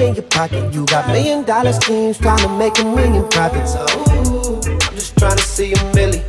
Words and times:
in 0.00 0.14
your 0.14 0.24
pocket. 0.24 0.72
You 0.72 0.84
got 0.86 1.06
million 1.08 1.44
dollar 1.44 1.72
schemes 1.72 2.18
trying 2.18 2.38
to 2.38 2.48
make 2.48 2.78
a 2.78 2.84
million 2.84 3.28
profits. 3.28 3.74
Oh, 3.76 4.60
I'm 4.64 4.94
just 4.94 5.16
trying 5.18 5.36
to 5.36 5.42
see 5.42 5.72
a 5.72 5.76
milli. 5.96 6.22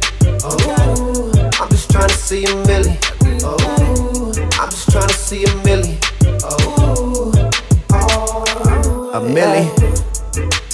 Oh, 0.44 1.52
I'm 1.60 1.70
just 1.70 1.92
trying 1.92 2.10
to 2.10 2.16
see 2.16 2.44
a 2.44 2.54
milli. 2.68 2.98
Oh, 3.44 4.32
I'm 4.60 4.70
just 4.70 4.92
trying 4.92 5.08
to 5.08 5.14
see 5.14 5.44
a 5.44 5.48
milli. 5.66 5.98
Oh, 6.44 7.52
oh 7.94 9.12
a 9.14 9.22
milli. 9.22 10.09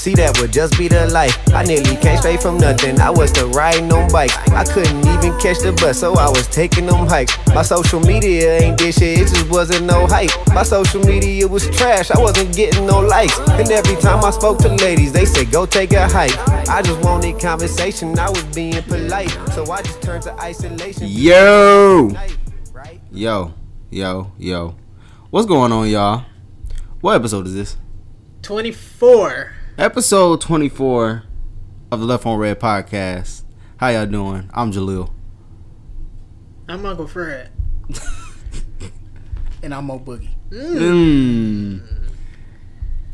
See 0.06 0.14
that 0.14 0.40
would 0.40 0.54
just 0.54 0.78
be 0.78 0.88
the 0.88 1.08
life. 1.08 1.36
I 1.52 1.64
nearly 1.64 1.96
came 1.98 2.16
straight 2.20 2.40
from 2.40 2.60
nothing. 2.60 3.02
I 3.02 3.10
was 3.10 3.32
still 3.32 3.50
riding 3.50 3.92
on 3.92 4.08
bikes. 4.12 4.38
I 4.50 4.64
couldn't 4.64 5.00
even 5.00 5.34
catch 5.42 5.58
the 5.66 5.76
bus, 5.82 6.02
so 6.02 6.14
I 6.14 6.30
was 6.30 6.46
taking 6.46 6.86
them 6.86 7.08
hikes. 7.08 7.36
My 7.56 7.64
social 7.64 8.00
media 8.00 8.60
ain't 8.60 8.78
this 8.78 9.00
shit, 9.00 9.18
it 9.18 9.28
just 9.30 9.50
wasn't 9.50 9.88
no 9.88 10.06
hype. 10.06 10.30
My 10.54 10.62
social 10.62 11.04
media 11.04 11.48
was 11.48 11.68
trash, 11.76 12.12
I 12.12 12.22
wasn't 12.22 12.56
getting 12.56 12.86
no 12.86 13.00
likes. 13.00 13.36
And 13.50 13.68
every 13.72 13.96
time 13.96 14.24
I 14.24 14.30
spoke 14.30 14.60
to 14.60 14.70
ladies, 14.76 15.12
they 15.12 15.26
said 15.26 15.50
go 15.50 15.66
take 15.66 15.92
a 15.94 16.08
hike. 16.08 16.38
I 16.70 16.84
just 16.84 17.04
wanted 17.04 17.40
conversation, 17.42 18.20
I 18.20 18.30
was 18.30 18.44
being 18.54 18.84
polite, 18.84 19.32
so 19.56 19.72
I 19.72 19.82
just 19.82 20.04
turned 20.04 20.22
to 20.26 20.34
isolation. 20.40 21.08
Yo, 21.10 22.12
yo, 23.12 23.56
yo, 23.90 24.32
yo. 24.38 24.76
What's 25.32 25.48
going 25.48 25.72
on, 25.72 25.90
y'all? 25.90 26.26
What 27.02 27.16
episode 27.16 27.48
is 27.48 27.56
this? 27.56 27.78
24. 28.44 29.55
Episode 29.78 30.40
24 30.40 31.24
of 31.92 32.00
the 32.00 32.06
Left 32.06 32.26
on 32.26 32.40
Red 32.40 32.62
podcast. 32.62 33.44
How 33.76 33.90
y'all 33.90 34.06
doing? 34.06 34.50
I'm 34.54 34.72
Jalil. 34.72 35.12
I'm 36.70 36.86
Uncle 36.86 37.08
Fred. 37.08 37.52
and 39.62 39.74
I'm 39.74 39.84
Mo 39.88 40.00
Boogie. 40.00 40.30
Mm. 40.50 41.82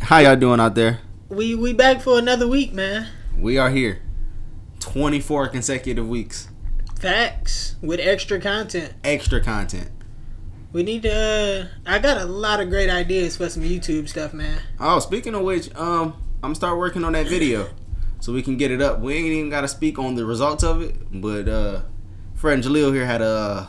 How 0.01 0.20
y'all 0.20 0.35
doing 0.35 0.59
out 0.59 0.75
there? 0.75 0.99
We 1.29 1.55
we 1.55 1.73
back 1.73 1.99
for 1.99 2.20
another 2.20 2.47
week, 2.47 2.73
man. 2.73 3.07
We 3.35 3.57
are 3.57 3.71
here. 3.71 4.04
24 4.82 5.48
consecutive 5.48 6.07
weeks. 6.07 6.48
Facts 6.99 7.76
with 7.82 7.99
extra 7.99 8.39
content. 8.39 8.93
Extra 9.04 9.41
content. 9.41 9.89
We 10.73 10.84
need 10.84 11.01
to. 11.01 11.12
Uh, 11.12 11.65
I 11.87 11.98
got 11.98 12.21
a 12.21 12.26
lot 12.26 12.59
of 12.59 12.70
great 12.70 12.91
ideas 12.91 13.35
for 13.37 13.49
some 13.49 13.63
YouTube 13.63 14.07
stuff, 14.07 14.32
man. 14.32 14.59
Oh, 14.79 14.99
speaking 14.99 15.34
of 15.34 15.41
which, 15.41 15.73
um, 15.76 16.13
I'm 16.43 16.49
gonna 16.49 16.55
start 16.55 16.77
working 16.77 17.03
on 17.03 17.13
that 17.13 17.27
video 17.27 17.70
so 18.20 18.34
we 18.34 18.41
can 18.41 18.57
get 18.57 18.71
it 18.71 18.81
up. 18.81 18.99
We 18.99 19.13
ain't 19.15 19.25
even 19.27 19.49
got 19.49 19.61
to 19.61 19.67
speak 19.67 19.99
on 19.99 20.15
the 20.15 20.25
results 20.25 20.63
of 20.63 20.81
it, 20.81 20.95
but 21.11 21.48
uh, 21.48 21.81
friend 22.35 22.63
Jaleel 22.63 22.93
here 22.93 23.05
had 23.05 23.21
a. 23.21 23.67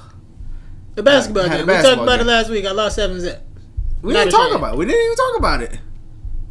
The 0.94 1.02
basketball 1.02 1.44
Had 1.44 1.54
a 1.54 1.56
game. 1.58 1.66
basketball 1.66 1.90
we 1.90 1.96
talked 1.96 2.02
about 2.06 2.18
game. 2.18 2.26
it 2.28 2.30
last 2.30 2.50
week. 2.50 2.66
I 2.66 2.72
lost 2.72 2.96
seven 2.96 3.18
zip. 3.20 3.42
We 4.02 4.12
Not 4.12 4.20
didn't 4.24 4.32
talk 4.32 4.40
ashamed. 4.48 4.56
about 4.56 4.74
it. 4.74 4.78
We 4.78 4.84
didn't 4.86 5.04
even 5.04 5.16
talk 5.16 5.38
about 5.38 5.62
it. 5.62 5.78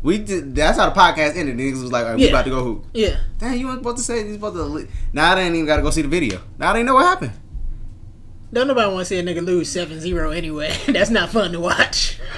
We 0.03 0.17
did. 0.17 0.55
That's 0.55 0.77
how 0.79 0.89
the 0.89 0.99
podcast 0.99 1.35
ended. 1.35 1.57
Niggas 1.57 1.81
was 1.81 1.91
like, 1.91 2.05
"All 2.05 2.11
right, 2.11 2.17
we 2.17 2.27
about 2.29 2.45
to 2.45 2.49
go 2.49 2.63
hoop." 2.63 2.85
Yeah. 2.93 3.17
Damn, 3.37 3.55
you 3.57 3.67
weren't 3.67 3.79
supposed 3.79 3.97
to 3.97 4.03
say 4.03 4.25
you 4.25 4.33
supposed 4.33 4.55
to. 4.55 4.63
li- 4.63 4.87
Now 5.13 5.31
I 5.31 5.35
didn't 5.35 5.53
even 5.55 5.65
got 5.67 5.75
to 5.77 5.83
go 5.83 5.91
see 5.91 6.01
the 6.01 6.07
video. 6.07 6.41
Now 6.57 6.71
I 6.71 6.73
didn't 6.73 6.85
know 6.87 6.95
what 6.95 7.05
happened. 7.05 7.33
Don't 8.53 8.67
nobody 8.67 8.87
want 8.91 9.01
to 9.01 9.05
see 9.05 9.17
a 9.19 9.23
nigga 9.23 9.45
lose 9.45 9.73
7-0 9.73 10.35
anyway. 10.35 10.75
That's 10.87 11.09
not 11.11 11.29
fun 11.29 11.51
to 11.53 11.59
watch. 11.59 12.17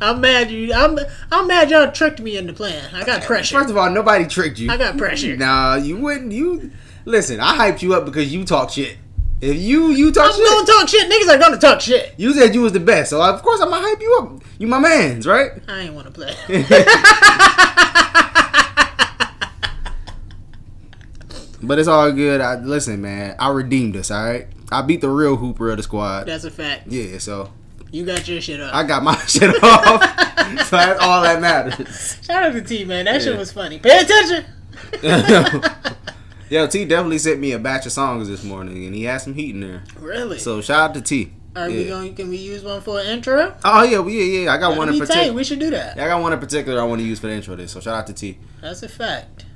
I'm 0.00 0.20
mad 0.20 0.50
you. 0.50 0.72
I'm 0.72 0.98
I'm 1.32 1.46
mad 1.46 1.70
y'all 1.70 1.90
tricked 1.90 2.20
me 2.20 2.36
into 2.36 2.52
playing. 2.52 2.84
I 2.92 3.04
got 3.04 3.22
pressure. 3.22 3.58
First 3.58 3.70
of 3.70 3.76
all, 3.76 3.90
nobody 3.90 4.26
tricked 4.26 4.58
you. 4.58 4.70
I 4.70 4.76
got 4.76 4.96
pressure. 4.98 5.36
Nah, 5.46 5.76
you 5.76 5.96
wouldn't. 5.96 6.32
You 6.32 6.70
listen. 7.04 7.40
I 7.40 7.56
hyped 7.56 7.82
you 7.82 7.94
up 7.94 8.04
because 8.04 8.32
you 8.32 8.44
talk 8.44 8.70
shit. 8.70 8.96
If 9.40 9.56
you 9.56 9.88
you 9.90 10.12
talk 10.12 10.32
shit. 10.34 10.40
I'm 10.40 10.46
shit, 10.46 10.66
gonna 10.66 10.80
talk 10.80 10.88
shit. 10.88 11.10
Niggas 11.10 11.34
are 11.34 11.38
gonna 11.38 11.58
talk 11.58 11.80
shit. 11.80 12.14
you 12.16 12.32
said 12.32 12.54
you 12.54 12.62
was 12.62 12.72
the 12.72 12.80
best. 12.80 13.10
So 13.10 13.22
of 13.22 13.42
course 13.42 13.60
I'm 13.60 13.70
gonna 13.70 13.86
hype 13.86 14.00
you 14.00 14.18
up. 14.22 14.42
You 14.58 14.66
my 14.66 14.78
man's, 14.78 15.26
right? 15.26 15.52
I 15.68 15.80
ain't 15.80 15.94
want 15.94 16.06
to 16.06 16.12
play. 16.12 16.34
But 21.62 21.78
it's 21.78 21.88
all 21.88 22.12
good. 22.12 22.40
I, 22.40 22.56
listen, 22.56 23.00
man. 23.00 23.34
I 23.38 23.50
redeemed 23.50 23.96
us. 23.96 24.10
All 24.10 24.24
right. 24.24 24.46
I 24.70 24.82
beat 24.82 25.00
the 25.00 25.08
real 25.08 25.36
hooper 25.36 25.70
of 25.70 25.78
the 25.78 25.82
squad. 25.82 26.24
That's 26.26 26.44
a 26.44 26.50
fact. 26.50 26.86
Yeah. 26.86 27.18
So 27.18 27.52
You 27.90 28.04
got 28.04 28.26
your 28.28 28.40
shit 28.40 28.60
up. 28.60 28.74
I 28.74 28.82
got 28.84 29.02
my 29.02 29.16
shit 29.26 29.62
off. 29.62 30.02
so 30.66 30.76
that's 30.76 31.00
all 31.00 31.22
that 31.22 31.40
matters. 31.40 32.18
Shout 32.22 32.42
out 32.42 32.52
to 32.52 32.62
T, 32.62 32.84
man. 32.84 33.04
That 33.06 33.22
shit 33.22 33.36
was 33.36 33.52
funny. 33.52 33.78
Pay 33.78 34.00
attention. 34.00 34.44
Yo, 36.50 36.66
T 36.66 36.84
definitely 36.84 37.18
sent 37.18 37.40
me 37.40 37.52
a 37.52 37.58
batch 37.58 37.86
of 37.86 37.92
songs 37.92 38.28
this 38.28 38.44
morning, 38.44 38.84
and 38.86 38.94
he 38.94 39.04
had 39.04 39.18
some 39.18 39.34
heat 39.34 39.54
in 39.54 39.60
there. 39.60 39.82
Really? 39.98 40.38
So 40.38 40.60
shout 40.60 40.90
out 40.90 40.94
to 40.94 41.00
T. 41.00 41.32
Are 41.56 41.68
yeah. 41.70 41.76
we 41.76 41.84
going? 41.86 42.14
Can 42.14 42.28
we 42.28 42.36
use 42.36 42.62
one 42.62 42.82
for 42.82 43.00
an 43.00 43.06
intro? 43.06 43.56
Oh 43.64 43.82
yeah, 43.82 44.04
yeah, 44.06 44.40
yeah. 44.42 44.52
I 44.52 44.58
got 44.58 44.76
one 44.76 44.88
That'd 44.88 45.00
in 45.00 45.06
particular. 45.06 45.32
We 45.32 45.42
should 45.42 45.58
do 45.58 45.70
that. 45.70 45.96
Yeah, 45.96 46.04
I 46.04 46.08
got 46.08 46.20
one 46.20 46.32
in 46.32 46.38
particular 46.38 46.80
I 46.80 46.84
want 46.84 47.00
to 47.00 47.06
use 47.06 47.18
for 47.18 47.28
the 47.28 47.32
intro. 47.32 47.56
This, 47.56 47.72
so 47.72 47.80
shout 47.80 47.94
out 47.94 48.06
to 48.08 48.12
T. 48.12 48.38
That's 48.60 48.82
a 48.82 48.88
fact. 48.88 49.46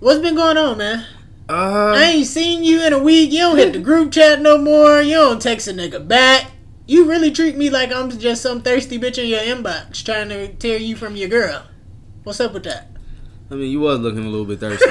What's 0.00 0.20
been 0.20 0.34
going 0.34 0.56
on, 0.56 0.78
man? 0.78 1.04
Uh, 1.48 1.92
I 1.96 2.04
ain't 2.04 2.26
seen 2.26 2.64
you 2.64 2.80
in 2.86 2.92
a 2.92 2.98
week. 2.98 3.30
You 3.30 3.40
don't 3.40 3.58
hit 3.58 3.72
the 3.74 3.80
group 3.80 4.12
chat 4.12 4.40
no 4.40 4.56
more. 4.56 5.02
You 5.02 5.14
don't 5.14 5.42
text 5.42 5.68
a 5.68 5.72
nigga 5.72 6.06
back. 6.06 6.49
You 6.90 7.08
really 7.08 7.30
treat 7.30 7.56
me 7.56 7.70
like 7.70 7.92
I'm 7.92 8.10
just 8.10 8.42
some 8.42 8.62
thirsty 8.62 8.98
bitch 8.98 9.16
in 9.16 9.28
your 9.28 9.38
inbox 9.38 10.04
trying 10.04 10.28
to 10.30 10.52
tear 10.54 10.76
you 10.76 10.96
from 10.96 11.14
your 11.14 11.28
girl. 11.28 11.62
What's 12.24 12.40
up 12.40 12.52
with 12.52 12.64
that? 12.64 12.88
I 13.48 13.54
mean, 13.54 13.70
you 13.70 13.78
was 13.78 14.00
looking 14.00 14.26
a 14.26 14.28
little 14.28 14.44
bit 14.44 14.58
thirsty. 14.58 14.86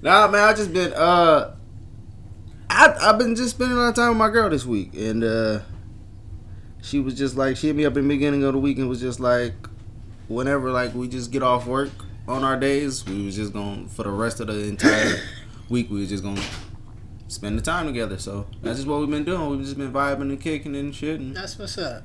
nah, 0.00 0.28
man, 0.28 0.48
I 0.48 0.54
just 0.54 0.72
been 0.72 0.94
uh, 0.94 1.54
I 2.70 2.94
I've 3.02 3.18
been 3.18 3.36
just 3.36 3.50
spending 3.50 3.76
a 3.76 3.80
lot 3.80 3.90
of 3.90 3.96
time 3.96 4.08
with 4.08 4.16
my 4.16 4.30
girl 4.30 4.48
this 4.48 4.64
week, 4.64 4.94
and 4.94 5.22
uh, 5.22 5.60
she 6.80 6.98
was 6.98 7.12
just 7.12 7.36
like 7.36 7.58
she 7.58 7.66
hit 7.66 7.76
me 7.76 7.84
up 7.84 7.98
in 7.98 8.08
the 8.08 8.14
beginning 8.14 8.44
of 8.44 8.54
the 8.54 8.58
week 8.58 8.78
and 8.78 8.88
was 8.88 9.02
just 9.02 9.20
like, 9.20 9.52
whenever 10.28 10.70
like 10.70 10.94
we 10.94 11.06
just 11.06 11.30
get 11.30 11.42
off 11.42 11.66
work 11.66 11.90
on 12.26 12.44
our 12.44 12.58
days, 12.58 13.04
we 13.04 13.26
was 13.26 13.36
just 13.36 13.52
gonna 13.52 13.88
for 13.88 14.04
the 14.04 14.10
rest 14.10 14.40
of 14.40 14.46
the 14.46 14.58
entire 14.66 15.16
week. 15.68 15.90
We 15.90 16.00
was 16.00 16.08
just 16.08 16.24
gonna 16.24 16.40
spend 17.28 17.58
the 17.58 17.62
time 17.62 17.86
together. 17.86 18.18
So 18.18 18.46
that's 18.62 18.76
just 18.78 18.88
what 18.88 19.00
we've 19.00 19.10
been 19.10 19.24
doing. 19.24 19.48
We've 19.50 19.60
just 19.62 19.78
been 19.78 19.92
vibing 19.92 20.22
and 20.22 20.40
kicking 20.40 20.76
and 20.76 20.94
shit, 20.94 21.20
and 21.20 21.34
That's 21.36 21.58
what's 21.58 21.78
up. 21.78 22.02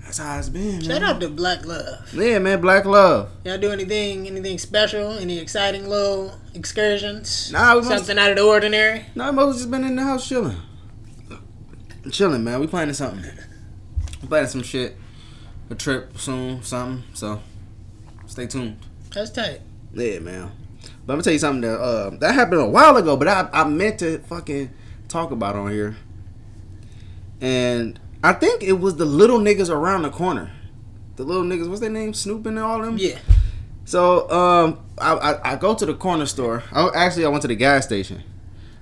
that's 0.00 0.18
how 0.18 0.38
it's 0.38 0.48
been. 0.48 0.80
Shout 0.80 1.00
man. 1.00 1.04
out 1.04 1.20
to 1.20 1.28
Black 1.28 1.64
Love. 1.66 2.12
Yeah, 2.14 2.38
man, 2.38 2.60
black 2.60 2.84
love. 2.84 3.30
Y'all 3.44 3.58
do 3.58 3.70
anything 3.70 4.26
anything 4.26 4.58
special? 4.58 5.12
Any 5.12 5.38
exciting 5.38 5.88
little 5.88 6.34
excursions? 6.54 7.50
Nah, 7.52 7.74
we 7.74 7.80
must- 7.80 7.88
Something 7.90 8.18
out 8.18 8.30
of 8.30 8.36
the 8.36 8.42
ordinary? 8.44 9.06
No, 9.14 9.30
Mo's 9.32 9.56
just 9.56 9.70
been 9.70 9.84
in 9.84 9.96
the 9.96 10.02
house 10.02 10.28
chilling. 10.28 10.56
Chilling, 12.10 12.42
man. 12.44 12.60
We 12.60 12.66
planning 12.66 12.94
something. 12.94 13.30
We 14.22 14.28
planning 14.28 14.48
some 14.48 14.62
shit. 14.62 14.96
A 15.70 15.74
trip 15.74 16.16
soon, 16.18 16.62
something. 16.62 17.04
So, 17.12 17.42
stay 18.26 18.46
tuned. 18.46 18.78
That's 19.12 19.30
tight. 19.30 19.60
Yeah, 19.92 20.18
man. 20.20 20.50
But 21.08 21.14
I'm 21.14 21.16
gonna 21.20 21.22
tell 21.24 21.32
you 21.32 21.38
something 21.38 21.62
that 21.62 21.80
uh, 21.80 22.10
that 22.18 22.34
happened 22.34 22.60
a 22.60 22.68
while 22.68 22.94
ago, 22.98 23.16
but 23.16 23.28
I 23.28 23.48
I 23.50 23.64
meant 23.64 23.98
to 24.00 24.18
fucking 24.18 24.68
talk 25.08 25.30
about 25.30 25.56
on 25.56 25.70
here. 25.72 25.96
And 27.40 27.98
I 28.22 28.34
think 28.34 28.62
it 28.62 28.74
was 28.74 28.96
the 28.96 29.06
little 29.06 29.38
niggas 29.38 29.70
around 29.70 30.02
the 30.02 30.10
corner. 30.10 30.50
The 31.16 31.24
little 31.24 31.44
niggas, 31.44 31.66
what's 31.66 31.80
their 31.80 31.88
name? 31.88 32.12
Snoop 32.12 32.44
and 32.44 32.58
all 32.58 32.82
them. 32.82 32.98
Yeah. 32.98 33.18
So 33.86 34.28
um, 34.30 34.80
I, 34.98 35.14
I 35.14 35.52
I 35.52 35.56
go 35.56 35.74
to 35.74 35.86
the 35.86 35.94
corner 35.94 36.26
store. 36.26 36.62
I, 36.72 36.90
actually, 36.94 37.24
I 37.24 37.28
went 37.28 37.40
to 37.40 37.48
the 37.48 37.56
gas 37.56 37.86
station. 37.86 38.22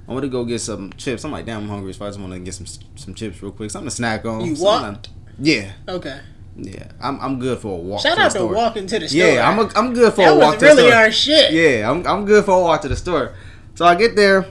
I 0.09 0.13
went 0.13 0.25
to 0.25 0.29
go 0.29 0.45
get 0.45 0.61
some 0.61 0.93
chips. 0.95 1.23
I'm 1.25 1.31
like, 1.31 1.47
damn, 1.47 1.63
I'm 1.63 1.69
hungry. 1.69 1.95
So 1.95 2.07
I 2.07 2.09
just 2.09 2.19
want 2.19 2.33
to 2.33 2.41
get 2.41 2.55
some 2.55 2.67
some 2.97 3.15
chips 3.15 3.41
real 3.41 3.53
quick, 3.53 3.71
something 3.71 3.89
to 3.89 3.95
snack 3.95 4.25
on. 4.25 4.41
You 4.45 4.57
walked? 4.61 5.11
I- 5.11 5.11
yeah, 5.39 5.73
Okay. 5.89 6.19
Yeah. 6.57 6.89
I'm 7.01 7.21
I'm 7.21 7.39
good 7.39 7.59
for 7.59 7.79
a 7.79 7.81
walk. 7.81 8.03
Shout 8.03 8.17
to 8.17 8.23
out 8.25 8.33
the 8.33 8.39
to 8.41 8.47
walking 8.47 8.87
to 8.87 8.99
the 8.99 9.09
store. 9.09 9.21
Yeah, 9.21 9.49
I'm 9.49 9.59
a, 9.59 9.71
I'm 9.77 9.93
good 9.95 10.13
for 10.15 10.23
that 10.25 10.33
a 10.33 10.39
walk 10.39 10.53
was 10.55 10.61
to 10.61 10.67
really 10.67 10.83
the 10.85 10.89
store. 10.91 11.01
our 11.01 11.13
shit. 11.13 11.53
Yeah, 11.53 11.91
I'm 11.91 12.07
I'm 12.07 12.25
good 12.25 12.45
for 12.45 12.53
a 12.59 12.61
walk 12.63 12.83
to 12.83 12.89
the 12.89 12.97
store. 12.97 13.35
So 13.75 13.85
I 13.85 13.95
get 13.95 14.17
there, 14.17 14.47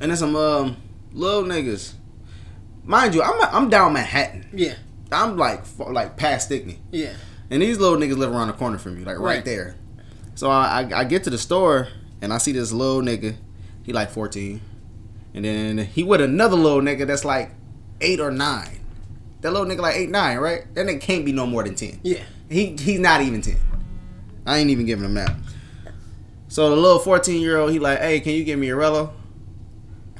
and 0.00 0.10
there's 0.10 0.18
some 0.18 0.34
um 0.36 0.76
little 1.12 1.44
niggas. 1.44 1.94
Mind 2.84 3.14
you, 3.14 3.22
I'm 3.22 3.40
I'm 3.54 3.68
down 3.70 3.92
Manhattan. 3.92 4.48
Yeah. 4.52 4.74
I'm 5.12 5.36
like 5.36 5.64
like 5.78 6.16
past 6.16 6.46
Stickney. 6.46 6.80
Yeah. 6.90 7.12
And 7.50 7.62
these 7.62 7.78
little 7.78 7.96
niggas 7.96 8.16
live 8.16 8.32
around 8.32 8.48
the 8.48 8.54
corner 8.54 8.76
from 8.78 8.96
me, 8.96 9.04
like 9.04 9.18
right, 9.18 9.36
Right. 9.36 9.44
there. 9.44 9.76
So 10.34 10.50
I, 10.50 10.82
I 10.90 11.00
I 11.00 11.04
get 11.04 11.22
to 11.24 11.30
the 11.30 11.38
store 11.38 11.88
and 12.20 12.32
I 12.32 12.38
see 12.38 12.50
this 12.52 12.72
little 12.72 13.00
nigga. 13.02 13.36
He 13.84 13.92
like 13.92 14.10
14. 14.10 14.60
And 15.34 15.44
then 15.44 15.78
he 15.78 16.02
with 16.02 16.20
another 16.20 16.56
little 16.56 16.80
nigga 16.80 17.06
that's 17.06 17.24
like 17.24 17.50
8 18.00 18.18
or 18.20 18.30
9. 18.32 18.75
That 19.46 19.52
little 19.52 19.68
nigga 19.68 19.78
like 19.78 19.94
8, 19.94 20.10
9, 20.10 20.38
right? 20.38 20.74
That 20.74 20.86
nigga 20.86 21.00
can't 21.00 21.24
be 21.24 21.30
no 21.30 21.46
more 21.46 21.62
than 21.62 21.76
10. 21.76 22.00
Yeah. 22.02 22.18
He 22.50 22.74
he's 22.74 22.98
not 22.98 23.20
even 23.20 23.40
10. 23.42 23.56
I 24.44 24.58
ain't 24.58 24.70
even 24.70 24.86
giving 24.86 25.04
him 25.04 25.14
that. 25.14 25.36
So 26.48 26.68
the 26.68 26.74
little 26.74 26.98
14 26.98 27.40
year 27.40 27.56
old, 27.58 27.70
he 27.70 27.78
like, 27.78 28.00
hey, 28.00 28.18
can 28.18 28.32
you 28.32 28.42
give 28.42 28.58
me 28.58 28.70
a 28.70 28.74
Rello? 28.74 29.12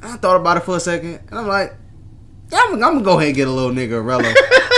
I 0.01 0.17
thought 0.19 0.37
about 0.37 0.59
it 0.59 0.61
for 0.61 0.77
a 0.77 0.81
second. 0.81 1.19
And 1.29 1.41
I'm 1.41 1.49
like, 1.49 1.75
yeah, 2.53 2.61
I'm, 2.69 2.75
I'm 2.75 2.81
gonna 2.81 3.03
go 3.03 3.17
ahead 3.17 3.31
and 3.31 3.37
get 3.37 3.49
a 3.49 3.51
little 3.51 3.73
nigga 3.73 3.99
a 3.99 4.05
Rello. 4.05 4.33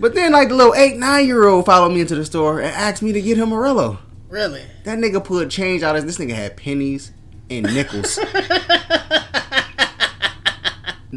But 0.00 0.14
then, 0.14 0.32
like 0.32 0.50
the 0.50 0.54
little 0.54 0.74
eight, 0.74 0.96
nine 0.98 1.26
year 1.26 1.48
old 1.48 1.64
followed 1.66 1.88
me 1.88 2.02
into 2.02 2.14
the 2.14 2.24
store 2.24 2.60
and 2.60 2.68
asked 2.68 3.02
me 3.02 3.12
to 3.12 3.22
get 3.22 3.36
him 3.36 3.52
a 3.52 3.56
Rello. 3.56 3.98
Really? 4.28 4.62
That 4.84 4.98
nigga 4.98 5.24
put 5.24 5.50
change 5.50 5.82
out 5.82 5.96
of 5.96 6.06
this 6.06 6.18
nigga 6.18 6.34
had 6.34 6.56
pennies 6.56 7.10
and 7.48 7.64
nickels. 7.74 8.18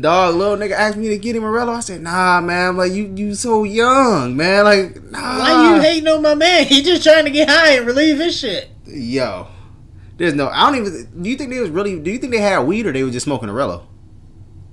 Dog, 0.02 0.36
little 0.36 0.58
nigga 0.58 0.72
asked 0.72 0.98
me 0.98 1.10
to 1.10 1.18
get 1.18 1.36
him 1.36 1.44
a 1.44 1.48
Rello. 1.48 1.76
I 1.76 1.80
said, 1.80 2.02
nah, 2.02 2.42
man. 2.42 2.78
Like 2.78 2.92
you, 2.92 3.06
you 3.16 3.36
so 3.36 3.64
young, 3.64 4.36
man. 4.36 4.64
Like, 4.66 5.02
nah. 5.04 5.40
Why 5.40 5.76
you 5.76 5.82
hating 5.82 6.08
on 6.08 6.22
my 6.22 6.36
man? 6.36 6.66
He 6.68 6.82
just 6.82 7.04
trying 7.04 7.26
to 7.26 7.32
get 7.32 7.50
high 7.50 7.78
and 7.78 7.86
relieve 7.88 8.18
his 8.18 8.38
shit. 8.38 8.70
Yo, 8.86 9.48
there's 10.18 10.34
no. 10.34 10.50
I 10.50 10.70
don't 10.70 10.82
even. 10.82 11.22
Do 11.22 11.30
you 11.30 11.38
think 11.38 11.50
they 11.50 11.60
was 11.60 11.70
really? 11.70 12.00
Do 12.00 12.12
you 12.12 12.18
think 12.18 12.32
they 12.34 12.40
had 12.40 12.60
weed 12.60 12.86
or 12.86 12.92
they 12.92 13.04
were 13.04 13.12
just 13.12 13.26
smoking 13.26 13.50
a 13.50 13.54
Rello? 13.54 13.84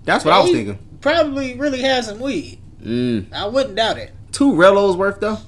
That's 0.05 0.25
what 0.25 0.35
I 0.35 0.41
was 0.41 0.51
thinking. 0.51 0.79
Probably 1.01 1.55
really 1.59 1.81
has 1.83 2.07
some 2.07 2.21
weed. 2.21 2.61
Mm. 2.83 3.33
I 3.33 3.47
wouldn't 3.47 3.77
doubt 3.77 3.99
it. 3.99 4.13
Two 4.33 4.53
Rellos 4.53 4.97
worth 4.97 5.21
though. 5.21 5.39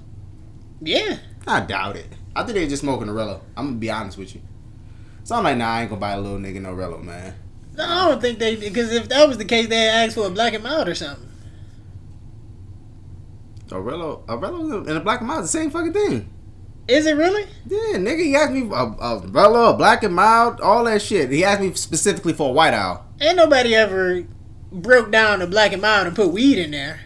Yeah. 0.80 1.18
I 1.46 1.60
doubt 1.60 1.96
it. 1.96 2.06
I 2.34 2.42
think 2.42 2.54
they 2.54 2.60
was 2.60 2.70
just 2.70 2.82
smoking 2.82 3.08
a 3.08 3.12
Rello. 3.12 3.40
I'm 3.56 3.66
gonna 3.66 3.78
be 3.78 3.90
honest 3.90 4.18
with 4.18 4.34
you. 4.34 4.42
So 5.24 5.34
I'm 5.34 5.44
like, 5.44 5.56
nah, 5.56 5.68
I 5.68 5.80
ain't 5.82 5.90
gonna 5.90 6.00
buy 6.00 6.12
a 6.12 6.20
little 6.20 6.38
nigga 6.38 6.60
no 6.60 6.74
Rello, 6.74 7.02
man. 7.02 7.34
No, 7.76 7.84
I 7.84 8.08
don't 8.08 8.20
think 8.20 8.38
they 8.38 8.56
because 8.56 8.92
if 8.92 9.08
that 9.08 9.28
was 9.28 9.38
the 9.38 9.44
case, 9.44 9.68
they 9.68 9.88
asked 9.88 10.14
for 10.14 10.26
a 10.26 10.30
black 10.30 10.54
and 10.54 10.64
mild 10.64 10.88
or 10.88 10.94
something. 10.94 11.28
A 13.70 13.74
Rello, 13.74 14.22
a 14.28 14.38
Rello 14.38 14.86
and 14.86 14.96
a 14.96 15.00
black 15.00 15.20
and 15.20 15.28
mild 15.28 15.44
is 15.44 15.52
the 15.52 15.58
same 15.58 15.70
fucking 15.70 15.92
thing. 15.92 16.32
Is 16.88 17.04
it 17.04 17.16
really? 17.16 17.46
Yeah, 17.66 17.98
nigga, 17.98 18.20
he 18.20 18.36
asked 18.36 18.52
me 18.52 18.70
uh, 18.70 18.74
uh, 18.74 18.94
a, 19.00 19.16
a 19.18 19.20
Rello, 19.22 19.74
a 19.74 19.76
black 19.76 20.04
and 20.04 20.14
mild, 20.14 20.60
all 20.60 20.84
that 20.84 21.02
shit. 21.02 21.30
He 21.30 21.44
asked 21.44 21.60
me 21.60 21.74
specifically 21.74 22.32
for 22.32 22.50
a 22.50 22.52
white 22.52 22.74
owl. 22.74 23.04
Ain't 23.20 23.36
nobody 23.36 23.74
ever 23.74 24.24
broke 24.70 25.10
down 25.10 25.42
a 25.42 25.46
black 25.46 25.72
and 25.72 25.82
mild 25.82 26.06
and 26.06 26.14
put 26.14 26.32
weed 26.32 26.58
in 26.58 26.70
there. 26.70 27.00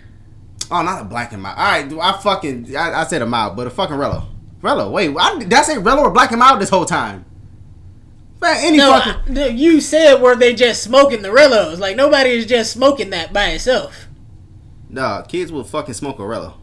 Oh, 0.71 0.83
not 0.83 1.01
a 1.01 1.05
black 1.05 1.33
and 1.33 1.43
mild. 1.43 1.59
All 1.59 1.65
right, 1.65 1.93
I 2.15 2.21
fucking, 2.21 2.77
I, 2.77 3.01
I 3.01 3.05
said 3.05 3.23
a 3.23 3.27
mild, 3.27 3.57
but 3.57 3.67
a 3.67 3.71
fucking 3.71 3.97
Rello. 3.97 4.27
Rello, 4.61 4.93
wait, 4.93 5.17
I, 5.19 5.39
did 5.39 5.53
I 5.53 5.63
say 5.63 5.77
Rello 5.77 6.03
or 6.03 6.11
black 6.11 6.31
and 6.31 6.39
mild 6.39 6.61
this 6.61 6.69
whole 6.69 6.85
time? 6.85 7.25
Man, 8.41 8.57
any 8.61 8.79
No, 8.79 8.93
fucking. 8.99 9.39
I- 9.39 9.47
you 9.49 9.81
said 9.81 10.21
were 10.23 10.35
they 10.35 10.55
just 10.55 10.83
smoking 10.83 11.23
the 11.23 11.29
Rellos? 11.29 11.79
Like 11.79 11.97
nobody 11.97 12.31
is 12.31 12.47
just 12.47 12.73
smoking 12.73 13.11
that 13.11 13.33
by 13.33 13.47
itself. 13.51 14.09
Nah, 14.89 15.23
kids 15.23 15.53
will 15.53 15.65
fucking 15.65 15.95
smoke 15.95 16.19
a 16.19 16.23
Rello. 16.23 16.55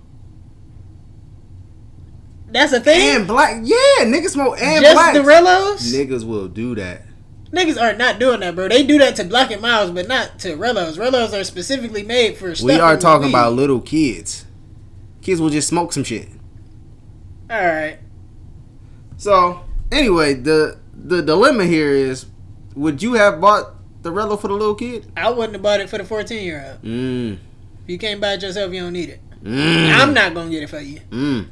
That's 2.50 2.72
a 2.74 2.80
thing. 2.80 3.18
And 3.18 3.28
black, 3.28 3.62
yeah, 3.64 4.06
niggas 4.06 4.30
smoke 4.32 4.58
and 4.62 4.82
just 4.84 4.96
black. 4.96 5.14
the 5.14 5.20
Rellos. 5.20 5.94
Niggas 5.94 6.26
will 6.26 6.48
do 6.48 6.76
that. 6.76 7.04
Niggas 7.52 7.82
are 7.82 7.94
not 7.96 8.20
doing 8.20 8.40
that, 8.42 8.56
bro. 8.56 8.68
They 8.68 8.84
do 8.84 8.98
that 9.00 9.16
to 9.18 9.24
black 9.24 9.52
and 9.52 9.62
miles, 9.62 9.92
but 9.92 10.08
not 10.08 10.40
to 10.40 10.58
Rellos. 10.58 10.98
Rellos 10.98 11.40
are 11.40 11.44
specifically 11.44 12.04
made 12.04 12.38
for. 12.38 12.54
We 12.64 12.80
are 12.80 12.98
talking 12.98 13.28
weed. 13.28 13.32
about 13.32 13.54
little 13.54 13.80
kids. 13.82 14.46
Kids 15.22 15.40
will 15.40 15.50
just 15.50 15.68
smoke 15.68 15.94
some 15.94 16.04
shit. 16.04 16.30
All 17.50 17.58
right. 17.66 18.00
So 19.18 19.62
anyway, 19.92 20.34
the 20.34 20.78
the 20.98 21.22
dilemma 21.22 21.66
here 21.66 21.92
is, 21.92 22.26
would 22.76 23.02
you 23.02 23.14
have 23.14 23.40
bought 23.40 23.74
the 24.02 24.12
Rello 24.12 24.40
for 24.40 24.48
the 24.48 24.54
little 24.54 24.76
kid? 24.76 25.12
I 25.16 25.30
wouldn't 25.30 25.54
have 25.54 25.62
bought 25.62 25.80
it 25.80 25.90
for 25.90 25.98
the 25.98 26.04
fourteen 26.04 26.44
year 26.44 26.66
old. 26.68 26.82
Mm. 26.82 27.34
If 27.84 27.90
you 27.90 27.98
can't 27.98 28.20
buy 28.20 28.34
it 28.34 28.42
yourself, 28.42 28.74
you 28.74 28.82
don't 28.82 28.94
need 28.94 29.10
it. 29.10 29.20
Mm. 29.44 29.94
I'm 29.94 30.14
not 30.14 30.34
gonna 30.34 30.50
get 30.50 30.64
it 30.64 30.70
for 30.70 30.80
you. 30.80 31.00
Mm. 31.10 31.48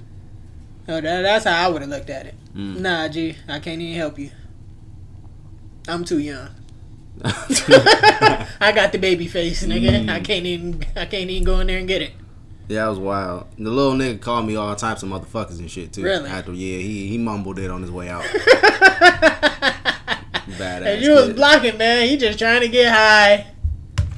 No, 0.87 1.01
that, 1.01 1.21
that's 1.21 1.45
how 1.45 1.65
I 1.65 1.71
would 1.71 1.81
have 1.81 1.89
looked 1.89 2.09
at 2.09 2.25
it. 2.25 2.35
Mm. 2.55 2.79
Nah, 2.79 3.07
G, 3.07 3.35
I 3.47 3.59
can't 3.59 3.81
even 3.81 3.95
help 3.95 4.19
you. 4.19 4.31
I'm 5.87 6.03
too 6.03 6.19
young. 6.19 6.49
I 7.23 8.71
got 8.75 8.91
the 8.91 8.97
baby 8.97 9.27
face, 9.27 9.63
nigga. 9.65 10.05
Mm. 10.05 10.09
I 10.09 10.19
can't 10.19 10.45
even. 10.45 10.83
I 10.95 11.05
can't 11.05 11.29
even 11.29 11.43
go 11.43 11.59
in 11.59 11.67
there 11.67 11.79
and 11.79 11.87
get 11.87 12.01
it. 12.01 12.11
Yeah, 12.67 12.83
that 12.85 12.89
was 12.89 12.99
wild. 12.99 13.45
The 13.57 13.69
little 13.69 13.93
nigga 13.93 14.19
called 14.19 14.47
me 14.47 14.55
all 14.55 14.75
types 14.75 15.03
of 15.03 15.09
motherfuckers 15.09 15.59
and 15.59 15.69
shit 15.69 15.93
too. 15.93 16.03
Really? 16.03 16.29
After 16.29 16.51
yeah, 16.51 16.77
he 16.79 17.07
he 17.07 17.17
mumbled 17.17 17.59
it 17.59 17.69
on 17.69 17.81
his 17.81 17.91
way 17.91 18.09
out. 18.09 18.23
Badass. 20.47 20.85
and 20.85 21.01
you 21.03 21.11
was 21.13 21.27
kid. 21.27 21.35
blocking, 21.35 21.77
man. 21.77 22.07
He 22.07 22.17
just 22.17 22.39
trying 22.39 22.61
to 22.61 22.67
get 22.67 22.91
high. 22.93 23.47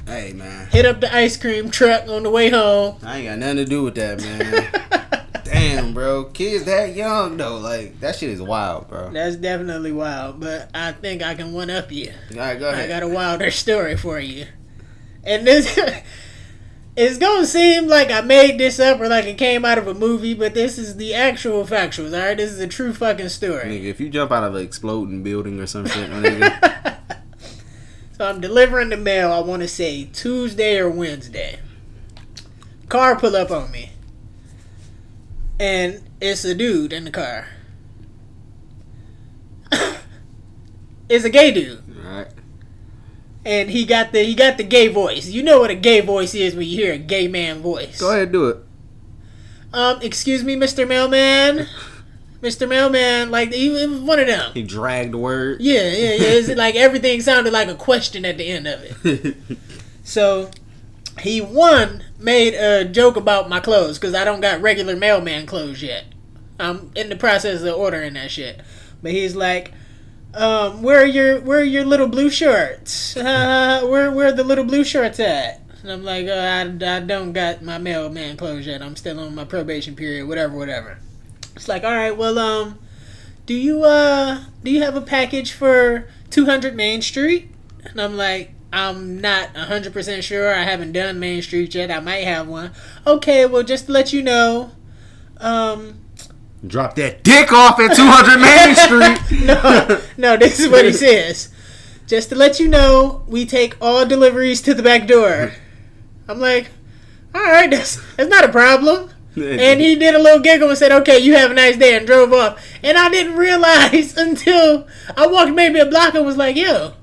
Hey 0.06 0.32
man, 0.32 0.68
Hit 0.68 0.86
up 0.86 1.00
the 1.00 1.14
ice 1.14 1.36
cream 1.36 1.70
truck 1.70 2.08
on 2.08 2.22
the 2.22 2.30
way 2.30 2.48
home. 2.48 2.96
I 3.02 3.18
ain't 3.18 3.28
got 3.28 3.38
nothing 3.38 3.56
to 3.56 3.64
do 3.66 3.82
with 3.82 3.94
that, 3.96 4.20
man. 4.20 5.24
Damn, 5.44 5.92
bro, 5.92 6.24
kids 6.24 6.64
that 6.64 6.94
young 6.94 7.36
though, 7.36 7.58
like 7.58 8.00
that 8.00 8.16
shit 8.16 8.30
is 8.30 8.40
wild, 8.40 8.88
bro. 8.88 9.10
That's 9.10 9.36
definitely 9.36 9.92
wild, 9.92 10.40
but 10.40 10.70
I 10.74 10.92
think 10.92 11.22
I 11.22 11.34
can 11.34 11.52
one 11.52 11.68
up 11.68 11.92
you. 11.92 12.12
right, 12.34 12.58
go 12.58 12.70
ahead. 12.70 12.84
I 12.84 12.88
got 12.88 13.02
a 13.02 13.08
wilder 13.08 13.50
story 13.50 13.96
for 13.96 14.18
you. 14.18 14.46
And 15.24 15.46
this 15.46 15.78
it's 16.98 17.16
gonna 17.16 17.46
seem 17.46 17.86
like 17.86 18.10
I 18.10 18.22
made 18.22 18.58
this 18.58 18.80
up 18.80 19.00
or 19.00 19.06
like 19.06 19.24
it 19.24 19.38
came 19.38 19.64
out 19.64 19.78
of 19.78 19.86
a 19.86 19.94
movie, 19.94 20.34
but 20.34 20.54
this 20.54 20.78
is 20.78 20.96
the 20.96 21.14
actual 21.14 21.64
factuals, 21.64 22.12
alright? 22.12 22.36
This 22.36 22.50
is 22.50 22.58
a 22.58 22.66
true 22.66 22.92
fucking 22.92 23.28
story. 23.28 23.66
Nigga, 23.66 23.84
if 23.84 24.00
you 24.00 24.08
jump 24.08 24.32
out 24.32 24.42
of 24.42 24.56
an 24.56 24.64
exploding 24.64 25.22
building 25.22 25.60
or 25.60 25.68
some 25.68 25.86
shit, 25.86 26.10
nigga. 26.10 26.98
so 28.16 28.28
I'm 28.28 28.40
delivering 28.40 28.88
the 28.88 28.96
mail, 28.96 29.32
I 29.32 29.38
wanna 29.38 29.68
say 29.68 30.06
Tuesday 30.06 30.76
or 30.76 30.90
Wednesday. 30.90 31.60
Car 32.88 33.14
pull 33.14 33.36
up 33.36 33.52
on 33.52 33.70
me. 33.70 33.90
And 35.60 36.02
it's 36.20 36.44
a 36.44 36.52
dude 36.52 36.92
in 36.92 37.04
the 37.04 37.12
car. 37.12 37.46
it's 41.08 41.24
a 41.24 41.30
gay 41.30 41.52
dude. 41.52 41.80
All 42.04 42.10
right. 42.10 42.28
And 43.48 43.70
he 43.70 43.86
got 43.86 44.12
the 44.12 44.22
he 44.22 44.34
got 44.34 44.58
the 44.58 44.62
gay 44.62 44.88
voice. 44.88 45.26
You 45.26 45.42
know 45.42 45.58
what 45.60 45.70
a 45.70 45.74
gay 45.74 46.02
voice 46.02 46.34
is 46.34 46.54
when 46.54 46.68
you 46.68 46.76
hear 46.76 46.92
a 46.92 46.98
gay 46.98 47.28
man 47.28 47.60
voice. 47.60 47.98
Go 47.98 48.12
ahead, 48.12 48.30
do 48.30 48.48
it. 48.48 48.58
Um, 49.72 50.00
excuse 50.02 50.44
me, 50.44 50.54
Mr. 50.54 50.86
Mailman. 50.86 51.66
Mr. 52.42 52.68
Mailman, 52.68 53.30
like 53.30 53.52
he 53.52 53.82
it 53.82 53.88
was 53.88 54.00
one 54.00 54.20
of 54.20 54.26
them. 54.26 54.52
He 54.52 54.62
dragged 54.62 55.14
the 55.14 55.18
word. 55.18 55.60
Yeah, 55.60 55.80
yeah, 55.80 56.14
yeah. 56.14 56.28
It's 56.34 56.48
like 56.50 56.74
everything 56.76 57.20
sounded 57.22 57.52
like 57.52 57.68
a 57.68 57.74
question 57.74 58.24
at 58.24 58.36
the 58.36 58.46
end 58.46 58.68
of 58.68 59.04
it. 59.04 59.36
So 60.08 60.50
he 61.20 61.42
one 61.42 62.02
made 62.18 62.54
a 62.54 62.82
joke 62.86 63.16
about 63.16 63.50
my 63.50 63.60
clothes 63.60 63.98
because 63.98 64.14
I 64.14 64.24
don't 64.24 64.40
got 64.40 64.62
regular 64.62 64.96
mailman 64.96 65.44
clothes 65.44 65.82
yet. 65.82 66.06
I'm 66.58 66.90
in 66.94 67.10
the 67.10 67.16
process 67.16 67.60
of 67.60 67.74
ordering 67.74 68.14
that 68.14 68.30
shit. 68.30 68.62
But 69.02 69.12
he's 69.12 69.36
like, 69.36 69.74
um, 70.38 70.82
where 70.82 71.02
are 71.02 71.06
your 71.06 71.40
where 71.40 71.60
are 71.60 71.64
your 71.64 71.84
little 71.84 72.06
blue 72.06 72.30
shorts? 72.30 73.16
Uh, 73.16 73.82
where 73.88 74.10
where 74.10 74.28
are 74.28 74.32
the 74.32 74.44
little 74.44 74.64
blue 74.64 74.84
shorts 74.84 75.20
at? 75.20 75.60
And 75.82 75.92
I'm 75.92 76.04
like, 76.04 76.26
uh, 76.26 76.32
I, 76.32 76.96
I 76.96 77.00
don't 77.00 77.32
got 77.32 77.62
my 77.62 77.78
mailman 77.78 78.36
clothes 78.36 78.66
yet. 78.66 78.82
I'm 78.82 78.96
still 78.96 79.20
on 79.20 79.34
my 79.34 79.44
probation 79.44 79.94
period. 79.94 80.26
Whatever, 80.26 80.56
whatever. 80.56 80.98
It's 81.54 81.68
like, 81.68 81.84
all 81.84 81.92
right, 81.92 82.16
well, 82.16 82.38
um, 82.38 82.78
do 83.46 83.54
you 83.54 83.82
uh 83.84 84.44
do 84.62 84.70
you 84.70 84.82
have 84.82 84.94
a 84.94 85.00
package 85.00 85.52
for 85.52 86.08
200 86.30 86.74
Main 86.74 87.02
Street? 87.02 87.50
And 87.84 88.00
I'm 88.00 88.16
like, 88.16 88.52
I'm 88.72 89.20
not 89.20 89.54
100% 89.54 90.22
sure. 90.22 90.54
I 90.54 90.62
haven't 90.62 90.92
done 90.92 91.18
Main 91.18 91.42
Street 91.42 91.74
yet. 91.74 91.90
I 91.90 92.00
might 92.00 92.24
have 92.24 92.46
one. 92.46 92.72
Okay, 93.06 93.46
well, 93.46 93.62
just 93.62 93.86
to 93.86 93.92
let 93.92 94.12
you 94.12 94.22
know, 94.22 94.72
um, 95.38 96.00
Drop 96.66 96.96
that 96.96 97.22
dick 97.22 97.52
off 97.52 97.78
at 97.78 97.94
200 97.94 98.40
Main 98.40 98.74
Street. 98.74 99.46
no, 99.46 100.00
no, 100.16 100.36
this 100.36 100.58
is 100.58 100.68
what 100.68 100.84
he 100.84 100.92
says. 101.06 101.50
Just 102.06 102.30
to 102.30 102.34
let 102.34 102.58
you 102.58 102.68
know, 102.68 103.22
we 103.28 103.46
take 103.46 103.76
all 103.80 104.04
deliveries 104.06 104.60
to 104.62 104.74
the 104.74 104.82
back 104.82 105.06
door. 105.06 105.52
I'm 106.26 106.40
like, 106.40 106.70
all 107.34 107.42
right, 107.42 107.70
that's, 107.70 108.00
that's 108.16 108.28
not 108.30 108.44
a 108.44 108.48
problem. 108.48 109.10
And 109.36 109.80
he 109.80 109.94
did 109.94 110.16
a 110.16 110.18
little 110.18 110.40
giggle 110.40 110.68
and 110.68 110.76
said, 110.76 110.90
okay, 110.90 111.20
you 111.20 111.36
have 111.36 111.52
a 111.52 111.54
nice 111.54 111.76
day, 111.76 111.96
and 111.96 112.04
drove 112.04 112.32
off. 112.32 112.60
And 112.82 112.98
I 112.98 113.08
didn't 113.08 113.36
realize 113.36 114.16
until 114.16 114.88
I 115.16 115.28
walked 115.28 115.52
maybe 115.52 115.78
a 115.78 115.86
block 115.86 116.14
and 116.16 116.26
was 116.26 116.36
like, 116.36 116.56
yo, 116.56 116.94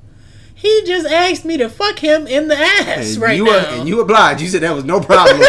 he 0.53 0.83
just 0.85 1.07
asked 1.07 1.45
me 1.45 1.55
to 1.55 1.69
fuck 1.69 1.99
him 1.99 2.27
in 2.27 2.49
the 2.49 2.57
ass 2.57 3.13
And 3.13 3.21
right 3.21 3.37
you 3.37 3.45
now. 3.45 3.51
Were, 3.51 3.57
and 3.79 3.87
you 3.87 4.01
obliged. 4.01 4.41
You 4.41 4.49
said 4.49 4.63
that 4.63 4.75
was 4.75 4.83
no 4.83 4.99
problem. 4.99 5.39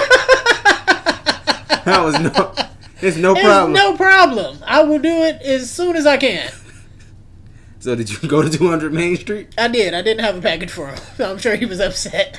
that 1.84 2.02
was 2.04 2.20
no. 2.20 2.54
It's 3.00 3.16
no 3.16 3.32
it's 3.32 3.42
problem. 3.42 3.72
no 3.72 3.96
problem. 3.96 4.58
I 4.66 4.82
will 4.82 4.98
do 4.98 5.22
it 5.22 5.42
as 5.42 5.70
soon 5.70 5.96
as 5.96 6.06
I 6.06 6.16
can. 6.16 6.50
so 7.78 7.94
did 7.94 8.10
you 8.10 8.28
go 8.28 8.42
to 8.42 8.50
200 8.50 8.92
Main 8.92 9.16
Street? 9.16 9.48
I 9.58 9.68
did. 9.68 9.92
I 9.94 10.02
didn't 10.02 10.24
have 10.24 10.36
a 10.36 10.40
package 10.40 10.70
for 10.70 10.88
him. 10.88 10.98
So 11.16 11.30
I'm 11.30 11.38
sure 11.38 11.56
he 11.56 11.66
was 11.66 11.80
upset. 11.80 12.38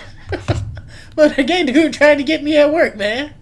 but 1.16 1.38
again, 1.38 1.68
dude 1.68 1.94
tried 1.94 2.16
to 2.16 2.24
get 2.24 2.44
me 2.44 2.58
at 2.58 2.74
work, 2.74 2.96
man. 2.96 3.34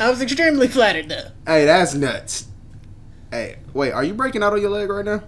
I 0.00 0.10
was 0.10 0.22
extremely 0.22 0.68
flattered, 0.68 1.08
though. 1.08 1.28
Hey, 1.46 1.64
that's 1.66 1.94
nuts. 1.94 2.46
Hey, 3.30 3.56
wait, 3.72 3.92
are 3.92 4.04
you 4.04 4.14
breaking 4.14 4.42
out 4.42 4.52
on 4.52 4.60
your 4.60 4.70
leg 4.70 4.88
right 4.88 5.04
now? 5.04 5.22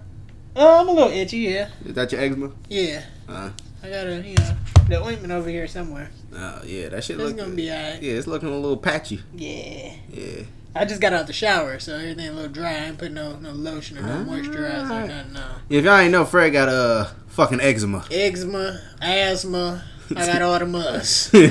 Oh, 0.55 0.81
I'm 0.81 0.87
a 0.87 0.91
little 0.91 1.11
itchy, 1.11 1.37
yeah. 1.39 1.69
Is 1.85 1.93
that 1.95 2.11
your 2.11 2.21
eczema? 2.21 2.51
Yeah. 2.69 3.03
Uh, 3.27 3.49
I 3.83 3.89
got 3.89 4.07
a, 4.07 4.21
you 4.27 4.35
know, 4.35 4.55
the 4.87 5.03
ointment 5.03 5.31
over 5.33 5.49
here 5.49 5.67
somewhere. 5.67 6.09
uh, 6.35 6.61
yeah, 6.63 6.89
that 6.89 7.03
shit 7.03 7.19
It's 7.19 7.33
gonna 7.33 7.53
be 7.53 7.69
alright. 7.71 8.01
Yeah, 8.01 8.13
it's 8.13 8.27
looking 8.27 8.49
a 8.49 8.55
little 8.55 8.77
patchy. 8.77 9.21
Yeah. 9.35 9.93
Yeah. 10.11 10.43
I 10.75 10.83
just 10.85 10.99
got 10.99 11.13
out 11.13 11.27
the 11.27 11.33
shower, 11.33 11.79
so 11.79 11.95
everything 11.95 12.27
a 12.27 12.31
little 12.33 12.51
dry. 12.51 12.71
I 12.73 12.85
ain't 12.87 12.97
put 12.97 13.11
no 13.11 13.37
no 13.37 13.51
lotion 13.51 13.97
or 13.97 14.01
no 14.01 14.25
moisturizer 14.29 14.83
or 14.83 15.07
nothing. 15.07 15.33
No. 15.33 15.45
If 15.69 15.85
y'all 15.85 15.97
ain't 15.97 16.11
know, 16.11 16.25
Fred 16.25 16.51
got 16.51 16.67
uh 16.69 17.05
fucking 17.27 17.61
eczema. 17.61 18.05
Eczema, 18.11 18.81
asthma. 19.01 19.83
I 20.15 20.25
got 20.25 20.41
all 20.41 20.59
the 20.59 20.65
muss. 20.65 21.31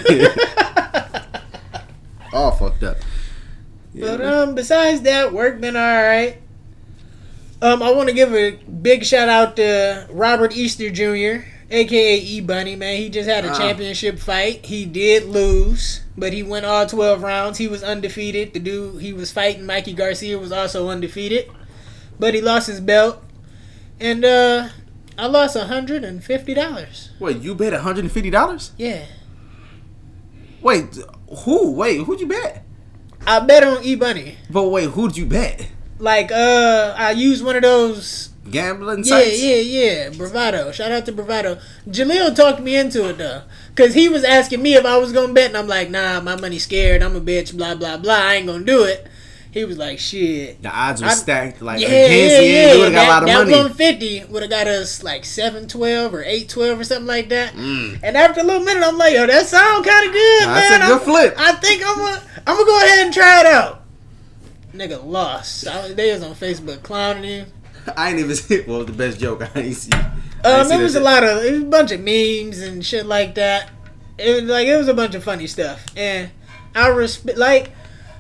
All 2.33 2.51
fucked 2.53 2.83
up. 2.83 2.97
Yeah, 3.93 4.17
But 4.17 4.21
um, 4.25 4.55
besides 4.57 5.03
that, 5.03 5.33
work 5.33 5.61
been 5.61 5.77
all 5.77 5.83
right. 5.83 6.39
Um, 7.63 7.81
I 7.83 7.93
want 7.93 8.09
to 8.09 8.15
give 8.15 8.35
a 8.35 8.53
big 8.53 9.05
shout 9.05 9.29
out 9.29 9.57
to 9.57 10.07
Robert 10.11 10.57
Easter 10.57 10.91
Jr. 10.91 11.47
aka 11.71 12.17
E 12.19 12.41
Bunny, 12.41 12.75
man. 12.77 12.97
He 12.97 13.09
just 13.09 13.29
had 13.29 13.45
a 13.45 13.51
Ah. 13.53 13.59
championship 13.59 14.19
fight. 14.19 14.67
He 14.67 14.85
did 14.85 15.27
lose, 15.27 16.01
but 16.17 16.33
he 16.33 16.43
went 16.43 16.65
all 16.67 16.87
12 16.87 17.23
rounds. 17.23 17.59
He 17.59 17.69
was 17.69 17.83
undefeated. 17.83 18.53
The 18.53 18.61
dude 18.61 19.03
he 19.03 19.13
was 19.13 19.33
fighting, 19.33 19.67
Mikey 19.67 19.93
Garcia, 19.95 20.39
was 20.39 20.53
also 20.53 20.89
undefeated. 20.89 21.51
But 22.19 22.35
he 22.35 22.41
lost 22.41 22.67
his 22.69 22.81
belt. 22.81 23.23
And 24.01 24.25
uh 24.25 24.69
I 25.17 25.27
lost 25.27 25.57
$150. 25.57 27.09
Wait, 27.21 27.37
you 27.41 27.55
bet 27.55 27.73
one 27.73 27.83
hundred 27.83 28.05
and 28.05 28.13
fifty 28.13 28.31
dollars? 28.31 28.73
Yeah. 28.77 29.05
Wait, 30.61 30.97
who? 31.45 31.73
Wait, 31.73 31.99
who'd 32.03 32.21
you 32.21 32.27
bet? 32.27 32.65
I 33.27 33.41
bet 33.41 33.65
on 33.65 33.83
E 33.83 33.95
Bunny. 33.95 34.37
But 34.51 34.69
wait, 34.69 34.91
who'd 34.91 35.17
you 35.17 35.27
bet? 35.27 35.69
Like 35.99 36.31
uh 36.33 36.95
I 36.97 37.13
used 37.13 37.45
one 37.45 37.57
of 37.57 37.63
those 37.63 38.31
Gambling 38.51 38.99
Yeah, 39.05 39.05
sites? 39.05 39.43
yeah, 39.43 39.57
yeah. 39.57 40.11
Bovada. 40.11 40.73
Shout 40.73 40.93
out 40.93 41.07
to 41.07 41.13
Bovada. 41.13 41.61
Jaleel 41.89 42.35
talked 42.37 42.61
me 42.61 42.77
into 42.77 43.09
it 43.09 43.19
though. 43.19 43.43
Cause 43.75 43.95
he 43.95 44.09
was 44.09 44.23
asking 44.23 44.63
me 44.63 44.75
if 44.75 44.85
I 44.85 44.99
was 44.99 45.13
gonna 45.13 45.33
bet 45.33 45.47
and 45.49 45.57
I'm 45.57 45.67
like, 45.67 45.91
nah, 45.91 46.21
my 46.21 46.37
money's 46.37 46.65
scared, 46.65 47.03
I'm 47.03 47.17
a 47.17 47.21
bitch, 47.21 47.57
blah 47.57 47.75
blah 47.75 47.97
blah. 47.97 48.15
I 48.15 48.35
ain't 48.35 48.47
gonna 48.47 48.65
do 48.65 48.85
it. 48.85 49.07
He 49.51 49.65
was 49.65 49.79
like, 49.79 50.01
shit. 50.01 50.61
The 50.63 50.69
odds 50.69 51.01
were 51.01 51.07
I- 51.09 51.15
stacked 51.15 51.63
like 51.63 51.81
Yeah, 51.81 51.89
yeah, 52.09 52.41
yeah. 52.41 52.77
Would 52.77 52.93
have 52.93 52.93
got 52.93 52.93
that, 52.93 53.07
a 53.07 53.09
lot 53.09 53.23
of 53.23 53.29
that 53.29 53.39
money. 53.39 53.53
150 53.53 54.25
would 54.33 54.43
have 54.43 54.51
got 54.51 54.67
us 54.67 55.03
like 55.05 55.25
712 55.25 56.13
or 56.13 56.23
812 56.25 56.81
or 56.81 56.85
something 56.85 57.07
like 57.07 57.29
that. 57.29 57.55
Mm. 57.55 58.01
And 58.03 58.17
after 58.17 58.41
a 58.41 58.43
little 58.45 58.65
minute, 58.65 58.83
I'm 58.85 58.99
like, 58.99 59.15
yo, 59.15 59.27
that 59.29 59.47
sound 59.47 59.85
kind 59.85 60.07
of 60.09 60.13
good, 60.13 60.43
That's 60.49 60.71
man. 60.71 60.83
a 60.83 60.87
good 60.87 60.93
I'm- 60.97 61.01
flip. 61.05 61.35
I 61.39 61.53
think 61.53 61.83
I'm 61.87 61.97
gonna, 61.99 62.23
I'm 62.49 62.57
gonna 62.57 62.65
go 62.67 62.79
ahead 62.85 63.05
and 63.07 63.15
try 63.15 63.41
it 63.41 63.47
out. 63.47 63.83
Nigga 64.75 65.05
lost. 65.07 65.69
I, 65.69 65.93
they 65.93 66.13
was 66.13 66.23
on 66.25 66.35
Facebook 66.35 66.83
clowning 66.83 67.23
him. 67.23 67.47
I 67.97 68.11
ain't 68.11 68.19
even 68.19 68.35
see. 68.37 68.63
Well, 68.67 68.85
the 68.85 68.93
best 68.93 69.21
joke 69.21 69.43
I 69.55 69.61
ain't 69.61 69.77
see. 69.77 69.91
I 69.93 69.99
ain't 70.61 70.71
Um, 70.73 70.81
it 70.81 70.83
was 70.83 70.95
a 70.95 70.99
shit. 70.99 71.03
lot 71.05 71.25
of, 71.25 71.45
it 71.45 71.53
was 71.53 71.63
a 71.63 71.67
bunch 71.67 71.91
of 71.93 72.01
memes 72.01 72.61
and 72.61 72.85
shit 72.85 73.07
like 73.07 73.35
that. 73.37 73.71
It 74.19 74.43
was 74.43 74.51
like 74.51 74.67
it 74.69 74.77
was 74.77 74.89
a 74.89 74.95
bunch 74.95 75.15
of 75.15 75.25
funny 75.25 75.47
stuff, 75.47 75.85
and 75.97 76.31
I 76.75 76.89
respect 76.89 77.37
like 77.39 77.73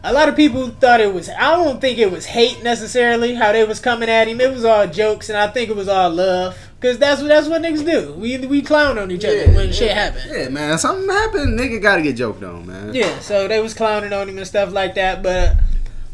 a 0.02 0.12
lot 0.12 0.28
of 0.28 0.34
people 0.36 0.68
thought 0.68 1.00
it 1.00 1.14
was. 1.14 1.28
I 1.28 1.52
don't 1.56 1.80
think 1.80 1.98
it 1.98 2.10
was 2.10 2.26
hate 2.26 2.62
necessarily 2.64 3.34
how 3.34 3.52
they 3.52 3.64
was 3.64 3.78
coming 3.80 4.08
at 4.08 4.26
him. 4.28 4.40
It 4.40 4.50
was 4.52 4.64
all 4.64 4.86
jokes, 4.88 5.28
and 5.28 5.38
I 5.38 5.48
think 5.48 5.70
it 5.70 5.76
was 5.76 5.86
all 5.88 6.10
love 6.10 6.58
because 6.80 6.98
that's 6.98 7.20
what 7.22 7.28
that's 7.28 7.46
what 7.46 7.62
niggas 7.62 7.86
do. 7.86 8.12
We 8.14 8.38
we 8.46 8.60
clown 8.60 8.98
on 8.98 9.10
each 9.12 9.24
other 9.24 9.36
Yeah, 9.44 9.54
when 9.54 9.72
shit 9.72 9.88
yeah. 9.88 9.94
happen. 10.10 10.22
Yeah, 10.32 10.48
man, 10.48 10.78
something 10.78 11.08
happened. 11.08 11.58
Nigga 11.60 11.80
gotta 11.80 12.02
get 12.02 12.16
joked 12.16 12.42
on, 12.42 12.66
man. 12.66 12.92
Yeah, 12.92 13.20
so 13.20 13.46
they 13.46 13.60
was 13.60 13.72
clowning 13.72 14.12
on 14.12 14.28
him 14.28 14.36
and 14.38 14.46
stuff 14.46 14.72
like 14.72 14.96
that, 14.96 15.22
but 15.22 15.54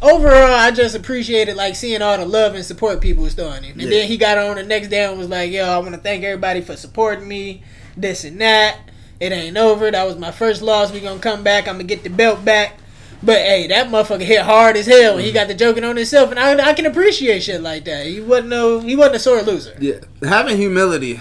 overall, 0.02 0.54
I 0.54 0.70
just 0.70 0.94
appreciated 0.94 1.56
like 1.56 1.76
seeing 1.76 2.02
all 2.02 2.16
the 2.16 2.24
love 2.24 2.54
and 2.54 2.64
support 2.64 3.00
people 3.00 3.22
was 3.22 3.34
throwing 3.34 3.62
him. 3.62 3.72
And 3.80 3.82
Yeah. 3.82 4.00
then 4.00 4.08
he 4.08 4.16
got 4.16 4.38
on 4.38 4.56
the 4.56 4.62
next 4.62 4.88
day 4.88 5.04
and 5.04 5.18
was 5.18 5.28
like, 5.28 5.50
"Yo, 5.50 5.64
I 5.64 5.78
want 5.78 5.92
to 5.92 6.00
thank 6.00 6.24
everybody 6.24 6.60
for 6.60 6.76
supporting 6.76 7.28
me, 7.28 7.62
this 7.96 8.24
and 8.24 8.40
that. 8.40 8.78
It 9.18 9.32
ain't 9.32 9.56
over. 9.56 9.90
That 9.90 10.06
was 10.06 10.16
my 10.16 10.30
first 10.30 10.62
loss. 10.62 10.92
We 10.92 11.00
gonna 11.00 11.20
come 11.20 11.42
back. 11.42 11.68
I'm 11.68 11.74
gonna 11.74 11.84
get 11.84 12.02
the 12.02 12.10
belt 12.10 12.44
back." 12.44 12.78
But 13.22 13.38
hey, 13.38 13.66
that 13.66 13.88
motherfucker 13.88 14.22
hit 14.22 14.40
hard 14.40 14.78
as 14.78 14.86
hell 14.86 15.16
when 15.16 15.24
he 15.24 15.28
mm-hmm. 15.28 15.34
got 15.34 15.48
the 15.48 15.54
joking 15.54 15.84
on 15.84 15.96
himself, 15.96 16.30
and 16.30 16.38
I, 16.38 16.70
I 16.70 16.72
can 16.72 16.86
appreciate 16.86 17.42
shit 17.42 17.60
like 17.60 17.84
that. 17.84 18.06
He 18.06 18.20
wasn't 18.20 18.48
no, 18.48 18.80
he 18.80 18.96
wasn't 18.96 19.16
a 19.16 19.18
sore 19.18 19.42
loser. 19.42 19.76
Yeah, 19.78 19.96
having 20.22 20.56
humility 20.56 21.20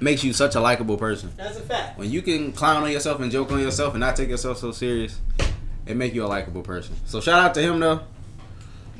makes 0.00 0.24
you 0.24 0.32
such 0.32 0.54
a 0.54 0.60
likable 0.60 0.96
person. 0.96 1.30
That's 1.36 1.58
a 1.58 1.60
fact. 1.60 1.98
When 1.98 2.10
you 2.10 2.22
can 2.22 2.52
clown 2.52 2.82
on 2.82 2.90
yourself 2.90 3.20
and 3.20 3.30
joke 3.30 3.52
on 3.52 3.60
yourself 3.60 3.92
and 3.92 4.00
not 4.00 4.16
take 4.16 4.30
yourself 4.30 4.56
so 4.56 4.72
serious, 4.72 5.18
it 5.90 5.96
make 5.96 6.14
you 6.14 6.24
a 6.24 6.26
likable 6.28 6.62
person. 6.62 6.94
So 7.04 7.20
shout 7.20 7.38
out 7.40 7.54
to 7.54 7.60
him 7.62 7.80
though. 7.80 8.00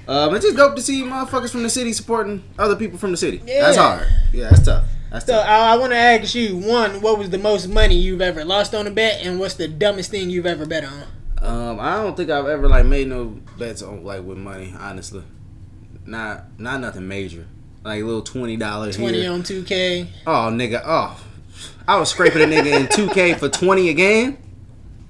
Um, 0.09 0.35
it's 0.35 0.45
just 0.45 0.57
dope 0.57 0.75
to 0.77 0.83
see 0.83 1.03
motherfuckers 1.03 1.51
from 1.51 1.63
the 1.63 1.71
city 1.71 1.93
supporting 1.93 2.43
other 2.59 2.75
people 2.77 2.99
from 2.99 3.13
the 3.13 3.17
city. 3.17 3.41
Yeah. 3.47 3.63
That's 3.67 3.77
hard. 3.77 4.09
Yeah, 4.33 4.49
that's 4.51 4.65
tough. 4.65 4.85
That's 5.13 5.27
So 5.27 5.33
tough. 5.35 5.47
I, 5.47 5.75
I 5.75 5.77
want 5.77 5.93
to 5.93 5.97
ask 5.99 6.35
you 6.35 6.57
one: 6.57 7.01
What 7.01 7.19
was 7.19 7.31
the 7.31 7.39
most 7.39 7.69
money 7.69 7.97
you've 7.97 8.21
ever 8.21 8.45
lost 8.45 8.75
on 8.75 8.87
a 8.87 8.91
bet, 8.91 9.21
and 9.25 9.39
what's 9.39 9.55
the 9.55 9.69
dumbest 9.69 10.11
thing 10.11 10.29
you've 10.31 10.47
ever 10.47 10.67
bet 10.67 10.85
on? 10.85 11.05
Um, 11.43 11.81
I 11.81 11.97
don't 12.03 12.17
think 12.17 12.29
I've 12.31 12.47
ever 12.47 12.69
like 12.69 12.85
made 12.87 13.09
no 13.09 13.39
bets 13.59 13.83
on 13.83 14.05
like 14.05 14.23
with 14.25 14.39
money. 14.39 14.75
Honestly, 14.79 15.23
not 16.05 16.59
not 16.59 16.81
nothing 16.81 17.07
major. 17.09 17.47
Like 17.85 18.03
a 18.03 18.05
little 18.05 18.23
twenty 18.23 18.57
dollars 18.57 18.97
Twenty 18.97 19.23
here. 19.23 19.33
on 19.33 19.43
two 19.43 19.63
K. 19.63 20.09
Oh 20.27 20.51
nigga, 20.53 20.83
oh, 20.85 21.19
I 21.89 21.99
was 21.99 22.11
scraping 22.11 22.43
a 22.43 22.47
nigga 22.47 22.81
in 22.81 22.89
two 22.89 23.09
K 23.09 23.35
for 23.35 23.49
twenty 23.49 23.89
a 23.89 23.95
game. 23.95 24.37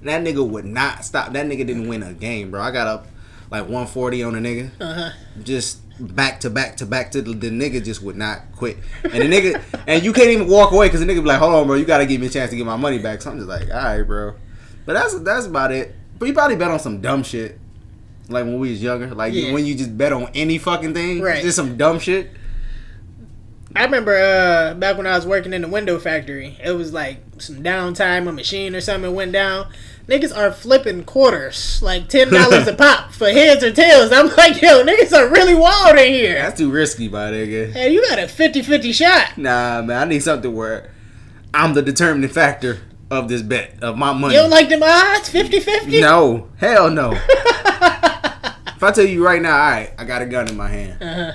That 0.03 0.23
nigga 0.23 0.47
would 0.47 0.65
not 0.65 1.05
stop. 1.05 1.33
That 1.33 1.45
nigga 1.45 1.65
didn't 1.67 1.87
win 1.87 2.01
a 2.03 2.13
game, 2.13 2.51
bro. 2.51 2.61
I 2.61 2.71
got 2.71 2.87
up 2.87 3.07
like 3.51 3.67
one 3.67 3.85
forty 3.87 4.23
on 4.23 4.35
a 4.35 4.39
nigga, 4.39 4.71
Uh 4.79 4.93
huh. 4.93 5.09
just 5.43 5.79
back 5.99 6.39
to 6.39 6.49
back 6.49 6.77
to 6.77 6.85
back 6.85 7.11
to 7.11 7.21
the, 7.21 7.33
the 7.33 7.49
nigga 7.51 7.83
just 7.83 8.01
would 8.01 8.15
not 8.15 8.39
quit. 8.55 8.77
And 9.03 9.13
the 9.13 9.27
nigga, 9.27 9.61
and 9.87 10.03
you 10.03 10.13
can't 10.13 10.29
even 10.29 10.47
walk 10.47 10.71
away 10.71 10.87
because 10.87 10.99
the 11.01 11.05
nigga 11.05 11.15
be 11.21 11.27
like, 11.27 11.37
hold 11.39 11.53
on, 11.53 11.67
bro, 11.67 11.75
you 11.75 11.85
gotta 11.85 12.05
give 12.07 12.19
me 12.19 12.27
a 12.27 12.29
chance 12.29 12.49
to 12.51 12.55
get 12.57 12.65
my 12.65 12.75
money 12.77 12.97
back. 12.99 13.21
So 13.21 13.29
I'm 13.31 13.37
just 13.37 13.49
like, 13.49 13.69
all 13.69 13.75
right, 13.83 14.01
bro. 14.01 14.33
But 14.85 14.93
that's 14.93 15.19
that's 15.19 15.45
about 15.45 15.71
it. 15.71 15.93
But 16.17 16.27
you 16.27 16.33
probably 16.33 16.55
bet 16.55 16.71
on 16.71 16.79
some 16.79 17.01
dumb 17.01 17.23
shit. 17.23 17.59
Like 18.29 18.45
when 18.45 18.59
we 18.59 18.69
was 18.71 18.81
younger, 18.81 19.13
like 19.13 19.33
Yeah. 19.33 19.51
when 19.53 19.65
you 19.65 19.75
just 19.75 19.95
bet 19.97 20.13
on 20.13 20.29
any 20.33 20.57
fucking 20.57 20.93
thing, 20.93 21.21
Right. 21.21 21.43
just 21.43 21.55
some 21.57 21.77
dumb 21.77 21.99
shit. 21.99 22.31
I 23.75 23.85
remember 23.85 24.15
uh, 24.15 24.73
back 24.73 24.97
when 24.97 25.07
I 25.07 25.15
was 25.15 25.25
working 25.25 25.53
in 25.53 25.61
the 25.61 25.67
window 25.67 25.97
factory, 25.97 26.57
it 26.63 26.71
was 26.71 26.91
like 26.91 27.19
some 27.37 27.63
downtime, 27.63 28.27
a 28.27 28.31
machine 28.31 28.75
or 28.75 28.81
something 28.81 29.13
went 29.13 29.31
down. 29.31 29.67
Niggas 30.07 30.35
are 30.35 30.51
flipping 30.51 31.03
quarters, 31.05 31.81
like 31.81 32.09
ten 32.09 32.31
dollars 32.31 32.67
a 32.67 32.73
pop 32.75 33.11
for 33.11 33.29
heads 33.29 33.63
or 33.63 33.71
tails. 33.71 34.11
I'm 34.11 34.27
like, 34.35 34.61
yo, 34.61 34.83
niggas 34.83 35.13
are 35.13 35.29
really 35.29 35.55
wild 35.55 35.97
in 35.97 36.11
here. 36.11 36.35
That's 36.35 36.57
too 36.57 36.69
risky, 36.69 37.07
my 37.07 37.31
nigga. 37.31 37.71
Hey, 37.71 37.93
you 37.93 38.05
got 38.09 38.19
a 38.19 38.23
50-50 38.23 38.93
shot. 38.93 39.37
Nah, 39.37 39.81
man, 39.81 39.97
I 39.97 40.05
need 40.05 40.21
something 40.23 40.53
where 40.53 40.91
I'm 41.53 41.73
the 41.73 41.81
determining 41.81 42.29
factor 42.29 42.79
of 43.09 43.29
this 43.29 43.41
bet 43.41 43.81
of 43.81 43.97
my 43.97 44.11
money. 44.11 44.33
You 44.33 44.41
don't 44.41 44.49
like 44.49 44.69
them 44.69 44.83
odds? 44.83 45.31
50-50? 45.31 46.01
no, 46.01 46.49
hell 46.57 46.89
no. 46.89 47.11
if 48.71 48.83
I 48.83 48.91
tell 48.93 49.05
you 49.05 49.23
right 49.23 49.41
now, 49.41 49.53
all 49.53 49.71
right, 49.71 49.93
I 49.97 50.03
got 50.03 50.21
a 50.21 50.25
gun 50.25 50.49
in 50.49 50.57
my 50.57 50.67
hand. 50.67 51.01
Uh-huh. 51.01 51.31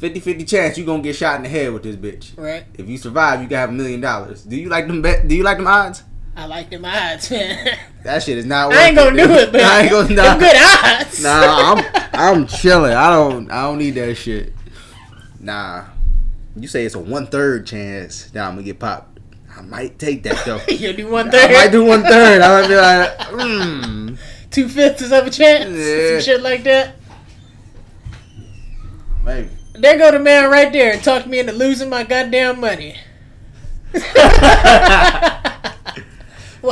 50-50 0.00 0.48
chance 0.48 0.78
you 0.78 0.84
gonna 0.84 1.02
get 1.02 1.16
shot 1.16 1.36
in 1.36 1.42
the 1.42 1.48
head 1.48 1.72
with 1.72 1.82
this 1.82 1.96
bitch. 1.96 2.36
Right. 2.36 2.64
If 2.74 2.88
you 2.88 2.98
survive, 2.98 3.42
you 3.42 3.48
can 3.48 3.56
have 3.56 3.70
a 3.70 3.72
million 3.72 4.00
dollars. 4.00 4.42
Do 4.42 4.56
you 4.56 4.68
like 4.68 4.86
them 4.86 5.02
bet? 5.02 5.26
Do 5.26 5.34
you 5.34 5.42
like 5.42 5.56
them 5.58 5.66
odds? 5.66 6.04
I 6.36 6.46
like 6.46 6.70
them 6.70 6.84
odds, 6.84 7.30
man. 7.32 7.76
That 8.04 8.22
shit 8.22 8.38
is 8.38 8.46
not. 8.46 8.68
Worth 8.68 8.78
I 8.78 8.86
ain't 8.86 8.96
gonna 8.96 9.16
do 9.16 9.32
it, 9.32 9.50
but 9.50 9.60
I 9.60 9.82
ain't 9.82 9.90
gonna. 9.90 10.06
them 10.08 10.16
Nah, 10.16 10.38
good 10.38 10.56
odds. 10.56 11.22
nah 11.22 11.72
I'm 11.74 12.06
I'm 12.12 12.46
chilling. 12.46 12.92
I 12.92 13.10
don't 13.10 13.50
I 13.50 13.62
don't 13.62 13.78
need 13.78 13.90
that 13.96 14.14
shit. 14.14 14.52
Nah. 15.40 15.84
You 16.54 16.68
say 16.68 16.84
it's 16.84 16.94
a 16.94 17.00
one 17.00 17.26
third 17.26 17.66
chance 17.66 18.30
that 18.30 18.44
I'm 18.46 18.52
gonna 18.52 18.62
get 18.62 18.78
popped. 18.78 19.18
I 19.56 19.62
might 19.62 19.98
take 19.98 20.22
that 20.22 20.44
though. 20.44 20.60
you 20.72 20.92
do 20.92 21.10
one 21.10 21.30
third. 21.30 21.50
I 21.50 21.52
might 21.52 21.72
do 21.72 21.84
one 21.84 22.02
third. 22.04 22.40
I 22.40 22.60
might 22.60 22.68
be 22.68 22.76
like, 22.76 23.20
hmm. 23.48 24.14
two 24.52 24.68
fifths 24.68 25.10
of 25.10 25.26
a 25.26 25.30
chance, 25.30 25.76
Yeah. 25.76 26.10
some 26.10 26.20
shit 26.20 26.42
like 26.42 26.62
that. 26.64 26.94
Maybe. 29.24 29.48
There 29.80 29.96
go 29.96 30.10
the 30.10 30.18
man 30.18 30.50
right 30.50 30.72
there 30.72 30.92
and 30.92 31.02
talked 31.02 31.26
me 31.28 31.38
into 31.38 31.52
losing 31.52 31.88
my 31.88 32.02
goddamn 32.02 32.60
money. 32.60 32.96
well, 33.94 34.02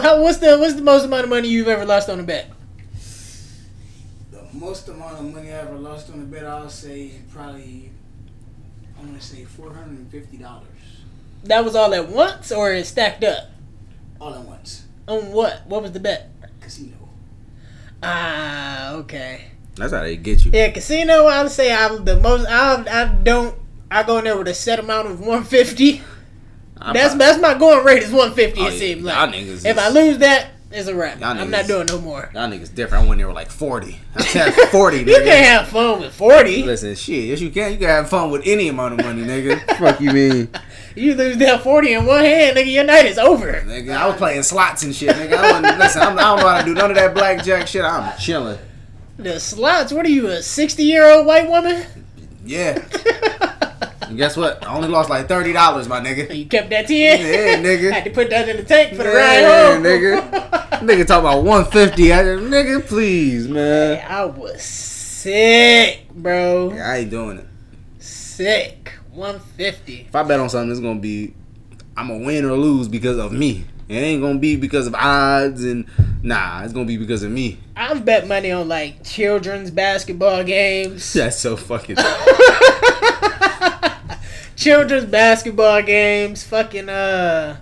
how, 0.03 0.21
what's 0.23 0.39
the 0.39 0.57
what's 0.59 0.75
the 0.75 0.83
most 0.83 1.05
amount 1.05 1.25
of 1.25 1.31
money 1.31 1.49
you've 1.49 1.69
ever 1.69 1.85
lost 1.85 2.09
on 2.11 2.19
a 2.19 2.23
bet? 2.25 2.51
The 4.33 4.43
most 4.53 4.89
amount 4.89 5.19
of 5.19 5.33
money 5.33 5.51
I 5.53 5.59
ever 5.59 5.77
lost 5.77 6.11
on 6.11 6.21
a 6.21 6.25
bet, 6.25 6.45
I'll 6.47 6.69
say 6.69 7.13
probably, 7.33 7.91
I'm 8.99 9.07
gonna 9.07 9.21
say 9.21 9.45
four 9.45 9.73
hundred 9.73 9.99
and 9.99 10.11
fifty 10.11 10.37
dollars 10.37 10.67
That 11.45 11.65
was 11.65 11.77
all 11.77 11.95
at 11.95 12.09
once, 12.09 12.51
or 12.51 12.73
it 12.73 12.87
stacked 12.87 13.23
up? 13.25 13.51
all 14.21 14.35
at 14.35 14.43
once. 14.43 14.85
On 15.07 15.31
what? 15.33 15.63
What 15.67 15.83
was 15.83 15.93
the 15.93 16.01
bet? 16.01 16.29
Casino. 16.61 16.97
Ah, 18.03 18.93
okay. 18.95 19.45
That's 19.77 19.93
how 19.93 20.01
they 20.03 20.17
get 20.17 20.45
you. 20.45 20.51
Yeah, 20.55 20.71
casino. 20.71 21.27
I 21.27 21.43
would 21.43 21.53
say 21.53 21.73
I'm 21.73 22.05
the 22.05 22.19
most. 22.19 22.47
I 22.49 22.83
I 23.03 23.05
don't. 23.07 23.55
I 23.91 24.03
go 24.03 24.19
in 24.19 24.25
there 24.25 24.37
with 24.37 24.49
a 24.49 24.55
set 24.55 24.79
amount 24.81 25.09
of 25.09 25.21
150. 25.21 26.03
I'm 26.79 26.93
That's 26.93 27.09
probably- 27.15 27.19
that's 27.27 27.41
my 27.41 27.55
going 27.55 27.85
rate 27.85 28.03
is 28.03 28.11
150. 28.13 28.61
Oh, 28.61 28.67
it 28.67 28.73
yeah. 28.73 28.79
seems 28.79 29.01
Y'all 29.05 29.07
like. 29.27 29.31
niggas 29.35 29.65
If 29.65 29.67
is- 29.67 29.79
I 29.79 29.89
lose 29.89 30.19
that, 30.19 30.49
it's 30.73 30.89
a 30.89 30.95
wrap. 30.95 31.21
Y'all 31.21 31.29
I'm 31.39 31.51
not 31.51 31.67
doing 31.67 31.87
no 31.87 31.99
more. 32.01 32.29
Y'all 32.35 32.49
niggas 32.51 32.75
different. 32.75 33.05
I 33.05 33.09
went 33.09 33.19
there 33.19 33.29
with 33.29 33.37
like 33.37 33.51
40. 33.51 33.99
I 34.17 34.23
said 34.25 34.53
40, 34.71 34.99
You 34.99 35.05
nigga. 35.05 35.25
can't 35.25 35.47
have 35.47 35.69
fun 35.69 36.01
with 36.01 36.13
40. 36.15 36.65
Listen, 36.65 36.95
shit. 36.97 37.25
Yes, 37.27 37.41
you 37.41 37.51
can. 37.51 37.73
You 37.73 37.79
can 37.79 37.89
have 37.89 38.09
fun 38.11 38.31
with 38.31 38.43
any 38.45 38.69
amount 38.69 38.99
of 38.99 39.07
money, 39.07 39.23
nigga. 39.23 39.61
Fuck 39.79 40.01
you 40.01 40.11
mean? 40.13 40.49
You 40.97 41.15
lose 41.15 41.37
that 41.39 41.63
40 41.63 41.93
in 41.93 42.05
one 42.07 42.25
hand, 42.25 42.57
nigga, 42.57 42.73
your 42.73 42.85
night 42.85 43.07
is 43.07 43.19
over. 43.19 43.53
Nigga, 43.67 43.97
I 43.97 44.07
was 44.09 44.17
playing 44.17 44.43
slots 44.43 44.83
and 44.83 44.95
shit, 44.95 45.11
nigga. 45.15 45.35
I 45.35 45.53
wasn't, 45.61 45.79
listen, 45.79 46.03
I'm, 46.03 46.19
I 46.19 46.23
don't 46.23 46.41
know 46.41 46.49
how 46.49 46.59
to 46.61 46.65
do 46.65 46.75
none 46.75 46.91
of 46.91 46.97
that 46.97 47.15
blackjack 47.15 47.69
shit. 47.69 47.85
I'm 47.85 48.19
chilling. 48.19 48.59
The 49.19 49.41
slots, 49.41 49.93
what 49.93 50.05
are 50.07 50.11
you, 50.11 50.27
a 50.29 50.43
60 50.43 50.83
year 50.83 51.05
old 51.07 51.27
white 51.27 51.49
woman? 51.49 51.85
Yeah. 52.45 52.83
And 54.09 54.17
guess 54.17 54.37
what? 54.37 54.65
I 54.65 54.73
only 54.73 54.87
lost 54.87 55.11
like 55.11 55.27
$30, 55.27 55.89
my 55.89 55.99
nigga. 56.01 56.33
you 56.33 56.47
kept 56.47 56.71
that 56.71 56.87
10? 56.87 56.95
Yeah, 57.21 57.57
nigga. 57.61 57.91
Had 57.93 58.05
to 58.05 58.11
put 58.11 58.31
that 58.31 58.49
in 58.49 58.57
the 58.59 58.63
tank 58.63 58.91
for 58.97 59.03
the 59.03 59.11
Yeah, 59.11 59.73
ride 59.73 59.75
home. 59.75 59.83
nigga. 59.83 60.51
Nigga 60.87 61.07
talk 61.09 61.21
about 61.21 61.43
150. 61.43 62.13
I 62.13 62.23
just, 62.23 62.45
nigga, 62.45 62.87
please, 62.87 63.49
man. 63.49 64.05
I 64.09 64.25
was 64.27 64.63
sick, 64.63 66.09
bro. 66.15 66.73
Yeah, 66.73 66.89
I 66.89 66.97
ain't 66.99 67.11
doing 67.11 67.39
it. 67.39 67.47
Sick. 67.99 68.93
One 69.13 69.41
fifty. 69.41 70.03
If 70.09 70.15
I 70.15 70.23
bet 70.23 70.39
on 70.39 70.51
something, 70.51 70.71
it's 70.71 70.79
gonna 70.81 71.01
be 71.01 71.35
I'm 71.97 72.07
gonna 72.09 72.25
win 72.25 72.45
or 72.45 72.53
lose 72.53 72.87
because 72.87 73.19
of 73.19 73.33
me. 73.33 73.65
It 73.89 73.95
ain't 73.95 74.21
gonna 74.21 74.41
be 74.41 74.57
because 74.57 74.89
of 74.89 74.97
odds 74.97 75.63
and 75.63 75.87
nah, 76.23 76.65
it's 76.65 76.73
gonna 76.73 76.87
be 76.87 76.97
because 76.97 77.23
of 77.23 77.31
me. 77.31 77.59
I've 77.77 78.05
bet 78.05 78.27
money 78.27 78.51
on 78.51 78.67
like 78.67 79.05
children's 79.05 79.71
basketball 79.71 80.43
games. 80.43 81.13
That's 81.13 81.39
so 81.39 81.57
fucking. 81.57 81.97
children's 84.57 85.05
basketball 85.05 85.83
games. 85.83 86.43
Fucking 86.43 86.89
uh. 86.89 87.59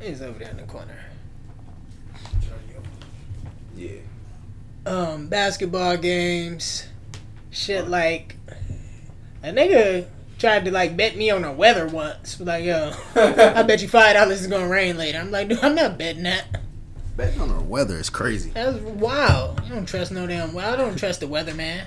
He's 0.00 0.22
over 0.22 0.38
there 0.38 0.50
in 0.50 0.58
the 0.58 0.62
corner. 0.62 1.00
yeah. 3.74 3.90
Um, 4.84 5.26
basketball 5.26 5.96
games. 5.96 6.86
Shit 7.50 7.88
like 7.88 8.36
a 9.42 9.48
nigga 9.48 10.06
tried 10.38 10.64
to 10.64 10.70
like 10.70 10.96
bet 10.96 11.16
me 11.16 11.30
on 11.30 11.42
the 11.42 11.52
weather 11.52 11.86
once. 11.86 12.40
Like, 12.40 12.64
yo, 12.64 12.92
I 13.14 13.62
bet 13.62 13.82
you 13.82 13.88
five 13.88 14.14
dollars 14.14 14.40
is 14.40 14.46
gonna 14.46 14.68
rain 14.68 14.96
later. 14.96 15.18
I'm 15.18 15.30
like, 15.30 15.48
dude, 15.48 15.62
I'm 15.62 15.74
not 15.74 15.98
betting 15.98 16.24
that. 16.24 16.60
Betting 17.16 17.40
on 17.40 17.48
the 17.48 17.62
weather 17.62 17.96
is 17.96 18.10
crazy. 18.10 18.50
That's 18.50 18.78
wild. 18.78 19.60
I 19.60 19.68
don't 19.68 19.86
trust 19.86 20.12
no 20.12 20.26
damn 20.26 20.52
well. 20.52 20.72
I 20.72 20.76
don't 20.76 20.96
trust 20.98 21.20
the 21.20 21.26
weather, 21.26 21.54
man. 21.54 21.86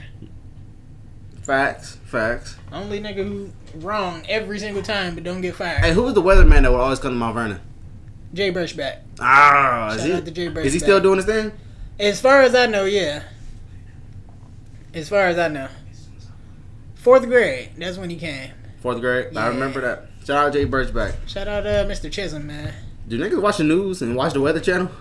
Facts, 1.42 1.98
facts. 2.06 2.58
Only 2.72 3.00
nigga 3.00 3.28
who 3.28 3.52
wrong 3.76 4.24
every 4.28 4.60
single 4.60 4.84
time 4.84 5.16
but 5.16 5.24
don't 5.24 5.42
get 5.42 5.56
fired. 5.56 5.84
Hey, 5.84 5.94
who 5.94 6.04
was 6.04 6.14
the 6.14 6.22
weatherman 6.22 6.64
that 6.64 6.72
would 6.72 6.80
always 6.80 7.00
come 7.00 7.12
to 7.12 7.18
Mount 7.18 7.36
Vernon? 7.36 7.60
Jay 8.34 8.52
Birchback. 8.52 9.00
Ah, 9.20 9.94
is 9.94 10.02
Shout 10.02 10.08
he, 10.08 10.14
out 10.14 10.26
to 10.26 10.32
Jay 10.32 10.46
is 10.48 10.74
he 10.74 10.80
still 10.80 11.00
doing 11.00 11.18
his 11.18 11.26
thing? 11.26 11.52
As 12.00 12.22
far 12.22 12.42
as 12.42 12.56
I 12.56 12.68
know, 12.68 12.86
yeah. 12.86 13.24
As 14.94 15.10
far 15.10 15.28
as 15.28 15.38
I 15.38 15.48
know. 15.48 15.68
Fourth 17.00 17.26
grade, 17.28 17.70
that's 17.78 17.98
when 17.98 18.10
he 18.10 18.18
came. 18.18 18.52
Fourth 18.82 19.00
grade. 19.00 19.36
I 19.36 19.48
remember 19.48 19.80
that. 19.80 20.08
Shout 20.26 20.48
out 20.48 20.54
Jay 20.54 20.66
Birchback. 20.66 21.16
Shout 21.28 21.48
out 21.48 21.66
uh, 21.66 21.86
Mr. 21.86 22.12
Chisholm, 22.12 22.48
man. 22.48 22.74
Do 23.08 23.18
niggas 23.18 23.42
watch 23.42 23.58
the 23.58 23.64
news 23.64 24.02
and 24.02 24.18
watch 24.18 24.34
the 24.34 24.42
Weather 24.42 24.60
Channel? 24.60 24.92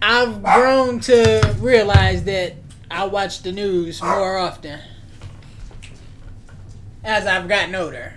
I've 0.00 0.40
grown 0.44 1.00
to 1.00 1.56
realize 1.58 2.22
that 2.24 2.54
I 2.88 3.04
watch 3.04 3.42
the 3.42 3.50
news 3.50 4.00
more 4.00 4.38
often 4.38 4.78
as 7.02 7.26
I've 7.26 7.48
gotten 7.48 7.74
older. 7.74 8.14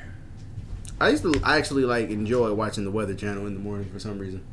I 1.01 1.09
used 1.09 1.23
to 1.23 1.33
I 1.43 1.57
actually 1.57 1.85
like 1.85 2.11
enjoy 2.11 2.53
watching 2.53 2.85
the 2.85 2.91
Weather 2.91 3.15
Channel 3.15 3.47
in 3.47 3.55
the 3.55 3.59
morning 3.59 3.89
for 3.91 3.97
some 3.99 4.19
reason. 4.19 4.45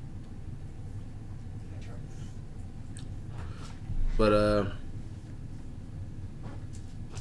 But 4.17 4.33
uh, 4.33 4.65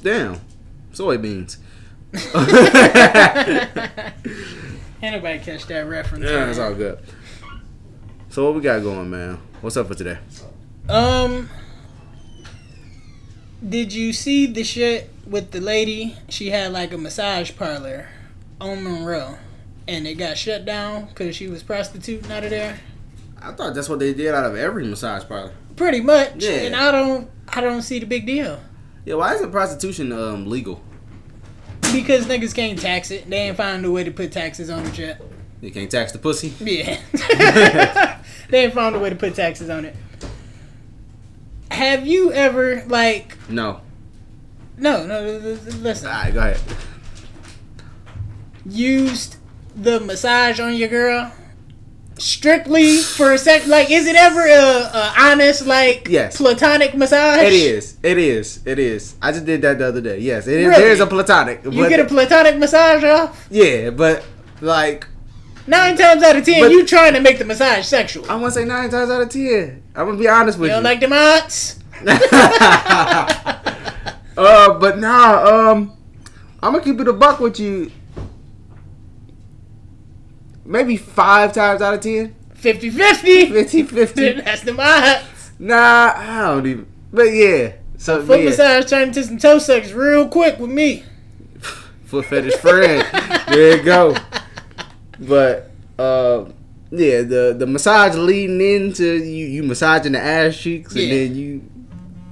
damn, 0.02 0.40
soybeans. 0.92 1.56
Ain't 5.02 5.14
nobody 5.16 5.38
catch 5.38 5.66
that 5.66 5.80
reference. 5.88 6.24
Yeah, 6.24 6.48
it's 6.50 6.58
all 6.58 6.74
good. 6.74 6.98
So 8.28 8.44
what 8.44 8.54
we 8.54 8.60
got 8.60 8.82
going, 8.82 9.08
man? 9.10 9.38
What's 9.60 9.76
up 9.76 9.88
for 9.88 9.94
today? 9.94 10.18
Um, 10.88 11.48
did 13.66 13.92
you 13.92 14.12
see 14.12 14.46
the 14.46 14.64
shit 14.64 15.10
with 15.26 15.50
the 15.52 15.60
lady? 15.60 16.16
She 16.28 16.50
had 16.50 16.72
like 16.72 16.92
a 16.92 16.98
massage 16.98 17.52
parlor 17.56 18.08
on 18.60 18.82
Monroe, 18.84 19.38
and 19.88 20.06
it 20.06 20.14
got 20.14 20.36
shut 20.36 20.64
down 20.64 21.06
because 21.06 21.34
she 21.36 21.48
was 21.48 21.62
prostituting 21.62 22.30
out 22.30 22.44
of 22.44 22.50
there. 22.50 22.78
I 23.40 23.52
thought 23.52 23.74
that's 23.74 23.88
what 23.88 23.98
they 24.00 24.12
did 24.12 24.34
out 24.34 24.44
of 24.44 24.54
every 24.56 24.86
massage 24.86 25.24
parlor. 25.26 25.52
Pretty 25.76 26.00
much, 26.00 26.34
Yeah. 26.36 26.50
and 26.62 26.76
I 26.76 26.90
don't, 26.92 27.30
I 27.48 27.60
don't 27.62 27.82
see 27.82 27.98
the 27.98 28.06
big 28.06 28.26
deal 28.26 28.60
Yeah, 29.04 29.14
why 29.14 29.34
isn't 29.34 29.50
prostitution 29.50 30.12
um 30.12 30.48
legal? 30.48 30.82
because 31.92 32.26
niggas 32.26 32.54
can't 32.54 32.78
tax 32.78 33.10
it. 33.10 33.28
They 33.28 33.48
ain't 33.48 33.56
found 33.56 33.84
a 33.84 33.90
way 33.90 34.04
to 34.04 34.10
put 34.10 34.32
taxes 34.32 34.70
on 34.70 34.86
it 34.86 34.98
yet. 34.98 35.20
They 35.60 35.70
can't 35.70 35.90
tax 35.90 36.12
the 36.12 36.18
pussy. 36.18 36.52
Yeah, 36.60 36.98
they 38.48 38.64
ain't 38.64 38.74
found 38.74 38.96
a 38.96 38.98
way 38.98 39.10
to 39.10 39.16
put 39.16 39.34
taxes 39.34 39.68
on 39.68 39.84
it. 39.84 39.96
Have 41.70 42.06
you 42.06 42.32
ever 42.32 42.84
like? 42.86 43.36
No. 43.48 43.80
No, 44.76 45.06
no. 45.06 45.22
Listen. 45.78 46.08
All 46.08 46.14
right, 46.14 46.32
go 46.32 46.40
ahead. 46.40 46.60
used 48.64 49.36
the 49.76 50.00
massage 50.00 50.58
on 50.58 50.74
your 50.74 50.88
girl 50.88 51.32
strictly 52.20 52.98
for 52.98 53.32
a 53.32 53.38
sec 53.38 53.66
like 53.66 53.90
is 53.90 54.06
it 54.06 54.14
ever 54.16 54.46
a, 54.46 54.90
a 54.92 55.14
honest 55.18 55.66
like 55.66 56.06
Yes. 56.08 56.36
platonic 56.36 56.94
massage 56.94 57.42
It 57.42 57.52
is. 57.52 57.96
It 58.02 58.18
is. 58.18 58.60
It 58.66 58.78
is. 58.78 59.14
I 59.22 59.32
just 59.32 59.46
did 59.46 59.62
that 59.62 59.78
the 59.78 59.86
other 59.88 60.00
day. 60.00 60.18
Yes, 60.18 60.46
it 60.46 60.60
is. 60.60 60.66
Really? 60.68 60.82
There's 60.82 61.00
a 61.00 61.06
platonic. 61.06 61.62
you 61.64 61.88
get 61.88 62.00
a 62.00 62.04
platonic 62.04 62.56
massage 62.58 63.02
off 63.04 63.46
yeah, 63.50 63.90
but 63.90 64.24
like 64.60 65.06
nine 65.66 65.96
times 65.96 66.22
out 66.22 66.36
of 66.36 66.44
ten 66.44 66.60
But- 66.60 66.70
you 66.72 66.84
trying 66.86 67.14
to 67.14 67.20
make 67.20 67.38
the 67.38 67.44
massage 67.44 67.86
sexual 67.86 68.30
I 68.30 68.34
want 68.36 68.52
to 68.54 68.60
say 68.60 68.66
nine 68.66 68.90
times 68.90 69.10
out 69.10 69.22
of 69.22 69.28
ten. 69.30 69.82
I'm 69.96 70.06
gonna 70.06 70.18
be 70.18 70.28
honest 70.28 70.58
with 70.58 70.68
you 70.70 70.76
you. 70.76 70.82
don't 70.82 70.84
like 70.84 71.00
them 71.00 71.12
aunts 71.12 71.78
uh, 74.36 74.78
but 74.78 74.98
nah. 74.98 75.44
Um, 75.70 75.96
I'm 76.62 76.72
gonna 76.72 76.84
keep 76.84 77.00
it 77.00 77.08
a 77.08 77.12
buck 77.12 77.40
with 77.40 77.58
you. 77.60 77.90
Maybe 80.70 80.96
five 80.96 81.52
times 81.52 81.82
out 81.82 81.94
of 81.94 82.00
ten. 82.00 82.36
50-50 82.54 83.52
50 83.52 83.82
50. 83.84 84.32
that's 84.42 84.62
the 84.62 84.78
odds 84.78 85.50
Nah, 85.58 86.12
I 86.14 86.42
don't 86.42 86.66
even. 86.66 86.86
But 87.12 87.24
yeah. 87.32 87.72
So 87.98 88.24
foot 88.24 88.38
yeah. 88.38 88.50
massage 88.50 88.84
turned 88.88 89.08
into 89.08 89.24
some 89.24 89.38
toe 89.38 89.58
sucks 89.58 89.90
real 89.90 90.28
quick 90.28 90.58
with 90.60 90.70
me 90.70 91.02
foot 92.04 92.26
fetish 92.26 92.54
friend. 92.56 93.04
there 93.48 93.78
you 93.78 93.82
go. 93.82 94.14
But 95.18 95.70
uh, 95.98 96.44
yeah, 96.92 97.22
the 97.22 97.56
the 97.58 97.66
massage 97.66 98.14
leading 98.14 98.60
into 98.60 99.04
you 99.04 99.46
you 99.46 99.62
massaging 99.64 100.12
the 100.12 100.20
ass 100.20 100.56
cheeks 100.56 100.94
and 100.94 101.10
then 101.10 101.34
you 101.34 101.62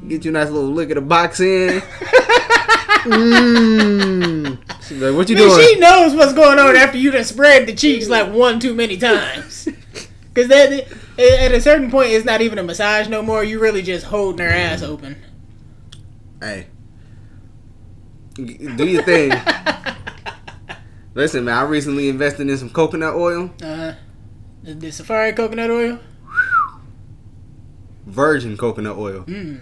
get 0.07 0.25
you 0.25 0.31
a 0.31 0.35
nice 0.35 0.51
little 0.51 0.71
lick 0.71 0.91
of 0.91 0.95
the 0.95 1.01
box 1.01 1.41
in. 1.41 1.83
Mmm. 3.05 4.59
She's 4.83 5.01
like, 5.03 5.15
what 5.15 5.29
you 5.29 5.37
I 5.37 5.41
mean, 5.41 5.49
doing? 5.49 5.67
she 5.67 5.79
knows 5.79 6.15
what's 6.15 6.33
going 6.33 6.59
on 6.59 6.77
after 6.77 6.99
you 6.99 7.11
done 7.11 7.25
spread 7.25 7.67
the 7.67 7.75
cheeks 7.75 8.09
like 8.09 8.33
one 8.33 8.59
too 8.61 8.75
many 8.75 8.97
times. 8.97 9.69
Because 10.35 10.51
that 10.51 10.71
at 11.19 11.51
a 11.53 11.61
certain 11.61 11.91
point, 11.91 12.11
it's 12.13 12.25
not 12.25 12.41
even 12.43 12.59
a 12.61 12.63
massage 12.63 13.09
no 13.09 13.23
more. 13.23 13.43
You 13.43 13.59
really 13.59 13.83
just 13.83 14.05
holding 14.07 14.47
her 14.47 14.53
ass 14.53 14.83
open. 14.85 15.17
Hey, 16.41 16.69
do 18.37 18.87
your 18.87 19.03
thing. 19.03 19.33
Listen, 21.15 21.45
man, 21.45 21.59
I 21.59 21.63
recently 21.63 22.09
invested 22.09 22.49
in 22.49 22.57
some 22.57 22.71
coconut 22.71 23.15
oil, 23.17 23.51
Uh, 23.61 23.95
the, 24.63 24.75
the 24.75 24.93
Safari 24.93 25.33
coconut 25.33 25.71
oil. 25.73 25.99
virgin 28.07 28.57
coconut 28.57 28.97
oil. 28.97 29.25
Mm. 29.25 29.61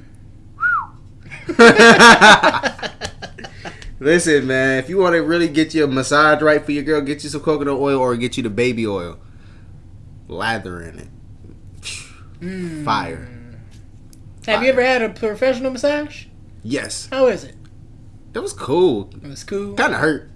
Listen, 3.98 4.46
man, 4.46 4.78
if 4.78 4.88
you 4.88 4.98
want 4.98 5.14
to 5.14 5.20
really 5.22 5.48
get 5.48 5.74
your 5.74 5.86
massage 5.86 6.42
right 6.42 6.64
for 6.64 6.72
your 6.72 6.82
girl, 6.82 7.00
get 7.00 7.24
you 7.24 7.30
some 7.30 7.40
coconut 7.40 7.78
oil 7.78 7.98
or 7.98 8.14
get 8.16 8.36
you 8.36 8.42
the 8.42 8.50
baby 8.50 8.86
oil. 8.86 9.18
Lather 10.28 10.82
in 10.82 10.98
it. 10.98 11.08
Mm. 12.40 12.84
Fire. 12.84 13.28
Have 14.46 14.62
you 14.62 14.68
ever 14.68 14.82
had 14.84 15.02
a 15.02 15.08
professional 15.08 15.70
massage? 15.72 16.26
Yes. 16.62 17.08
How 17.10 17.26
is 17.28 17.44
it? 17.44 17.54
That 18.32 18.42
was 18.42 18.52
cool. 18.52 19.10
It 19.22 19.26
was 19.28 19.44
cool. 19.44 19.74
Kind 19.74 19.94
of 19.94 20.00
hurt. 20.00 20.30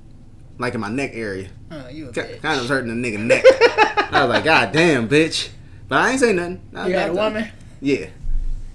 Like 0.59 0.75
in 0.75 0.81
my 0.81 0.88
neck 0.88 1.11
area. 1.14 1.49
Oh, 1.70 1.88
you 1.88 2.09
a 2.09 2.12
Kind 2.12 2.35
of 2.44 2.61
was 2.62 2.68
hurting 2.68 3.01
the 3.03 3.09
nigga 3.11 3.18
neck. 3.20 3.44
I 4.12 4.25
was 4.25 4.31
like, 4.35 4.44
God 4.44 4.73
damn, 4.73 5.09
bitch. 5.09 5.51
But 5.88 5.99
I 5.99 6.11
ain't 6.12 6.20
say 6.20 6.33
nothing. 6.33 6.61
I- 6.75 6.88
You 6.88 6.94
had 6.94 7.11
a 7.11 7.14
woman. 7.14 7.49
Yeah. 7.81 8.07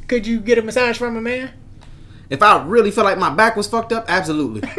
Could 0.07 0.27
you 0.27 0.39
get 0.39 0.57
a 0.57 0.61
massage 0.61 0.97
from 0.97 1.17
a 1.17 1.21
man? 1.21 1.51
If 2.29 2.41
I 2.41 2.63
really 2.63 2.91
felt 2.91 3.05
like 3.05 3.17
my 3.17 3.33
back 3.33 3.55
was 3.55 3.67
fucked 3.67 3.93
up, 3.93 4.05
absolutely. 4.07 4.61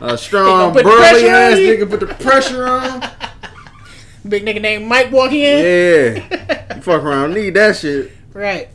A 0.00 0.16
strong, 0.18 0.74
burly 0.74 1.28
ass 1.28 1.54
nigga 1.54 1.88
put 1.88 2.00
the 2.00 2.06
pressure 2.06 2.66
on. 2.66 3.00
Big 4.28 4.44
nigga 4.44 4.60
named 4.60 4.86
Mike 4.86 5.10
walk 5.10 5.32
in. 5.32 5.64
Yeah. 5.64 6.62
You 6.76 6.82
fuck 6.82 7.02
around, 7.02 7.32
need 7.32 7.54
that 7.54 7.76
shit. 7.76 8.12
Right. 8.34 8.68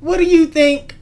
What 0.00 0.16
do 0.16 0.24
you 0.24 0.46
think? 0.46 0.96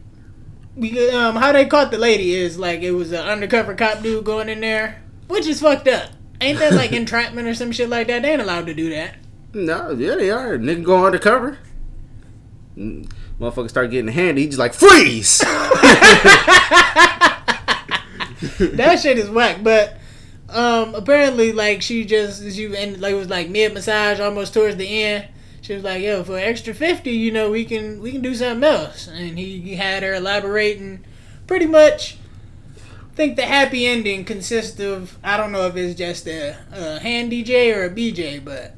Um, 0.76 1.36
how 1.36 1.52
they 1.52 1.66
caught 1.66 1.90
the 1.92 1.98
lady 1.98 2.34
is 2.34 2.58
like 2.58 2.80
it 2.80 2.90
was 2.90 3.12
an 3.12 3.24
undercover 3.24 3.74
cop 3.74 4.02
dude 4.02 4.24
going 4.24 4.48
in 4.48 4.60
there, 4.60 5.00
which 5.28 5.46
is 5.46 5.60
fucked 5.60 5.86
up. 5.86 6.10
Ain't 6.40 6.58
that 6.58 6.74
like 6.74 6.92
entrapment 6.92 7.46
or 7.46 7.54
some 7.54 7.70
shit 7.70 7.88
like 7.88 8.08
that? 8.08 8.22
They 8.22 8.32
ain't 8.32 8.42
allowed 8.42 8.66
to 8.66 8.74
do 8.74 8.90
that. 8.90 9.14
No, 9.54 9.92
yeah, 9.92 10.16
they 10.16 10.30
are. 10.30 10.58
Nigga 10.58 10.84
go 10.84 11.06
undercover. 11.06 11.58
Motherfucker 13.40 13.68
start 13.68 13.90
getting 13.90 14.08
handy. 14.08 14.42
He 14.42 14.46
just 14.48 14.58
like 14.58 14.74
freeze. 14.74 15.42
That 18.58 19.00
shit 19.00 19.18
is 19.18 19.30
whack. 19.30 19.62
But 19.62 19.98
um, 20.48 20.94
apparently, 20.94 21.52
like 21.52 21.82
she 21.82 22.04
just 22.04 22.42
she 22.54 22.64
and 22.76 23.00
like 23.00 23.12
it 23.12 23.16
was 23.16 23.28
like 23.28 23.48
mid 23.48 23.74
massage, 23.74 24.20
almost 24.20 24.54
towards 24.54 24.76
the 24.76 25.04
end. 25.04 25.28
She 25.62 25.74
was 25.74 25.82
like, 25.82 26.02
"Yo, 26.02 26.22
for 26.22 26.38
extra 26.38 26.74
fifty, 26.74 27.10
you 27.12 27.32
know, 27.32 27.50
we 27.50 27.64
can 27.64 28.00
we 28.00 28.12
can 28.12 28.22
do 28.22 28.34
something 28.34 28.64
else." 28.64 29.08
And 29.08 29.38
he, 29.38 29.60
he 29.60 29.74
had 29.76 30.02
her 30.02 30.14
elaborating, 30.14 31.04
pretty 31.46 31.66
much. 31.66 32.16
I 32.76 33.16
think 33.16 33.36
the 33.36 33.46
happy 33.46 33.86
ending 33.86 34.24
consists 34.24 34.78
of 34.78 35.18
I 35.24 35.36
don't 35.36 35.50
know 35.52 35.66
if 35.66 35.76
it's 35.76 35.98
just 35.98 36.26
a, 36.28 36.56
a 36.72 37.00
hand 37.00 37.32
DJ 37.32 37.74
or 37.74 37.84
a 37.84 37.90
BJ, 37.90 38.44
but 38.44 38.74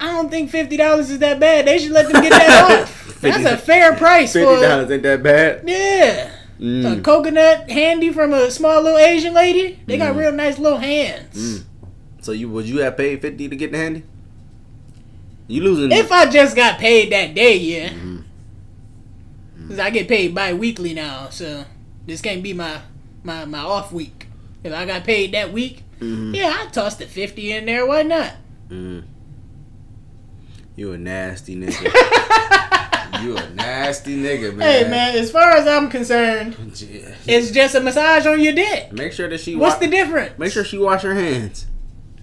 I 0.00 0.06
don't 0.06 0.30
think 0.30 0.50
fifty 0.50 0.76
dollars 0.76 1.10
is 1.10 1.20
that 1.20 1.40
bad. 1.40 1.66
They 1.66 1.78
should 1.78 1.92
let 1.92 2.12
them 2.12 2.22
get 2.22 2.30
that 2.30 2.80
off. 2.82 2.95
That's 3.20 3.44
a 3.44 3.56
fair 3.56 3.94
price 3.94 4.32
Fifty 4.32 4.44
dollars 4.60 4.90
ain't 4.90 5.02
that 5.02 5.22
bad. 5.22 5.62
yeah. 5.68 6.30
A 6.58 6.62
Mm. 6.62 7.04
coconut 7.04 7.70
handy 7.70 8.10
from 8.10 8.32
a 8.32 8.50
small 8.50 8.80
little 8.82 8.98
Asian 8.98 9.34
lady. 9.34 9.78
They 9.86 9.98
got 9.98 10.14
Mm. 10.14 10.18
real 10.18 10.32
nice 10.32 10.58
little 10.58 10.78
hands. 10.78 11.36
Mm. 11.36 11.64
So 12.22 12.32
you 12.32 12.48
would 12.48 12.64
you 12.66 12.78
have 12.78 12.96
paid 12.96 13.20
fifty 13.20 13.46
to 13.48 13.54
get 13.56 13.72
the 13.72 13.78
handy? 13.78 14.04
You 15.48 15.62
losing? 15.62 15.92
If 15.92 16.10
I 16.10 16.26
just 16.30 16.56
got 16.56 16.78
paid 16.78 17.12
that 17.12 17.34
day, 17.34 17.56
yeah. 17.58 17.90
Mhm. 17.90 18.22
Cause 19.68 19.78
I 19.78 19.90
get 19.90 20.08
paid 20.08 20.34
bi-weekly 20.34 20.94
now, 20.94 21.28
so 21.30 21.64
this 22.06 22.20
can't 22.22 22.42
be 22.42 22.52
my 22.54 22.78
my 23.22 23.44
my 23.44 23.58
off 23.58 23.92
week. 23.92 24.26
If 24.64 24.72
I 24.72 24.86
got 24.86 25.04
paid 25.04 25.32
that 25.34 25.52
week, 25.52 25.82
Mhm. 26.00 26.34
yeah, 26.34 26.56
I 26.62 26.66
tossed 26.70 27.00
the 27.00 27.06
fifty 27.06 27.52
in 27.52 27.66
there. 27.66 27.84
Why 27.86 28.02
not? 28.02 28.32
Mm. 28.70 29.02
You 30.74 30.92
a 30.92 30.98
nasty 30.98 31.54
nigga. 31.56 31.92
you 33.22 33.36
a 33.36 33.50
nasty 33.50 34.16
nigga, 34.16 34.54
man. 34.54 34.84
Hey 34.84 34.90
man, 34.90 35.16
as 35.16 35.30
far 35.30 35.52
as 35.52 35.66
I'm 35.66 35.88
concerned, 35.90 36.56
it's 37.26 37.50
just 37.50 37.74
a 37.74 37.80
massage 37.80 38.26
on 38.26 38.40
your 38.40 38.52
dick. 38.54 38.92
Make 38.92 39.12
sure 39.12 39.28
that 39.28 39.38
she. 39.40 39.56
What's 39.56 39.76
wa- 39.76 39.80
the 39.80 39.86
difference? 39.88 40.38
Make 40.38 40.52
sure 40.52 40.64
she 40.64 40.78
wash 40.78 41.02
her 41.02 41.14
hands. 41.14 41.66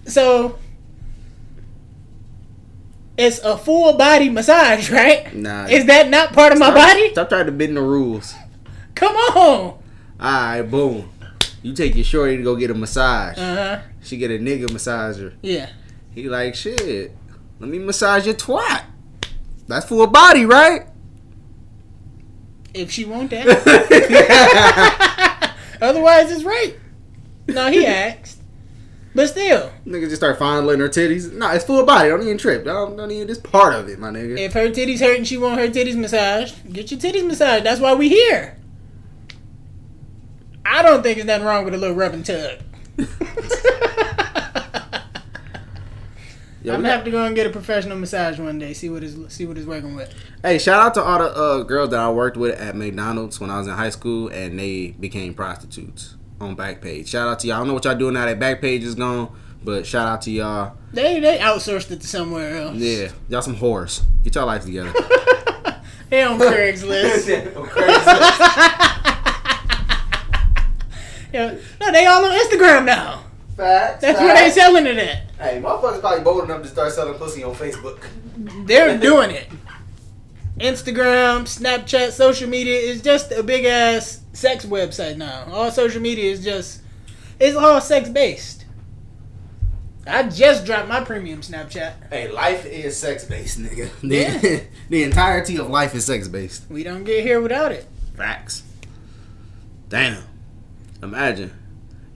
So 0.06 0.58
it's 3.16 3.38
a 3.40 3.56
full 3.56 3.92
body 3.96 4.28
massage, 4.28 4.90
right? 4.90 5.34
Nah. 5.34 5.66
Is 5.66 5.86
that 5.86 6.08
not 6.10 6.32
part 6.32 6.52
of 6.52 6.58
my 6.58 6.66
Stop- 6.66 6.76
body? 6.88 7.10
Stop 7.12 7.28
trying 7.28 7.46
to 7.46 7.52
bend 7.52 7.76
the 7.76 7.82
rules. 7.82 8.34
Come 8.94 9.14
on. 9.14 9.36
All 9.36 9.80
right, 10.20 10.62
boom. 10.62 11.10
You 11.62 11.72
take 11.72 11.94
your 11.94 12.04
shorty 12.04 12.36
to 12.36 12.42
go 12.42 12.56
get 12.56 12.70
a 12.70 12.74
massage. 12.74 13.38
Uh 13.38 13.54
huh. 13.54 13.80
She 14.02 14.16
get 14.18 14.30
a 14.30 14.34
nigga 14.38 14.66
massager. 14.66 15.34
Yeah. 15.42 15.70
He 16.14 16.28
like 16.28 16.54
shit. 16.54 17.12
Let 17.58 17.70
me 17.70 17.78
massage 17.78 18.26
your 18.26 18.34
twat. 18.34 18.82
That's 19.66 19.86
full 19.86 20.06
body, 20.06 20.44
right? 20.44 20.86
If 22.74 22.90
she 22.90 23.04
want 23.04 23.30
that. 23.30 23.46
Otherwise, 25.80 26.30
it's 26.30 26.44
right. 26.44 26.74
No, 27.48 27.70
he 27.70 27.86
asked. 27.90 28.40
But 29.14 29.28
still, 29.28 29.70
Nigga 29.86 30.04
just 30.08 30.16
start 30.16 30.40
fondling 30.40 30.80
her 30.80 30.88
titties. 30.88 31.32
Nah, 31.32 31.52
it's 31.52 31.64
full 31.64 31.86
body. 31.86 32.08
Don't 32.08 32.22
even 32.22 32.36
trip. 32.36 32.64
Don't, 32.64 32.96
don't 32.96 33.12
even. 33.12 33.28
This 33.28 33.38
part 33.38 33.72
of 33.74 33.88
it, 33.88 34.00
my 34.00 34.10
nigga. 34.10 34.36
if 34.38 34.54
her 34.54 34.70
titties 34.70 34.98
hurt 34.98 35.16
and 35.16 35.26
she 35.26 35.38
want 35.38 35.60
her 35.60 35.68
titties 35.68 35.94
massaged, 35.94 36.72
get 36.72 36.90
your 36.90 36.98
titties 36.98 37.24
massaged. 37.24 37.64
That's 37.64 37.80
why 37.80 37.94
we 37.94 38.08
here. 38.08 38.56
I 40.66 40.82
don't 40.82 41.02
think 41.04 41.16
there's 41.16 41.26
nothing 41.26 41.46
wrong 41.46 41.64
with 41.64 41.74
a 41.74 41.78
little 41.78 41.94
rub 41.94 42.14
and 42.14 42.26
tug. 42.26 42.58
Yo, 46.64 46.72
I'm 46.72 46.78
gonna 46.78 46.88
got- 46.88 46.96
have 46.96 47.04
to 47.04 47.10
go 47.10 47.26
and 47.26 47.36
get 47.36 47.46
a 47.46 47.50
professional 47.50 47.98
massage 47.98 48.38
one 48.38 48.58
day. 48.58 48.72
See 48.72 48.88
what 48.88 49.04
is 49.04 49.16
see 49.28 49.44
what 49.44 49.58
is 49.58 49.66
working 49.66 49.94
with. 49.94 50.10
Hey, 50.42 50.58
shout 50.58 50.80
out 50.80 50.94
to 50.94 51.02
all 51.02 51.18
the 51.18 51.26
uh, 51.36 51.62
girls 51.62 51.90
that 51.90 52.00
I 52.00 52.10
worked 52.10 52.38
with 52.38 52.58
at 52.58 52.74
McDonald's 52.74 53.38
when 53.38 53.50
I 53.50 53.58
was 53.58 53.66
in 53.66 53.74
high 53.74 53.90
school, 53.90 54.28
and 54.28 54.58
they 54.58 54.94
became 54.98 55.34
prostitutes 55.34 56.16
on 56.40 56.56
Backpage. 56.56 57.08
Shout 57.08 57.28
out 57.28 57.40
to 57.40 57.48
y'all. 57.48 57.56
I 57.56 57.58
don't 57.58 57.68
know 57.68 57.74
what 57.74 57.84
y'all 57.84 57.94
doing 57.94 58.14
now 58.14 58.24
that 58.24 58.40
Backpage 58.40 58.80
is 58.80 58.94
gone, 58.94 59.28
but 59.62 59.84
shout 59.86 60.08
out 60.08 60.22
to 60.22 60.30
y'all. 60.30 60.74
They 60.90 61.20
they 61.20 61.36
outsourced 61.36 61.90
it 61.90 62.00
to 62.00 62.06
somewhere 62.06 62.56
else. 62.56 62.76
Yeah, 62.76 63.10
y'all 63.28 63.42
some 63.42 63.56
whores. 63.56 64.00
Get 64.22 64.34
y'all 64.34 64.46
life 64.46 64.64
together. 64.64 64.92
They 66.10 66.22
on 66.22 66.38
Craigslist. 66.38 67.26
yeah. 71.32 71.54
No, 71.80 71.92
they 71.92 72.06
all 72.06 72.24
on 72.24 72.30
Instagram 72.38 72.84
now. 72.84 73.24
Facts. 73.56 74.02
That's 74.02 74.20
where 74.20 74.34
they 74.36 74.50
selling 74.50 74.86
it 74.86 74.98
at. 74.98 75.23
Hey, 75.38 75.60
motherfuckers 75.60 76.00
probably 76.00 76.22
bold 76.22 76.44
enough 76.44 76.62
to 76.62 76.68
start 76.68 76.92
selling 76.92 77.14
pussy 77.14 77.42
on 77.42 77.54
Facebook. 77.54 78.00
They're 78.66 78.98
doing 78.98 79.30
it. 79.30 79.48
Instagram, 80.58 81.42
Snapchat, 81.42 82.12
social 82.12 82.48
media 82.48 82.78
is 82.78 83.02
just 83.02 83.32
a 83.32 83.42
big 83.42 83.64
ass 83.64 84.20
sex 84.32 84.64
website 84.64 85.16
now. 85.16 85.46
All 85.50 85.70
social 85.72 86.00
media 86.00 86.30
is 86.30 86.44
just 86.44 86.82
it's 87.40 87.56
all 87.56 87.80
sex 87.80 88.08
based. 88.08 88.64
I 90.06 90.24
just 90.24 90.64
dropped 90.66 90.88
my 90.88 91.00
premium 91.02 91.40
Snapchat. 91.40 92.10
Hey, 92.10 92.28
life 92.30 92.66
is 92.66 92.96
sex 92.96 93.24
based, 93.24 93.58
nigga. 93.58 93.90
Yeah. 94.02 94.38
The, 94.38 94.62
the 94.90 95.02
entirety 95.02 95.56
of 95.56 95.68
life 95.70 95.94
is 95.94 96.04
sex 96.04 96.28
based. 96.28 96.70
We 96.70 96.84
don't 96.84 97.04
get 97.04 97.24
here 97.24 97.40
without 97.40 97.72
it. 97.72 97.86
Facts. 98.14 98.62
Damn. 99.88 100.22
Imagine. 101.02 101.52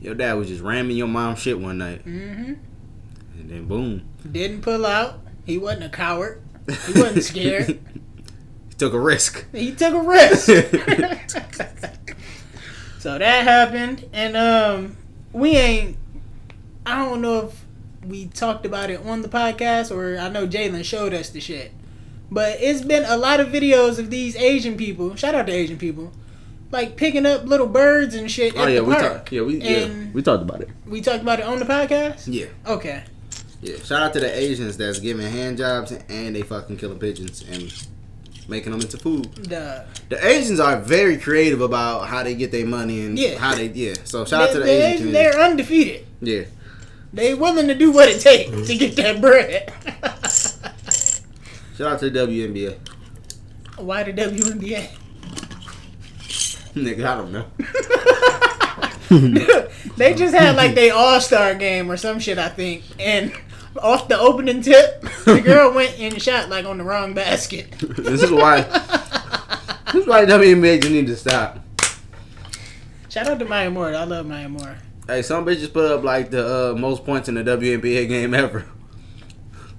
Your 0.00 0.14
dad 0.14 0.34
was 0.34 0.46
just 0.48 0.62
ramming 0.62 0.96
your 0.96 1.08
mom 1.08 1.34
shit 1.34 1.58
one 1.58 1.78
night, 1.78 2.02
hmm 2.02 2.54
and 3.48 3.56
then 3.56 3.66
boom. 3.66 4.02
Didn't 4.30 4.62
pull 4.62 4.84
out. 4.84 5.20
He 5.46 5.58
wasn't 5.58 5.84
a 5.84 5.88
coward. 5.88 6.42
He 6.86 6.92
wasn't 7.00 7.24
scared. 7.24 7.66
he 8.68 8.74
took 8.76 8.92
a 8.92 9.00
risk. 9.00 9.46
he 9.52 9.74
took 9.74 9.94
a 9.94 10.02
risk. 10.02 10.46
so 12.98 13.18
that 13.18 13.44
happened, 13.44 14.08
and 14.12 14.36
um, 14.36 14.96
we 15.32 15.56
ain't. 15.56 15.96
I 16.84 17.04
don't 17.04 17.20
know 17.22 17.46
if 17.46 17.64
we 18.06 18.26
talked 18.26 18.66
about 18.66 18.90
it 18.90 19.04
on 19.04 19.22
the 19.22 19.28
podcast 19.28 19.94
or 19.94 20.18
I 20.18 20.28
know 20.28 20.46
Jalen 20.46 20.84
showed 20.84 21.12
us 21.12 21.30
the 21.30 21.40
shit, 21.40 21.72
but 22.30 22.56
it's 22.60 22.82
been 22.82 23.04
a 23.04 23.16
lot 23.16 23.40
of 23.40 23.48
videos 23.48 23.98
of 23.98 24.10
these 24.10 24.36
Asian 24.36 24.76
people. 24.76 25.14
Shout 25.16 25.34
out 25.34 25.46
to 25.46 25.52
Asian 25.52 25.78
people. 25.78 26.12
Like 26.70 26.96
picking 26.96 27.24
up 27.24 27.46
little 27.46 27.66
birds 27.66 28.14
and 28.14 28.30
shit 28.30 28.52
Oh 28.56 28.66
yeah, 28.66 28.80
we 28.80 28.94
talked. 28.94 29.32
Yeah, 29.32 29.42
we 29.42 29.56
yeah 29.56 29.88
we 30.12 30.22
talked 30.22 30.42
about 30.42 30.60
it. 30.60 30.68
We 30.86 31.00
talked 31.00 31.22
about 31.22 31.40
it 31.40 31.46
on 31.46 31.58
the 31.58 31.64
podcast. 31.64 32.24
Yeah, 32.26 32.46
Okay. 32.66 33.04
Yeah. 33.62 33.76
Shout 33.82 34.02
out 34.02 34.12
to 34.14 34.20
the 34.20 34.36
Asians 34.38 34.76
that's 34.76 35.00
giving 35.00 35.26
hand 35.30 35.58
jobs 35.58 35.92
and 35.92 36.34
they 36.36 36.42
fucking 36.42 36.76
killing 36.76 36.98
pigeons 36.98 37.44
and 37.50 37.72
making 38.48 38.72
them 38.72 38.80
into 38.80 38.96
food. 38.98 39.32
The 39.34 39.84
The 40.08 40.26
Asians 40.26 40.58
are 40.60 40.78
very 40.80 41.16
creative 41.18 41.60
about 41.60 42.08
how 42.08 42.22
they 42.22 42.34
get 42.34 42.50
their 42.52 42.66
money 42.66 43.04
and 43.04 43.18
Yeah. 43.18 43.38
how 43.38 43.54
they 43.54 43.66
yeah. 43.68 43.94
So 44.04 44.24
shout 44.24 44.42
out 44.48 44.52
to 44.52 44.58
the 44.60 44.64
they, 44.64 44.84
Asian 44.94 45.06
community. 45.08 45.12
they're 45.12 45.40
undefeated. 45.44 46.06
Yeah. 46.20 46.44
They 47.12 47.34
willing 47.34 47.68
to 47.68 47.74
do 47.74 47.90
what 47.90 48.08
it 48.08 48.20
takes 48.20 48.66
to 48.68 48.76
get 48.76 48.94
that 48.96 49.20
bread. 49.20 49.72
Shout 51.76 51.92
out 51.92 52.00
to 52.00 52.10
the 52.10 52.18
WNBA. 52.26 52.76
Why 53.78 54.02
the 54.02 54.12
WNBA? 54.12 54.88
Nigga, 56.74 57.04
I 57.06 57.16
don't 57.16 57.32
know. 57.32 57.46
they 59.96 60.14
just 60.14 60.34
had 60.34 60.56
like 60.56 60.74
they 60.74 60.90
all 60.90 61.20
star 61.20 61.54
game 61.54 61.90
or 61.90 61.96
some 61.96 62.18
shit, 62.18 62.38
I 62.38 62.48
think. 62.48 62.82
And 63.00 63.32
off 63.80 64.08
the 64.08 64.18
opening 64.18 64.62
tip, 64.62 65.00
the 65.24 65.40
girl 65.40 65.72
went 65.74 65.98
and 65.98 66.20
shot 66.20 66.48
like 66.48 66.64
on 66.64 66.78
the 66.78 66.84
wrong 66.84 67.14
basket. 67.14 67.70
this 67.80 68.22
is 68.22 68.30
why. 68.30 68.62
This 69.90 70.02
is 70.02 70.06
why 70.06 70.26
WNBA 70.26 70.82
just 70.82 70.92
need 70.92 71.06
to 71.06 71.16
stop. 71.16 71.60
Shout 73.08 73.26
out 73.26 73.38
to 73.38 73.46
Maya 73.46 73.70
Moore. 73.70 73.94
I 73.94 74.04
love 74.04 74.26
Maya 74.26 74.46
Moore. 74.46 74.76
Hey, 75.06 75.22
some 75.22 75.46
bitches 75.46 75.72
put 75.72 75.90
up 75.90 76.04
like 76.04 76.30
the 76.30 76.72
uh, 76.72 76.74
most 76.78 77.06
points 77.06 77.26
in 77.30 77.36
the 77.36 77.42
WNBA 77.42 78.06
game 78.06 78.34
ever. 78.34 78.66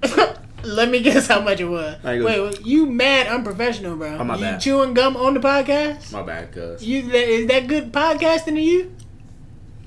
Let 0.64 0.90
me 0.90 1.00
guess 1.00 1.28
how 1.28 1.40
much 1.40 1.60
it 1.60 1.66
was. 1.66 2.02
Wait, 2.02 2.22
wait, 2.24 2.66
you 2.66 2.86
mad 2.86 3.28
unprofessional, 3.28 3.96
bro? 3.96 4.16
Oh, 4.18 4.24
my 4.24 4.34
you 4.34 4.40
bad. 4.42 4.60
chewing 4.60 4.94
gum 4.94 5.16
on 5.16 5.34
the 5.34 5.40
podcast? 5.40 6.10
My 6.12 6.22
bad, 6.22 6.52
cuz. 6.52 6.82
You 6.84 7.08
is 7.08 7.46
that 7.46 7.68
good 7.68 7.92
podcasting 7.92 8.54
to 8.56 8.60
you? 8.60 8.92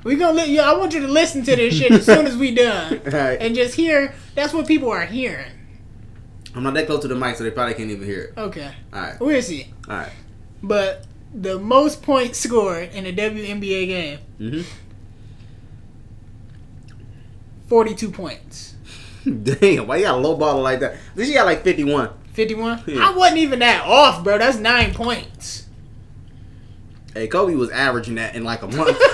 We 0.04 0.16
gonna 0.16 0.34
let 0.34 0.50
you. 0.50 0.60
I 0.62 0.78
want 0.78 0.94
you 0.94 1.00
to 1.02 1.08
listen 1.08 1.44
to 1.44 1.56
this 1.56 1.74
shit 1.74 1.92
as 1.92 2.06
soon 2.06 2.26
as 2.28 2.36
we 2.36 2.54
done, 2.54 3.00
Alright. 3.06 3.42
and 3.42 3.56
just 3.56 3.76
hear. 3.76 4.14
That's 4.36 4.54
what 4.54 4.68
people 4.68 4.90
are 4.92 5.06
hearing. 5.06 5.52
I'm 6.56 6.64
not 6.64 6.74
that 6.76 6.86
close 6.88 7.02
to 7.04 7.08
the 7.08 7.16
mic, 7.16 7.36
so 7.38 7.44
they 7.44 7.52
probably 7.52 7.74
can't 7.74 7.90
even 7.90 8.06
hear 8.06 8.22
it. 8.22 8.38
Okay, 8.38 8.72
Alright, 8.94 9.20
we'll 9.20 9.42
see. 9.42 9.74
alright. 9.90 10.12
But 10.62 11.06
the 11.34 11.58
most 11.58 12.04
points 12.04 12.38
scored 12.40 12.90
in 12.94 13.06
a 13.08 13.14
WNBA 13.14 13.88
game, 13.88 14.20
Mm-hmm. 14.40 14.62
forty-two 17.68 18.12
points. 18.12 18.76
Damn, 19.24 19.88
why 19.88 19.98
you 19.98 20.04
got 20.04 20.16
a 20.16 20.18
low 20.22 20.38
baller 20.38 20.62
like 20.62 20.80
that? 20.82 20.96
This 21.16 21.28
she 21.30 21.34
got 21.34 21.46
like 21.46 21.64
51. 21.64 22.10
51? 22.34 22.84
Yeah. 22.88 23.08
I 23.10 23.16
wasn't 23.16 23.38
even 23.40 23.60
that 23.60 23.86
off, 23.86 24.24
bro. 24.24 24.38
That's 24.38 24.58
nine 24.58 24.94
points. 24.94 25.63
Hey, 27.14 27.28
Kobe 27.28 27.54
was 27.56 27.70
averaging 27.70 28.16
that 28.16 28.36
in 28.36 28.44
like 28.44 28.64
a 28.64 28.68
month. 28.68 28.98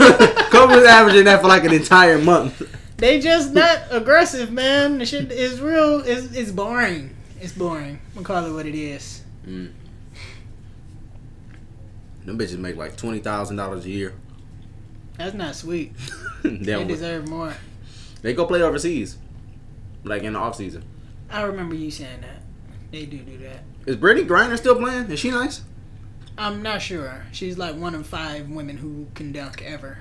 Kobe 0.52 0.76
was 0.76 0.86
averaging 0.86 1.26
that 1.26 1.42
for 1.42 1.48
like 1.48 1.66
an 1.66 1.74
entire 1.74 2.18
month. 2.18 2.62
They 2.98 3.20
just 3.20 3.54
not 3.54 3.80
aggressive, 3.92 4.52
man. 4.52 4.98
The 5.00 5.06
shit 5.06 5.32
is 5.32 5.60
real. 5.62 6.02
It's, 6.02 6.34
it's 6.34 6.52
boring. 6.52 7.16
It's 7.42 7.54
boring. 7.54 8.00
I'm 8.16 8.24
gonna 8.24 8.26
call 8.26 8.46
it 8.50 8.54
what 8.54 8.66
it 8.66 8.76
is. 8.76 9.22
Mm. 9.46 9.72
Them 12.26 12.38
bitches 12.38 12.58
make 12.58 12.76
like 12.76 12.96
twenty 12.96 13.20
thousand 13.20 13.58
dollars 13.58 13.86
a 13.86 13.90
year. 13.90 14.14
That's 15.18 15.34
not 15.34 15.56
sweet. 15.56 15.94
they, 16.44 16.58
They 16.58 16.84
deserve 16.86 17.28
more. 17.28 17.54
they 18.22 18.34
go 18.34 18.46
play 18.46 18.62
overseas, 18.62 19.18
like 20.04 20.24
in 20.24 20.34
the 20.34 20.40
off 20.40 20.56
season. 20.56 20.84
I 21.30 21.42
remember 21.44 21.76
you 21.76 21.92
saying 21.92 22.22
that. 22.22 22.42
They 22.92 23.06
do 23.06 23.18
do 23.20 23.38
that. 23.40 23.64
Is 23.86 23.98
Brittney 23.98 24.28
Griner 24.28 24.58
still 24.58 24.76
playing? 24.76 25.10
Is 25.12 25.20
she 25.20 25.32
nice? 25.32 25.62
I'm 26.40 26.64
not 26.64 26.82
sure. 26.82 27.26
She's 27.34 27.58
like 27.58 27.76
one 27.76 27.94
of 27.94 28.08
five 28.08 28.50
women 28.50 28.78
who 28.78 29.08
can 29.14 29.34
dunk 29.34 29.62
ever. 29.62 29.98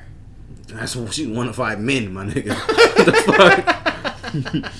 That's 0.68 0.94
what 0.94 1.12
she 1.12 1.26
one 1.26 1.48
of 1.48 1.56
five 1.56 1.80
men, 1.80 2.14
my 2.14 2.26
nigga. 2.26 2.54
the 3.04 4.62
fuck? 4.62 4.72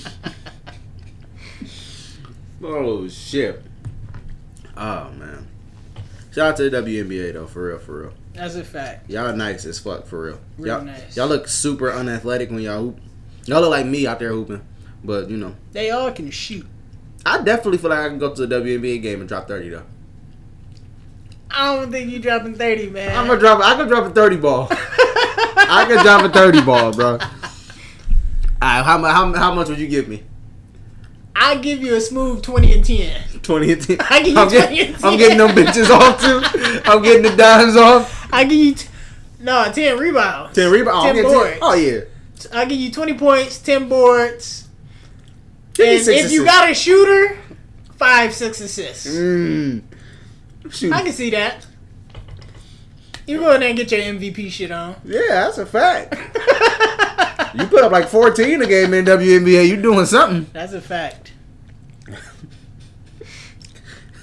oh 2.63 3.09
shit. 3.09 3.61
Oh 4.77 5.09
man. 5.11 5.47
Shout 6.31 6.51
out 6.51 6.57
to 6.57 6.69
the 6.69 6.77
WNBA 6.81 7.33
though, 7.33 7.47
for 7.47 7.67
real, 7.67 7.79
for 7.79 8.03
real. 8.03 8.13
That's 8.33 8.55
a 8.55 8.63
fact. 8.63 9.09
Y'all 9.09 9.35
nice 9.35 9.65
as 9.65 9.79
fuck, 9.79 10.07
for 10.07 10.21
real. 10.23 10.39
Real 10.57 10.77
y'all, 10.77 10.85
nice. 10.85 11.17
y'all 11.17 11.27
look 11.27 11.49
super 11.49 11.91
unathletic 11.91 12.51
when 12.51 12.61
y'all 12.61 12.79
hoop. 12.79 12.99
Y'all 13.45 13.59
look 13.59 13.71
like 13.71 13.85
me 13.85 14.07
out 14.07 14.19
there 14.19 14.29
hooping. 14.29 14.65
But 15.03 15.29
you 15.29 15.35
know, 15.35 15.55
They 15.73 15.91
all 15.91 16.09
can 16.13 16.31
shoot. 16.31 16.65
I 17.25 17.41
definitely 17.41 17.79
feel 17.79 17.89
like 17.89 17.99
I 17.99 18.07
can 18.07 18.17
go 18.17 18.33
to 18.33 18.47
the 18.47 18.61
WNBA 18.61 19.01
game 19.01 19.19
and 19.19 19.27
drop 19.27 19.49
thirty 19.49 19.67
though. 19.67 19.83
I 21.51 21.75
don't 21.75 21.91
think 21.91 22.11
you 22.11 22.19
dropping 22.19 22.55
thirty, 22.55 22.89
man. 22.89 23.17
I'm 23.17 23.27
gonna 23.27 23.39
drop. 23.39 23.61
I 23.63 23.75
can 23.75 23.87
drop 23.87 24.05
a 24.05 24.09
thirty 24.11 24.37
ball. 24.37 24.67
I 24.71 25.85
can 25.87 26.03
drop 26.03 26.23
a 26.23 26.29
thirty 26.29 26.61
ball, 26.61 26.91
bro. 26.93 27.11
Alright, 28.61 28.83
how, 28.83 29.01
how 29.01 29.33
how 29.33 29.53
much 29.53 29.69
would 29.69 29.79
you 29.79 29.87
give 29.87 30.07
me? 30.07 30.23
I 31.35 31.55
give 31.55 31.81
you 31.81 31.95
a 31.95 32.01
smooth 32.01 32.43
twenty 32.43 32.73
and 32.73 32.83
ten. 32.83 33.21
Twenty 33.41 33.71
and 33.71 33.81
ten. 33.81 33.97
I 34.01 34.21
give 34.21 34.33
you 34.33 34.39
I'm 34.39 34.49
20 34.49 34.75
getting, 34.75 34.95
and 34.95 35.05
I'm 35.05 35.17
getting 35.17 35.37
them 35.37 35.49
bitches 35.49 35.89
off 35.89 36.21
too. 36.21 36.81
I'm 36.85 37.01
getting 37.01 37.23
the 37.23 37.35
dimes 37.35 37.77
off. 37.77 38.27
I 38.31 38.43
give 38.43 38.57
you 38.57 38.73
t- 38.75 38.89
no 39.39 39.71
ten 39.71 39.97
rebounds. 39.97 40.55
Ten 40.55 40.71
rebounds. 40.71 41.05
10 41.05 41.23
boards. 41.23 41.57
Oh 41.61 41.73
yeah. 41.73 42.01
I 42.53 42.65
give 42.65 42.79
you 42.79 42.91
twenty 42.91 43.13
points, 43.13 43.59
ten 43.59 43.87
boards, 43.89 44.67
and 45.79 46.07
if 46.07 46.31
you 46.31 46.45
got 46.45 46.69
a 46.69 46.73
shooter, 46.73 47.37
five, 47.95 48.33
six 48.33 48.59
assists. 48.59 49.07
Mm. 49.07 49.83
Shoot. 50.69 50.93
I 50.93 51.01
can 51.03 51.13
see 51.13 51.29
that. 51.31 51.65
You 53.27 53.39
go 53.39 53.51
in 53.53 53.59
there 53.59 53.69
and 53.69 53.77
get 53.77 53.91
your 53.91 54.01
MVP 54.01 54.49
shit 54.49 54.71
on. 54.71 54.95
Yeah, 55.05 55.19
that's 55.27 55.57
a 55.59 55.65
fact. 55.65 56.15
You 57.55 57.65
put 57.65 57.83
up 57.83 57.91
like 57.91 58.07
14 58.07 58.61
a 58.61 58.67
game 58.67 58.93
in 58.93 59.05
WNBA. 59.05 59.67
You 59.67 59.81
doing 59.81 60.05
something. 60.05 60.47
That's 60.53 60.73
a 60.73 60.81
fact. 60.81 61.33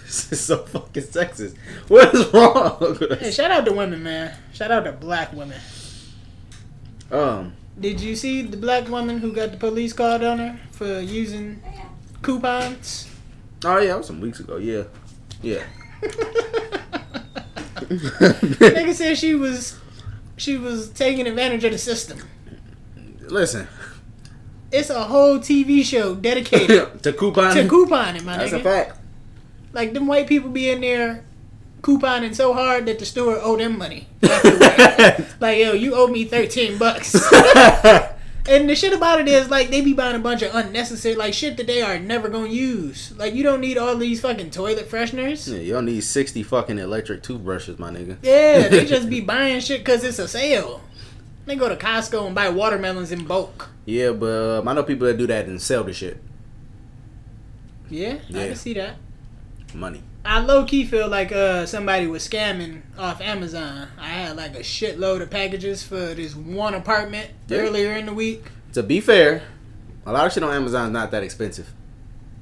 This 0.04 0.32
is 0.32 0.40
so 0.40 0.58
fucking 0.64 1.02
sexist. 1.02 1.56
What 1.88 2.14
is 2.14 2.32
wrong? 2.32 2.78
with 2.80 3.20
Hey, 3.20 3.30
shout 3.30 3.50
out 3.50 3.64
to 3.66 3.72
women, 3.72 4.02
man. 4.02 4.34
Shout 4.54 4.70
out 4.70 4.84
to 4.84 4.92
black 4.92 5.32
women. 5.34 5.60
Um, 7.10 7.52
Did 7.78 8.00
you 8.00 8.16
see 8.16 8.42
the 8.42 8.56
black 8.56 8.88
woman 8.88 9.18
who 9.18 9.30
got 9.32 9.50
the 9.50 9.56
police 9.58 9.92
called 9.92 10.24
on 10.24 10.38
her 10.38 10.58
for 10.70 11.00
using 11.00 11.62
coupons? 12.22 13.10
oh 13.64 13.78
yeah, 13.78 13.88
that 13.88 13.98
was 13.98 14.06
some 14.06 14.20
weeks 14.20 14.40
ago. 14.40 14.56
Yeah, 14.56 14.84
yeah. 15.42 15.62
Nigga 17.86 18.94
said 18.94 19.18
she 19.18 19.34
was 19.34 19.78
she 20.36 20.56
was 20.56 20.88
taking 20.90 21.26
advantage 21.26 21.64
of 21.64 21.72
the 21.72 21.78
system. 21.78 22.18
Listen, 23.28 23.66
It's 24.70 24.90
a 24.90 25.04
whole 25.04 25.38
TV 25.38 25.82
show 25.84 26.14
dedicated 26.14 27.02
to 27.02 27.12
coupon. 27.12 27.54
to 27.54 27.64
couponing, 27.64 28.24
my 28.24 28.36
That's 28.38 28.52
nigga. 28.52 28.60
a 28.60 28.62
fact. 28.62 28.98
Like 29.72 29.92
them 29.94 30.06
white 30.06 30.26
people 30.26 30.50
be 30.50 30.70
in 30.70 30.80
there 30.80 31.24
couponing 31.82 32.34
so 32.34 32.52
hard 32.52 32.86
that 32.86 32.98
the 32.98 33.04
store 33.06 33.38
owe 33.40 33.56
them 33.56 33.78
money. 33.78 34.08
like 35.40 35.58
yo, 35.58 35.72
you 35.72 35.94
owe 35.94 36.06
me 36.08 36.24
thirteen 36.24 36.78
bucks. 36.78 37.14
and 38.48 38.68
the 38.68 38.74
shit 38.76 38.92
about 38.92 39.20
it 39.20 39.28
is 39.28 39.50
like 39.50 39.70
they 39.70 39.80
be 39.80 39.92
buying 39.92 40.16
a 40.16 40.18
bunch 40.20 40.42
of 40.42 40.54
unnecessary 40.54 41.14
like 41.14 41.34
shit 41.34 41.56
that 41.56 41.66
they 41.66 41.82
are 41.82 41.98
never 41.98 42.28
gonna 42.28 42.48
use. 42.48 43.12
Like 43.16 43.34
you 43.34 43.42
don't 43.42 43.60
need 43.60 43.76
all 43.78 43.96
these 43.96 44.20
fucking 44.20 44.50
toilet 44.50 44.88
fresheners. 44.88 45.50
Yeah, 45.52 45.58
you 45.60 45.72
don't 45.72 45.86
need 45.86 46.02
60 46.02 46.42
fucking 46.42 46.78
electric 46.78 47.22
toothbrushes, 47.22 47.78
my 47.78 47.90
nigga. 47.90 48.16
Yeah, 48.22 48.68
they 48.68 48.84
just 48.94 49.08
be 49.10 49.20
buying 49.20 49.60
shit 49.60 49.80
because 49.80 50.04
it's 50.04 50.18
a 50.18 50.28
sale. 50.28 50.80
They 51.46 51.54
go 51.56 51.68
to 51.68 51.76
Costco 51.76 52.26
and 52.26 52.34
buy 52.34 52.48
watermelons 52.48 53.12
in 53.12 53.24
bulk. 53.24 53.68
Yeah, 53.84 54.10
but 54.12 54.58
um, 54.60 54.68
I 54.68 54.72
know 54.72 54.82
people 54.82 55.06
that 55.06 55.16
do 55.16 55.26
that 55.28 55.46
and 55.46 55.62
sell 55.62 55.84
the 55.84 55.92
shit. 55.92 56.20
Yeah, 57.88 58.14
I 58.14 58.20
Yeah. 58.28 58.46
can 58.48 58.56
see 58.56 58.74
that. 58.74 58.96
Money. 59.74 60.02
I 60.26 60.40
low 60.40 60.64
key 60.64 60.84
feel 60.84 61.08
like 61.08 61.32
uh 61.32 61.66
somebody 61.66 62.06
was 62.06 62.26
scamming 62.28 62.82
off 62.98 63.20
Amazon. 63.20 63.88
I 63.98 64.08
had 64.08 64.36
like 64.36 64.54
a 64.54 64.60
shitload 64.60 65.22
of 65.22 65.30
packages 65.30 65.82
for 65.82 66.14
this 66.14 66.34
one 66.34 66.74
apartment 66.74 67.30
Yeah. 67.48 67.58
earlier 67.58 67.92
in 67.92 68.06
the 68.06 68.12
week. 68.14 68.44
To 68.74 68.82
be 68.82 69.00
fair, 69.00 69.42
a 70.04 70.12
lot 70.12 70.26
of 70.26 70.32
shit 70.32 70.42
on 70.42 70.52
Amazon 70.54 70.86
is 70.88 70.92
not 70.92 71.10
that 71.12 71.22
expensive. 71.22 71.72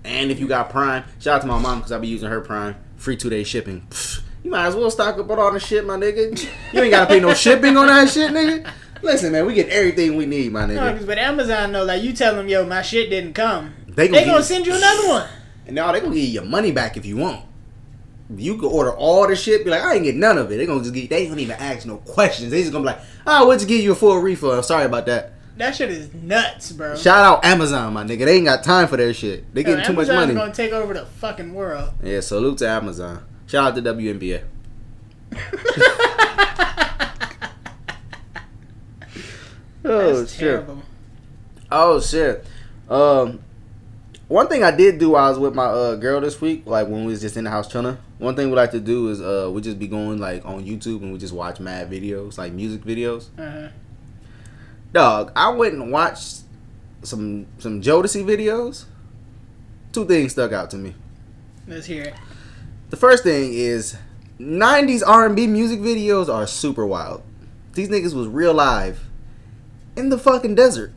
And 0.05 0.31
if 0.31 0.38
you 0.40 0.47
got 0.49 0.70
Prime, 0.70 1.05
shout 1.18 1.37
out 1.37 1.40
to 1.42 1.47
my 1.47 1.59
mom 1.59 1.79
because 1.79 1.92
I 1.92 1.99
be 1.99 2.09
using 2.09 2.29
her 2.29 2.40
Prime. 2.40 2.77
Free 2.97 3.16
two 3.16 3.31
day 3.31 3.44
shipping. 3.44 3.87
Pfft, 3.90 4.23
you 4.42 4.51
might 4.51 4.66
as 4.66 4.75
well 4.75 4.90
stock 4.90 5.18
up 5.18 5.31
on 5.31 5.38
all 5.38 5.53
the 5.53 5.61
shit, 5.61 5.87
my 5.87 5.97
nigga. 5.97 6.47
You 6.73 6.81
ain't 6.83 6.90
gotta 6.90 7.07
pay 7.07 7.20
no 7.20 7.33
shipping 7.35 7.77
on 7.77 7.87
that 7.87 8.09
shit, 8.09 8.31
nigga. 8.33 8.70
Listen, 9.03 9.33
man, 9.33 9.44
we 9.47 9.53
get 9.55 9.68
everything 9.68 10.16
we 10.16 10.25
need, 10.25 10.51
my 10.53 10.64
No, 10.66 10.99
but 11.05 11.18
Amazon 11.18 11.73
though, 11.73 11.85
like 11.85 12.03
you 12.03 12.12
tell 12.14 12.35
them, 12.35 12.49
yo, 12.49 12.64
my 12.64 12.81
shit 12.83 13.11
didn't 13.11 13.35
come. 13.35 13.75
They 13.88 14.09
They 14.09 14.20
gonna, 14.20 14.33
gonna 14.33 14.42
send 14.44 14.66
you 14.66 14.75
another 14.75 15.09
one. 15.09 15.29
and 15.66 15.75
now 15.77 15.92
they 15.92 16.01
gonna 16.01 16.14
give 16.14 16.25
you 16.25 16.31
your 16.31 16.44
money 16.44 16.73
back 16.73 16.97
if 16.97 17.05
you 17.07 17.16
want. 17.18 17.44
You 18.35 18.57
can 18.57 18.69
order 18.69 18.93
all 18.93 19.29
the 19.29 19.37
shit, 19.37 19.65
be 19.65 19.71
like, 19.71 19.83
I 19.83 19.95
ain't 19.95 20.05
get 20.05 20.17
none 20.17 20.39
of 20.39 20.51
it. 20.51 20.57
They 20.57 20.67
gonna 20.67 20.81
just 20.81 20.95
get, 20.95 21.11
they 21.11 21.27
don't 21.29 21.39
even 21.39 21.57
ask 21.57 21.87
no 21.87 21.99
questions. 21.99 22.51
They 22.51 22.61
just 22.61 22.73
gonna 22.73 22.83
be 22.83 22.87
like, 22.87 23.01
oh, 23.27 23.47
we'll 23.47 23.57
just 23.57 23.69
give 23.69 23.83
you 23.83 23.93
a 23.93 23.95
full 23.95 24.19
refund. 24.19 24.65
Sorry 24.65 24.85
about 24.85 25.07
that. 25.07 25.33
That 25.57 25.77
shit 25.77 25.91
is 25.91 26.13
nuts, 26.15 26.73
bro. 26.73 26.97
Shout 26.97 27.19
out 27.19 27.45
Amazon, 27.45 27.93
my 27.93 28.03
nigga. 28.03 28.25
They 28.25 28.37
ain't 28.37 28.47
got 28.47 28.65
time 28.65 28.89
for 28.89 28.97
their 28.97 29.15
shit. 29.15 29.53
They 29.55 29.61
Yo, 29.63 29.69
getting 29.69 29.85
too 29.85 29.93
much 29.93 30.09
money. 30.09 30.33
Amazon's 30.33 30.39
gonna 30.39 30.55
take 30.55 30.73
over 30.73 30.95
the 30.95 31.07
fucking 31.07 31.55
world. 31.55 31.91
Yeah, 32.03 32.21
salute 32.21 32.59
to 32.59 32.69
Amazon. 32.69 33.25
Shout 33.47 33.69
out 33.69 33.75
to 33.77 33.83
WNBA. 33.83 34.43
oh 39.85 40.21
That's 40.21 40.33
shit. 40.33 40.41
terrible. 40.41 40.83
Oh 41.71 42.01
shit. 42.01 42.45
Um 42.89 43.41
one 44.35 44.49
thing 44.49 44.64
I 44.64 44.73
did 44.73 44.99
do 44.99 45.11
while 45.11 45.27
I 45.27 45.29
was 45.29 45.38
with 45.38 45.55
my 45.55 45.66
uh, 45.66 45.94
girl 45.94 46.20
this 46.20 46.40
week, 46.40 46.64
like 46.66 46.88
when 46.88 47.05
we 47.05 47.12
was 47.12 47.20
just 47.20 47.37
in 47.37 47.44
the 47.44 47.51
house 47.51 47.70
chilling, 47.70 47.97
one 48.18 48.35
thing 48.35 48.51
we 48.51 48.57
like 48.57 48.73
to 48.73 48.81
do 48.81 49.09
is 49.11 49.20
uh 49.20 49.49
we 49.53 49.61
just 49.61 49.79
be 49.79 49.87
going 49.87 50.18
like 50.18 50.44
on 50.44 50.64
YouTube 50.64 51.03
and 51.03 51.12
we 51.12 51.18
just 51.18 51.33
watch 51.33 51.61
mad 51.61 51.88
videos, 51.88 52.37
like 52.37 52.53
music 52.53 52.83
videos. 52.83 53.29
Uh-huh. 53.38 53.68
Dog, 54.92 55.31
I 55.37 55.51
went 55.51 55.75
and 55.75 55.92
watched 55.92 56.40
some 57.05 57.47
some 57.59 57.81
Jodeci 57.81 58.25
videos. 58.25 58.87
Two 59.92 60.05
things 60.05 60.33
stuck 60.33 60.51
out 60.51 60.68
to 60.70 60.79
me. 60.79 60.97
Let's 61.68 61.87
hear 61.87 62.03
it. 62.03 62.14
The 62.90 62.97
first 62.97 63.23
thing 63.23 63.53
is 63.55 63.97
90s 64.40 65.05
R&B 65.07 65.47
music 65.47 65.79
videos 65.79 66.29
are 66.29 66.49
super 66.49 66.85
wild. 66.85 67.23
These 67.75 67.88
niggas 67.88 68.14
was 68.14 68.27
real 68.27 68.53
live 68.53 69.05
in 69.94 70.09
the 70.09 70.18
fucking 70.18 70.57
desert 70.57 70.92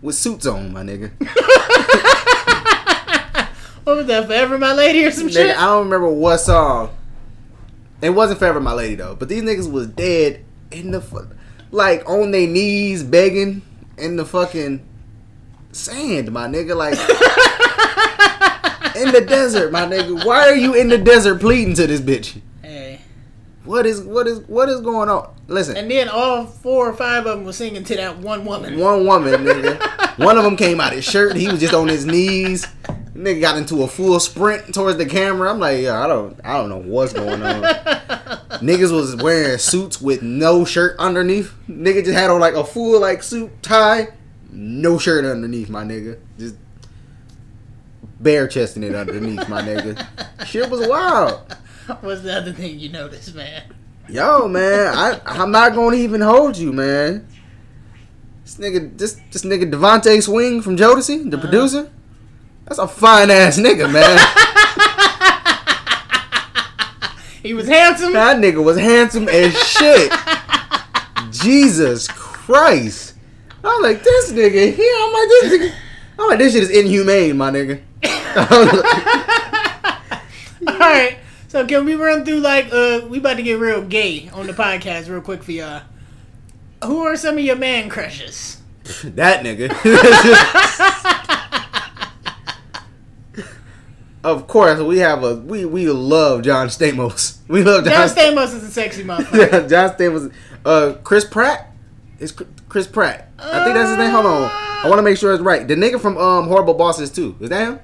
with 0.00 0.14
suits 0.14 0.46
on, 0.46 0.72
my 0.72 0.82
nigga. 0.82 1.10
What 3.86 3.98
was 3.98 4.06
that? 4.06 4.26
Forever 4.26 4.58
My 4.58 4.72
Lady 4.74 5.04
or 5.04 5.12
some 5.12 5.28
shit? 5.28 5.56
I 5.56 5.64
don't 5.66 5.84
remember 5.84 6.08
what 6.08 6.38
song. 6.38 6.90
It 8.02 8.10
wasn't 8.10 8.40
Forever 8.40 8.58
My 8.60 8.72
Lady 8.72 8.96
though, 8.96 9.14
but 9.14 9.28
these 9.28 9.44
niggas 9.44 9.70
was 9.70 9.86
dead 9.86 10.44
in 10.72 10.90
the 10.90 11.00
fu- 11.00 11.28
like 11.70 12.02
on 12.10 12.32
their 12.32 12.48
knees 12.48 13.04
begging 13.04 13.62
in 13.96 14.16
the 14.16 14.24
fucking 14.24 14.84
sand, 15.70 16.32
my 16.32 16.48
nigga. 16.48 16.74
Like 16.74 16.94
in 18.96 19.12
the 19.12 19.20
desert, 19.24 19.70
my 19.70 19.82
nigga. 19.86 20.26
Why 20.26 20.48
are 20.48 20.56
you 20.56 20.74
in 20.74 20.88
the 20.88 20.98
desert 20.98 21.38
pleading 21.40 21.74
to 21.74 21.86
this 21.86 22.00
bitch? 22.00 22.40
Hey. 22.62 23.00
What 23.64 23.86
is 23.86 24.00
what 24.02 24.26
is 24.26 24.40
what 24.48 24.68
is 24.68 24.80
going 24.80 25.08
on? 25.08 25.32
Listen, 25.46 25.76
And 25.76 25.88
then 25.88 26.08
all 26.08 26.44
four 26.44 26.88
or 26.90 26.92
five 26.92 27.24
of 27.24 27.36
them 27.38 27.44
were 27.46 27.52
singing 27.52 27.84
to 27.84 27.94
that 27.94 28.18
one 28.18 28.44
woman. 28.44 28.80
one 28.80 29.06
woman, 29.06 29.44
nigga. 29.44 29.92
One 30.18 30.38
of 30.38 30.44
them 30.44 30.56
came 30.56 30.80
out 30.80 30.94
his 30.94 31.04
shirt. 31.04 31.36
He 31.36 31.46
was 31.46 31.60
just 31.60 31.74
on 31.74 31.88
his 31.88 32.06
knees. 32.06 32.66
Nigga 33.16 33.40
got 33.40 33.56
into 33.56 33.82
a 33.82 33.88
full 33.88 34.20
sprint 34.20 34.74
towards 34.74 34.98
the 34.98 35.06
camera. 35.06 35.50
I'm 35.50 35.58
like, 35.58 35.80
yeah, 35.80 36.04
I 36.04 36.06
don't, 36.06 36.38
I 36.44 36.54
don't 36.54 36.68
know 36.68 36.78
what's 36.78 37.12
going 37.12 37.42
on. 37.42 37.62
Niggas 38.60 38.92
was 38.92 39.16
wearing 39.16 39.58
suits 39.58 40.00
with 40.00 40.22
no 40.22 40.64
shirt 40.64 40.98
underneath. 40.98 41.54
Nigga 41.68 42.04
just 42.04 42.16
had 42.16 42.30
on 42.30 42.40
like 42.40 42.54
a 42.54 42.64
full 42.64 43.00
like 43.00 43.22
suit 43.22 43.50
tie, 43.62 44.08
no 44.50 44.98
shirt 44.98 45.24
underneath. 45.24 45.68
My 45.68 45.84
nigga, 45.84 46.18
just 46.38 46.56
bare 48.20 48.46
chesting 48.46 48.82
it 48.82 48.94
underneath. 48.94 49.48
My 49.48 49.62
nigga, 49.62 50.06
shit 50.46 50.68
was 50.70 50.86
wild. 50.86 51.56
What's 52.00 52.22
the 52.22 52.36
other 52.36 52.52
thing 52.52 52.78
you 52.78 52.90
noticed, 52.90 53.34
man? 53.34 53.62
Yo, 54.08 54.46
man, 54.46 54.94
I 54.94 55.20
I'm 55.26 55.50
not 55.50 55.74
gonna 55.74 55.96
even 55.96 56.20
hold 56.20 56.56
you, 56.56 56.72
man. 56.72 57.26
This 58.44 58.56
nigga, 58.56 58.96
this 58.96 59.20
this 59.32 59.44
nigga 59.44 59.70
DeVante 59.70 60.22
Swing 60.22 60.62
from 60.62 60.76
Jodeci, 60.76 61.30
the 61.30 61.36
uh-huh. 61.36 61.40
producer. 61.40 61.90
That's 62.66 62.78
a 62.78 62.88
fine 62.88 63.30
ass 63.30 63.58
nigga, 63.58 63.92
man. 63.92 64.18
He 67.46 67.54
was 67.54 67.68
handsome. 67.68 68.12
that 68.12 68.38
nigga 68.38 68.62
was 68.62 68.76
handsome 68.76 69.28
as 69.28 69.56
shit. 69.56 70.12
Jesus 71.30 72.08
Christ. 72.08 73.14
I'm 73.62 73.82
like, 73.82 74.02
this 74.02 74.32
nigga 74.32 74.74
here. 74.74 74.94
I'm 74.98 75.12
like, 75.12 75.28
this 75.28 75.52
nigga. 75.52 75.74
I'm 76.18 76.28
like, 76.28 76.38
this 76.38 76.54
shit 76.54 76.64
is 76.64 76.70
inhumane, 76.70 77.36
my 77.36 77.52
nigga. 77.52 77.82
All 80.66 80.78
right. 80.78 81.18
So 81.46 81.64
can 81.66 81.84
we 81.84 81.94
run 81.94 82.24
through 82.24 82.40
like 82.40 82.72
uh 82.72 83.02
we 83.08 83.18
about 83.18 83.36
to 83.36 83.44
get 83.44 83.60
real 83.60 83.82
gay 83.82 84.28
on 84.30 84.48
the 84.48 84.52
podcast 84.52 85.08
real 85.08 85.20
quick 85.20 85.44
for 85.44 85.52
y'all. 85.52 85.82
Who 86.84 87.02
are 87.02 87.16
some 87.16 87.38
of 87.38 87.44
your 87.44 87.56
man 87.56 87.88
crushes? 87.88 88.60
that 89.04 89.44
nigga. 89.44 89.70
of 94.26 94.46
course, 94.46 94.80
we 94.80 94.98
have 94.98 95.22
a 95.24 95.36
we 95.36 95.64
we 95.64 95.88
love 95.88 96.42
John 96.42 96.68
Stamos. 96.68 97.38
We 97.48 97.62
love 97.62 97.84
John, 97.84 98.08
John 98.08 98.16
Stamos 98.16 98.54
is 98.54 98.64
a 98.64 98.70
sexy 98.70 99.04
motherfucker. 99.10 99.52
Yeah, 99.52 99.66
John 99.68 99.96
Stamos. 99.96 100.32
Uh, 100.64 100.94
Chris 101.04 101.24
Pratt. 101.24 101.72
is 102.18 102.32
Chris- 102.68 102.88
Pratt. 102.88 103.30
I 103.38 103.62
think 103.64 103.76
that's 103.76 103.90
his 103.90 103.98
name. 103.98 104.10
Hold 104.10 104.26
on. 104.26 104.50
I 104.50 104.88
want 104.88 104.98
to 104.98 105.02
make 105.02 105.16
sure 105.16 105.32
it's 105.32 105.42
right. 105.42 105.66
The 105.66 105.74
nigga 105.76 106.00
from 106.00 106.16
um 106.18 106.48
Horrible 106.48 106.74
Bosses 106.74 107.10
too. 107.10 107.36
Is 107.40 107.48
that 107.50 107.60
him? 107.68 107.80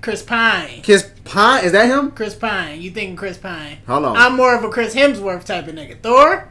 Chris 0.00 0.22
Pine. 0.22 0.82
Chris 0.82 1.10
Pine. 1.24 1.64
Is 1.64 1.72
that 1.72 1.86
him? 1.86 2.12
Chris 2.12 2.34
Pine. 2.34 2.80
You 2.80 2.90
thinking 2.90 3.16
Chris 3.16 3.36
Pine? 3.36 3.78
Hold 3.86 4.04
on. 4.06 4.16
I'm 4.16 4.36
more 4.36 4.54
of 4.54 4.64
a 4.64 4.68
Chris 4.70 4.94
Hemsworth 4.94 5.44
type 5.44 5.66
of 5.68 5.74
nigga. 5.74 6.00
Thor. 6.00 6.48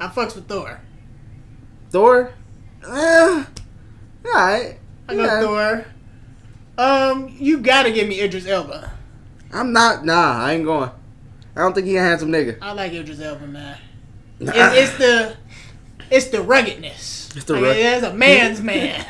I 0.00 0.08
fucks 0.08 0.34
with 0.34 0.48
Thor. 0.48 0.80
Thor. 1.90 2.32
Uh, 2.86 3.44
all 4.24 4.32
right. 4.32 4.78
I 5.08 5.14
go 5.14 5.40
Thor. 5.40 5.86
Um, 6.80 7.36
you 7.38 7.58
gotta 7.58 7.92
give 7.92 8.08
me 8.08 8.22
Idris 8.22 8.46
Elba. 8.46 8.90
I'm 9.52 9.70
not. 9.74 10.02
Nah, 10.02 10.42
I 10.42 10.52
ain't 10.54 10.64
going. 10.64 10.90
I 11.54 11.60
don't 11.60 11.74
think 11.74 11.86
he 11.86 11.96
a 11.96 12.00
handsome 12.00 12.30
nigga. 12.30 12.56
I 12.62 12.72
like 12.72 12.92
Idris 12.94 13.20
Elba, 13.20 13.46
man. 13.46 13.76
It's, 14.38 14.50
it's 14.54 14.96
the 14.96 15.36
it's 16.10 16.26
the 16.28 16.38
ruggedness. 16.38 17.36
It's 17.36 17.44
the 17.44 17.52
like, 17.52 17.62
rug- 17.62 17.76
It's 17.76 18.06
a 18.06 18.14
man's 18.14 18.62
man. 18.62 19.04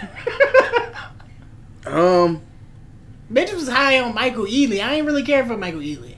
um. 1.87 2.43
Bitch 3.33 3.55
was 3.55 3.69
high 3.69 4.01
on 4.01 4.13
Michael 4.17 4.47
Ealy. 4.47 4.83
I 4.83 4.95
ain't 4.95 5.07
really 5.07 5.23
care 5.23 5.47
for 5.47 5.57
Michael 5.57 5.79
Ealy. 5.79 6.17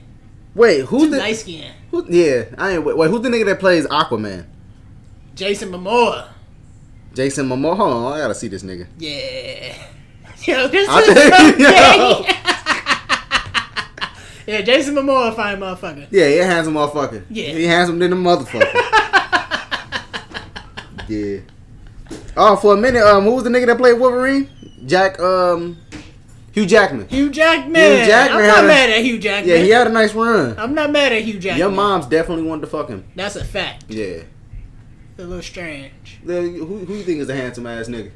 Wait, 0.55 0.85
who's 0.85 1.03
Too 1.03 1.09
the? 1.11 1.17
light 1.19 1.35
skin. 1.35 1.71
Who, 1.91 2.03
yeah, 2.09 2.45
I 2.57 2.71
ain't. 2.71 2.83
Wait, 2.83 2.97
wait, 2.97 3.11
who's 3.11 3.21
the 3.21 3.29
nigga 3.29 3.45
that 3.45 3.59
plays 3.59 3.85
Aquaman? 3.85 4.47
Jason 5.35 5.69
Momoa. 5.69 6.29
Jason 7.13 7.47
Momoa. 7.47 7.77
Hold 7.77 7.93
on, 7.93 8.13
I 8.13 8.17
gotta 8.17 8.33
see 8.33 8.47
this 8.47 8.63
nigga. 8.63 8.87
Yeah. 8.97 9.75
Yo, 10.45 10.67
this 10.67 10.89
I 10.89 10.99
is 10.99 11.13
think- 11.13 11.33
so 11.33 11.57
yo. 11.57 12.25
yeah, 14.53 14.61
Jason 14.61 14.95
Momoa, 14.95 15.31
a 15.31 15.35
fine 15.35 15.57
motherfucker. 15.59 16.07
Yeah, 16.11 16.27
he 16.27 16.35
has 16.37 16.47
a 16.47 16.51
handsome 16.51 16.73
motherfucker. 16.73 17.23
Yeah. 17.29 17.53
he 17.53 17.63
handsome 17.65 17.99
than 17.99 18.11
a 18.11 18.15
motherfucker. 18.15 18.73
yeah. 21.07 21.39
Oh, 22.35 22.55
for 22.57 22.73
a 22.73 22.77
minute, 22.77 23.03
um, 23.03 23.23
who 23.23 23.35
was 23.35 23.43
the 23.43 23.49
nigga 23.49 23.67
that 23.67 23.77
played 23.77 23.99
Wolverine? 23.99 24.49
Jack, 24.85 25.17
um, 25.19 25.77
Hugh 26.51 26.65
Jackman. 26.65 27.07
Hugh 27.07 27.29
Jackman. 27.29 27.75
Hugh 27.99 28.05
Jackman 28.05 28.41
I'm 28.41 28.47
not 28.47 28.63
a- 28.65 28.67
mad 28.67 28.89
at 28.89 29.01
Hugh 29.03 29.19
Jackman. 29.19 29.49
Yeah, 29.55 29.61
he 29.61 29.69
had 29.69 29.87
a 29.87 29.91
nice 29.91 30.13
run. 30.13 30.55
I'm 30.57 30.73
not 30.75 30.91
mad 30.91 31.13
at 31.13 31.21
Hugh 31.21 31.39
Jackman. 31.39 31.59
Your 31.59 31.71
mom's 31.71 32.07
definitely 32.07 32.43
wanted 32.43 32.61
to 32.61 32.67
fuck 32.67 32.89
him. 32.89 33.05
That's 33.15 33.35
a 33.37 33.45
fact. 33.45 33.85
Yeah. 33.87 34.23
A 35.19 35.23
little 35.23 35.41
strange. 35.43 36.19
Then 36.23 36.55
Who, 36.55 36.79
who 36.79 36.95
you 36.95 37.03
think 37.03 37.19
is 37.21 37.29
a 37.29 37.35
handsome 37.35 37.65
ass 37.67 37.87
nigga? 37.87 38.11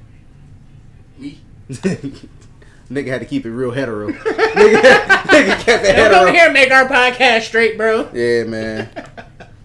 Me. 1.18 1.40
nigga 2.90 3.08
had 3.08 3.20
to 3.20 3.26
keep 3.26 3.46
it 3.46 3.52
real 3.52 3.72
hetero. 3.72 4.10
nigga, 4.12 4.82
nigga 4.82 5.60
kept 5.60 5.86
it 5.86 5.96
Don't 5.96 6.26
come 6.26 6.34
here 6.34 6.46
and 6.46 6.54
make 6.54 6.72
our 6.72 6.88
podcast 6.88 7.42
straight, 7.44 7.78
bro. 7.78 8.10
Yeah, 8.14 8.44
man. 8.46 8.90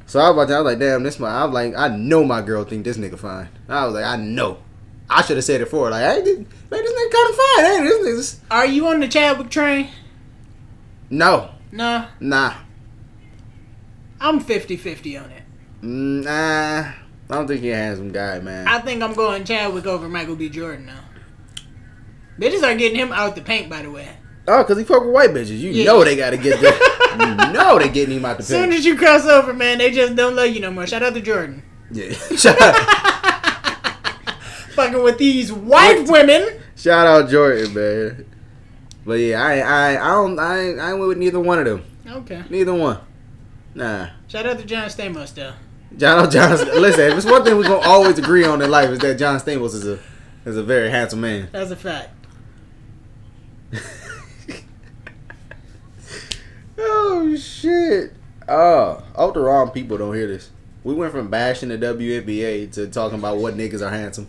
So 0.06 0.20
I 0.20 0.28
was 0.30 0.32
about 0.44 0.48
to, 0.48 0.54
I 0.54 0.60
was 0.60 0.64
like, 0.72 0.78
damn, 0.78 1.02
this 1.02 1.18
my. 1.18 1.28
I 1.30 1.44
was 1.44 1.54
like, 1.54 1.74
I 1.76 1.88
know 1.88 2.24
my 2.24 2.42
girl 2.42 2.64
think 2.64 2.84
this 2.84 2.96
nigga 2.98 3.18
fine. 3.18 3.48
I 3.68 3.84
was 3.86 3.94
like, 3.94 4.04
I 4.04 4.16
know. 4.16 4.58
I 5.08 5.22
should 5.22 5.36
have 5.36 5.44
said 5.44 5.60
it 5.60 5.66
for 5.66 5.86
her. 5.86 5.90
Like, 5.90 6.02
hey, 6.04 6.22
this, 6.22 6.38
man, 6.38 6.46
this 6.70 6.92
nigga 6.92 7.12
kind 7.12 7.30
of 7.30 7.36
fine. 7.36 7.64
Hey, 7.64 7.82
this 7.82 8.06
nigga's 8.06 8.40
Are 8.50 8.66
you 8.66 8.86
on 8.88 9.00
the 9.00 9.08
Chadwick 9.08 9.50
train? 9.50 9.88
no, 11.10 11.50
Nah. 11.70 12.06
nah, 12.20 12.54
I'm 14.20 14.40
50-50 14.40 15.22
on 15.22 15.30
it. 15.30 15.42
Mm, 15.82 16.24
nah. 16.24 16.92
I 17.30 17.34
don't 17.34 17.46
think 17.46 17.60
he 17.62 17.70
a 17.70 17.76
handsome 17.76 18.12
guy, 18.12 18.40
man. 18.40 18.68
I 18.68 18.78
think 18.80 19.02
I'm 19.02 19.14
going 19.14 19.44
Chadwick 19.44 19.86
over 19.86 20.08
Michael 20.08 20.36
B. 20.36 20.48
Jordan 20.50 20.86
now. 20.86 21.00
Bitches 22.38 22.62
are 22.62 22.74
getting 22.76 22.98
him 22.98 23.12
out 23.12 23.34
the 23.36 23.42
paint, 23.42 23.68
by 23.68 23.82
the 23.82 23.90
way. 23.90 24.08
oh, 24.48 24.64
cause 24.64 24.76
he 24.78 24.84
fuck 24.84 25.04
with 25.04 25.12
white 25.12 25.30
bitches. 25.30 25.58
You 25.58 25.70
Yeah. 25.70 25.84
know 25.84 26.02
they 26.04 26.16
gotta 26.16 26.36
get 26.36 26.60
the. 26.60 26.72
you 27.46 27.52
know 27.52 27.78
they 27.78 27.88
getting 27.88 28.16
him 28.16 28.24
out 28.24 28.38
the 28.38 28.42
paint. 28.42 28.50
As 28.50 28.64
soon 28.64 28.72
as 28.72 28.84
you 28.84 28.96
cross 28.96 29.24
over, 29.26 29.52
man, 29.52 29.78
they 29.78 29.90
just 29.90 30.16
don't 30.16 30.34
love 30.34 30.48
you 30.48 30.60
no 30.60 30.70
more. 30.70 30.86
Shout 30.86 31.02
out 31.02 31.14
to 31.14 31.20
Jordan. 31.20 31.62
Yeah. 31.90 32.12
Shout 32.36 32.60
out, 32.60 32.74
Fucking 34.74 35.02
with 35.02 35.18
these 35.18 35.52
white 35.52 36.08
women. 36.08 36.60
shout 36.76 37.06
out 37.06 37.28
Jordan, 37.28 37.74
man. 37.74 38.24
But 39.04 39.14
yeah, 39.14 39.42
I 39.42 39.58
I 39.58 39.90
I 40.02 40.08
don't 40.14 40.38
I 40.38 40.70
I 40.78 40.90
ain't 40.92 41.00
with 41.00 41.18
neither 41.18 41.38
one 41.40 41.58
of 41.58 41.64
them. 41.66 41.84
Okay. 42.08 42.42
Neither 42.48 42.72
one. 42.74 42.98
Nah. 43.74 44.08
Shout 44.28 44.46
out 44.46 44.58
to 44.58 44.64
John 44.64 44.88
Stamos, 44.88 45.34
though. 45.34 45.52
John 45.96 46.26
oh, 46.26 46.30
Johnson. 46.30 46.68
Listen, 46.80 47.10
if 47.10 47.16
it's 47.18 47.26
one 47.26 47.44
thing 47.44 47.56
we're 47.56 47.64
gonna 47.64 47.86
always 47.86 48.18
agree 48.18 48.44
on 48.46 48.62
in 48.62 48.70
life 48.70 48.88
is 48.90 48.98
that 49.00 49.18
John 49.18 49.38
Stamos 49.38 49.74
is 49.74 49.86
a 49.86 49.98
is 50.46 50.56
a 50.56 50.62
very 50.62 50.88
handsome 50.90 51.20
man. 51.20 51.48
That's 51.52 51.70
a 51.70 51.76
fact. 51.76 52.10
oh 56.78 57.36
shit! 57.36 58.12
Oh, 58.48 59.04
I 59.14 59.18
hope 59.18 59.34
the 59.34 59.40
wrong 59.40 59.70
people 59.70 59.98
don't 59.98 60.14
hear 60.14 60.26
this. 60.26 60.50
We 60.84 60.94
went 60.94 61.12
from 61.12 61.28
bashing 61.28 61.68
the 61.68 61.78
WNBA 61.78 62.72
to 62.72 62.88
talking 62.88 63.18
about 63.18 63.38
what 63.38 63.54
niggas 63.54 63.86
are 63.86 63.90
handsome. 63.90 64.28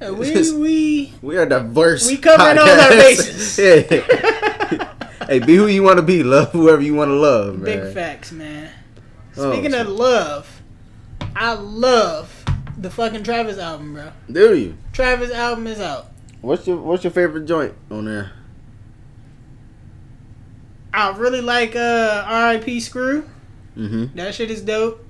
We 0.00 0.52
we 0.58 1.12
We 1.20 1.36
are 1.36 1.46
diverse. 1.46 2.06
We 2.06 2.16
covering 2.16 2.58
all 2.58 2.68
our 2.68 2.88
bases. 2.88 3.58
yeah. 3.58 4.94
hey, 5.26 5.38
be 5.40 5.56
who 5.56 5.66
you 5.66 5.82
want 5.82 5.98
to 5.98 6.02
be. 6.02 6.22
Love 6.22 6.52
whoever 6.52 6.80
you 6.80 6.94
want 6.94 7.10
to 7.10 7.16
love, 7.16 7.58
man. 7.58 7.64
big 7.64 7.94
facts, 7.94 8.32
man. 8.32 8.70
Oh, 9.36 9.52
Speaking 9.52 9.74
of 9.74 9.88
love, 9.88 10.62
I 11.36 11.52
love 11.52 12.44
the 12.78 12.90
fucking 12.90 13.22
Travis 13.22 13.58
album, 13.58 13.94
bro. 13.94 14.12
Do 14.30 14.56
you? 14.56 14.76
Travis 14.92 15.30
album 15.30 15.66
is 15.66 15.80
out. 15.80 16.06
What's 16.40 16.66
your 16.66 16.78
What's 16.78 17.04
your 17.04 17.10
favorite 17.10 17.44
joint 17.44 17.74
on 17.90 18.06
there? 18.06 18.32
I 20.92 21.16
really 21.16 21.40
like 21.40 21.76
uh 21.76 22.24
R.I.P. 22.26 22.80
Screw. 22.80 23.28
Mm-hmm. 23.76 24.16
That 24.16 24.34
shit 24.34 24.50
is 24.50 24.60
dope. 24.62 25.06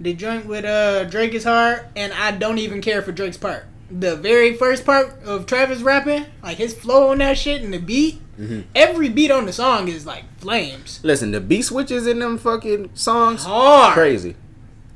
The 0.00 0.14
joint 0.14 0.46
with 0.46 0.64
uh 0.64 1.04
Drake 1.04 1.34
is 1.34 1.44
hard, 1.44 1.86
and 1.96 2.12
I 2.12 2.32
don't 2.32 2.58
even 2.58 2.80
care 2.80 3.02
for 3.02 3.12
Drake's 3.12 3.36
part. 3.36 3.64
The 3.90 4.16
very 4.16 4.56
first 4.56 4.84
part 4.86 5.22
of 5.24 5.46
Travis 5.46 5.80
rapping, 5.82 6.24
like 6.42 6.56
his 6.56 6.74
flow 6.74 7.10
on 7.12 7.18
that 7.18 7.36
shit 7.38 7.62
and 7.62 7.72
the 7.74 7.78
beat, 7.78 8.20
Mhm. 8.40 8.64
every 8.74 9.08
beat 9.10 9.30
on 9.30 9.44
the 9.46 9.52
song 9.52 9.88
is 9.88 10.06
like 10.06 10.24
flames. 10.40 10.98
Listen, 11.02 11.30
the 11.30 11.40
beat 11.40 11.62
switches 11.62 12.06
in 12.06 12.18
them 12.18 12.38
fucking 12.38 12.90
songs, 12.94 13.44
Hard. 13.44 13.92
crazy. 13.92 14.34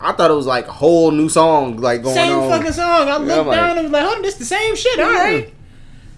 I 0.01 0.13
thought 0.13 0.31
it 0.31 0.35
was 0.35 0.47
like 0.47 0.67
a 0.67 0.73
whole 0.73 1.11
new 1.11 1.29
song 1.29 1.77
like 1.77 2.03
going 2.03 2.15
Same 2.17 2.33
on. 2.35 2.51
Same 2.51 2.59
fucking 2.59 2.73
song. 2.73 3.09
I 3.09 3.17
looked 3.19 3.47
like- 3.47 3.57
down 3.57 3.79
and 3.79 3.83
was 3.85 3.93
like, 3.93 4.05
oh, 4.05 4.23
this 4.23 4.35
is 4.35 4.39
the 4.41 4.45
same 4.47 4.75
shit. 4.77 4.99
All 4.99 5.11
right. 5.11 5.53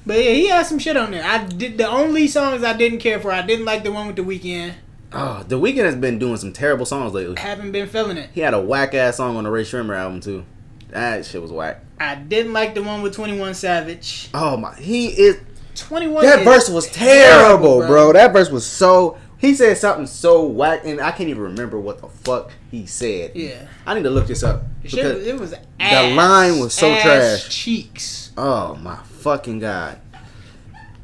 But 0.09 0.25
yeah, 0.25 0.31
he 0.31 0.49
had 0.49 0.65
some 0.65 0.79
shit 0.79 0.97
on 0.97 1.11
there. 1.11 1.23
I 1.23 1.45
did 1.45 1.77
the 1.77 1.87
only 1.87 2.29
songs 2.29 2.65
I 2.65 2.73
didn't 2.73 3.01
care 3.01 3.21
for. 3.21 3.31
I 3.31 3.43
didn't 3.43 3.67
like 3.67 3.85
the 3.85 3.93
one 3.93 4.07
with 4.07 4.17
the 4.17 4.23
Weeknd. 4.23 4.73
Oh, 5.13 5.45
the 5.47 5.61
Weeknd 5.61 5.85
has 5.85 5.97
been 5.97 6.19
doing 6.19 6.39
some 6.39 6.55
terrible 6.55 6.87
songs 6.87 7.13
lately. 7.13 7.37
Haven't 7.39 7.73
been 7.73 7.87
feeling 7.89 8.17
it. 8.17 8.31
He 8.33 8.41
had 8.41 8.55
a 8.55 8.61
whack 8.61 8.95
ass 8.95 9.19
song 9.19 9.37
on 9.37 9.45
the 9.45 9.51
Rae 9.51 9.65
Sremmurd 9.65 9.99
album 9.99 10.21
too. 10.23 10.47
That 10.89 11.27
shit 11.27 11.43
was 11.43 11.53
whack. 11.53 11.85
I 12.01 12.15
didn't 12.15 12.55
like 12.55 12.75
the 12.75 12.83
one 12.83 13.03
with 13.03 13.15
Twenty 13.15 13.39
One 13.39 13.53
Savage. 13.53 14.31
Oh 14.33 14.57
my, 14.57 14.75
he 14.77 15.09
is. 15.09 15.41
Twenty 15.75 16.07
One. 16.07 16.25
That 16.25 16.43
verse 16.43 16.71
was 16.71 16.87
terrible, 16.91 17.87
bro. 17.87 18.15
That 18.15 18.33
verse 18.33 18.51
was 18.51 18.65
so. 18.65 19.19
He 19.37 19.55
said 19.55 19.77
something 19.77 20.07
so 20.07 20.47
whack, 20.47 20.81
and 20.85 21.03
I 21.03 21.11
can't 21.11 21.29
even 21.29 21.43
remember 21.43 21.79
what 21.79 22.01
the 22.01 22.09
fuck 22.09 22.51
he 22.71 22.87
said. 22.87 23.37
Yeah. 23.37 23.69
I 23.87 23.95
need 23.95 24.03
to 24.05 24.11
look 24.11 24.27
this 24.27 24.43
up. 24.43 24.63
The 24.83 24.89
shit, 24.89 25.05
because- 25.05 25.27
it 25.27 25.39
was 25.39 25.55
ass, 25.79 26.17
line 26.17 26.59
was 26.59 26.73
so 26.73 26.89
trash. 26.99 27.49
Cheeks. 27.49 28.33
Oh 28.37 28.75
my 28.77 28.97
fucking 29.19 29.59
god. 29.59 30.01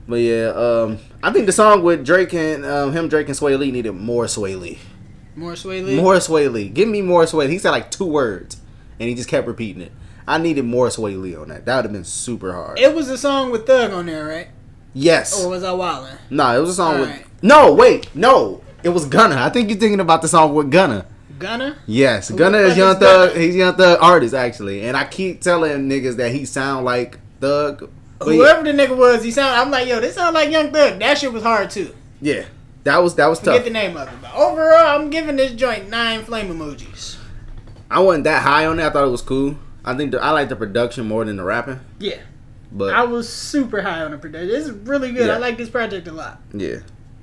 But 0.06 0.16
yeah, 0.16 0.48
um, 0.48 0.98
I 1.22 1.32
think 1.32 1.46
the 1.46 1.52
song 1.52 1.82
with 1.82 2.04
Drake 2.04 2.34
and 2.34 2.64
um, 2.64 2.92
him, 2.92 3.08
Drake 3.08 3.28
and 3.28 3.36
Swae 3.36 3.58
Lee 3.58 3.70
needed 3.70 3.92
more 3.92 4.26
Swae 4.26 4.58
Lee. 4.60 4.78
More 5.34 5.52
Swae 5.52 5.84
Lee. 5.84 5.96
More 5.96 6.16
Swae 6.16 6.52
Lee. 6.52 6.68
Give 6.68 6.88
me 6.88 7.00
more 7.00 7.24
Swae. 7.24 7.48
He 7.48 7.58
said 7.58 7.70
like 7.70 7.90
two 7.90 8.04
words, 8.04 8.60
and 9.00 9.08
he 9.08 9.14
just 9.14 9.28
kept 9.28 9.46
repeating 9.46 9.82
it. 9.82 9.92
I 10.28 10.38
needed 10.38 10.64
more 10.64 10.88
Swae 10.88 11.20
Lee 11.20 11.34
on 11.34 11.48
that. 11.48 11.64
That 11.64 11.76
would 11.76 11.84
have 11.86 11.92
been 11.92 12.04
super 12.04 12.52
hard. 12.52 12.78
It 12.78 12.94
was 12.94 13.08
a 13.08 13.16
song 13.18 13.50
with 13.50 13.66
Thug 13.66 13.92
on 13.92 14.06
there, 14.06 14.26
right? 14.26 14.48
yes. 14.92 15.42
Or 15.42 15.50
was 15.50 15.64
I 15.64 15.70
wildin'? 15.70 16.18
no, 16.30 16.56
it 16.56 16.60
was 16.60 16.70
a 16.70 16.74
song 16.74 17.00
with. 17.00 17.08
Alright. 17.10 17.26
No, 17.42 17.74
wait, 17.74 18.14
no, 18.14 18.62
it 18.82 18.90
was 18.90 19.06
Gunna. 19.06 19.36
I 19.36 19.48
think 19.50 19.68
you're 19.70 19.78
thinking 19.78 20.00
about 20.00 20.22
the 20.22 20.28
song 20.28 20.54
with 20.54 20.70
Gunna. 20.70 21.06
Gunna? 21.38 21.76
Yes, 21.86 22.28
Who 22.28 22.36
Gunna 22.36 22.58
is 22.58 22.76
Young 22.76 22.94
Thug. 22.98 23.30
Gunna? 23.30 23.40
He's 23.40 23.56
Young 23.56 23.74
Thug 23.74 23.98
artist 24.00 24.34
actually, 24.34 24.86
and 24.86 24.96
I 24.96 25.04
keep 25.04 25.40
telling 25.40 25.88
niggas 25.88 26.16
that 26.16 26.32
he 26.32 26.44
sound 26.44 26.84
like 26.84 27.18
Thug. 27.40 27.90
But 28.18 28.28
yeah, 28.28 28.34
Whoever 28.36 28.62
the 28.62 28.72
nigga 28.72 28.96
was, 28.96 29.24
he 29.24 29.30
sound. 29.30 29.58
I'm 29.60 29.70
like, 29.70 29.88
yo, 29.88 30.00
this 30.00 30.14
sound 30.14 30.34
like 30.34 30.50
Young 30.50 30.72
Thug. 30.72 30.98
That 30.98 31.18
shit 31.18 31.32
was 31.32 31.42
hard 31.42 31.70
too. 31.70 31.94
yeah, 32.20 32.44
that 32.84 32.98
was 32.98 33.14
that 33.16 33.26
was 33.26 33.40
Forget 33.40 33.54
tough. 33.54 33.64
Get 33.64 33.72
the 33.72 33.78
name 33.78 33.96
of 33.96 34.08
it. 34.08 34.14
But 34.20 34.34
overall, 34.34 35.00
I'm 35.00 35.10
giving 35.10 35.36
this 35.36 35.52
joint 35.52 35.88
nine 35.88 36.24
flame 36.24 36.48
emojis. 36.48 37.18
I 37.90 38.00
wasn't 38.00 38.24
that 38.24 38.42
high 38.42 38.66
on 38.66 38.78
it. 38.80 38.84
I 38.84 38.90
thought 38.90 39.06
it 39.06 39.10
was 39.10 39.22
cool. 39.22 39.56
I 39.84 39.94
think 39.94 40.12
the, 40.12 40.20
I 40.20 40.30
like 40.30 40.48
the 40.48 40.56
production 40.56 41.06
more 41.06 41.24
than 41.24 41.36
the 41.36 41.44
rapping. 41.44 41.80
Yeah. 41.98 42.20
But 42.72 42.94
I 42.94 43.04
was 43.04 43.28
super 43.28 43.82
high 43.82 44.02
on 44.02 44.10
the 44.10 44.18
production. 44.18 44.48
This 44.48 44.66
is 44.66 44.72
really 44.72 45.12
good. 45.12 45.28
Yeah. 45.28 45.34
I 45.34 45.38
like 45.38 45.56
this 45.56 45.70
project 45.70 46.08
a 46.08 46.12
lot. 46.12 46.40
yeah, 46.52 46.78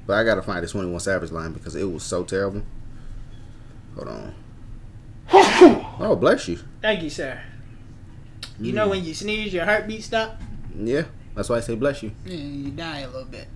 But 0.08 0.14
I 0.18 0.24
gotta 0.24 0.42
find 0.42 0.64
this 0.64 0.72
21 0.72 1.00
Savage 1.02 1.32
line 1.32 1.52
because 1.52 1.76
it 1.76 1.84
was 1.84 2.04
so 2.04 2.24
terrible. 2.24 2.64
Hold 3.96 4.08
on. 4.08 4.36
oh, 5.34 6.16
bless 6.20 6.48
you. 6.48 6.60
Thank 6.82 7.04
you, 7.04 7.10
sir. 7.10 7.42
You 8.60 8.72
know 8.72 8.88
mm. 8.88 8.92
when 8.92 9.04
you 9.04 9.14
sneeze, 9.14 9.54
your 9.54 9.66
heartbeat 9.66 10.04
stop. 10.04 10.40
Yeah, 10.78 11.04
that's 11.36 11.50
why 11.50 11.58
I 11.58 11.62
say 11.62 11.76
bless 11.76 12.04
you. 12.04 12.12
Yeah, 12.26 12.36
you 12.36 12.72
die 12.72 13.00
a 13.00 13.08
little 13.08 13.26
bit. 13.26 13.48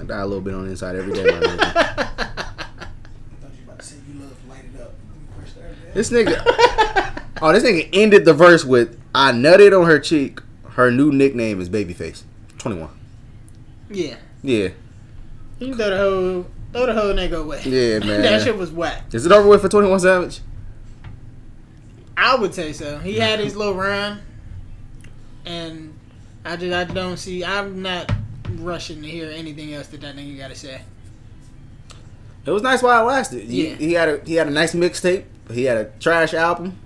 I 0.00 0.04
die 0.04 0.20
a 0.20 0.26
little 0.26 0.40
bit 0.42 0.54
on 0.54 0.64
the 0.64 0.70
inside 0.70 0.96
every 0.96 1.12
day. 1.12 1.24
I 1.28 1.40
thought 1.40 1.50
you 3.40 3.46
were 3.64 3.64
about 3.64 3.78
to 3.78 3.84
say 3.84 3.96
you 4.12 4.20
love 4.20 4.36
light 4.48 4.64
it 4.74 4.80
up. 4.80 4.92
When 5.08 5.20
you 5.20 5.26
first 5.40 5.52
started 5.54 5.76
that. 5.84 5.94
This 5.94 6.10
nigga. 6.10 6.42
Oh, 7.42 7.52
this 7.52 7.62
nigga 7.62 7.88
ended 7.92 8.24
the 8.24 8.32
verse 8.34 8.64
with 8.64 8.98
"I 9.14 9.32
nutted 9.32 9.78
on 9.78 9.86
her 9.86 9.98
cheek. 9.98 10.40
Her 10.70 10.90
new 10.90 11.12
nickname 11.12 11.60
is 11.60 11.68
Babyface." 11.68 12.22
21. 12.58 12.88
yeah, 13.90 14.16
Yeah, 14.42 14.68
you 15.58 15.68
can 15.68 15.76
throw 15.76 15.90
the 15.90 15.96
whole 15.98 16.46
throw 16.72 16.86
the 16.86 16.94
whole 16.94 17.12
nigga 17.12 17.42
away. 17.42 17.60
yeah, 17.64 17.98
man. 18.00 18.22
that 18.22 18.42
shit 18.42 18.56
was 18.56 18.70
whack. 18.72 19.02
Is 19.12 19.26
it 19.26 19.32
over 19.32 19.46
with 19.46 19.60
for 19.60 19.68
21 19.68 20.00
Savage? 20.00 20.40
I 22.16 22.36
would 22.36 22.54
say 22.54 22.72
so. 22.72 22.98
He 22.98 23.18
had 23.18 23.38
his 23.44 23.54
little 23.54 23.74
run, 23.74 24.20
and 25.44 25.92
I 26.44 26.56
just 26.56 26.72
I 26.74 26.84
don't 26.92 27.16
see. 27.16 27.44
I'm 27.44 27.82
not 27.82 28.12
rushing 28.56 29.02
to 29.02 29.08
hear 29.08 29.30
anything 29.30 29.72
else 29.74 29.86
that 29.88 30.00
that 30.02 30.16
nigga 30.16 30.36
got 30.38 30.48
to 30.48 30.54
say. 30.56 30.82
It 32.46 32.50
was 32.50 32.62
nice 32.62 32.82
while 32.82 33.02
it 33.02 33.06
lasted. 33.10 33.44
He, 33.44 33.68
Yeah. 33.68 33.74
he 33.76 33.92
had 33.94 34.08
a 34.08 34.20
he 34.24 34.34
had 34.34 34.46
a 34.48 34.50
nice 34.50 34.74
mixtape. 34.74 35.24
He 35.50 35.64
had 35.64 35.78
a 35.78 35.84
trash 36.00 36.34
album. 36.34 36.78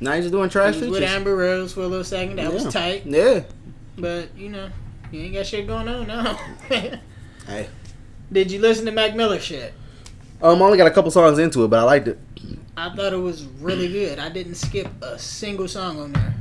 Now 0.00 0.12
he's 0.14 0.24
just 0.24 0.32
doing 0.32 0.48
trash 0.50 0.76
He 0.76 0.88
with 0.88 1.02
Amber 1.02 1.36
Rose 1.36 1.72
for 1.72 1.80
a 1.80 1.86
little 1.86 2.04
second. 2.04 2.36
That 2.36 2.44
Yeah. 2.46 2.48
was 2.64 2.72
tight, 2.72 3.06
Yeah. 3.06 3.42
but 3.96 4.36
you 4.36 4.48
know, 4.48 4.68
you 5.12 5.20
ain't 5.22 5.34
got 5.34 5.46
shit 5.46 5.66
going 5.66 5.88
on 5.88 6.06
now. 6.06 6.38
Hey. 7.46 7.66
Did 8.30 8.50
you 8.52 8.60
listen 8.60 8.84
to 8.84 8.92
Mac 8.92 9.16
Miller 9.16 9.40
shit? 9.40 9.72
Um, 10.42 10.60
I 10.60 10.64
only 10.66 10.76
got 10.76 10.86
a 10.86 10.90
couple 10.90 11.10
songs 11.10 11.38
into 11.38 11.64
it, 11.64 11.68
but 11.68 11.78
I 11.78 11.82
liked 11.84 12.06
it. 12.08 12.18
I 12.76 12.94
thought 12.94 13.14
it 13.14 13.16
was 13.18 13.44
really 13.60 13.90
good. 13.90 14.18
I 14.18 14.28
didn't 14.28 14.56
skip 14.56 14.86
a 15.02 15.18
single 15.18 15.66
song 15.66 15.98
on 15.98 16.12
there. 16.12 16.34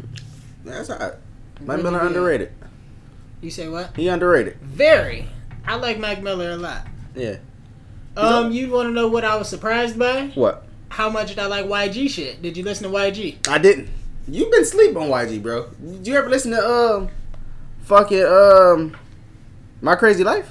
That's 0.66 0.90
alright. 0.90 1.14
Mac 1.60 1.78
Really 1.78 1.84
Miller 1.84 2.00
good. 2.00 2.08
underrated. 2.08 2.52
You 3.42 3.52
say 3.52 3.68
what? 3.70 3.96
He 3.96 4.08
underrated. 4.08 4.58
Very. 4.62 5.28
I 5.66 5.76
like 5.76 6.00
Mac 6.00 6.22
Miller 6.22 6.52
a 6.52 6.58
lot. 6.58 6.88
Yeah. 7.16 7.38
Um, 8.16 8.52
you 8.52 8.72
want 8.72 8.88
to 8.88 8.92
know 8.94 9.08
what 9.08 9.24
I 9.24 9.36
was 9.36 9.48
surprised 9.48 10.00
by? 10.00 10.28
What? 10.36 10.64
How 10.90 11.10
much 11.10 11.30
did 11.30 11.40
I 11.40 11.46
like 11.48 11.66
YG 11.66 12.10
shit? 12.10 12.42
Did 12.42 12.58
you 12.58 12.64
listen 12.64 12.90
to 12.90 12.98
YG? 12.98 13.48
I 13.48 13.58
didn't. 13.58 13.90
You've 14.28 14.52
been 14.52 14.66
sleep 14.66 14.96
on 14.96 15.10
YG, 15.10 15.42
bro. 15.42 15.68
Did 15.70 16.08
you 16.08 16.16
ever 16.18 16.30
listen 16.30 16.52
to 16.52 16.68
um, 16.68 17.10
fucking 17.82 18.24
um, 18.24 18.98
My 19.82 19.96
Crazy 19.96 20.24
Life? 20.24 20.50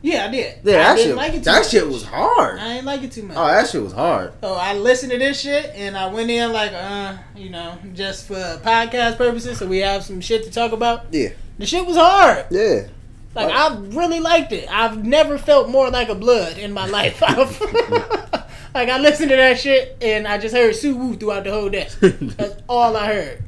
Yeah, 0.00 0.26
I 0.26 0.30
did. 0.30 0.58
Yeah, 0.62 0.74
I 0.74 0.76
that 0.76 0.96
didn't 0.96 1.08
shit. 1.08 1.16
like 1.16 1.32
it 1.34 1.38
too 1.38 1.42
that 1.44 1.58
much. 1.60 1.70
shit 1.70 1.88
was 1.88 2.04
hard. 2.04 2.60
I 2.60 2.74
didn't 2.74 2.84
like 2.86 3.02
it 3.02 3.12
too 3.12 3.22
much. 3.24 3.36
Oh, 3.36 3.46
that 3.46 3.68
shit 3.68 3.82
was 3.82 3.92
hard. 3.92 4.32
So 4.40 4.52
I 4.54 4.74
listened 4.74 5.10
to 5.12 5.18
this 5.18 5.40
shit 5.40 5.72
and 5.74 5.96
I 5.96 6.06
went 6.12 6.30
in 6.30 6.52
like, 6.52 6.72
uh, 6.72 7.16
you 7.34 7.50
know, 7.50 7.76
just 7.94 8.26
for 8.28 8.34
podcast 8.62 9.16
purposes, 9.16 9.58
so 9.58 9.66
we 9.66 9.78
have 9.78 10.04
some 10.04 10.20
shit 10.20 10.44
to 10.44 10.50
talk 10.50 10.70
about. 10.72 11.06
Yeah. 11.10 11.30
The 11.58 11.66
shit 11.66 11.84
was 11.84 11.96
hard. 11.96 12.46
Yeah. 12.50 12.86
Like 13.34 13.52
I 13.52 13.76
really 13.76 14.20
liked 14.20 14.52
it. 14.52 14.68
I've 14.70 15.04
never 15.04 15.36
felt 15.38 15.68
more 15.68 15.90
like 15.90 16.08
a 16.08 16.14
blood 16.14 16.58
in 16.58 16.72
my 16.72 16.86
life. 16.98 17.20
Like 18.74 18.90
I 18.90 18.98
listened 18.98 19.30
to 19.30 19.36
that 19.36 19.58
shit 19.58 19.96
and 20.02 20.28
I 20.28 20.38
just 20.38 20.54
heard 20.54 20.76
Sue 20.76 20.94
Woo 20.94 21.16
throughout 21.16 21.44
the 21.44 21.50
whole 21.50 21.70
day. 21.70 21.88
That's 22.00 22.62
all 22.68 22.96
I 22.96 23.06
heard. 23.06 23.42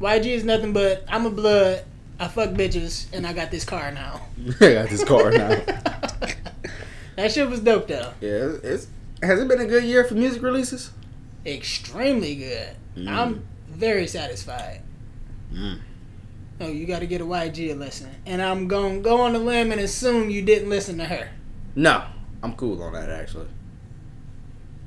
YG 0.00 0.26
is 0.26 0.44
nothing 0.44 0.72
but 0.72 1.04
I'm 1.08 1.26
a 1.26 1.30
blood. 1.30 1.84
I 2.20 2.28
fuck 2.28 2.50
bitches 2.50 3.06
and 3.14 3.26
I 3.26 3.32
got 3.32 3.50
this 3.50 3.64
car 3.64 3.90
now. 3.90 4.20
I 4.60 4.74
got 4.74 4.90
this 4.90 5.02
car 5.02 5.30
now. 5.30 5.48
that 7.16 7.32
shit 7.32 7.48
was 7.48 7.60
dope 7.60 7.88
though. 7.88 8.12
Yeah, 8.20 8.52
it's 8.62 8.88
has 9.22 9.40
it 9.40 9.48
been 9.48 9.60
a 9.60 9.66
good 9.66 9.84
year 9.84 10.04
for 10.04 10.14
music 10.14 10.42
releases? 10.42 10.90
Extremely 11.46 12.34
good. 12.34 12.76
Mm. 12.94 13.08
I'm 13.08 13.44
very 13.68 14.06
satisfied. 14.06 14.82
Mm. 15.50 15.80
Oh, 16.60 16.68
you 16.68 16.86
got 16.86 16.98
to 16.98 17.06
get 17.06 17.22
a 17.22 17.24
YG 17.24 17.72
a 17.72 17.74
listen. 17.74 18.10
And 18.26 18.42
I'm 18.42 18.68
to 18.68 19.00
go 19.00 19.22
on 19.22 19.32
the 19.32 19.38
limb 19.38 19.72
and 19.72 19.80
assume 19.80 20.28
you 20.28 20.42
didn't 20.42 20.68
listen 20.68 20.98
to 20.98 21.06
her. 21.06 21.30
No, 21.74 22.04
I'm 22.42 22.54
cool 22.54 22.82
on 22.82 22.92
that 22.92 23.08
actually. 23.08 23.48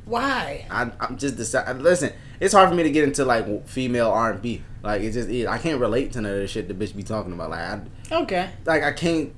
Why? 0.06 0.68
I, 0.70 0.92
I'm 1.00 1.18
just 1.18 1.36
deciding. 1.36 1.82
Listen, 1.82 2.14
it's 2.40 2.54
hard 2.54 2.70
for 2.70 2.76
me 2.76 2.84
to 2.84 2.92
get 2.92 3.06
into 3.06 3.26
like 3.26 3.68
female 3.68 4.12
R 4.12 4.34
and 4.34 4.42
B. 4.42 4.62
Like 4.84 5.02
it 5.02 5.12
just 5.12 5.30
is. 5.30 5.48
I 5.48 5.58
can't 5.58 5.80
relate 5.80 6.12
to 6.14 6.22
none 6.22 6.34
of 6.34 6.40
the 6.40 6.48
shit 6.48 6.68
the 6.68 6.74
bitch 6.74 6.96
be 6.96 7.04
talking 7.04 7.34
about. 7.34 7.50
Like 7.50 7.60
I 7.62 7.80
Okay. 8.12 8.50
like 8.66 8.84
I 8.84 8.92
can't. 8.92 9.34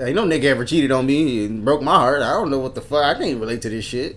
Ain't 0.00 0.14
no 0.14 0.24
nigga 0.24 0.44
ever 0.44 0.64
cheated 0.64 0.92
on 0.92 1.06
me 1.06 1.44
and 1.44 1.64
broke 1.64 1.82
my 1.82 1.96
heart. 1.96 2.22
I 2.22 2.32
don't 2.34 2.50
know 2.50 2.60
what 2.60 2.76
the 2.76 2.80
fuck. 2.80 3.04
I 3.04 3.14
can't 3.18 3.40
relate 3.40 3.62
to 3.62 3.68
this 3.68 3.84
shit. 3.84 4.16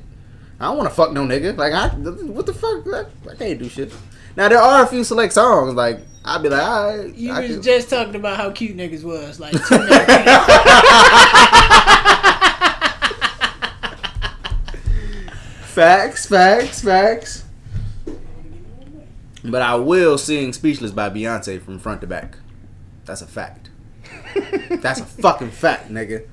I 0.59 0.65
don't 0.65 0.77
want 0.77 0.87
to 0.89 0.95
fuck 0.95 1.11
no 1.11 1.25
nigga. 1.25 1.57
Like 1.57 1.73
I, 1.73 1.87
what 1.89 2.45
the 2.45 2.53
fuck? 2.53 2.85
I, 2.93 3.31
I 3.31 3.35
can't 3.35 3.57
do 3.57 3.67
shit. 3.67 3.91
Now 4.37 4.47
there 4.47 4.59
are 4.59 4.83
a 4.83 4.87
few 4.87 5.03
select 5.03 5.33
songs 5.33 5.73
like 5.73 5.99
I'd 6.23 6.43
be 6.43 6.49
like, 6.49 6.61
all 6.61 6.97
right. 6.97 7.15
You 7.15 7.31
I 7.33 7.41
was 7.41 7.51
can- 7.53 7.61
just 7.63 7.89
talking 7.89 8.13
about 8.15 8.37
how 8.37 8.51
cute 8.51 8.77
niggas 8.77 9.03
was 9.03 9.39
like 9.39 9.53
two. 9.53 9.77
Facts, 15.73 16.25
facts, 16.25 16.81
facts. 16.81 17.40
But 19.43 19.61
I 19.61 19.75
will 19.75 20.17
sing 20.17 20.53
"Speechless" 20.53 20.91
by 20.91 21.09
Beyonce 21.09 21.61
from 21.61 21.79
front 21.79 22.01
to 22.01 22.07
back. 22.07 22.37
That's 23.05 23.21
a 23.21 23.27
fact. 23.27 23.69
That's 24.81 24.99
a 24.99 25.05
fucking 25.05 25.51
fact, 25.51 25.89
nigga. 25.89 26.27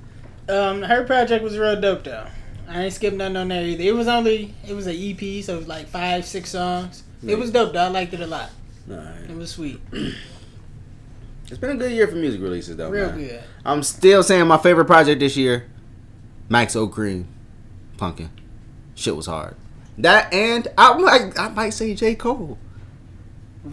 um, 0.48 0.82
her 0.82 1.04
project 1.04 1.42
was 1.42 1.56
real 1.58 1.80
dope 1.80 2.04
though. 2.04 2.26
I 2.68 2.82
ain't 2.84 2.92
skipped 2.92 3.16
nothing 3.16 3.36
on 3.36 3.48
there 3.48 3.64
either. 3.64 3.82
It 3.82 3.94
was 3.94 4.08
only 4.08 4.54
it 4.66 4.74
was 4.74 4.86
an 4.86 4.94
EP, 4.96 5.42
so 5.42 5.54
it 5.54 5.58
was 5.58 5.68
like 5.68 5.86
five, 5.86 6.24
six 6.26 6.50
songs. 6.50 7.02
It 7.26 7.38
was 7.38 7.50
dope 7.50 7.72
though. 7.72 7.84
I 7.84 7.88
liked 7.88 8.12
it 8.12 8.20
a 8.20 8.26
lot. 8.26 8.50
It 8.88 9.36
was 9.36 9.50
sweet, 9.50 9.80
It's 9.92 11.58
been 11.58 11.70
a 11.70 11.76
good 11.76 11.92
year 11.92 12.06
for 12.08 12.16
music 12.16 12.40
releases, 12.42 12.76
though. 12.76 12.90
real 12.90 13.08
man. 13.10 13.18
good. 13.18 13.42
I'm 13.64 13.82
still 13.82 14.22
saying 14.22 14.46
my 14.46 14.58
favorite 14.58 14.84
project 14.86 15.20
this 15.20 15.36
year, 15.36 15.66
Maxo 16.50 16.90
Kream, 16.90 17.24
Punken. 17.96 18.28
Shit 18.94 19.16
was 19.16 19.26
hard. 19.26 19.56
That 19.96 20.32
and 20.32 20.68
I 20.76 20.92
might 20.98 21.38
I 21.38 21.48
might 21.48 21.70
say 21.70 21.94
J 21.94 22.14
Cole. 22.14 22.58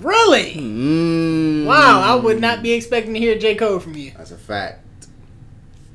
Really? 0.02 0.54
Mm. 0.56 1.66
Wow, 1.66 2.02
I 2.02 2.16
would 2.16 2.42
not 2.42 2.62
be 2.64 2.74
expecting 2.74 3.14
to 3.14 3.20
hear 3.20 3.38
J 3.38 3.56
Cole 3.56 3.80
from 3.80 3.96
you. 3.96 4.12
That's 4.18 4.32
a 4.32 4.38
fact. 4.38 4.82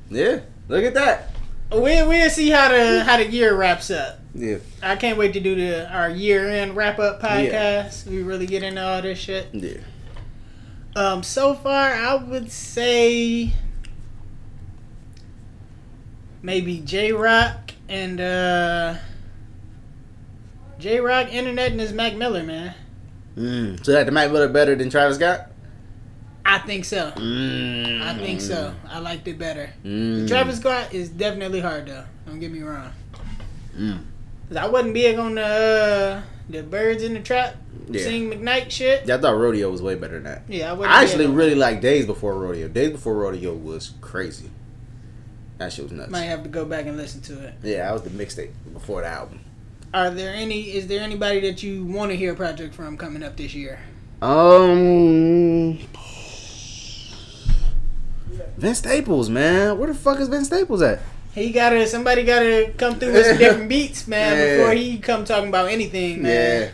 Yeah, 0.09 0.41
look 0.67 0.83
at 0.83 0.93
that. 0.95 1.29
We'll 1.71 2.07
we'll 2.07 2.29
see 2.29 2.49
how 2.49 2.67
the 2.69 3.03
how 3.03 3.17
the 3.17 3.25
year 3.25 3.55
wraps 3.55 3.89
up. 3.91 4.19
Yeah, 4.33 4.57
I 4.81 4.95
can't 4.97 5.17
wait 5.17 5.33
to 5.33 5.39
do 5.39 5.55
the 5.55 5.89
our 5.89 6.09
year 6.09 6.49
end 6.49 6.75
wrap 6.75 6.99
up 6.99 7.21
podcast. 7.21 8.07
We 8.07 8.21
really 8.23 8.45
get 8.45 8.63
into 8.63 8.83
all 8.85 9.01
this 9.01 9.19
shit. 9.19 9.47
yeah. 9.53 9.77
Um, 10.95 11.23
so 11.23 11.53
far, 11.53 11.93
I 11.93 12.15
would 12.15 12.51
say 12.51 13.53
maybe 16.41 16.79
Jay 16.79 17.13
Rock 17.13 17.71
and 17.87 18.19
uh, 18.19 18.95
Jay 20.79 20.99
Rock, 20.99 21.31
Internet, 21.31 21.71
and 21.71 21.79
his 21.79 21.93
Mac 21.93 22.15
Miller, 22.15 22.43
man. 22.43 22.73
Mm. 23.37 23.83
So 23.85 23.91
that 23.93 24.05
the 24.05 24.11
Mac 24.11 24.31
Miller 24.31 24.49
better 24.49 24.75
than 24.75 24.89
Travis 24.89 25.17
Scott? 25.17 25.47
I 26.45 26.57
think 26.59 26.85
so. 26.85 27.11
Mm. 27.15 28.01
I 28.01 28.17
think 28.17 28.41
so. 28.41 28.73
I 28.89 28.99
liked 28.99 29.27
it 29.27 29.37
better. 29.37 29.69
Mm. 29.85 30.27
Travis 30.27 30.57
Scott 30.57 30.93
is 30.93 31.09
definitely 31.09 31.59
hard 31.61 31.87
though. 31.87 32.03
Don't 32.25 32.39
get 32.39 32.51
me 32.51 32.61
wrong. 32.61 32.91
Mm. 33.77 33.99
'Cause 34.47 34.57
I 34.57 34.67
wasn't 34.67 34.93
big 34.93 35.17
on 35.17 35.35
the 35.35 35.41
uh, 35.45 36.21
the 36.49 36.63
birds 36.63 37.03
in 37.03 37.13
the 37.13 37.21
trap, 37.21 37.55
Yeah. 37.89 38.03
sing 38.03 38.29
McKnight 38.31 38.69
shit. 38.69 39.07
Yeah, 39.07 39.15
I 39.15 39.17
thought 39.19 39.37
Rodeo 39.37 39.69
was 39.69 39.81
way 39.81 39.95
better 39.95 40.15
than 40.15 40.23
that. 40.23 40.41
Yeah, 40.49 40.71
I 40.71 40.73
wasn't. 40.73 40.91
I 40.93 41.01
big 41.01 41.09
actually 41.09 41.25
on 41.27 41.35
really 41.35 41.55
like 41.55 41.79
Days 41.79 42.05
Before 42.05 42.33
Rodeo. 42.37 42.67
Days 42.67 42.91
Before 42.91 43.15
Rodeo 43.15 43.53
was 43.53 43.91
crazy. 44.01 44.49
That 45.59 45.71
shit 45.71 45.83
was 45.83 45.91
nuts. 45.93 46.07
that. 46.07 46.11
Might 46.11 46.23
have 46.25 46.41
to 46.43 46.49
go 46.49 46.65
back 46.65 46.87
and 46.87 46.97
listen 46.97 47.21
to 47.21 47.39
it. 47.47 47.53
Yeah, 47.63 47.85
that 47.85 47.93
was 47.93 48.01
the 48.01 48.09
mixtape 48.09 48.49
before 48.73 49.01
the 49.01 49.07
album. 49.07 49.40
Are 49.93 50.09
there 50.09 50.33
any? 50.33 50.61
Is 50.73 50.87
there 50.87 51.01
anybody 51.01 51.41
that 51.41 51.61
you 51.63 51.83
want 51.85 52.11
to 52.11 52.17
hear 52.17 52.31
a 52.33 52.35
project 52.35 52.73
from 52.73 52.97
coming 52.97 53.23
up 53.23 53.35
this 53.35 53.53
year? 53.53 53.79
Um, 54.21 55.77
Vince 58.57 58.77
Staples, 58.77 59.29
man. 59.29 59.77
Where 59.77 59.87
the 59.87 59.93
fuck 59.93 60.19
is 60.19 60.29
Vince 60.29 60.47
Staples 60.47 60.81
at? 60.81 60.99
He 61.35 61.51
gotta. 61.51 61.85
Somebody 61.87 62.23
gotta 62.23 62.71
come 62.77 62.99
through 62.99 63.13
with 63.13 63.25
some 63.25 63.37
different 63.39 63.69
beats, 63.69 64.07
man, 64.07 64.37
Yeah. 64.37 64.57
before 64.57 64.73
he 64.73 64.97
come 64.99 65.25
talking 65.25 65.49
about 65.49 65.69
anything, 65.69 66.21
man. 66.21 66.71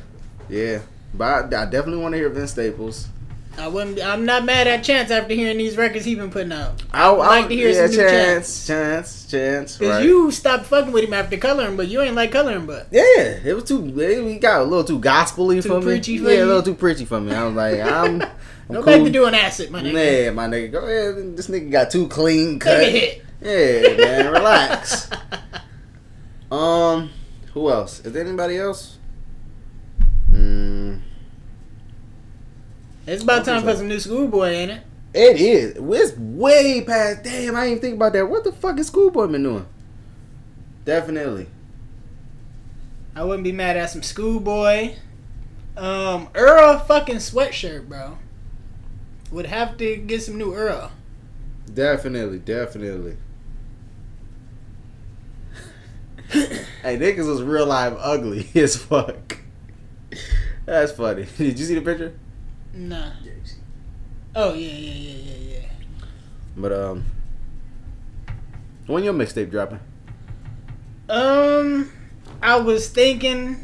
Yeah, 0.49 0.55
yeah. 0.57 0.79
But 1.13 1.53
I, 1.53 1.63
I 1.63 1.65
definitely 1.65 1.97
want 2.03 2.13
to 2.13 2.17
hear 2.19 2.29
Vince 2.29 2.51
Staples. 2.51 3.07
I 3.57 3.67
wouldn't. 3.67 3.99
I'm 4.01 4.25
not 4.25 4.45
mad 4.45 4.67
at 4.67 4.83
Chance 4.83 5.09
after 5.09 5.33
hearing 5.33 5.57
these 5.57 5.77
records 5.77 6.05
he 6.05 6.15
been 6.15 6.29
putting 6.29 6.51
out. 6.51 6.83
I 6.91 7.09
would 7.09 7.19
like 7.19 7.47
to 7.49 7.55
hear 7.55 7.69
yeah, 7.69 7.87
some 7.87 7.91
new 7.91 7.97
chance, 7.97 8.67
chance, 8.67 9.25
chance. 9.25 9.77
Cause 9.77 9.87
right. 9.87 10.03
you 10.03 10.31
stopped 10.31 10.65
fucking 10.65 10.91
with 10.91 11.05
him 11.05 11.13
after 11.13 11.37
coloring, 11.37 11.75
but 11.75 11.87
you 11.87 12.01
ain't 12.01 12.15
like 12.15 12.31
coloring, 12.31 12.65
but 12.65 12.87
Yeah, 12.91 13.03
it 13.03 13.55
was 13.55 13.63
too. 13.63 13.83
He 13.83 14.37
got 14.37 14.61
a 14.61 14.63
little 14.63 14.83
too 14.83 14.99
gospely 14.99 15.61
Too 15.61 15.69
for 15.69 15.79
me. 15.79 15.85
preachy 15.85 16.17
for 16.17 16.29
yeah, 16.29 16.37
you? 16.37 16.45
a 16.45 16.47
little 16.47 16.63
too 16.63 16.75
preachy 16.75 17.05
for 17.05 17.19
me. 17.19 17.33
I 17.33 17.45
was 17.45 17.55
like, 17.55 17.79
I'm. 17.79 18.21
I'm 18.69 18.75
go 18.75 18.83
cool. 18.83 18.93
back 18.93 19.03
to 19.05 19.09
doing 19.09 19.33
acid, 19.33 19.71
my 19.71 19.81
nigga. 19.81 20.25
Yeah, 20.25 20.31
my 20.31 20.47
nigga, 20.47 20.71
go 20.73 20.79
ahead. 20.79 21.37
This 21.37 21.47
nigga 21.47 21.71
got 21.71 21.89
too 21.89 22.09
clean 22.09 22.59
cut. 22.59 22.77
Take 22.79 22.87
a 22.87 22.99
hit. 22.99 23.97
Yeah, 23.97 24.05
man, 24.05 24.33
relax. 24.33 25.09
Um, 26.51 27.11
who 27.53 27.69
else? 27.69 27.99
Is 28.05 28.13
there 28.13 28.25
anybody 28.25 28.57
else? 28.57 28.97
Mm, 30.31 31.01
It's 33.07 33.23
about 33.23 33.45
time 33.45 33.63
for 33.63 33.73
some 33.73 33.87
new 33.87 33.99
schoolboy, 33.99 34.49
ain't 34.49 34.71
it? 34.71 34.81
it 35.13 35.41
is. 35.41 35.73
It's 35.77 36.17
way 36.17 36.81
past. 36.81 37.23
Damn, 37.23 37.55
I 37.55 37.61
didn't 37.61 37.71
even 37.71 37.81
think 37.81 37.95
about 37.95 38.13
that. 38.13 38.29
What 38.29 38.43
the 38.43 38.51
fuck 38.51 38.77
is 38.77 38.87
Schoolboy 38.87 39.27
been 39.27 39.43
doing? 39.43 39.65
Definitely. 40.85 41.47
I 43.15 43.23
wouldn't 43.23 43.43
be 43.43 43.51
mad 43.51 43.77
at 43.77 43.89
some 43.89 44.03
schoolboy. 44.03 44.95
Um, 45.75 46.29
Earl 46.35 46.79
fucking 46.79 47.17
sweatshirt, 47.17 47.87
bro. 47.87 48.17
Would 49.31 49.47
have 49.47 49.77
to 49.77 49.97
get 49.97 50.21
some 50.21 50.37
new 50.37 50.53
Earl. 50.53 50.91
Definitely, 51.73 52.39
definitely. 52.39 53.17
hey, 56.29 56.97
niggas 56.97 57.27
was 57.27 57.41
real 57.41 57.65
life 57.65 57.93
ugly 57.97 58.47
as 58.55 58.75
fuck. 58.75 59.37
That's 60.65 60.91
funny. 60.91 61.25
Did 61.37 61.57
you 61.57 61.65
see 61.65 61.75
the 61.75 61.81
picture? 61.81 62.13
Nah. 62.73 63.11
Oh 64.35 64.53
yeah, 64.53 64.71
yeah, 64.71 64.91
yeah, 64.91 65.33
yeah, 65.33 65.53
yeah. 65.59 65.69
But 66.55 66.71
um, 66.71 67.05
when 68.85 69.03
your 69.03 69.13
mixtape 69.13 69.49
dropping? 69.49 69.79
Um, 71.09 71.91
I 72.41 72.59
was 72.59 72.89
thinking, 72.89 73.57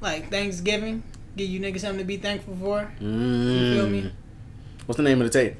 like 0.00 0.30
Thanksgiving, 0.30 1.02
give 1.36 1.48
you 1.48 1.60
niggas 1.60 1.80
something 1.80 1.98
to 1.98 2.04
be 2.04 2.16
thankful 2.16 2.56
for. 2.56 2.90
Mm. 3.00 3.74
feel 3.74 3.88
me? 3.88 4.12
What's 4.86 4.96
the 4.96 5.02
name 5.02 5.20
of 5.20 5.30
the 5.30 5.38
tape? 5.38 5.56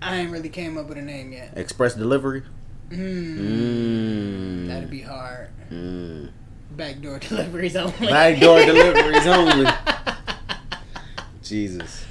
I 0.00 0.16
ain't 0.16 0.30
really 0.30 0.50
came 0.50 0.76
up 0.76 0.86
with 0.88 0.98
a 0.98 1.02
name 1.02 1.32
yet. 1.32 1.54
Express 1.56 1.94
Delivery. 1.94 2.42
Mm, 2.90 3.38
Mm. 3.38 4.68
That'd 4.68 4.90
be 4.90 5.00
hard. 5.00 5.48
Mm. 5.70 6.30
Backdoor 6.76 7.18
deliveries 7.28 7.76
only. 7.76 8.06
Backdoor 8.06 8.64
deliveries 8.64 9.26
only. 9.26 9.70
Jesus. 11.42 12.04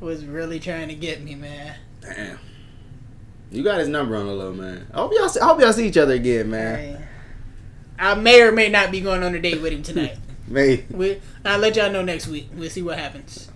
was 0.00 0.24
really 0.24 0.60
trying 0.60 0.88
to 0.88 0.94
get 0.94 1.22
me, 1.22 1.34
man. 1.34 1.76
Damn. 2.00 2.38
You 3.50 3.62
got 3.62 3.78
his 3.78 3.88
number 3.88 4.16
on 4.16 4.26
the 4.26 4.32
low, 4.32 4.52
man. 4.52 4.86
I 4.92 4.98
hope 4.98 5.12
y'all. 5.14 5.28
See, 5.28 5.40
I 5.40 5.46
hope 5.46 5.60
y'all 5.60 5.72
see 5.72 5.86
each 5.86 5.96
other 5.96 6.14
again, 6.14 6.50
man. 6.50 7.06
I 7.98 8.14
may 8.14 8.42
or 8.42 8.52
may 8.52 8.68
not 8.68 8.90
be 8.90 9.00
going 9.00 9.22
on 9.22 9.34
a 9.34 9.40
date 9.40 9.62
with 9.62 9.72
him 9.72 9.82
tonight. 9.82 10.18
May 10.48 10.84
we, 10.90 11.20
I'll 11.44 11.58
let 11.58 11.76
y'all 11.76 11.90
know 11.90 12.02
next 12.02 12.26
week. 12.26 12.50
We'll 12.54 12.68
see 12.68 12.82
what 12.82 12.98
happens. 12.98 13.50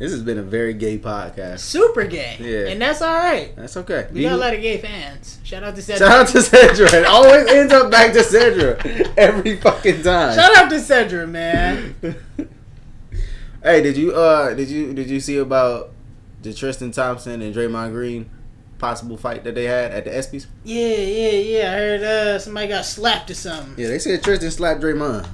This 0.00 0.12
has 0.12 0.22
been 0.22 0.38
a 0.38 0.42
very 0.42 0.72
gay 0.72 0.98
podcast. 0.98 1.58
Super 1.58 2.06
gay. 2.06 2.38
Yeah. 2.40 2.72
And 2.72 2.80
that's 2.80 3.02
all 3.02 3.14
right. 3.14 3.54
That's 3.54 3.76
okay. 3.76 4.08
We 4.10 4.22
got 4.22 4.32
a 4.32 4.36
lot 4.36 4.54
of 4.54 4.62
gay 4.62 4.78
fans. 4.78 5.38
Shout 5.44 5.62
out 5.62 5.76
to 5.76 5.82
Cedric. 5.82 6.08
Shout 6.08 6.20
out 6.20 6.28
to 6.28 6.38
Cedra. 6.38 6.94
It 6.94 7.04
always 7.04 7.46
ends 7.50 7.70
up 7.70 7.90
back 7.90 8.14
to 8.14 8.20
Cedra 8.20 9.12
every 9.18 9.58
fucking 9.58 10.02
time. 10.02 10.34
Shout 10.34 10.56
out 10.56 10.70
to 10.70 10.80
Cedric, 10.80 11.28
man. 11.28 11.94
hey, 13.62 13.82
did 13.82 13.98
you 13.98 14.12
uh 14.12 14.54
did 14.54 14.70
you 14.70 14.94
did 14.94 15.10
you 15.10 15.20
see 15.20 15.36
about 15.36 15.92
the 16.40 16.54
Tristan 16.54 16.92
Thompson 16.92 17.42
and 17.42 17.54
Draymond 17.54 17.90
Green 17.90 18.30
possible 18.78 19.18
fight 19.18 19.44
that 19.44 19.54
they 19.54 19.64
had 19.64 19.92
at 19.92 20.06
the 20.06 20.10
ESPYS? 20.10 20.46
Yeah, 20.64 20.96
yeah, 20.96 21.30
yeah. 21.30 21.72
I 21.72 21.76
heard 21.76 22.02
uh, 22.02 22.38
somebody 22.38 22.68
got 22.68 22.86
slapped 22.86 23.30
or 23.30 23.34
something. 23.34 23.74
Yeah, 23.76 23.88
they 23.88 23.98
said 23.98 24.22
Tristan 24.24 24.50
slapped 24.50 24.80
Draymond. 24.80 25.28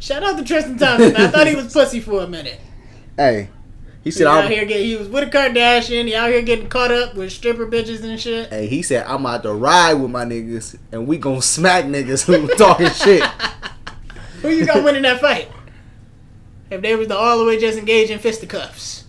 Shout 0.00 0.24
out 0.24 0.36
to 0.36 0.44
Tristan 0.44 0.78
Thompson. 0.78 1.14
I 1.14 1.28
thought 1.28 1.46
he 1.46 1.54
was 1.54 1.72
pussy 1.72 2.00
for 2.00 2.24
a 2.24 2.26
minute. 2.26 2.58
Hey, 3.16 3.50
he 4.08 4.12
He 4.12 4.18
said 4.18 4.26
out 4.26 4.50
here 4.50 4.64
get, 4.64 4.80
he 4.80 4.96
was 4.96 5.08
with 5.08 5.28
a 5.28 5.30
Kardashian. 5.30 6.06
He 6.06 6.14
out 6.14 6.30
here 6.30 6.42
getting 6.42 6.68
caught 6.68 6.90
up 6.90 7.14
with 7.14 7.30
stripper 7.32 7.66
bitches 7.66 8.02
and 8.02 8.18
shit. 8.18 8.48
Hey, 8.50 8.66
he 8.66 8.82
said 8.82 9.06
I'm 9.06 9.26
out 9.26 9.42
to 9.42 9.52
ride 9.52 9.94
with 9.94 10.10
my 10.10 10.24
niggas 10.24 10.78
and 10.92 11.06
we 11.06 11.18
gonna 11.18 11.42
smack 11.42 11.84
niggas 11.84 12.24
who 12.24 12.46
talking 12.56 12.88
shit. 12.90 13.22
Who 14.42 14.50
you 14.50 14.64
gonna 14.66 14.84
win 14.84 14.94
in 14.94 15.02
that 15.02 15.20
fight? 15.20 15.50
If 16.70 16.80
they 16.80 16.94
was 16.94 17.08
the 17.08 17.16
all 17.16 17.38
the 17.38 17.44
way 17.44 17.58
just 17.58 17.76
engaged 17.76 18.10
in 18.12 18.18
fisticuffs. 18.20 19.04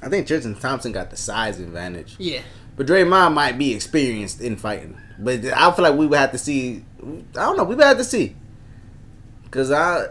I 0.00 0.08
think 0.08 0.26
Tristan 0.28 0.54
Thompson 0.54 0.92
got 0.92 1.10
the 1.10 1.16
size 1.16 1.58
advantage, 1.58 2.14
Yeah. 2.18 2.42
but 2.76 2.86
Draymond 2.86 3.32
might 3.34 3.58
be 3.58 3.74
experienced 3.74 4.40
in 4.40 4.56
fighting. 4.56 4.96
But 5.18 5.44
I 5.46 5.72
feel 5.72 5.82
like 5.82 5.94
we 5.98 6.06
would 6.06 6.18
have 6.18 6.30
to 6.32 6.38
see. 6.38 6.84
I 7.02 7.06
don't 7.32 7.56
know. 7.56 7.64
We 7.64 7.74
would 7.74 7.84
have 7.84 7.96
to 7.98 8.04
see, 8.04 8.36
cause 9.50 9.70
I, 9.72 10.06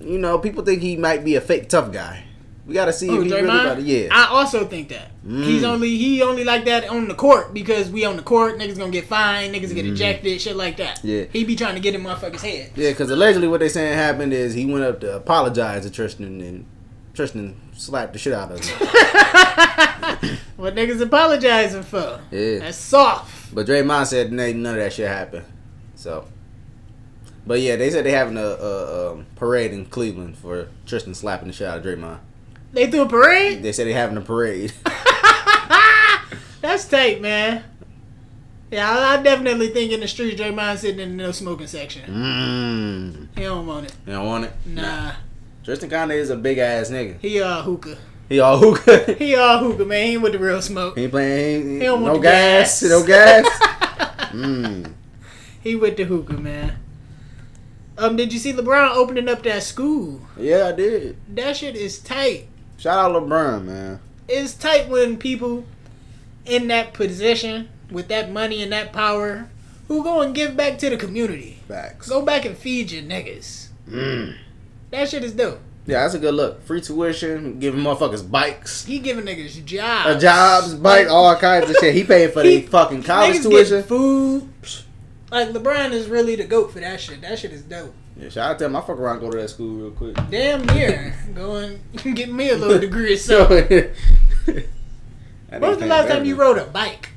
you 0.00 0.18
know, 0.18 0.38
people 0.38 0.62
think 0.64 0.80
he 0.82 0.96
might 0.96 1.24
be 1.24 1.34
a 1.34 1.40
fake 1.40 1.68
tough 1.68 1.92
guy. 1.92 2.24
We 2.66 2.74
got 2.74 2.84
to 2.84 2.92
see 2.92 3.08
Oh, 3.10 3.20
if 3.20 3.24
he 3.24 3.32
really 3.32 3.44
about 3.44 3.78
it. 3.80 3.84
Yeah. 3.84 4.08
I 4.12 4.26
also 4.26 4.64
think 4.66 4.88
that. 4.90 5.10
Mm. 5.26 5.44
He's 5.44 5.64
only 5.64 5.96
he 5.96 6.22
only 6.22 6.44
like 6.44 6.64
that 6.66 6.88
on 6.88 7.08
the 7.08 7.14
court 7.14 7.52
because 7.52 7.90
we 7.90 8.04
on 8.04 8.16
the 8.16 8.22
court, 8.22 8.58
niggas 8.58 8.78
gonna 8.78 8.92
get 8.92 9.06
fined, 9.06 9.54
niggas 9.54 9.74
get 9.74 9.84
ejected, 9.86 10.40
shit 10.40 10.54
like 10.56 10.76
that. 10.76 11.04
Yeah. 11.04 11.24
He 11.32 11.44
be 11.44 11.56
trying 11.56 11.74
to 11.74 11.80
get 11.80 11.94
in 11.94 12.02
motherfuckers' 12.02 12.40
head. 12.40 12.70
Yeah, 12.76 12.90
because 12.90 13.10
allegedly 13.10 13.48
what 13.48 13.60
they 13.60 13.68
saying 13.68 13.94
happened 13.94 14.32
is 14.32 14.54
he 14.54 14.64
went 14.66 14.84
up 14.84 15.00
to 15.00 15.16
apologize 15.16 15.82
to 15.84 15.90
Tristan 15.90 16.40
and 16.40 16.66
Tristan 17.14 17.60
slapped 17.74 18.12
the 18.12 18.18
shit 18.18 18.32
out 18.32 18.52
of 18.52 18.60
him. 18.64 20.38
What 20.56 20.76
niggas 20.76 21.00
apologizing 21.00 21.82
for? 21.82 22.20
Yeah. 22.30 22.60
That's 22.60 22.76
soft. 22.76 23.52
But 23.52 23.66
Draymond 23.66 24.06
said 24.06 24.30
"Nah, 24.32 24.46
none 24.52 24.74
of 24.74 24.80
that 24.80 24.92
shit 24.92 25.08
happened. 25.08 25.44
So, 25.96 26.26
but 27.44 27.60
yeah, 27.60 27.74
they 27.74 27.90
said 27.90 28.04
they 28.04 28.12
having 28.12 28.36
a, 28.36 28.44
a, 28.44 29.12
um 29.12 29.26
parade 29.34 29.72
in 29.72 29.86
Cleveland 29.86 30.38
for 30.38 30.68
Tristan 30.86 31.14
slapping 31.14 31.48
the 31.48 31.52
shit 31.52 31.66
out 31.66 31.78
of 31.78 31.84
Draymond. 31.84 32.20
They 32.72 32.90
threw 32.90 33.02
a 33.02 33.08
parade? 33.08 33.62
They 33.62 33.72
said 33.72 33.86
they 33.86 33.92
having 33.92 34.16
a 34.16 34.20
parade. 34.22 34.72
That's 36.60 36.88
tight, 36.88 37.20
man. 37.20 37.64
Yeah, 38.70 38.90
I, 38.90 39.18
I 39.18 39.22
definitely 39.22 39.68
think 39.68 39.92
in 39.92 40.00
the 40.00 40.08
streets, 40.08 40.40
Draymond 40.40 40.78
sitting 40.78 41.00
in 41.00 41.16
the 41.16 41.24
no 41.24 41.32
smoking 41.32 41.66
section. 41.66 42.02
Mmm. 42.10 43.38
He 43.38 43.44
don't 43.44 43.66
want 43.66 43.86
it. 43.86 43.94
You 44.06 44.12
don't 44.14 44.26
want 44.26 44.44
it? 44.46 44.52
Nah. 44.64 45.12
Tristan 45.64 45.90
kinda 45.90 46.14
is 46.14 46.30
a 46.30 46.36
big 46.36 46.58
ass 46.58 46.88
nigga. 46.90 47.18
He 47.20 47.40
uh 47.42 47.62
hookah. 47.62 47.98
He 48.28 48.40
all 48.40 48.56
hookah. 48.58 49.14
He 49.18 49.36
all 49.36 49.58
hookah, 49.58 49.84
man. 49.84 50.06
He 50.06 50.12
ain't 50.14 50.22
with 50.22 50.32
the 50.32 50.38
real 50.38 50.62
smoke. 50.62 50.96
he 50.96 51.02
ain't 51.04 51.12
playing. 51.12 51.66
He, 51.68 51.78
He 51.80 51.84
don't 51.84 52.00
want 52.00 52.14
no 52.14 52.20
the 52.20 52.22
gas. 52.22 52.80
gas. 52.80 52.90
No 52.90 53.06
gas. 53.06 53.46
Mmm. 54.32 54.92
He 55.60 55.76
with 55.76 55.96
the 55.98 56.04
hookah, 56.04 56.38
man. 56.38 56.78
Um, 57.98 58.16
did 58.16 58.32
you 58.32 58.38
see 58.38 58.54
LeBron 58.54 58.94
opening 58.94 59.28
up 59.28 59.42
that 59.42 59.62
school? 59.62 60.22
Yeah, 60.38 60.68
I 60.68 60.72
did. 60.72 61.16
That 61.36 61.58
shit 61.58 61.76
is 61.76 61.98
tight. 61.98 62.48
Shout 62.82 62.98
out 63.14 63.22
LeBron, 63.22 63.64
man. 63.64 64.00
It's 64.28 64.54
tight 64.54 64.88
when 64.88 65.16
people 65.16 65.64
in 66.44 66.66
that 66.66 66.94
position 66.94 67.68
with 67.92 68.08
that 68.08 68.32
money 68.32 68.60
and 68.60 68.72
that 68.72 68.92
power 68.92 69.48
who 69.86 70.02
go 70.02 70.20
and 70.20 70.34
give 70.34 70.56
back 70.56 70.78
to 70.78 70.90
the 70.90 70.96
community. 70.96 71.60
Facts. 71.68 72.08
Go 72.08 72.22
back 72.22 72.44
and 72.44 72.58
feed 72.58 72.90
your 72.90 73.04
niggas. 73.04 73.68
Mm. 73.88 74.34
That 74.90 75.08
shit 75.08 75.22
is 75.22 75.30
dope. 75.32 75.60
Yeah, 75.86 76.02
that's 76.02 76.14
a 76.14 76.18
good 76.18 76.34
look. 76.34 76.60
Free 76.64 76.80
tuition, 76.80 77.60
giving 77.60 77.80
motherfuckers 77.80 78.28
bikes, 78.28 78.84
He 78.84 78.98
giving 78.98 79.26
niggas 79.26 79.58
uh, 79.60 79.64
jobs. 79.64 80.22
jobs, 80.22 80.74
bike, 80.74 81.06
all 81.08 81.36
kinds 81.36 81.70
of 81.70 81.76
shit. 81.76 81.94
He 81.94 82.02
paying 82.02 82.32
for 82.32 82.42
He- 82.44 82.62
the 82.62 82.66
fucking 82.66 83.04
college 83.04 83.42
tuition. 83.42 83.84
food. 83.84 84.48
Like 85.30 85.50
LeBron 85.50 85.92
is 85.92 86.08
really 86.08 86.34
the 86.34 86.44
goat 86.44 86.72
for 86.72 86.80
that 86.80 87.00
shit. 87.00 87.20
That 87.20 87.38
shit 87.38 87.52
is 87.52 87.62
dope. 87.62 87.94
Yeah, 88.16 88.28
shout 88.28 88.50
out 88.52 88.58
to 88.58 88.66
him. 88.66 88.76
I 88.76 88.80
fuck 88.80 88.90
around, 88.98 89.20
go 89.20 89.30
to 89.30 89.38
that 89.38 89.48
school 89.48 89.74
real 89.74 89.90
quick. 89.90 90.16
Damn 90.30 90.64
near 90.66 91.14
going 91.34 91.80
get 92.14 92.30
me 92.30 92.50
a 92.50 92.56
little 92.56 92.78
degree 92.86 93.14
or 93.14 93.16
So, 93.16 93.48
something. 93.48 93.90
when 95.48 95.60
was 95.60 95.78
the 95.78 95.86
last 95.86 96.08
time 96.08 96.24
you 96.24 96.36
rode 96.36 96.58
a 96.58 96.64
bike? 96.64 97.10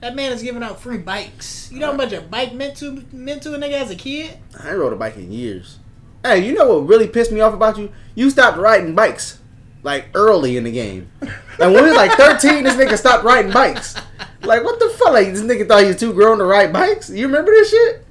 That 0.00 0.14
man 0.14 0.32
is 0.32 0.42
giving 0.42 0.62
out 0.62 0.80
free 0.80 0.98
bikes. 0.98 1.70
You 1.72 1.80
know 1.80 1.86
how 1.86 1.92
uh, 1.92 1.96
much 1.96 2.12
a 2.12 2.20
bike 2.20 2.52
meant 2.54 2.76
to 2.78 3.04
meant 3.12 3.42
to 3.42 3.54
a 3.54 3.58
nigga 3.58 3.72
as 3.72 3.90
a 3.90 3.96
kid? 3.96 4.38
I 4.58 4.70
ain't 4.70 4.78
rode 4.78 4.92
a 4.92 4.96
bike 4.96 5.16
in 5.16 5.32
years. 5.32 5.78
Hey, 6.22 6.46
you 6.46 6.54
know 6.54 6.68
what 6.78 6.88
really 6.88 7.08
pissed 7.08 7.32
me 7.32 7.40
off 7.40 7.52
about 7.54 7.78
you? 7.78 7.92
You 8.14 8.30
stopped 8.30 8.58
riding 8.58 8.94
bikes 8.94 9.40
like 9.82 10.08
early 10.14 10.56
in 10.56 10.64
the 10.64 10.72
game. 10.72 11.10
Like 11.20 11.72
when 11.72 11.74
we 11.84 11.90
was 11.90 11.96
like 11.96 12.12
13, 12.12 12.64
this 12.64 12.74
nigga 12.74 12.96
stopped 12.96 13.24
riding 13.24 13.52
bikes. 13.52 13.94
Like 14.42 14.62
what 14.64 14.78
the 14.78 14.88
fuck? 14.90 15.12
Like 15.12 15.28
this 15.28 15.42
nigga 15.42 15.66
thought 15.66 15.82
he 15.82 15.88
was 15.88 15.96
too 15.96 16.12
grown 16.12 16.38
to 16.38 16.44
ride 16.44 16.72
bikes. 16.72 17.10
You 17.10 17.26
remember 17.26 17.50
this 17.50 17.70
shit? 17.70 18.04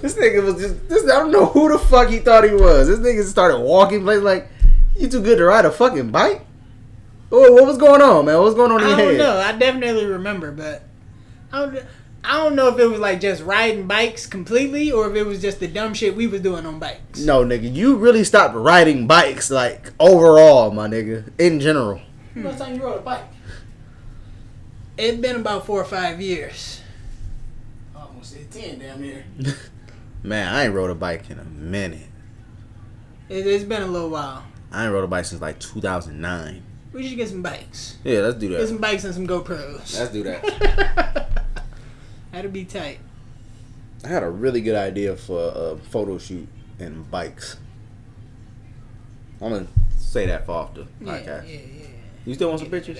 This 0.00 0.14
nigga 0.14 0.42
was 0.42 0.54
just 0.60 0.88
this. 0.88 1.04
I 1.04 1.18
don't 1.18 1.30
know 1.30 1.46
who 1.46 1.70
the 1.70 1.78
fuck 1.78 2.08
he 2.08 2.18
thought 2.18 2.44
he 2.44 2.54
was. 2.54 2.88
This 2.88 2.98
nigga 3.00 3.24
started 3.24 3.58
walking, 3.58 4.04
like, 4.04 4.22
like 4.22 4.48
you 4.96 5.08
too 5.08 5.22
good 5.22 5.38
to 5.38 5.44
ride 5.44 5.64
a 5.64 5.70
fucking 5.70 6.10
bike. 6.10 6.42
Oh, 7.32 7.52
what 7.52 7.66
was 7.66 7.78
going 7.78 8.02
on, 8.02 8.24
man? 8.26 8.36
What 8.36 8.44
was 8.44 8.54
going 8.54 8.72
on 8.72 8.80
in 8.80 8.86
I 8.86 8.88
your 8.90 8.96
don't 8.98 9.08
head? 9.10 9.18
know. 9.18 9.36
I 9.38 9.52
definitely 9.52 10.06
remember, 10.06 10.50
but 10.52 10.82
I 11.52 11.58
don't. 11.60 11.84
I 12.22 12.36
don't 12.44 12.54
know 12.54 12.68
if 12.68 12.78
it 12.78 12.86
was 12.86 13.00
like 13.00 13.20
just 13.20 13.42
riding 13.42 13.86
bikes 13.86 14.26
completely, 14.26 14.92
or 14.92 15.08
if 15.10 15.16
it 15.16 15.24
was 15.24 15.40
just 15.40 15.58
the 15.60 15.68
dumb 15.68 15.94
shit 15.94 16.14
we 16.14 16.26
was 16.26 16.40
doing 16.42 16.66
on 16.66 16.78
bikes. 16.78 17.20
No, 17.20 17.44
nigga, 17.44 17.72
you 17.72 17.96
really 17.96 18.24
stopped 18.24 18.54
riding 18.54 19.06
bikes, 19.06 19.50
like 19.50 19.92
overall, 19.98 20.70
my 20.70 20.86
nigga, 20.86 21.30
in 21.38 21.60
general. 21.60 22.00
Last 22.36 22.58
time 22.58 22.74
you 22.76 22.82
rode 22.82 22.98
a 22.98 23.02
bike? 23.02 23.24
It's 24.98 25.18
been 25.18 25.36
about 25.36 25.64
four 25.64 25.80
or 25.80 25.84
five 25.84 26.20
years. 26.20 26.82
I 27.96 28.02
almost 28.02 28.32
said 28.34 28.50
10 28.50 28.78
damn 28.80 29.00
near. 29.00 29.24
Man, 30.22 30.54
I 30.54 30.64
ain't 30.64 30.74
rode 30.74 30.90
a 30.90 30.94
bike 30.94 31.30
in 31.30 31.38
a 31.38 31.44
minute. 31.44 32.06
It, 33.28 33.46
it's 33.46 33.64
been 33.64 33.82
a 33.82 33.86
little 33.86 34.10
while. 34.10 34.44
I 34.72 34.84
ain't 34.84 34.92
rode 34.92 35.04
a 35.04 35.06
bike 35.08 35.24
since 35.24 35.40
like 35.40 35.58
2009. 35.60 36.62
We 36.92 37.06
should 37.06 37.16
get 37.16 37.28
some 37.28 37.42
bikes. 37.42 37.96
Yeah, 38.04 38.20
let's 38.20 38.38
do 38.38 38.48
that. 38.50 38.58
Get 38.58 38.68
some 38.68 38.78
bikes 38.78 39.04
and 39.04 39.14
some 39.14 39.26
GoPros. 39.26 39.98
Let's 39.98 40.12
do 40.12 40.22
that. 40.24 41.44
That'd 42.32 42.52
be 42.52 42.64
tight. 42.64 42.98
I 44.04 44.08
had 44.08 44.22
a 44.22 44.30
really 44.30 44.60
good 44.60 44.76
idea 44.76 45.16
for 45.16 45.52
a 45.54 45.76
photo 45.76 46.18
shoot 46.18 46.48
and 46.78 47.08
bikes. 47.10 47.56
I'm 49.40 49.50
gonna 49.52 49.66
say 49.96 50.26
that 50.26 50.46
for 50.46 50.52
off 50.52 50.74
the 50.74 50.86
Yeah, 51.00 51.12
podcast. 51.18 51.48
yeah, 51.48 51.60
yeah. 51.78 51.86
You 52.26 52.34
still 52.34 52.48
want 52.48 52.60
some 52.60 52.70
pictures? 52.70 52.98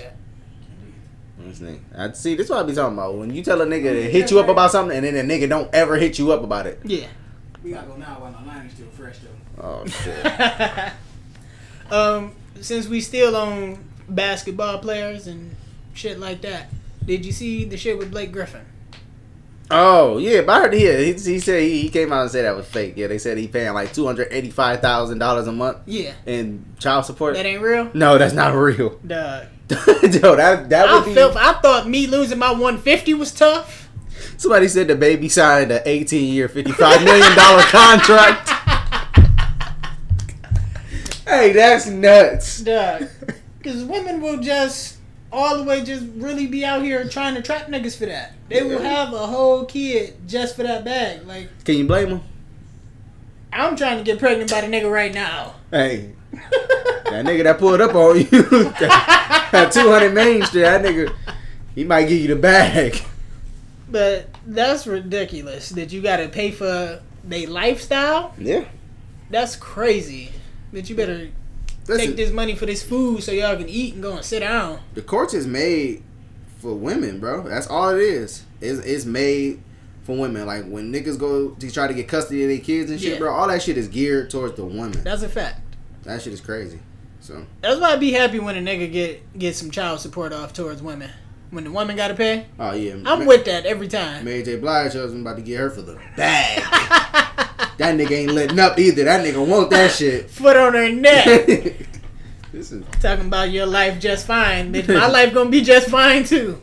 That. 1.44 1.54
This. 1.60 1.78
I 1.96 2.12
see. 2.12 2.34
This 2.34 2.44
is 2.46 2.50
what 2.50 2.60
I 2.60 2.62
be 2.68 2.74
talking 2.74 2.96
about. 2.96 3.16
When 3.16 3.34
you 3.34 3.42
tell 3.42 3.60
a 3.60 3.66
nigga 3.66 3.92
to 3.92 4.10
hit 4.10 4.30
you 4.30 4.38
up 4.40 4.48
about 4.48 4.70
something, 4.70 4.96
and 4.96 5.04
then 5.04 5.26
the 5.26 5.34
nigga 5.34 5.48
don't 5.48 5.72
ever 5.74 5.96
hit 5.96 6.18
you 6.18 6.32
up 6.32 6.42
about 6.42 6.66
it. 6.66 6.80
Yeah. 6.84 7.06
We 7.62 7.72
gotta 7.72 7.86
go 7.88 7.96
now 7.96 8.16
while 8.20 8.32
the 8.32 8.46
line 8.46 8.66
is 8.66 8.72
still 8.72 8.86
fresh 8.88 9.16
though. 9.18 9.62
Oh 9.62 9.86
shit. 9.86 10.92
um, 11.92 12.32
since 12.60 12.86
we 12.88 13.00
still 13.00 13.36
on 13.36 13.84
basketball 14.08 14.78
players 14.78 15.26
and 15.26 15.54
shit 15.94 16.18
like 16.18 16.40
that, 16.42 16.68
did 17.04 17.24
you 17.26 17.32
see 17.32 17.64
the 17.64 17.76
shit 17.76 17.98
with 17.98 18.10
Blake 18.10 18.32
Griffin? 18.32 18.64
oh 19.72 20.18
yeah, 20.18 20.40
but 20.40 20.50
I 20.56 20.60
heard 20.62 20.74
yeah. 20.74 20.96
He, 20.98 21.12
he 21.12 21.38
said 21.38 21.62
he, 21.62 21.82
he 21.82 21.88
came 21.90 22.12
out 22.12 22.22
and 22.22 22.30
said 22.30 22.44
that 22.44 22.56
was 22.56 22.66
fake. 22.66 22.94
Yeah, 22.96 23.06
they 23.06 23.18
said 23.18 23.38
he 23.38 23.46
paying 23.46 23.72
like 23.72 23.92
two 23.92 24.04
hundred 24.06 24.28
eighty 24.32 24.50
five 24.50 24.80
thousand 24.80 25.18
dollars 25.18 25.46
a 25.46 25.52
month 25.52 25.78
Yeah. 25.86 26.12
in 26.26 26.64
child 26.78 27.04
support. 27.04 27.34
That 27.34 27.46
ain't 27.46 27.62
real? 27.62 27.90
no, 27.94 28.18
that's 28.18 28.34
not 28.34 28.54
real. 28.54 28.98
Dog. 29.06 29.46
Yo, 30.02 30.36
that 30.36 30.68
that 30.70 30.88
I 30.88 30.94
would 30.98 31.04
be. 31.06 31.14
felt 31.14 31.36
I 31.36 31.52
thought 31.60 31.88
me 31.88 32.06
losing 32.06 32.38
my 32.38 32.50
150 32.50 33.14
was 33.14 33.32
tough. 33.32 33.88
Somebody 34.36 34.68
said 34.68 34.88
the 34.88 34.94
baby 34.96 35.28
signed 35.28 35.70
an 35.70 35.82
eighteen 35.84 36.32
year, 36.32 36.48
fifty 36.48 36.72
five 36.72 37.02
million 37.04 37.36
dollar 37.36 37.62
contract. 37.68 38.48
hey, 41.26 41.52
that's 41.52 41.86
nuts. 41.86 42.60
Because 42.62 43.84
women 43.84 44.20
will 44.20 44.38
just 44.38 44.96
all 45.32 45.56
the 45.58 45.62
way 45.64 45.84
just 45.84 46.04
really 46.16 46.46
be 46.46 46.64
out 46.64 46.82
here 46.82 47.06
trying 47.08 47.34
to 47.34 47.42
trap 47.42 47.66
niggas 47.68 47.96
for 47.96 48.06
that. 48.06 48.32
They 48.48 48.62
will 48.62 48.80
have 48.82 49.12
a 49.12 49.26
whole 49.26 49.64
kid 49.64 50.26
just 50.26 50.56
for 50.56 50.64
that 50.64 50.84
bag. 50.84 51.24
Like, 51.26 51.48
Can 51.64 51.76
you 51.76 51.86
blame 51.86 52.08
them? 52.08 52.22
I'm 53.52 53.76
trying 53.76 53.98
to 53.98 54.04
get 54.04 54.18
pregnant 54.18 54.50
by 54.50 54.62
the 54.62 54.66
nigga 54.66 54.90
right 54.90 55.12
now. 55.14 55.54
Hey, 55.70 56.14
that 56.32 57.24
nigga 57.26 57.44
that 57.44 57.58
pulled 57.58 57.80
up 57.80 57.94
on 57.94 58.18
you 58.18 58.24
at 59.52 59.70
200 59.70 60.12
Main 60.14 60.42
Street, 60.44 60.62
that 60.62 60.82
nigga, 60.84 61.14
he 61.74 61.84
might 61.84 62.04
give 62.08 62.20
you 62.20 62.28
the 62.28 62.36
bag. 62.36 63.00
But 63.90 64.28
that's 64.46 64.86
ridiculous 64.86 65.70
that 65.70 65.92
you 65.92 66.00
gotta 66.00 66.28
pay 66.28 66.50
for 66.52 67.00
their 67.24 67.48
lifestyle. 67.48 68.34
Yeah. 68.38 68.64
That's 69.30 69.56
crazy. 69.56 70.30
But 70.72 70.88
you 70.88 70.94
better 70.96 71.30
Listen, 71.88 72.06
take 72.08 72.16
this 72.16 72.30
money 72.30 72.54
for 72.54 72.66
this 72.66 72.82
food 72.82 73.22
so 73.22 73.32
y'all 73.32 73.56
can 73.56 73.68
eat 73.68 73.94
and 73.94 74.02
go 74.02 74.12
and 74.16 74.24
sit 74.24 74.40
down. 74.40 74.80
the 74.94 75.02
courts 75.02 75.34
is 75.34 75.46
made 75.46 76.02
for 76.58 76.74
women, 76.74 77.18
bro. 77.18 77.42
That's 77.42 77.66
all 77.66 77.90
it 77.90 78.00
is. 78.00 78.44
It's, 78.60 78.78
it's 78.86 79.04
made 79.04 79.60
for 80.04 80.16
women. 80.16 80.46
Like 80.46 80.66
when 80.66 80.92
niggas 80.92 81.18
go 81.18 81.50
to 81.50 81.70
try 81.72 81.88
to 81.88 81.94
get 81.94 82.06
custody 82.06 82.42
of 82.44 82.48
their 82.48 82.58
kids 82.58 82.90
and 82.92 83.00
shit, 83.00 83.14
Yeah. 83.14 83.18
bro, 83.18 83.32
all 83.32 83.48
that 83.48 83.62
shit 83.62 83.76
is 83.76 83.88
geared 83.88 84.30
towards 84.30 84.54
the 84.54 84.64
women. 84.64 85.02
That's 85.02 85.22
a 85.22 85.28
fact. 85.28 85.62
That 86.04 86.22
shit 86.22 86.32
is 86.32 86.40
crazy. 86.40 86.80
So, 87.20 87.44
That's 87.60 87.78
why 87.78 87.92
I'd 87.92 88.00
be 88.00 88.12
happy 88.12 88.38
when 88.38 88.56
a 88.56 88.60
nigga 88.60 88.90
get 88.90 89.38
get 89.38 89.54
some 89.54 89.70
child 89.70 90.00
support 90.00 90.32
off 90.32 90.52
towards 90.54 90.80
women. 90.82 91.10
When 91.50 91.64
the 91.64 91.70
woman 91.70 91.96
gotta 91.96 92.14
pay, 92.14 92.46
oh 92.58 92.72
yeah. 92.72 92.94
I'm 93.04 93.20
Ma- 93.20 93.24
with 93.26 93.44
that 93.46 93.66
every 93.66 93.88
time. 93.88 94.24
Mary 94.24 94.42
J. 94.42 94.56
Blige 94.56 94.92
husband 94.94 95.22
about 95.26 95.36
to 95.36 95.42
get 95.42 95.58
her 95.58 95.68
for 95.70 95.82
the 95.82 95.94
bag. 96.16 96.62
that 97.76 97.96
nigga 97.96 98.12
ain't 98.12 98.32
letting 98.32 98.58
up 98.58 98.78
either. 98.78 99.04
That 99.04 99.24
nigga 99.26 99.44
want 99.46 99.68
that 99.70 99.90
shit. 99.98 100.30
Foot 100.30 100.56
on 100.56 100.74
her 100.74 100.88
neck. 100.90 101.26
this 102.52 102.72
is 102.72 102.84
Talking 103.00 103.26
about 103.26 103.50
your 103.50 103.66
life 103.66 104.00
just 104.00 104.26
fine, 104.26 104.72
bitch. 104.72 104.88
My 104.88 105.08
life 105.08 105.34
gonna 105.34 105.50
be 105.50 105.60
just 105.60 105.88
fine 105.88 106.24
too. 106.24 106.62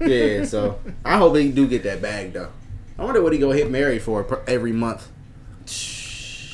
yeah. 0.00 0.44
So 0.44 0.78
I 1.04 1.16
hope 1.16 1.36
he 1.36 1.50
do 1.50 1.66
get 1.66 1.84
that 1.84 2.02
bag 2.02 2.32
though. 2.32 2.50
I 2.98 3.04
wonder 3.04 3.22
what 3.22 3.32
he 3.32 3.38
gonna 3.38 3.54
hit 3.56 3.70
Mary 3.70 3.98
for 3.98 4.42
every 4.46 4.72
month. 4.72 5.08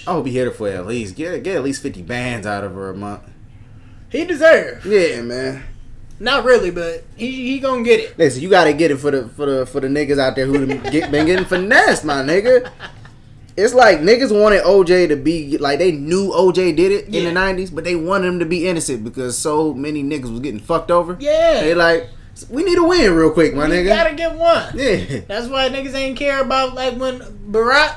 I 0.08 0.12
hope 0.12 0.26
he 0.26 0.32
hit 0.32 0.46
her 0.46 0.50
for 0.50 0.68
at 0.68 0.86
least 0.86 1.16
get 1.16 1.42
get 1.42 1.56
at 1.56 1.62
least 1.62 1.82
fifty 1.82 2.02
bands 2.02 2.46
out 2.46 2.64
of 2.64 2.74
her 2.74 2.90
a 2.90 2.94
month. 2.94 3.22
He 4.10 4.24
deserve. 4.24 4.84
Yeah, 4.86 5.20
man. 5.22 5.64
Not 6.20 6.44
really, 6.44 6.70
but 6.70 7.04
he 7.16 7.52
he 7.52 7.58
gonna 7.60 7.82
get 7.84 8.00
it. 8.00 8.18
Listen, 8.18 8.42
you 8.42 8.48
gotta 8.50 8.72
get 8.72 8.90
it 8.90 8.96
for 8.96 9.10
the 9.10 9.28
for 9.28 9.46
the 9.46 9.66
for 9.66 9.80
the 9.80 9.88
niggas 9.88 10.18
out 10.18 10.34
there 10.34 10.46
who 10.46 10.66
get, 10.90 11.10
been 11.10 11.26
getting 11.26 11.44
finessed, 11.54 12.04
my 12.04 12.22
nigga. 12.22 12.70
It's 13.56 13.74
like 13.74 13.98
niggas 13.98 14.30
wanted 14.40 14.62
OJ 14.62 15.08
to 15.08 15.16
be 15.16 15.58
like 15.58 15.78
they 15.78 15.92
knew 15.92 16.30
OJ 16.32 16.74
did 16.76 16.90
it 16.92 17.06
in 17.06 17.12
Yeah. 17.14 17.24
the 17.24 17.32
nineties, 17.32 17.70
but 17.70 17.84
they 17.84 17.94
wanted 17.96 18.28
him 18.28 18.38
to 18.38 18.46
be 18.46 18.68
innocent 18.68 19.04
because 19.04 19.36
so 19.36 19.74
many 19.74 20.02
niggas 20.02 20.30
was 20.30 20.40
getting 20.40 20.60
fucked 20.60 20.90
over. 20.90 21.16
Yeah. 21.20 21.60
They 21.60 21.74
like 21.74 22.08
we 22.50 22.62
need 22.64 22.78
a 22.78 22.84
win 22.84 23.12
real 23.14 23.30
quick, 23.32 23.54
my 23.54 23.66
You 23.66 23.72
nigga. 23.74 23.86
gotta 23.88 24.14
get 24.14 24.34
one. 24.36 24.72
yeah. 24.74 25.20
That's 25.28 25.48
why 25.48 25.68
niggas 25.68 25.94
ain't 25.94 26.16
care 26.16 26.40
about 26.40 26.74
like 26.74 26.96
when 26.98 27.18
Barack. 27.50 27.96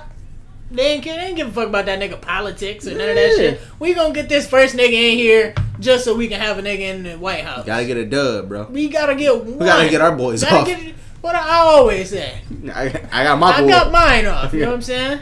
They 0.71 0.93
ain't, 0.93 1.03
they 1.03 1.11
ain't 1.11 1.35
give 1.35 1.49
a 1.49 1.51
fuck 1.51 1.67
about 1.67 1.85
that 1.87 1.99
nigga 1.99 2.21
politics 2.21 2.87
or 2.87 2.91
none 2.91 3.09
of 3.09 3.15
that 3.15 3.35
shit. 3.35 3.61
We 3.79 3.93
gonna 3.93 4.13
get 4.13 4.29
this 4.29 4.47
first 4.47 4.73
nigga 4.75 4.93
in 4.93 5.17
here 5.17 5.53
just 5.79 6.05
so 6.05 6.15
we 6.15 6.27
can 6.29 6.39
have 6.39 6.57
a 6.57 6.61
nigga 6.61 6.79
in 6.79 7.03
the 7.03 7.17
White 7.17 7.43
House. 7.43 7.65
Gotta 7.65 7.85
get 7.85 7.97
a 7.97 8.05
dub, 8.05 8.47
bro. 8.47 8.67
we 8.69 8.87
gotta 8.87 9.15
get 9.15 9.35
one. 9.37 9.57
We 9.57 9.65
gotta 9.65 9.89
get 9.89 9.99
our 10.01 10.15
boys 10.15 10.43
Gotta 10.43 10.57
off. 10.57 10.67
get 10.67 10.95
what 11.19 11.35
I 11.35 11.57
always 11.59 12.09
say. 12.09 12.39
I, 12.73 12.85
I 13.11 13.23
got 13.25 13.37
my 13.37 13.47
I 13.51 13.61
boy. 13.61 13.67
got 13.67 13.91
mine 13.91 14.25
off. 14.27 14.53
You 14.53 14.61
know 14.61 14.67
what 14.67 14.75
I'm 14.75 14.81
saying? 14.83 15.19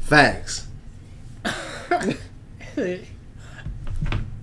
Facts. 0.00 0.66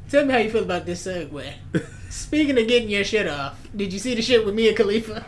Tell 0.09 0.25
me 0.25 0.31
how 0.33 0.37
you 0.39 0.49
feel 0.51 0.63
about 0.63 0.85
this 0.85 1.05
segue. 1.07 1.53
Speaking 2.09 2.57
of 2.59 2.67
getting 2.67 2.89
your 2.89 3.03
shit 3.03 3.27
off, 3.27 3.57
did 3.75 3.91
you 3.93 3.99
see 3.99 4.13
the 4.15 4.21
shit 4.21 4.45
with 4.45 4.53
Mia 4.53 4.73
Khalifa? 4.75 5.25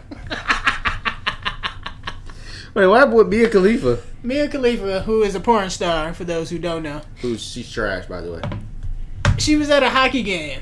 Wait, 2.73 2.87
what 2.87 2.99
happened 2.99 3.17
with 3.17 3.27
Mia 3.27 3.49
Khalifa? 3.49 3.99
Mia 4.23 4.47
Khalifa, 4.47 5.01
who 5.01 5.21
is 5.21 5.35
a 5.35 5.39
porn 5.39 5.69
star, 5.69 6.13
for 6.13 6.23
those 6.23 6.49
who 6.49 6.57
don't 6.57 6.81
know, 6.83 7.01
Who's 7.21 7.43
she's 7.43 7.71
trash, 7.71 8.05
by 8.07 8.21
the 8.21 8.31
way. 8.33 8.41
she 9.37 9.55
was 9.55 9.69
at 9.69 9.83
a 9.83 9.89
hockey 9.89 10.23
game. 10.23 10.61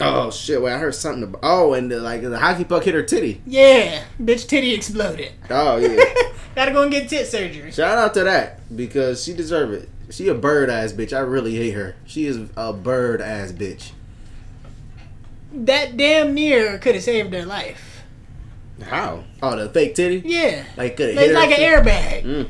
Oh 0.00 0.30
shit! 0.30 0.60
Wait, 0.60 0.72
I 0.72 0.78
heard 0.78 0.94
something 0.94 1.22
about. 1.22 1.40
Oh, 1.42 1.74
and 1.74 1.90
the, 1.90 2.00
like 2.00 2.22
the 2.22 2.38
hockey 2.38 2.64
puck 2.64 2.82
hit 2.84 2.94
her 2.94 3.02
titty. 3.02 3.40
Yeah, 3.46 4.02
bitch 4.20 4.48
titty 4.48 4.74
exploded. 4.74 5.32
Oh 5.50 5.76
yeah. 5.76 6.02
Gotta 6.54 6.72
go 6.72 6.82
and 6.82 6.90
get 6.90 7.08
tit 7.08 7.26
surgery. 7.26 7.70
Shout 7.70 7.98
out 7.98 8.12
to 8.14 8.24
that 8.24 8.60
because 8.76 9.22
she 9.22 9.32
deserve 9.32 9.72
it. 9.72 9.88
She 10.10 10.28
a 10.28 10.34
bird 10.34 10.70
ass 10.70 10.92
bitch. 10.92 11.12
I 11.16 11.20
really 11.20 11.54
hate 11.54 11.72
her. 11.72 11.94
She 12.04 12.26
is 12.26 12.38
a 12.56 12.72
bird 12.72 13.20
ass 13.20 13.52
bitch. 13.52 13.92
That 15.52 15.96
damn 15.96 16.34
near 16.34 16.78
could 16.78 16.94
have 16.94 17.04
saved 17.04 17.32
her 17.32 17.44
life. 17.44 17.91
How? 18.82 19.24
Oh, 19.42 19.56
the 19.56 19.68
fake 19.68 19.94
titty. 19.94 20.22
Yeah. 20.24 20.64
Like 20.76 20.96
could 20.96 21.14
have 21.14 21.24
It's 21.24 21.34
like 21.34 21.50
an 21.50 21.58
airbag. 21.58 22.24
Mm. 22.24 22.48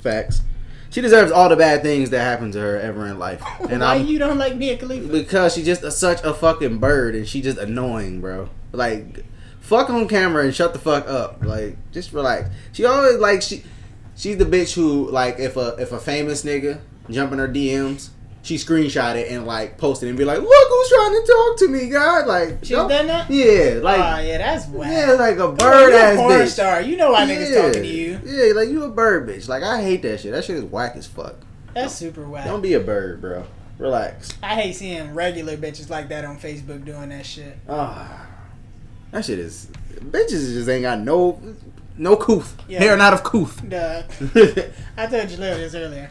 Facts. 0.00 0.42
She 0.90 1.00
deserves 1.00 1.32
all 1.32 1.48
the 1.48 1.56
bad 1.56 1.82
things 1.82 2.10
that 2.10 2.20
happen 2.20 2.52
to 2.52 2.60
her 2.60 2.78
ever 2.78 3.06
in 3.08 3.18
life, 3.18 3.42
and 3.68 3.80
Why 3.80 3.96
I'm 3.96 4.06
you 4.06 4.18
don't 4.18 4.38
like 4.38 4.54
Mia 4.54 4.76
Khalifa? 4.76 5.08
because 5.08 5.54
she's 5.54 5.66
just 5.66 5.82
a, 5.82 5.90
such 5.90 6.22
a 6.22 6.32
fucking 6.32 6.78
bird, 6.78 7.16
and 7.16 7.26
she's 7.26 7.42
just 7.42 7.58
annoying, 7.58 8.20
bro. 8.20 8.48
Like, 8.70 9.24
fuck 9.58 9.90
on 9.90 10.06
camera 10.06 10.44
and 10.44 10.54
shut 10.54 10.72
the 10.72 10.78
fuck 10.78 11.08
up. 11.08 11.44
Like, 11.44 11.76
just 11.90 12.12
relax. 12.12 12.50
She 12.72 12.84
always 12.84 13.18
like 13.18 13.42
she, 13.42 13.64
she's 14.14 14.36
the 14.36 14.44
bitch 14.44 14.74
who 14.74 15.10
like 15.10 15.40
if 15.40 15.56
a 15.56 15.74
if 15.80 15.90
a 15.90 15.98
famous 15.98 16.44
nigga 16.44 16.80
jump 17.10 17.32
in 17.32 17.40
her 17.40 17.48
DMs, 17.48 18.10
she 18.44 18.56
screenshot 18.56 19.16
it 19.16 19.30
and 19.32 19.46
like 19.46 19.78
post 19.78 20.02
it 20.02 20.08
and 20.08 20.16
be 20.18 20.24
like, 20.24 20.38
look 20.38 20.68
who's 20.68 20.88
trying 20.90 21.10
to 21.12 21.26
talk 21.32 21.58
to 21.58 21.68
me, 21.68 21.88
God. 21.88 22.26
Like, 22.26 22.58
She's 22.60 22.70
don't- 22.70 22.88
done 22.88 23.06
that? 23.08 23.30
Yeah, 23.30 23.80
like. 23.82 23.98
oh 23.98 24.18
yeah, 24.24 24.38
that's 24.38 24.66
whack. 24.68 24.92
yeah, 24.92 25.12
like 25.14 25.38
a 25.38 25.50
bird 25.50 25.92
a 25.92 25.96
ass 25.98 26.16
porn 26.16 26.32
bitch. 26.32 26.48
star. 26.48 26.80
You 26.82 26.96
know 26.96 27.10
why 27.12 27.24
niggas 27.26 27.56
talking 27.56 27.82
to 27.82 27.88
you. 27.88 28.20
Yeah, 28.24 28.52
like 28.54 28.68
you 28.68 28.84
a 28.84 28.88
bird 28.90 29.28
bitch. 29.28 29.48
Like 29.48 29.62
I 29.62 29.82
hate 29.82 30.02
that 30.02 30.20
shit. 30.20 30.32
That 30.32 30.44
shit 30.44 30.56
is 30.56 30.64
whack 30.64 30.94
as 30.96 31.06
fuck. 31.06 31.36
That's 31.72 31.94
super 31.94 32.28
whack. 32.28 32.44
Don't 32.44 32.60
be 32.60 32.74
a 32.74 32.80
bird, 32.80 33.20
bro. 33.20 33.44
Relax. 33.78 34.36
I 34.42 34.54
hate 34.54 34.74
seeing 34.74 35.14
regular 35.14 35.56
bitches 35.56 35.90
like 35.90 36.08
that 36.10 36.24
on 36.24 36.38
Facebook 36.38 36.84
doing 36.84 37.08
that 37.08 37.26
shit. 37.26 37.58
Ah, 37.68 38.26
that 39.10 39.24
shit 39.24 39.38
is 39.40 39.68
bitches 40.00 40.52
just 40.52 40.68
ain't 40.68 40.82
got 40.82 41.00
no 41.00 41.40
no 41.96 42.14
cooth. 42.16 42.56
Yeah. 42.68 42.80
They 42.80 42.88
are 42.88 42.96
not 42.96 43.14
of 43.14 43.24
cooth. 43.24 43.62
Duh. 43.68 44.02
I 44.96 45.06
told 45.06 45.30
you 45.30 45.36
this 45.38 45.74
earlier. 45.74 46.10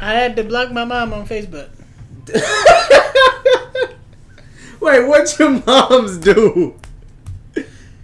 I 0.00 0.14
had 0.14 0.36
to 0.36 0.44
block 0.44 0.72
my 0.72 0.84
mom 0.84 1.12
on 1.12 1.26
Facebook. 1.26 1.68
Wait, 4.80 5.06
what 5.06 5.38
your 5.38 5.50
moms 5.66 6.16
do? 6.18 6.74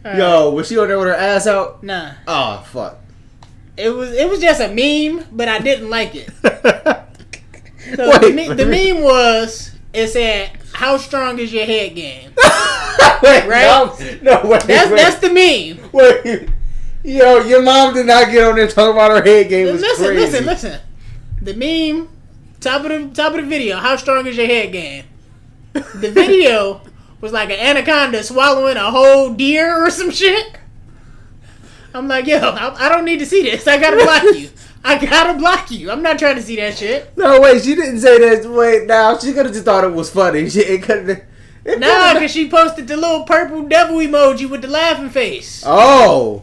Yo, 0.05 0.51
was 0.51 0.69
she 0.69 0.79
on 0.79 0.89
there 0.89 0.99
with 0.99 1.09
her 1.09 1.15
ass 1.15 1.47
out? 1.47 1.83
Nah. 1.83 2.13
Oh 2.29 2.65
fuck. 2.71 2.99
It 3.77 3.91
was 3.91 4.13
it 4.13 4.29
was 4.29 4.41
just 4.41 4.61
a 4.61 4.69
meme, 4.69 5.25
but 5.33 5.49
I 5.49 5.59
didn't 5.59 5.91
like 5.91 6.15
it. 6.15 6.31
So 7.95 8.19
the, 8.19 8.33
me- 8.33 8.53
the 8.53 8.67
meme 8.67 9.01
was 9.01 9.71
it 9.95 10.09
said, 10.09 10.51
"How 10.73 10.97
strong 10.97 11.39
is 11.39 11.53
your 11.53 11.65
head 11.67 11.95
game?" 11.95 12.33
wait, 13.23 13.47
Right? 13.47 13.63
No, 14.23 14.41
no 14.43 14.49
wait, 14.51 14.63
That's 14.65 14.91
wait, 14.91 14.97
that's 14.97 15.21
the 15.21 15.29
meme. 15.33 15.91
wait. 15.93 16.49
Yo, 17.05 17.45
your 17.45 17.63
mom 17.63 17.95
did 17.95 18.07
not 18.07 18.29
get 18.33 18.43
on 18.43 18.57
there 18.57 18.67
talking 18.67 18.91
about 18.93 19.13
her 19.13 19.23
head 19.23 19.49
game 19.49 19.67
was 19.71 19.81
listen, 19.81 20.05
crazy. 20.07 20.21
listen, 20.21 20.47
listen. 20.47 20.81
The 21.47 21.55
meme 21.55 22.09
top 22.59 22.85
of 22.85 22.89
the 22.89 23.15
top 23.15 23.35
of 23.35 23.41
the 23.41 23.47
video. 23.47 23.77
How 23.77 23.95
strong 23.95 24.27
is 24.27 24.37
your 24.37 24.49
head 24.49 24.73
game? 24.73 25.05
The 25.73 26.11
video 26.11 26.81
was 27.21 27.33
like 27.33 27.51
an 27.51 27.61
anaconda 27.61 28.25
swallowing 28.25 28.77
a 28.77 28.91
whole 28.91 29.33
deer 29.33 29.85
or 29.87 29.89
some 29.91 30.11
shit. 30.11 30.59
I'm 31.95 32.09
like, 32.09 32.27
yo, 32.27 32.39
I, 32.39 32.87
I 32.87 32.89
don't 32.89 33.05
need 33.05 33.21
to 33.21 33.27
see 33.27 33.43
this. 33.43 33.65
I 33.69 33.79
gotta 33.79 33.97
block 33.97 34.25
you. 34.35 34.51
I 34.83 34.99
gotta 34.99 35.39
block 35.39 35.71
you. 35.71 35.89
I'm 35.89 36.03
not 36.03 36.19
trying 36.19 36.35
to 36.35 36.43
see 36.43 36.57
that 36.57 36.79
shit. 36.79 37.17
No, 37.17 37.41
wait, 37.41 37.63
she 37.63 37.77
didn't 37.77 38.01
say 38.01 38.19
that. 38.19 38.51
Wait, 38.51 38.89
now 38.89 39.17
she 39.17 39.33
could 39.33 39.47
have 39.47 39.55
just 39.55 39.65
thought 39.65 39.85
it 39.85 39.93
was 39.93 40.11
funny. 40.11 40.51
She 40.51 40.63
it 40.63 40.83
could 40.83 41.09
have. 41.09 41.79
Nah, 41.79 42.15
because 42.15 42.33
she 42.33 42.51
posted 42.51 42.89
the 42.89 42.97
little 42.97 43.23
purple 43.23 43.63
devil 43.69 43.99
emoji 43.99 44.51
with 44.51 44.63
the 44.63 44.69
laughing 44.69 45.11
face. 45.11 45.63
Oh, 45.65 46.43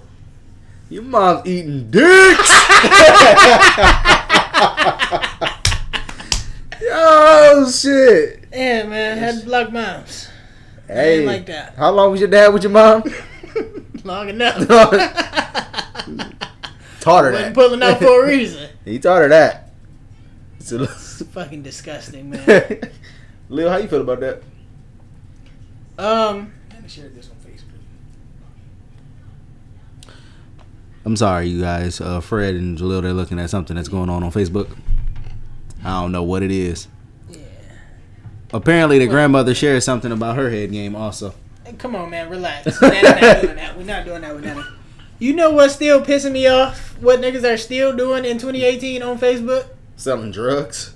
your 0.89 1.03
mom's 1.03 1.45
eating 1.45 1.91
dicks. 1.91 2.53
oh 6.95 7.71
shit! 7.71 8.45
Yeah, 8.51 8.83
man, 8.83 9.17
had 9.17 9.39
to 9.39 9.45
block 9.45 9.71
moms. 9.71 10.27
Hey, 10.87 11.19
ain't 11.19 11.27
like 11.27 11.45
that. 11.47 11.75
How 11.75 11.91
long 11.91 12.11
was 12.11 12.19
your 12.19 12.29
dad 12.29 12.53
with 12.53 12.63
your 12.63 12.71
mom? 12.71 13.03
Long 14.03 14.27
enough. 14.29 14.57
taught 14.67 14.93
her 17.23 17.31
Wasn't 17.31 17.33
that. 17.33 17.53
pulling 17.53 17.81
out 17.81 17.99
for 17.99 18.25
a 18.25 18.27
reason. 18.27 18.69
he 18.83 18.99
taught 18.99 19.21
her 19.21 19.29
that. 19.29 19.71
So, 20.59 20.85
Fucking 20.85 21.63
disgusting, 21.63 22.31
man. 22.31 22.81
Lil, 23.49 23.69
how 23.69 23.77
you 23.77 23.87
feel 23.87 24.01
about 24.01 24.19
that? 24.19 24.43
Um, 25.97 26.51
I 26.71 26.85
shared 26.87 27.15
this 27.15 27.29
on 27.29 27.35
Facebook. 27.49 27.79
I'm 31.05 31.15
sorry, 31.15 31.47
you 31.47 31.61
guys. 31.61 32.01
Uh, 32.01 32.19
Fred 32.19 32.55
and 32.55 32.77
Jalil, 32.77 33.01
they're 33.03 33.13
looking 33.13 33.39
at 33.39 33.49
something 33.49 33.75
that's 33.77 33.89
going 33.89 34.09
on 34.09 34.23
on 34.23 34.31
Facebook. 34.31 34.69
I 35.83 36.01
don't 36.01 36.11
know 36.11 36.23
what 36.23 36.43
it 36.43 36.51
is. 36.51 36.87
yeah. 37.29 37.39
Apparently, 38.53 38.99
the 38.99 39.07
grandmother 39.07 39.53
shared 39.53 39.83
something 39.83 40.11
about 40.11 40.35
her 40.37 40.49
head 40.49 40.71
game 40.71 40.95
also. 40.95 41.33
Come 41.77 41.95
on, 41.95 42.09
man, 42.09 42.29
relax. 42.29 42.79
We're 42.81 42.89
not, 43.01 43.21
not 43.21 43.41
doing 43.41 43.55
that. 43.55 43.77
We're 43.77 43.83
not 43.85 44.05
doing 44.05 44.21
that. 44.21 44.35
We're 44.35 44.41
not. 44.41 44.65
You 45.19 45.33
know 45.33 45.51
what's 45.51 45.73
still 45.73 46.01
pissing 46.01 46.33
me 46.33 46.47
off? 46.47 46.95
What 47.01 47.21
niggas 47.21 47.43
are 47.49 47.57
still 47.57 47.95
doing 47.95 48.25
in 48.25 48.37
2018 48.37 49.01
on 49.01 49.17
Facebook? 49.17 49.67
Selling 49.95 50.31
drugs. 50.31 50.93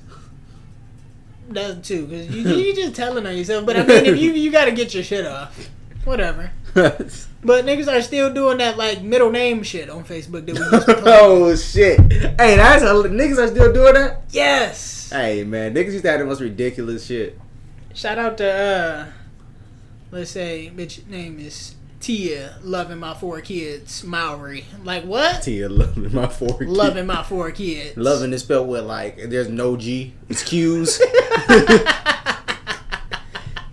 That 1.49 1.83
too, 1.83 2.05
because 2.07 2.29
you 2.29 2.41
you 2.41 2.75
just 2.75 2.93
telling 2.93 3.25
on 3.25 3.37
yourself. 3.37 3.65
But 3.65 3.77
I 3.77 3.83
mean, 3.85 4.05
if 4.05 4.19
you 4.19 4.33
you 4.33 4.51
got 4.51 4.65
to 4.65 4.71
get 4.71 4.93
your 4.93 5.03
shit 5.03 5.25
off, 5.25 5.69
whatever. 6.03 6.51
But 7.47 7.65
niggas 7.65 7.87
are 7.87 8.01
still 8.01 8.33
doing 8.33 8.57
that 8.57 8.77
like 8.77 9.01
middle 9.01 9.31
name 9.31 9.63
shit 9.63 9.89
on 9.89 10.03
Facebook 10.03 10.45
that 10.47 10.53
we 10.53 10.59
used 10.59 10.85
to 10.85 11.01
oh 11.05 11.55
shit! 11.55 11.97
Hey, 12.11 12.57
that's 12.57 12.83
a, 12.83 12.87
niggas 12.87 13.37
are 13.37 13.47
still 13.47 13.71
doing 13.71 13.93
that. 13.93 14.23
Yes. 14.31 15.09
Hey 15.11 15.45
man, 15.45 15.73
niggas 15.73 15.93
used 15.93 16.03
to 16.03 16.11
have 16.11 16.19
the 16.19 16.25
most 16.25 16.41
ridiculous 16.41 17.05
shit. 17.05 17.39
Shout 17.93 18.17
out 18.17 18.37
to 18.39 18.51
uh, 18.51 19.05
let's 20.11 20.31
say 20.31 20.69
bitch 20.75 21.07
name 21.07 21.39
is 21.39 21.75
Tia, 22.01 22.57
loving 22.63 22.97
my 22.97 23.13
four 23.13 23.39
kids, 23.39 24.03
Maori. 24.03 24.65
Like 24.83 25.05
what? 25.05 25.41
Tia 25.41 25.69
loving 25.73 26.13
my 26.13 26.27
four 26.27 26.57
kids. 26.59 26.69
Loving 26.69 27.05
my 27.05 27.23
four 27.23 27.51
kids. 27.51 27.95
Loving 27.95 28.33
is 28.33 28.41
spelled 28.43 28.67
with 28.67 28.83
like 28.83 29.29
there's 29.29 29.47
no 29.47 29.77
G. 29.77 30.13
It's 30.27 30.43
Q's. 30.43 30.99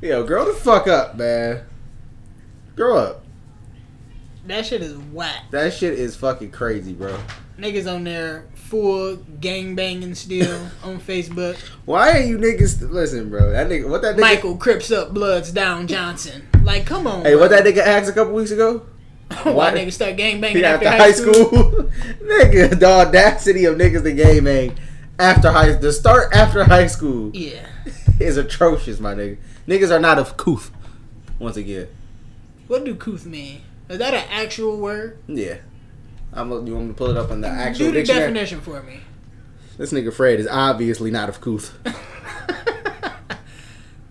Yo, 0.01 0.22
grow 0.25 0.45
the 0.45 0.55
fuck 0.61 0.87
up, 0.87 1.16
man. 1.16 1.64
Grow 2.77 2.99
up. 2.99 3.24
That 4.47 4.67
shit 4.67 4.83
is 4.83 4.97
whack. 4.97 5.51
That 5.51 5.73
shit 5.73 5.99
is 5.99 6.17
fucking 6.17 6.51
crazy, 6.51 6.93
bro. 6.93 7.17
Niggas 7.59 7.93
on 7.93 8.05
there 8.05 8.47
full 8.55 9.17
gang 9.41 9.75
banging 9.75 10.15
still 10.15 10.61
on 10.85 10.99
Facebook. 11.01 11.57
Why 11.85 12.11
are 12.13 12.21
you 12.23 12.37
niggas 12.39 12.91
listen, 12.91 13.31
bro? 13.31 13.51
That 13.51 13.69
nigga, 13.69 13.89
what 13.89 14.03
that 14.03 14.17
nigga? 14.17 14.21
Michael 14.21 14.57
Crips 14.57 14.91
up, 14.91 15.15
Bloods 15.15 15.51
down 15.53 15.87
Johnson. 15.87 16.47
Like, 16.63 16.85
come 16.85 17.07
on. 17.07 17.23
Hey, 17.25 17.37
what 17.37 17.51
that 17.51 17.65
nigga 17.65 17.79
asked 17.79 18.11
a 18.11 18.13
couple 18.13 18.35
weeks 18.35 18.51
ago? 18.51 18.87
Why 19.45 19.53
Why- 19.53 19.73
niggas 19.73 19.93
start 19.95 20.17
gang 20.17 20.41
banging 20.41 20.65
After, 20.65 20.87
after, 20.89 21.03
high 21.03 21.13
school, 21.13 21.33
nigga, 22.23 22.79
the 22.79 22.87
audacity 22.87 23.65
of 23.65 23.77
niggas 23.77 24.03
to 24.03 24.13
gang 24.13 24.45
bang 24.45 24.79
after 25.19 25.51
high, 25.53 25.73
the 25.73 25.93
start 25.93 26.35
after 26.35 26.65
high 26.65 26.89
school 26.89 27.31
Yeah. 27.35 27.67
is 28.21 28.37
atrocious, 28.37 29.01
my 29.01 29.15
nigga. 29.15 29.39
Niggas 29.67 29.91
are 29.91 30.01
not 30.01 30.19
of 30.19 30.37
couth. 30.37 30.71
Once 31.39 31.57
again, 31.57 31.89
What 32.67 32.85
do 32.85 32.95
couth 32.97 33.25
mean? 33.25 33.63
Is 33.95 34.01
that 34.01 34.13
an 34.13 34.25
actual 34.29 34.79
word? 34.79 35.19
yeah. 35.29 35.59
I'm. 36.33 36.51
You 36.67 36.75
want 36.75 36.87
me 36.87 36.89
to 36.89 36.95
pull 36.95 37.11
it 37.11 37.17
up 37.17 37.31
on 37.31 37.41
the 37.41 37.47
actual 37.49 37.93
dictionary. 37.93 37.93
do 37.93 37.93
the 37.93 37.99
dictionary? 38.01 38.21
definition 38.33 38.61
for 38.61 38.83
me. 38.83 39.01
This 39.79 39.93
nigga 39.93 40.13
Fred 40.13 40.41
is 40.41 40.49
obviously 40.49 41.13
not 41.13 41.29
of 41.29 41.41
couth. 41.41 41.79
I 41.87 43.47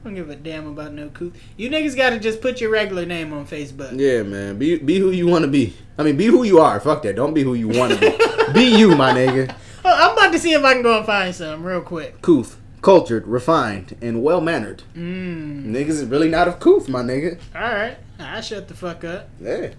don't 0.06 0.16
give 0.16 0.30
a 0.30 0.36
damn 0.38 0.68
about 0.68 0.94
no 0.94 1.10
couth. 1.10 1.34
You 1.58 1.70
niggas 1.70 1.98
gotta 1.98 2.20
just 2.20 2.42
put 2.42 2.62
your 2.62 2.70
regular 2.70 3.06
name 3.06 3.34
on 3.34 3.46
Facebook. 3.46 4.00
Yeah, 4.00 4.24
man. 4.24 4.58
Be 4.58 4.78
be 4.78 5.00
who 5.00 5.12
you 5.12 5.28
want 5.28 5.44
to 5.44 5.52
be. 5.52 5.76
I 5.98 6.04
mean, 6.04 6.16
be 6.16 6.28
who 6.28 6.44
you 6.44 6.60
are. 6.60 6.80
Fuck 6.80 7.04
that. 7.04 7.18
Don't 7.18 7.34
be 7.34 7.44
who 7.44 7.56
you 7.56 7.68
want 7.68 7.94
to 7.94 8.00
be. 8.00 8.54
be 8.54 8.78
you, 8.78 8.96
my 8.96 9.12
nigga. 9.14 9.54
Oh, 9.84 9.94
I'm 9.94 10.18
about 10.18 10.32
to 10.32 10.40
see 10.40 10.54
if 10.54 10.64
I 10.64 10.74
can 10.74 10.82
go 10.82 10.98
and 10.98 11.06
find 11.06 11.36
some 11.36 11.64
real 11.64 11.82
quick. 11.82 12.22
Couth, 12.22 12.58
cultured, 12.84 13.26
refined, 13.26 13.98
and 14.02 14.22
well 14.22 14.42
mannered. 14.42 14.84
Mm. 14.96 15.66
Niggas 15.66 15.90
is 15.90 16.06
really 16.06 16.30
not 16.30 16.48
of 16.48 16.60
couth, 16.60 16.88
my 16.88 17.02
nigga. 17.02 17.40
All 17.56 17.62
right, 17.62 17.98
I 18.20 18.42
shut 18.42 18.68
the 18.68 18.76
fuck 18.76 19.04
up. 19.04 19.30
Yeah. 19.42 19.74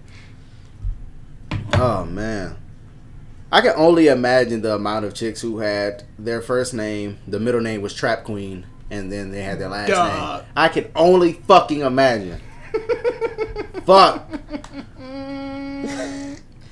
Oh 1.73 2.03
man. 2.03 2.57
I 3.51 3.61
can 3.61 3.73
only 3.77 4.07
imagine 4.07 4.61
the 4.61 4.75
amount 4.75 5.05
of 5.05 5.13
chicks 5.13 5.39
who 5.39 5.59
had 5.59 6.03
their 6.19 6.41
first 6.41 6.73
name, 6.73 7.19
the 7.27 7.39
middle 7.39 7.61
name 7.61 7.81
was 7.81 7.93
Trap 7.93 8.25
Queen, 8.25 8.65
and 8.89 9.09
then 9.11 9.31
they 9.31 9.43
had 9.43 9.59
their 9.59 9.69
last 9.69 9.89
Dog. 9.89 10.41
name. 10.41 10.51
I 10.57 10.67
can 10.67 10.91
only 10.95 11.33
fucking 11.33 11.81
imagine. 11.81 12.41
Fuck. 13.85 14.29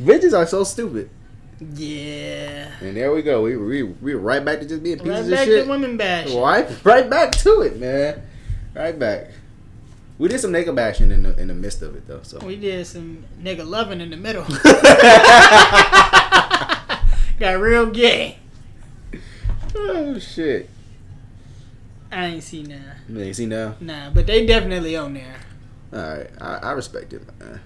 Bitches 0.02 0.38
are 0.38 0.48
so 0.48 0.64
stupid. 0.66 1.10
Yeah. 1.74 2.72
And 2.82 2.96
there 2.98 3.12
we 3.14 3.22
go. 3.22 3.42
We 3.44 3.56
we 3.58 3.84
we 3.84 4.14
right 4.14 4.44
back 4.44 4.60
to 4.60 4.66
just 4.68 4.84
being 4.84 4.98
pieces 4.98 5.10
Right 5.12 5.20
of 5.26 5.30
back 5.32 5.46
shit. 5.46 5.64
to 5.66 5.70
women 5.70 5.98
bash. 5.98 6.32
Right, 6.34 6.68
right 6.86 7.10
back 7.10 7.32
to 7.38 7.62
it, 7.62 7.80
man. 7.80 8.22
Right 8.76 8.98
back. 8.98 9.30
We 10.18 10.28
did 10.30 10.40
some 10.40 10.52
nigga 10.52 10.74
bashing 10.76 11.12
in 11.12 11.24
the 11.24 11.40
in 11.40 11.48
the 11.48 11.54
midst 11.54 11.82
of 11.82 11.96
it 11.96 12.08
though. 12.08 12.22
So 12.24 12.40
We 12.40 12.56
did 12.56 12.86
some 12.88 13.24
nigga 13.42 13.66
loving 13.68 14.02
in 14.02 14.10
the 14.10 14.18
middle. 14.18 14.44
Got 17.40 17.60
real 17.60 17.88
gay. 17.88 18.38
oh 19.76 20.20
shit. 20.20 20.70
I 22.12 22.26
ain't 22.28 22.44
see 22.44 22.62
nah. 22.64 22.76
Yeah, 23.10 23.24
you 23.26 23.34
see 23.34 23.48
now. 23.48 23.76
Nah, 23.80 24.12
but 24.12 24.28
they 24.28 24.46
definitely 24.46 24.96
on 24.96 25.16
there. 25.16 25.36
All 25.92 26.00
right, 26.00 26.30
I, 26.40 26.56
I 26.58 26.72
respect 26.74 27.12
it, 27.14 27.24
man. 27.40 27.60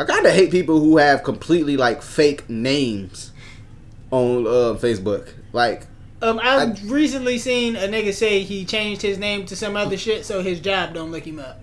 I 0.00 0.04
kind 0.04 0.24
of 0.24 0.32
hate 0.32 0.50
people 0.50 0.80
who 0.80 0.96
have 0.96 1.22
completely 1.22 1.76
like 1.76 2.00
fake 2.00 2.48
names 2.48 3.32
on 4.10 4.46
uh, 4.46 4.78
Facebook. 4.80 5.34
Like, 5.52 5.86
Um, 6.22 6.38
I, 6.42 6.62
I- 6.64 6.74
recently 6.86 7.36
seen 7.38 7.76
a 7.76 7.80
nigga 7.86 8.14
say 8.14 8.42
he 8.42 8.64
changed 8.64 9.02
his 9.02 9.18
name 9.18 9.44
to 9.46 9.54
some 9.56 9.76
other 9.76 9.98
shit 9.98 10.24
so 10.24 10.42
his 10.42 10.58
job 10.58 10.94
don't 10.94 11.10
look 11.12 11.24
him 11.26 11.38
up. 11.38 11.60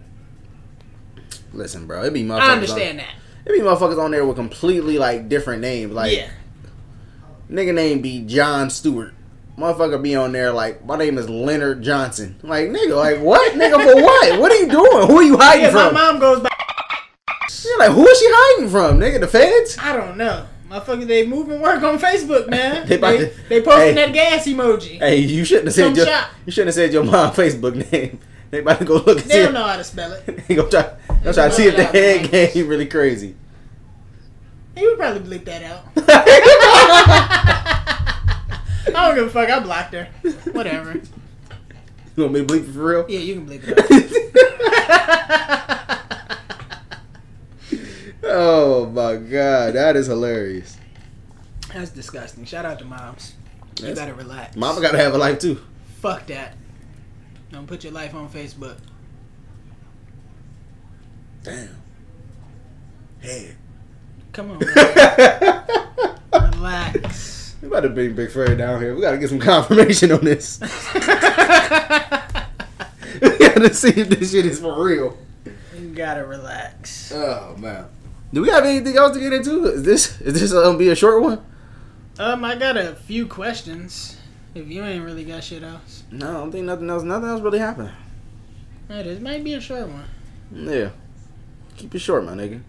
listen, 1.51 1.87
bro, 1.87 2.03
it 2.03 2.13
be 2.13 2.23
motherfuckers. 2.23 2.39
I 2.41 2.51
understand 2.53 2.99
that. 2.99 3.09
On, 3.09 3.15
it 3.45 3.51
be 3.53 3.59
motherfuckers 3.59 3.97
on 3.97 4.11
there 4.11 4.23
with 4.25 4.35
completely 4.35 4.99
like 4.99 5.29
different 5.29 5.61
names. 5.61 5.93
Like, 5.93 6.15
yeah. 6.15 6.29
nigga 7.49 7.73
name 7.73 8.01
be 8.01 8.21
John 8.21 8.69
Stewart. 8.69 9.15
Motherfucker 9.57 9.99
be 9.99 10.15
on 10.15 10.31
there 10.31 10.51
like 10.53 10.85
my 10.85 10.95
name 10.95 11.17
is 11.17 11.27
Leonard 11.27 11.81
Johnson. 11.81 12.35
Like 12.43 12.69
nigga, 12.69 12.95
like 12.95 13.19
what? 13.19 13.53
nigga 13.53 13.81
for 13.83 13.95
what? 14.03 14.39
What 14.39 14.51
are 14.51 14.55
you 14.57 14.69
doing? 14.69 15.07
Who 15.07 15.17
are 15.17 15.23
you 15.23 15.37
hiding 15.37 15.63
Yeah, 15.65 15.71
my 15.71 15.91
mom 15.91 16.19
goes 16.19 16.41
by. 16.41 16.49
Like, 17.77 17.91
who 17.91 18.07
is 18.07 18.19
she 18.19 18.25
hiding 18.29 18.69
from? 18.69 18.99
Nigga, 18.99 19.19
the 19.19 19.27
feds? 19.27 19.77
I 19.79 19.95
don't 19.95 20.17
know. 20.17 20.45
Motherfucker, 20.69 21.07
they 21.07 21.25
moving 21.25 21.61
work 21.61 21.81
on 21.83 21.97
Facebook, 21.97 22.49
man. 22.49 22.87
They 22.87 22.97
they, 22.97 22.97
about 22.97 23.19
they, 23.49 23.61
posting 23.61 23.87
Hey. 23.87 23.93
that 23.93 24.13
gas 24.13 24.45
emoji. 24.47 24.97
Hey, 24.99 25.17
you 25.17 25.45
shouldn't 25.45 25.67
have 25.67 25.75
Some 25.75 25.95
said 25.95 25.97
your 25.97 26.05
shop. 26.07 26.29
you 26.45 26.51
shouldn't 26.51 26.67
have 26.67 26.75
said 26.75 26.91
your 26.93 27.03
mom 27.03 27.31
Facebook 27.33 27.91
name. 27.91 28.19
They 28.49 28.59
about 28.59 28.79
to 28.79 28.85
go 28.85 28.93
look 28.95 29.19
They 29.23 29.43
don't 29.43 29.53
know 29.53 29.65
how 29.65 29.75
to 29.75 29.83
spell 29.83 30.13
it. 30.13 30.39
He 30.47 30.55
go 30.55 30.69
try, 30.69 30.89
go 31.21 31.33
try 31.33 31.49
to 31.49 31.53
see 31.53 31.65
if 31.67 31.75
the 31.75 31.83
head 31.83 32.31
game 32.31 32.67
really 32.69 32.85
crazy. 32.85 33.35
He 34.73 34.87
would 34.87 34.97
probably 34.97 35.19
bleep 35.37 35.43
that 35.43 35.63
out. 35.63 35.83
I 38.87 39.07
don't 39.07 39.15
give 39.15 39.27
a 39.27 39.29
fuck. 39.29 39.49
I 39.49 39.59
blocked 39.59 39.93
her. 39.93 40.05
Whatever. 40.53 40.93
You 42.15 42.23
want 42.23 42.31
me 42.35 42.39
to 42.39 42.45
bleep 42.45 42.69
it 42.69 42.71
for 42.71 42.79
real? 42.85 43.05
Yeah, 43.09 43.19
you 43.19 43.33
can 43.35 43.45
bleep 43.47 43.63
it 43.67 43.77
out. 45.69 45.76
Oh 48.27 48.85
my 48.93 49.15
god, 49.15 49.73
that 49.73 49.95
is 49.95 50.07
hilarious. 50.07 50.77
That's 51.73 51.89
disgusting. 51.91 52.45
Shout 52.45 52.65
out 52.65 52.79
to 52.79 52.85
moms. 52.85 53.33
You 53.81 53.93
gotta 53.93 54.13
relax. 54.13 54.55
Mama 54.55 54.81
gotta 54.81 54.97
have 54.97 55.13
a 55.13 55.17
life 55.17 55.39
too. 55.39 55.61
Fuck 56.01 56.27
that. 56.27 56.55
Don't 57.51 57.67
put 57.67 57.83
your 57.83 57.93
life 57.93 58.13
on 58.13 58.29
Facebook. 58.29 58.77
Damn. 61.43 61.69
Hey. 63.19 63.55
Come 64.33 64.51
on, 64.51 64.59
man. 64.75 65.63
relax. 66.53 67.55
We 67.61 67.67
about 67.67 67.81
to 67.81 67.89
bring 67.89 68.13
Big 68.15 68.31
Fred 68.31 68.57
down 68.57 68.81
here. 68.81 68.93
We 68.95 69.01
gotta 69.01 69.17
get 69.17 69.29
some 69.29 69.39
confirmation 69.39 70.11
on 70.11 70.23
this. 70.23 70.59
we 70.61 70.69
gotta 73.37 73.73
see 73.73 73.89
if 73.89 74.09
this 74.09 74.31
shit 74.31 74.45
is 74.45 74.59
for 74.59 74.83
real. 74.83 75.17
You 75.77 75.89
gotta 75.95 76.25
relax. 76.25 77.11
Oh 77.13 77.55
man. 77.57 77.85
Do 78.33 78.41
we 78.41 78.49
have 78.49 78.65
anything 78.65 78.97
else 78.97 79.13
to 79.15 79.19
get 79.19 79.33
into? 79.33 79.65
Is 79.65 79.83
this 79.83 80.21
is 80.21 80.39
this 80.39 80.51
gonna 80.51 80.77
be 80.77 80.89
a 80.89 80.95
short 80.95 81.21
one? 81.21 81.39
Um, 82.19 82.43
I 82.43 82.55
got 82.55 82.75
a 82.77 82.95
few 82.95 83.25
questions. 83.27 84.17
If 84.55 84.67
you 84.67 84.83
ain't 84.83 85.05
really 85.05 85.23
got 85.23 85.43
shit 85.43 85.61
else, 85.63 86.03
No, 86.11 86.29
I 86.29 86.33
don't 86.33 86.51
think 86.51 86.65
nothing 86.65 86.89
else. 86.89 87.03
Nothing 87.03 87.29
else 87.29 87.41
really 87.41 87.59
happened. 87.59 87.91
Hey, 88.87 89.03
this 89.03 89.19
might 89.19 89.43
be 89.43 89.53
a 89.53 89.61
short 89.61 89.87
one. 89.87 90.05
Yeah. 90.51 90.89
Keep 91.75 91.93
it 91.93 91.99
short, 91.99 92.25
my 92.25 92.33
nigga. 92.33 92.61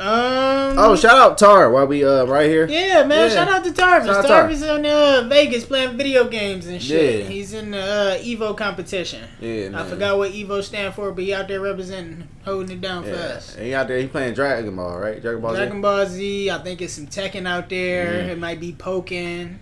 Um. 0.00 0.78
Oh, 0.78 0.96
shout 0.96 1.18
out 1.18 1.36
Tar 1.36 1.70
while 1.70 1.86
we 1.86 2.02
uh 2.02 2.24
right 2.24 2.48
here. 2.48 2.66
Yeah, 2.66 3.04
man. 3.04 3.28
Yeah. 3.28 3.34
Shout 3.34 3.48
out 3.48 3.64
to 3.64 3.70
Tarvis. 3.70 4.06
Shout 4.06 4.26
Tar. 4.26 4.48
Tarvis 4.48 4.76
in 4.78 4.86
uh, 4.86 5.28
Vegas 5.28 5.66
playing 5.66 5.98
video 5.98 6.26
games 6.26 6.66
and 6.66 6.82
shit. 6.82 7.20
Yeah. 7.20 7.26
He's 7.26 7.52
in 7.52 7.72
the 7.72 7.78
uh, 7.78 8.18
Evo 8.18 8.56
competition. 8.56 9.28
Yeah, 9.40 9.68
man. 9.68 9.74
I 9.74 9.86
forgot 9.86 10.16
what 10.16 10.32
Evo 10.32 10.62
stand 10.62 10.94
for, 10.94 11.12
but 11.12 11.22
he 11.24 11.34
out 11.34 11.48
there 11.48 11.60
representing, 11.60 12.28
holding 12.46 12.78
it 12.78 12.80
down 12.80 13.04
for 13.04 13.10
us. 13.10 13.54
And 13.56 13.66
he 13.66 13.74
out 13.74 13.88
there. 13.88 13.98
He 13.98 14.06
playing 14.06 14.32
Dragon 14.32 14.74
Ball, 14.74 14.98
right? 14.98 15.20
Dragon 15.20 15.42
Ball. 15.42 15.54
Z? 15.54 15.80
Ball 15.80 16.06
Z. 16.06 16.50
I 16.50 16.58
think 16.62 16.80
it's 16.80 16.94
some 16.94 17.06
Tekken 17.06 17.46
out 17.46 17.68
there. 17.68 18.06
Mhm. 18.24 18.28
It 18.30 18.38
might 18.38 18.58
be 18.58 18.72
Pokken. 18.72 19.58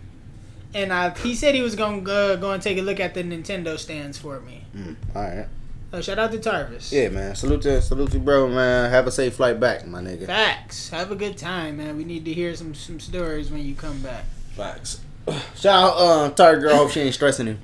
And 0.73 0.93
I, 0.93 1.11
he 1.19 1.35
said 1.35 1.57
he 1.57 1.63
was 1.63 1.75
gonna 1.75 2.09
uh, 2.09 2.37
go 2.37 2.53
and 2.53 2.63
take 2.63 2.79
a 2.79 2.83
look 2.83 3.01
at 3.01 3.15
the 3.15 3.25
Nintendo 3.25 3.77
stands 3.77 4.19
for 4.19 4.39
me. 4.39 4.67
Mm, 4.77 4.97
all 5.17 5.23
right. 5.23 5.47
So 5.91 6.03
shout 6.03 6.19
out 6.19 6.33
to 6.33 6.39
Tarvis. 6.39 6.93
Yeah, 6.93 7.09
man. 7.09 7.35
Salute 7.35 7.63
to 7.63 7.81
salute 7.81 8.11
to 8.13 8.19
bro, 8.19 8.49
man. 8.49 8.91
Have 8.91 9.07
a 9.07 9.11
safe 9.11 9.35
flight 9.35 9.59
back, 9.59 9.87
my 9.87 10.03
nigga. 10.03 10.27
Facts. 10.27 10.91
Have 10.91 11.11
a 11.11 11.17
good 11.17 11.39
time, 11.39 11.79
man. 11.79 11.97
We 11.97 12.05
need 12.05 12.25
to 12.27 12.33
hear 12.33 12.55
some 12.55 12.75
some 12.75 13.01
stories 13.01 13.51
when 13.51 13.65
you 13.65 13.75
come 13.75 14.01
back. 14.01 14.25
Facts. 14.55 15.01
Shout 15.57 15.67
out 15.67 15.97
uh, 15.97 16.31
Tar 16.31 16.59
girl. 16.59 16.77
Hope 16.77 16.91
she 16.91 17.01
ain't 17.01 17.15
stressing 17.15 17.47
him 17.47 17.61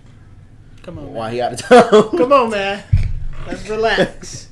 Come 0.82 0.98
on, 0.98 1.12
Why 1.12 1.26
man. 1.26 1.32
he 1.34 1.40
out 1.42 1.52
of 1.52 1.58
town. 1.60 2.10
Come 2.18 2.32
on, 2.32 2.50
man. 2.50 2.82
Let's 3.46 3.68
relax. 3.68 4.48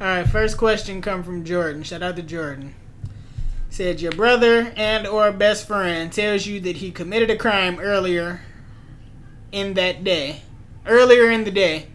All 0.00 0.06
right, 0.08 0.28
first 0.28 0.56
question 0.56 1.00
come 1.00 1.22
from 1.22 1.44
Jordan. 1.44 1.84
Shout 1.84 2.02
out 2.02 2.16
to 2.16 2.22
Jordan. 2.22 2.74
Said 3.70 4.00
your 4.00 4.12
brother 4.12 4.72
and 4.76 5.06
or 5.06 5.30
best 5.32 5.66
friend 5.68 6.12
tells 6.12 6.46
you 6.46 6.58
that 6.60 6.76
he 6.76 6.90
committed 6.90 7.30
a 7.30 7.36
crime 7.36 7.78
earlier 7.78 8.40
in 9.52 9.74
that 9.74 10.02
day, 10.04 10.42
earlier 10.86 11.30
in 11.30 11.44
the 11.44 11.50
day, 11.50 11.86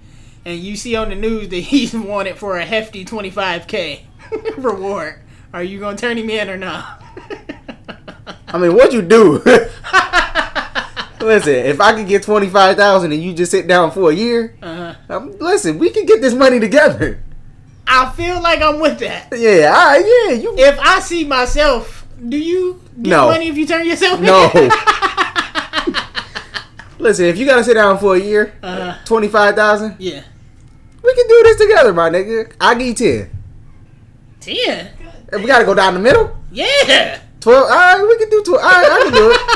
and 0.48 0.58
you 0.60 0.78
see 0.78 0.96
on 0.96 1.10
the 1.10 1.16
news 1.16 1.50
that 1.50 1.58
he's 1.72 1.94
wanted 1.94 2.38
for 2.38 2.58
a 2.58 2.66
hefty 2.66 3.04
25k 3.06 4.00
reward. 4.58 5.20
Are 5.54 5.62
you 5.64 5.80
gonna 5.80 5.98
turn 5.98 6.18
him 6.18 6.30
in 6.30 6.50
or 6.50 6.58
not? 6.58 7.04
I 8.48 8.58
mean, 8.58 8.74
what'd 8.74 8.94
you 8.94 9.02
do? 9.02 9.40
listen, 11.22 11.54
if 11.54 11.82
I 11.82 11.94
could 11.94 12.08
get 12.08 12.24
twenty 12.24 12.48
five 12.50 12.76
thousand 12.78 13.12
and 13.12 13.22
you 13.22 13.34
just 13.34 13.52
sit 13.52 13.68
down 13.68 13.92
for 13.92 14.10
a 14.12 14.14
year, 14.14 14.56
uh-huh. 14.62 14.96
um, 15.10 15.38
listen, 15.40 15.80
we 15.80 15.90
can 15.90 16.06
get 16.06 16.22
this 16.22 16.34
money 16.34 16.60
together. 16.60 17.22
I 17.88 18.10
feel 18.12 18.42
like 18.42 18.62
I'm 18.62 18.80
with 18.80 19.00
that. 19.00 19.30
Yeah, 19.38 19.70
right, 19.70 20.00
yeah, 20.30 20.34
you. 20.36 20.56
If 20.58 20.78
I 20.80 21.00
see 21.00 21.24
myself, 21.26 22.06
do 22.28 22.38
you 22.38 22.82
get 23.02 23.10
No. 23.12 23.28
money 23.28 23.48
if 23.48 23.58
you 23.58 23.66
turn 23.66 23.86
yourself 23.86 24.20
No. 24.20 24.50
in? 24.54 24.72
listen, 27.00 27.26
if 27.26 27.38
you 27.38 27.46
gotta 27.46 27.64
sit 27.64 27.76
down 27.76 27.98
for 28.00 28.16
a 28.16 28.20
year, 28.20 28.54
Uh-huh. 28.62 28.96
twenty 29.06 29.28
five 29.30 29.56
thousand, 29.56 29.96
Yeah. 30.00 30.24
We 31.08 31.16
can 31.16 31.28
do 31.28 31.42
this 31.44 31.58
together, 31.58 31.94
my 31.94 32.10
nigga. 32.10 32.54
I 32.62 32.76
give 32.76 32.88
you 32.88 32.94
ten. 32.94 33.32
Ten. 34.40 34.92
We 35.34 35.46
gotta 35.46 35.66
go 35.66 35.74
down 35.74 35.94
the 35.94 36.00
middle, 36.00 36.36
Yeah. 36.52 37.20
twelve. 37.40 37.64
All 37.64 37.70
right, 37.70 38.02
we 38.08 38.18
can 38.18 38.30
do 38.30 38.44
twelve. 38.44 38.62
All 38.64 38.70
right, 38.72 38.92
I 38.92 39.04
can 39.04 39.14
do 39.14 39.32
it. 39.32 39.42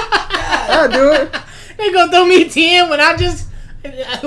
I'll 0.72 0.90
do 0.92 1.12
it. 1.14 1.36
They 1.78 1.92
gonna 1.92 2.12
throw 2.12 2.26
me 2.26 2.50
ten 2.50 2.90
when 2.90 3.00
I 3.00 3.16
just 3.16 3.48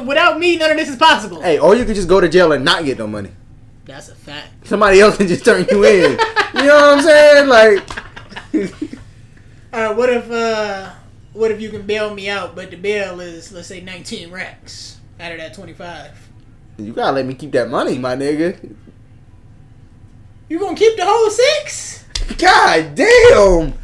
without 0.04 0.38
me 0.38 0.56
none 0.56 0.70
of 0.72 0.76
this 0.76 0.88
is 0.88 0.96
possible. 0.96 1.40
Hey, 1.42 1.58
or 1.58 1.74
you 1.74 1.84
could 1.84 1.94
just 1.94 2.08
go 2.08 2.20
to 2.20 2.28
jail 2.28 2.52
and 2.52 2.64
not 2.64 2.84
get 2.84 2.98
no 2.98 3.06
money. 3.06 3.30
That's 3.84 4.08
a 4.08 4.14
fact. 4.14 4.66
Somebody 4.66 5.00
else 5.00 5.16
can 5.16 5.28
just 5.28 5.44
turn 5.44 5.66
you 5.70 5.84
in. 5.84 6.12
You 6.54 6.64
know 6.64 6.74
what 6.74 6.98
I'm 6.98 7.02
saying? 7.02 7.48
Like, 7.48 7.88
All 9.72 9.80
right. 9.88 9.96
What 9.96 10.08
if 10.08 10.30
uh, 10.30 10.90
what 11.34 11.50
if 11.50 11.60
you 11.60 11.68
can 11.68 11.82
bail 11.82 12.14
me 12.14 12.28
out, 12.28 12.54
but 12.56 12.70
the 12.70 12.76
bail 12.76 13.20
is 13.20 13.52
let's 13.52 13.68
say 13.68 13.80
nineteen 13.80 14.30
racks 14.30 14.98
out 15.20 15.32
of 15.32 15.38
that 15.38 15.52
twenty 15.54 15.74
five. 15.74 16.16
You 16.78 16.92
gotta 16.92 17.12
let 17.12 17.26
me 17.26 17.34
keep 17.34 17.52
that 17.52 17.70
money, 17.70 17.98
my 17.98 18.16
nigga. 18.16 18.74
You 20.48 20.58
gonna 20.58 20.76
keep 20.76 20.96
the 20.96 21.04
whole 21.04 21.30
six? 21.30 22.04
God 22.38 22.94
damn! 22.94 23.74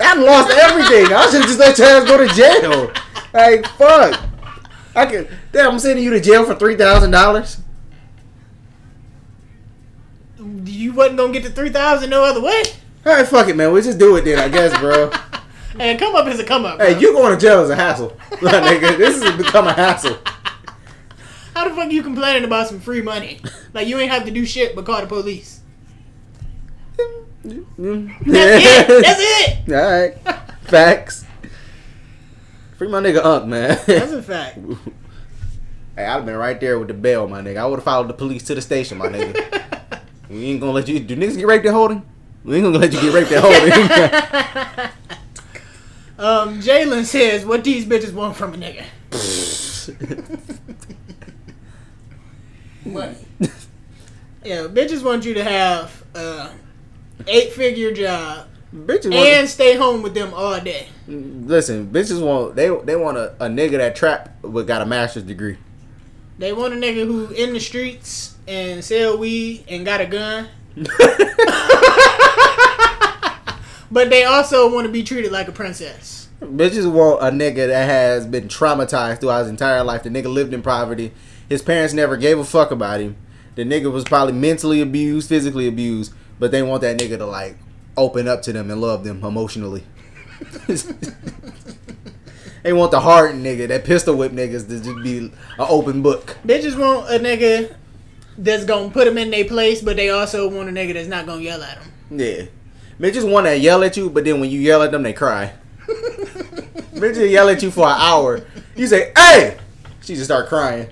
I 0.00 0.14
lost 0.14 0.50
everything. 0.50 1.12
I 1.12 1.28
should 1.30 1.42
just 1.42 1.58
let 1.58 1.78
your 1.78 1.86
ass 1.88 2.04
go 2.04 2.18
to 2.18 2.34
jail. 2.34 2.92
Like, 3.32 3.66
fuck. 3.66 4.20
I 4.94 5.06
can. 5.06 5.28
Damn, 5.52 5.72
I'm 5.72 5.78
sending 5.78 6.04
you 6.04 6.10
to 6.10 6.20
jail 6.20 6.44
for 6.44 6.54
three 6.54 6.76
thousand 6.76 7.10
dollars. 7.10 7.60
You 10.64 10.92
wasn't 10.92 11.16
gonna 11.18 11.32
get 11.32 11.42
the 11.42 11.50
three 11.50 11.70
thousand 11.70 12.10
no 12.10 12.22
other 12.24 12.42
way. 12.42 12.62
All 13.06 13.12
right, 13.12 13.26
fuck 13.26 13.48
it, 13.48 13.56
man. 13.56 13.72
We 13.72 13.82
just 13.82 13.98
do 13.98 14.16
it 14.16 14.24
then, 14.24 14.38
I 14.38 14.48
guess, 14.48 14.78
bro. 14.78 15.10
And 15.76 15.98
come 15.98 16.14
up 16.14 16.28
is 16.28 16.38
a 16.38 16.44
come 16.44 16.64
up. 16.64 16.80
hey, 16.80 16.98
you 17.00 17.12
going 17.12 17.36
to 17.36 17.40
jail 17.40 17.60
is 17.64 17.68
a 17.70 17.74
hassle, 17.74 18.16
my 18.40 18.52
nigga. 18.52 18.96
This 18.96 19.20
has 19.20 19.36
become 19.36 19.66
a 19.66 19.72
hassle. 19.72 20.16
How 21.54 21.68
the 21.68 21.74
fuck 21.74 21.90
you 21.92 22.02
complaining 22.02 22.44
about 22.44 22.68
some 22.68 22.80
free 22.80 23.00
money? 23.02 23.40
Like 23.72 23.86
you 23.86 23.98
ain't 23.98 24.10
have 24.10 24.24
to 24.24 24.30
do 24.30 24.44
shit 24.44 24.74
but 24.74 24.84
call 24.84 25.00
the 25.00 25.06
police. 25.06 25.60
That's 27.44 27.56
it. 27.76 29.02
That's 29.02 29.20
it. 29.20 29.72
All 29.72 29.74
right, 29.74 30.14
facts. 30.62 31.24
Free 32.76 32.88
my 32.88 33.00
nigga 33.00 33.18
up, 33.18 33.46
man. 33.46 33.78
That's 33.86 34.12
a 34.12 34.22
fact. 34.22 34.58
Hey, 35.96 36.06
I'd 36.06 36.14
have 36.14 36.26
been 36.26 36.34
right 36.34 36.60
there 36.60 36.76
with 36.76 36.88
the 36.88 36.94
bell, 36.94 37.28
my 37.28 37.40
nigga. 37.40 37.58
I 37.58 37.66
would 37.66 37.76
have 37.76 37.84
followed 37.84 38.08
the 38.08 38.14
police 38.14 38.42
to 38.46 38.54
the 38.56 38.60
station, 38.60 38.98
my 38.98 39.06
nigga. 39.06 40.00
we 40.28 40.46
ain't 40.46 40.60
gonna 40.60 40.72
let 40.72 40.88
you. 40.88 40.98
Do 40.98 41.14
niggas 41.14 41.36
get 41.36 41.46
raped 41.46 41.64
at 41.66 41.72
holding? 41.72 42.02
We 42.42 42.56
ain't 42.56 42.64
gonna 42.64 42.78
let 42.78 42.92
you 42.92 43.00
get 43.00 43.14
raped 43.14 43.30
at 43.30 43.40
holding. 43.40 44.90
Um, 46.18 46.60
Jalen 46.60 47.04
says, 47.04 47.46
"What 47.46 47.62
these 47.62 47.86
bitches 47.86 48.12
want 48.12 48.36
from 48.36 48.54
a 48.54 48.56
nigga?" 48.56 48.84
Money. 52.84 53.16
Yeah, 54.44 54.66
bitches 54.66 55.02
want 55.02 55.24
you 55.24 55.32
to 55.34 55.42
have 55.42 56.04
a 56.14 56.50
eight 57.26 57.54
figure 57.54 57.92
job 57.94 58.46
bitches 58.74 59.10
want. 59.10 59.26
and 59.26 59.48
stay 59.48 59.74
home 59.74 60.02
with 60.02 60.12
them 60.12 60.34
all 60.34 60.60
day. 60.60 60.88
listen, 61.06 61.86
bitches 61.90 62.22
want. 62.22 62.54
They 62.54 62.68
they 62.84 62.94
want 62.96 63.16
a, 63.16 63.32
a 63.40 63.48
nigga 63.48 63.78
that 63.78 63.96
trap 63.96 64.36
but 64.42 64.66
got 64.66 64.82
a 64.82 64.86
master's 64.86 65.22
degree. 65.22 65.56
They 66.38 66.52
want 66.52 66.74
a 66.74 66.76
nigga 66.76 67.06
who 67.06 67.28
in 67.30 67.54
the 67.54 67.60
streets 67.60 68.36
and 68.46 68.84
sell 68.84 69.16
weed 69.16 69.64
and 69.66 69.86
got 69.86 70.02
a 70.02 70.06
gun, 70.06 70.48
but 73.90 74.10
they 74.10 74.24
also 74.24 74.70
want 74.74 74.86
to 74.86 74.92
be 74.92 75.02
treated 75.02 75.32
like 75.32 75.48
a 75.48 75.52
princess. 75.52 76.28
Bitches 76.42 76.90
want 76.90 77.22
a 77.22 77.30
nigga 77.34 77.68
that 77.68 77.86
has 77.86 78.26
been 78.26 78.48
traumatized 78.48 79.20
throughout 79.20 79.38
his 79.40 79.48
entire 79.48 79.82
life. 79.82 80.02
The 80.02 80.10
nigga 80.10 80.30
lived 80.30 80.52
in 80.52 80.60
poverty. 80.60 81.12
His 81.48 81.62
parents 81.62 81.94
never 81.94 82.16
gave 82.16 82.38
a 82.38 82.44
fuck 82.44 82.70
about 82.70 83.00
him. 83.00 83.16
The 83.54 83.64
nigga 83.64 83.92
was 83.92 84.04
probably 84.04 84.32
mentally 84.34 84.80
abused, 84.80 85.28
physically 85.28 85.68
abused, 85.68 86.12
but 86.38 86.50
they 86.50 86.62
want 86.62 86.82
that 86.82 86.98
nigga 86.98 87.18
to 87.18 87.26
like 87.26 87.56
open 87.96 88.26
up 88.26 88.42
to 88.42 88.52
them 88.52 88.70
and 88.70 88.80
love 88.80 89.04
them 89.04 89.22
emotionally. 89.24 89.84
they 92.62 92.72
want 92.72 92.90
the 92.90 93.00
hard 93.00 93.36
nigga, 93.36 93.68
that 93.68 93.84
pistol 93.84 94.16
whip 94.16 94.32
niggas 94.32 94.68
to 94.68 94.80
just 94.80 95.02
be 95.02 95.18
an 95.18 95.32
open 95.58 96.02
book. 96.02 96.36
Bitches 96.44 96.78
want 96.78 97.08
a 97.10 97.18
nigga 97.18 97.74
that's 98.36 98.64
gonna 98.64 98.90
put 98.90 99.04
them 99.04 99.18
in 99.18 99.30
their 99.30 99.44
place, 99.44 99.80
but 99.80 99.96
they 99.96 100.10
also 100.10 100.48
want 100.48 100.68
a 100.68 100.72
nigga 100.72 100.94
that's 100.94 101.08
not 101.08 101.26
gonna 101.26 101.42
yell 101.42 101.62
at 101.62 101.80
them. 101.80 101.92
Yeah. 102.18 102.46
Bitches 102.98 103.28
want 103.28 103.46
to 103.46 103.56
yell 103.56 103.82
at 103.82 103.96
you, 103.96 104.08
but 104.08 104.24
then 104.24 104.40
when 104.40 104.50
you 104.50 104.60
yell 104.60 104.82
at 104.82 104.92
them, 104.92 105.02
they 105.02 105.12
cry. 105.12 105.52
Bitches 106.94 107.30
yell 107.30 107.48
at 107.48 107.62
you 107.62 107.70
for 107.70 107.86
an 107.86 107.96
hour. 107.98 108.44
You 108.76 108.86
say, 108.86 109.12
hey! 109.16 109.58
She 110.02 110.14
just 110.14 110.26
start 110.26 110.48
crying. 110.48 110.88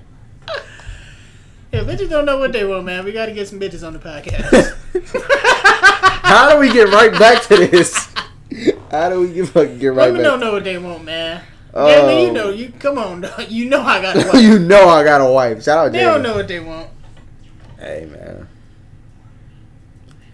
Yeah, 1.72 1.80
bitches 1.80 2.10
don't 2.10 2.26
know 2.26 2.38
what 2.38 2.52
they 2.52 2.64
want, 2.64 2.84
man. 2.84 3.04
We 3.04 3.12
gotta 3.12 3.32
get 3.32 3.48
some 3.48 3.58
bitches 3.58 3.86
on 3.86 3.94
the 3.94 3.98
podcast. 3.98 4.76
How 6.22 6.52
do 6.52 6.58
we 6.60 6.70
get 6.72 6.88
right 6.88 7.12
back 7.18 7.42
to 7.44 7.56
this? 7.56 8.08
How 8.90 9.08
do 9.08 9.20
we 9.22 9.32
get 9.32 9.48
fucking 9.48 9.78
get 9.78 9.88
right 9.88 10.08
Women 10.12 10.22
don't 10.22 10.38
back? 10.40 10.46
know 10.46 10.52
what 10.52 10.64
they 10.64 10.76
want, 10.78 11.04
man. 11.04 11.42
Oh. 11.74 11.86
Galen, 11.86 12.26
you 12.26 12.32
know, 12.32 12.50
you 12.50 12.72
come 12.78 12.98
on, 12.98 13.22
dog. 13.22 13.44
you 13.48 13.68
know 13.70 13.80
I 13.80 14.02
got 14.02 14.16
a 14.16 14.28
wife. 14.28 14.42
you 14.42 14.58
know 14.58 14.88
I 14.88 15.02
got 15.02 15.22
a 15.22 15.32
wife. 15.32 15.62
Shout 15.62 15.78
out 15.86 15.92
they 15.92 16.00
Jalen. 16.00 16.12
don't 16.14 16.22
know 16.22 16.34
what 16.34 16.48
they 16.48 16.60
want. 16.60 16.90
Hey 17.78 18.06
man. 18.10 18.48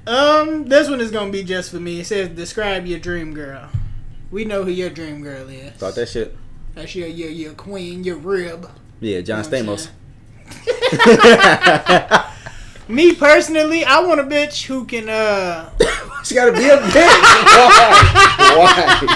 Um, 0.07 0.64
this 0.68 0.89
one 0.89 1.01
is 1.01 1.11
gonna 1.11 1.30
be 1.30 1.45
just 1.45 1.70
for 1.70 1.78
me. 1.78 2.01
It 2.01 2.07
says, 2.07 2.30
"Describe 2.30 2.86
your 2.86 2.99
dream 2.99 3.32
girl." 3.34 3.68
We 4.30 4.45
know 4.45 4.64
who 4.64 4.70
your 4.70 4.91
dream 4.91 5.22
girl 5.22 5.49
is. 5.49 5.72
Thought 5.74 5.95
that 5.95 6.09
shit. 6.09 6.36
That's 6.74 6.95
your 6.95 7.09
your 7.09 7.30
your 7.30 7.53
queen, 7.53 8.03
your 8.05 8.16
rib. 8.16 8.68
Yeah, 9.01 9.20
John 9.20 9.45
You 9.45 9.51
know 9.51 9.51
what 9.51 9.55
I'm 9.55 9.66
Stamos. 9.76 9.91
Me 12.88 13.14
personally, 13.14 13.84
I 13.84 14.01
want 14.01 14.20
a 14.20 14.24
bitch 14.24 14.64
who 14.64 14.84
can 14.86 15.09
uh 15.09 15.70
she 16.24 16.34
gotta 16.34 16.53
be 16.53 16.68
a 16.68 16.78
bitch. 16.78 17.22
Why? 17.66 17.90
Why? 18.57 19.07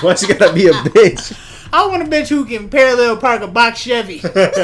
Why 0.00 0.14
she 0.14 0.26
gotta 0.26 0.52
be 0.52 0.66
a 0.68 0.72
bitch? 0.72 1.32
I 1.72 1.86
want 1.86 2.02
a 2.02 2.06
bitch 2.06 2.28
who 2.28 2.44
can 2.44 2.68
parallel 2.68 3.16
park 3.16 3.42
a 3.42 3.48
box 3.48 3.80
Chevy. 3.80 4.18
That's 4.18 4.56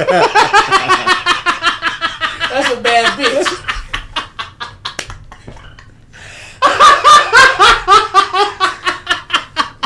a 2.72 2.80
bad 2.80 3.18
bitch. 3.18 3.48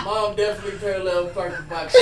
Mom 0.04 0.36
definitely 0.36 0.78
parallel 0.78 1.28
park 1.28 1.56
the 1.56 1.62
box. 1.62 1.94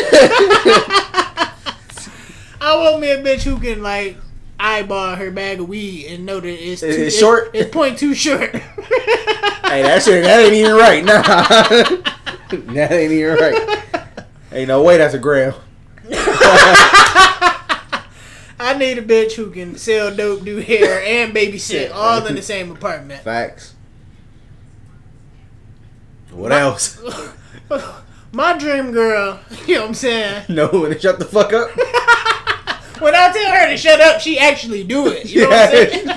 I 3.33 3.35
want 3.35 3.35
me 3.35 3.35
a 3.35 3.37
bitch 3.37 3.43
who 3.43 3.59
can 3.59 3.83
like 3.83 4.17
eyeball 4.59 5.17
her 5.17 5.31
bag 5.31 5.61
of 5.61 5.69
weed 5.69 6.07
and 6.07 6.27
know 6.27 6.41
that 6.41 6.49
it's, 6.49 6.81
too, 6.81 6.89
It's 6.89 7.19
short? 7.19 7.51
It's, 7.53 7.71
point 7.71 7.99
too 7.99 8.15
short. 8.15 8.55
Hey, 9.73 9.83
that 9.83 10.03
shit, 10.03 10.23
that 10.25 10.41
ain't 10.41 10.53
even 10.53 10.75
right. 10.75 11.05
Nah, 11.05 11.23
that 12.73 12.93
ain't 12.93 13.13
even 13.13 13.35
right. 13.37 13.85
Ain't 14.53 14.69
no 14.69 14.83
way 14.83 14.99
that's 14.99 15.15
a 15.15 15.19
gram. 15.19 15.55
I 18.61 18.77
need 18.79 18.99
a 18.99 19.03
bitch 19.03 19.33
who 19.33 19.51
can 19.51 19.77
sell 19.77 20.15
dope, 20.15 20.45
do 20.45 20.59
hair, 20.59 21.03
and 21.03 21.35
babysit 21.35 21.91
all 21.95 22.25
in 22.27 22.37
the 22.37 22.43
same 22.43 22.71
apartment. 22.71 23.23
Facts. 23.23 23.75
What 26.31 26.53
else? 26.53 27.03
My 28.33 28.57
dream 28.57 28.93
girl, 28.93 29.41
you 29.67 29.75
know 29.75 29.81
what 29.81 29.89
I'm 29.89 29.95
saying? 29.95 30.45
No, 30.49 30.69
when 30.69 30.99
shut 30.99 31.19
the 31.19 31.25
fuck 31.25 31.53
up. 31.53 31.71
When 33.03 33.15
I 33.17 33.33
tell 33.33 33.51
her 33.53 33.67
to 33.69 33.77
shut 33.77 34.01
up, 34.01 34.21
she 34.21 34.39
actually 34.39 34.85
do 34.85 35.09
it. 35.09 35.29
You 35.29 35.41
know 35.43 35.49
what 35.49 35.59
I'm 35.59 35.71
saying? 35.91 36.07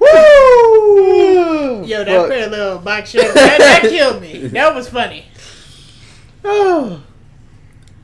Woo! 0.00 1.84
Yo, 1.84 2.04
that 2.04 2.06
Fuck. 2.06 2.28
parallel 2.30 2.78
box 2.78 3.10
Chevy, 3.10 3.26
that, 3.34 3.58
that 3.58 3.82
killed 3.90 4.22
me. 4.22 4.46
That 4.48 4.74
was 4.74 4.88
funny. 4.88 5.26
Oh. 6.44 7.02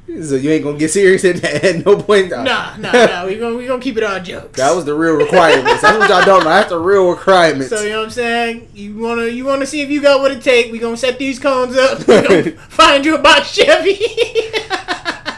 So 0.06 0.36
you 0.36 0.50
ain't 0.50 0.62
gonna 0.62 0.78
get 0.78 0.90
serious 0.90 1.24
at, 1.24 1.42
at 1.64 1.84
no 1.84 2.00
point. 2.00 2.30
Nah, 2.30 2.42
nah, 2.76 2.76
nah. 2.76 3.26
We 3.26 3.38
gonna 3.38 3.56
we 3.56 3.66
gonna 3.66 3.80
keep 3.82 3.96
it 3.96 4.04
all 4.04 4.20
jokes. 4.20 4.58
That 4.58 4.74
was 4.76 4.84
the 4.84 4.94
real 4.94 5.14
requirements. 5.14 5.80
That's 5.80 5.98
what 5.98 6.10
y'all 6.10 6.24
don't 6.24 6.44
know. 6.44 6.50
That's 6.50 6.68
the 6.68 6.78
real 6.78 7.08
requirements. 7.10 7.70
So 7.70 7.80
you 7.82 7.90
know 7.90 7.98
what 8.00 8.04
I'm 8.06 8.10
saying? 8.10 8.68
You 8.74 8.98
wanna 8.98 9.26
you 9.26 9.46
wanna 9.46 9.64
see 9.66 9.80
if 9.80 9.88
you 9.88 10.02
got 10.02 10.20
what 10.20 10.30
it 10.30 10.42
take? 10.42 10.70
We 10.70 10.78
gonna 10.78 10.96
set 10.98 11.18
these 11.18 11.38
cones 11.38 11.76
up. 11.76 12.06
We 12.06 12.20
gonna 12.20 12.50
find 12.68 13.04
you 13.04 13.14
a 13.14 13.18
box 13.22 13.50
Chevy. 13.52 13.96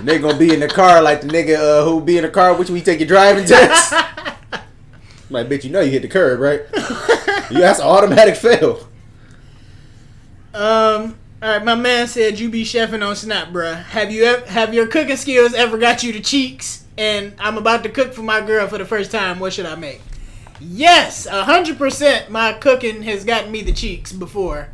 they 0.03 0.19
gonna 0.19 0.37
be 0.37 0.53
in 0.53 0.61
the 0.61 0.69
car 0.69 1.01
like 1.01 1.21
the 1.21 1.29
nigga 1.29 1.57
uh, 1.57 1.85
who 1.85 2.01
be 2.01 2.17
in 2.19 2.25
the 2.25 2.31
car 2.31 2.55
with 2.55 2.69
you 2.69 2.75
you 2.75 2.83
take 2.83 2.99
your 2.99 3.09
driving 3.09 3.45
test. 3.45 3.93
like, 5.31 5.49
bitch, 5.49 5.62
you 5.62 5.71
know 5.71 5.81
you 5.81 5.93
hit 5.93 6.03
the 6.03 6.09
curb, 6.09 6.41
right? 6.41 6.62
you 7.51 7.61
that's 7.61 7.79
an 7.79 7.87
automatic 7.87 8.35
fail. 8.35 8.89
um. 10.55 11.17
All 11.43 11.51
right, 11.51 11.62
my 11.62 11.74
man 11.74 12.07
said 12.07 12.39
you 12.39 12.49
be 12.49 12.64
chefing 12.64 13.07
on 13.07 13.14
Snap, 13.14 13.49
bruh. 13.49 13.82
Have 13.84 14.11
you 14.11 14.24
ever, 14.24 14.47
have 14.47 14.72
your 14.72 14.87
cooking 14.87 15.18
skills 15.18 15.53
ever 15.53 15.76
got 15.76 16.03
you 16.03 16.11
the 16.11 16.20
cheeks? 16.20 16.84
And 16.97 17.34
I'm 17.39 17.59
about 17.59 17.82
to 17.82 17.91
cook 17.91 18.14
for 18.14 18.22
my 18.22 18.41
girl 18.41 18.66
for 18.68 18.78
the 18.78 18.87
first 18.87 19.11
time. 19.11 19.39
What 19.39 19.53
should 19.53 19.66
I 19.66 19.74
make? 19.74 20.01
Yes, 20.61 21.26
hundred 21.26 21.76
percent. 21.76 22.30
My 22.30 22.55
cooking 22.55 23.03
has 23.03 23.22
gotten 23.26 23.53
me 23.53 23.61
the 23.61 23.74
cheeks 23.74 24.14
before. 24.14 24.68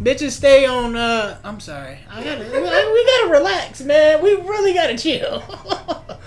Bitches 0.00 0.32
stay 0.32 0.66
on. 0.66 0.96
uh 0.96 1.38
I'm 1.44 1.60
sorry. 1.60 1.98
I 2.10 2.24
gotta. 2.24 2.46
we 2.50 3.06
gotta 3.06 3.28
relax, 3.30 3.80
man. 3.80 4.20
We 4.24 4.34
really 4.34 4.74
gotta 4.74 4.98
chill. 4.98 5.40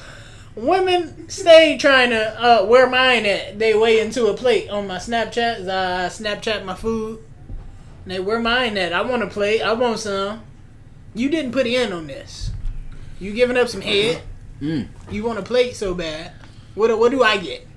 Women 0.56 1.28
stay 1.28 1.78
trying 1.78 2.12
to 2.12 2.42
uh, 2.42 2.66
where 2.66 2.90
mine 2.90 3.26
at. 3.26 3.60
They 3.60 3.74
weigh 3.74 4.00
into 4.00 4.28
a 4.28 4.34
plate 4.36 4.70
on 4.70 4.88
my 4.88 5.00
Snapchat. 5.00 5.68
I 5.68 6.08
Snapchat 6.08 6.64
my 6.64 6.76
food. 6.76 7.22
They 8.06 8.20
where 8.20 8.40
mine 8.40 8.78
at. 8.78 8.94
I 8.94 9.02
want 9.02 9.24
a 9.24 9.28
plate. 9.28 9.62
I 9.62 9.74
want 9.74 10.00
some. 10.00 10.44
You 11.14 11.30
didn't 11.30 11.52
put 11.52 11.66
in 11.66 11.92
on 11.92 12.08
this. 12.08 12.52
You 13.20 13.34
giving 13.34 13.58
up 13.58 13.68
some 13.68 13.82
head. 13.82 14.22
Mm. 14.62 14.88
You 15.10 15.24
want 15.24 15.40
a 15.40 15.44
plate 15.44 15.76
so 15.76 15.94
bad. 15.94 16.32
What 16.76 16.98
what 16.98 17.12
do 17.12 17.24
I 17.24 17.38
get? 17.38 17.68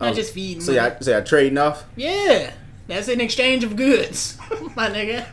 Not 0.00 0.12
Oh, 0.12 0.14
just 0.14 0.32
feeding. 0.34 0.62
So 0.62 0.72
y'all, 0.72 0.96
so 1.00 1.12
y'all 1.12 1.22
trading 1.22 1.58
off? 1.58 1.84
Yeah, 1.96 2.52
that's 2.86 3.08
an 3.08 3.20
exchange 3.20 3.64
of 3.64 3.76
goods, 3.76 4.38
my 4.76 4.88
nigga. 4.88 5.26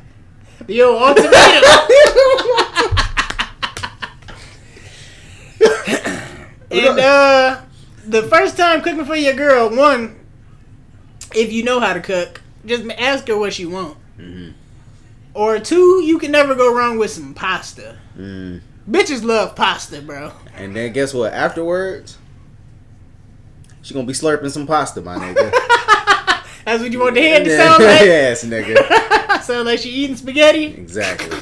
Yo, 0.68 0.98
ultimatum. 0.98 1.32
and 6.72 7.00
uh, 7.00 7.62
the 8.06 8.24
first 8.24 8.58
time 8.58 8.82
cooking 8.82 9.06
for 9.06 9.16
your 9.16 9.34
girl, 9.34 9.76
one, 9.76 10.20
if 11.36 11.52
you 11.52 11.64
know 11.64 11.80
how 11.80 11.94
to 11.94 12.02
cook, 12.02 12.42
just 12.66 12.84
ask 12.98 13.28
her 13.28 13.38
what 13.38 13.54
she 13.54 13.66
want. 13.66 13.98
Mm-hmm. 14.22 14.52
Or 15.34 15.60
two, 15.60 16.02
you 16.04 16.20
can 16.20 16.32
never 16.32 16.56
go 16.56 16.76
wrong 16.76 16.98
with 16.98 17.12
some 17.12 17.34
pasta. 17.34 17.98
Mm. 18.18 18.62
Bitches 18.90 19.24
love 19.24 19.56
pasta, 19.56 20.02
bro. 20.02 20.32
And 20.56 20.76
then 20.76 20.92
guess 20.92 21.14
what? 21.14 21.34
Afterwards, 21.34 22.18
she 23.82 23.94
gonna 23.94 24.06
be 24.06 24.14
slurping 24.14 24.52
some 24.52 24.68
pasta, 24.68 25.02
my 25.02 25.18
nigga. 25.18 25.52
That's 26.66 26.84
what 26.84 26.92
you 26.92 27.00
want 27.00 27.16
the 27.16 27.22
head 27.22 27.46
to 27.46 27.58
sound 27.58 27.84
like. 27.84 28.02
yes, 28.02 28.44
nigga. 28.44 29.42
sound 29.42 29.66
like 29.66 29.80
she 29.80 29.90
eating 29.90 30.16
spaghetti. 30.16 30.66
Exactly. 30.66 31.38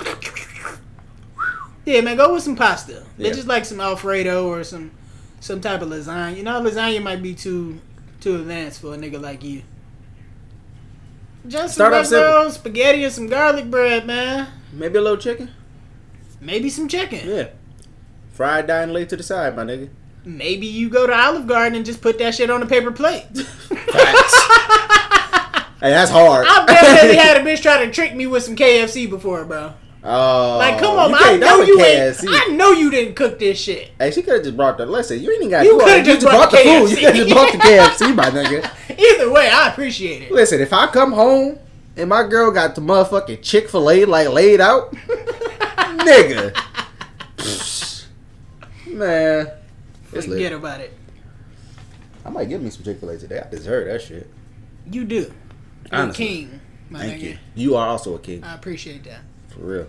Yeah, 1.85 2.01
man, 2.01 2.17
go 2.17 2.33
with 2.33 2.43
some 2.43 2.55
pasta. 2.55 3.03
Yeah. 3.17 3.29
Bitches 3.29 3.47
like 3.47 3.65
some 3.65 3.81
Alfredo 3.81 4.47
or 4.47 4.63
some 4.63 4.91
some 5.39 5.59
type 5.59 5.81
of 5.81 5.89
lasagna. 5.89 6.37
You 6.37 6.43
know, 6.43 6.61
lasagna 6.61 7.01
might 7.01 7.23
be 7.23 7.33
too 7.33 7.81
too 8.21 8.35
advanced 8.35 8.81
for 8.81 8.93
a 8.93 8.97
nigga 8.97 9.19
like 9.19 9.43
you. 9.43 9.63
Just 11.47 11.75
Start 11.75 12.05
some 12.05 12.19
off 12.19 12.35
rolls, 12.35 12.55
spaghetti, 12.55 13.03
and 13.03 13.13
some 13.13 13.27
garlic 13.27 13.69
bread, 13.71 14.05
man. 14.05 14.47
Maybe 14.73 14.97
a 14.97 15.01
little 15.01 15.17
chicken. 15.17 15.49
Maybe 16.41 16.69
some 16.69 16.87
chicken. 16.87 17.27
Yeah. 17.27 17.49
Fried, 18.31 18.67
dying, 18.67 18.91
laid 18.91 19.09
to 19.09 19.17
the 19.17 19.23
side, 19.23 19.55
my 19.55 19.63
nigga. 19.63 19.89
Maybe 20.25 20.67
you 20.67 20.89
go 20.89 21.07
to 21.07 21.13
Olive 21.13 21.47
Garden 21.47 21.75
and 21.75 21.85
just 21.85 22.01
put 22.01 22.19
that 22.19 22.35
shit 22.35 22.49
on 22.49 22.61
a 22.61 22.65
paper 22.65 22.91
plate. 22.91 23.23
Facts. 23.37 24.47
hey, 25.79 25.89
that's 25.91 26.11
hard. 26.11 26.45
I've 26.47 26.67
definitely 26.67 27.15
had 27.23 27.37
a 27.37 27.39
bitch 27.39 27.61
try 27.61 27.85
to 27.85 27.91
trick 27.91 28.15
me 28.15 28.27
with 28.27 28.43
some 28.43 28.55
KFC 28.55 29.09
before, 29.09 29.45
bro. 29.45 29.73
Oh, 30.01 30.57
Like, 30.59 30.79
come 30.79 30.97
on. 30.97 31.13
I 31.13 31.35
know 31.35 31.61
you 31.61 31.77
KFC. 31.77 32.23
ain't. 32.23 32.51
I 32.51 32.53
know 32.55 32.71
you 32.71 32.89
didn't 32.89 33.15
cook 33.15 33.37
this 33.37 33.59
shit. 33.59 33.91
Hey, 33.99 34.11
she 34.11 34.21
could 34.21 34.35
have 34.35 34.43
just 34.43 34.55
brought 34.55 34.77
the. 34.77 34.85
Listen, 34.85 35.19
you 35.21 35.29
ain't 35.29 35.39
even 35.41 35.49
got. 35.49 35.65
You 35.65 35.73
You, 35.73 35.79
coulda 35.79 35.95
just 36.03 36.05
just 36.05 36.21
brought 36.21 36.49
brought 36.49 36.51
the 36.51 36.57
food. 36.57 36.89
You 36.91 36.95
could 36.95 37.05
have 37.05 37.15
just 37.15 37.29
brought 37.33 37.51
the 37.51 37.57
KFC, 37.57 38.15
my 38.15 38.25
nigga. 38.29 38.97
Either 38.97 39.29
way, 39.31 39.49
I 39.49 39.69
appreciate 39.69 40.21
it. 40.23 40.31
Listen, 40.31 40.61
if 40.61 40.71
I 40.71 40.87
come 40.87 41.11
home 41.11 41.59
and 41.97 42.07
my 42.09 42.25
girl 42.25 42.49
got 42.51 42.75
the 42.75 42.81
motherfucking 42.81 43.41
Chick 43.43 43.67
Fil 43.69 43.89
A 43.89 44.05
like 44.05 44.29
laid 44.29 44.61
out, 44.61 44.93
nigga, 45.99 46.55
man, 48.87 49.51
it's 50.13 50.27
lit. 50.27 50.29
Forget 50.29 50.53
about 50.53 50.79
it. 50.81 50.93
I 52.25 52.29
might 52.29 52.47
give 52.49 52.61
me 52.61 52.69
some 52.69 52.83
Chick 52.83 52.99
Fil 52.99 53.09
A 53.09 53.17
today. 53.17 53.41
I 53.45 53.49
deserve 53.49 53.87
that 53.87 54.01
shit. 54.01 54.29
You 54.89 55.03
do. 55.03 55.15
You're 55.15 55.31
Honestly. 55.91 56.25
king, 56.27 56.61
my 56.89 56.99
Thank 56.99 57.21
nigga. 57.21 57.23
you. 57.23 57.37
You 57.55 57.75
are 57.75 57.87
also 57.87 58.15
a 58.15 58.19
king, 58.19 58.43
I 58.43 58.55
appreciate 58.55 59.03
that. 59.05 59.19
For 59.59 59.65
real. 59.65 59.87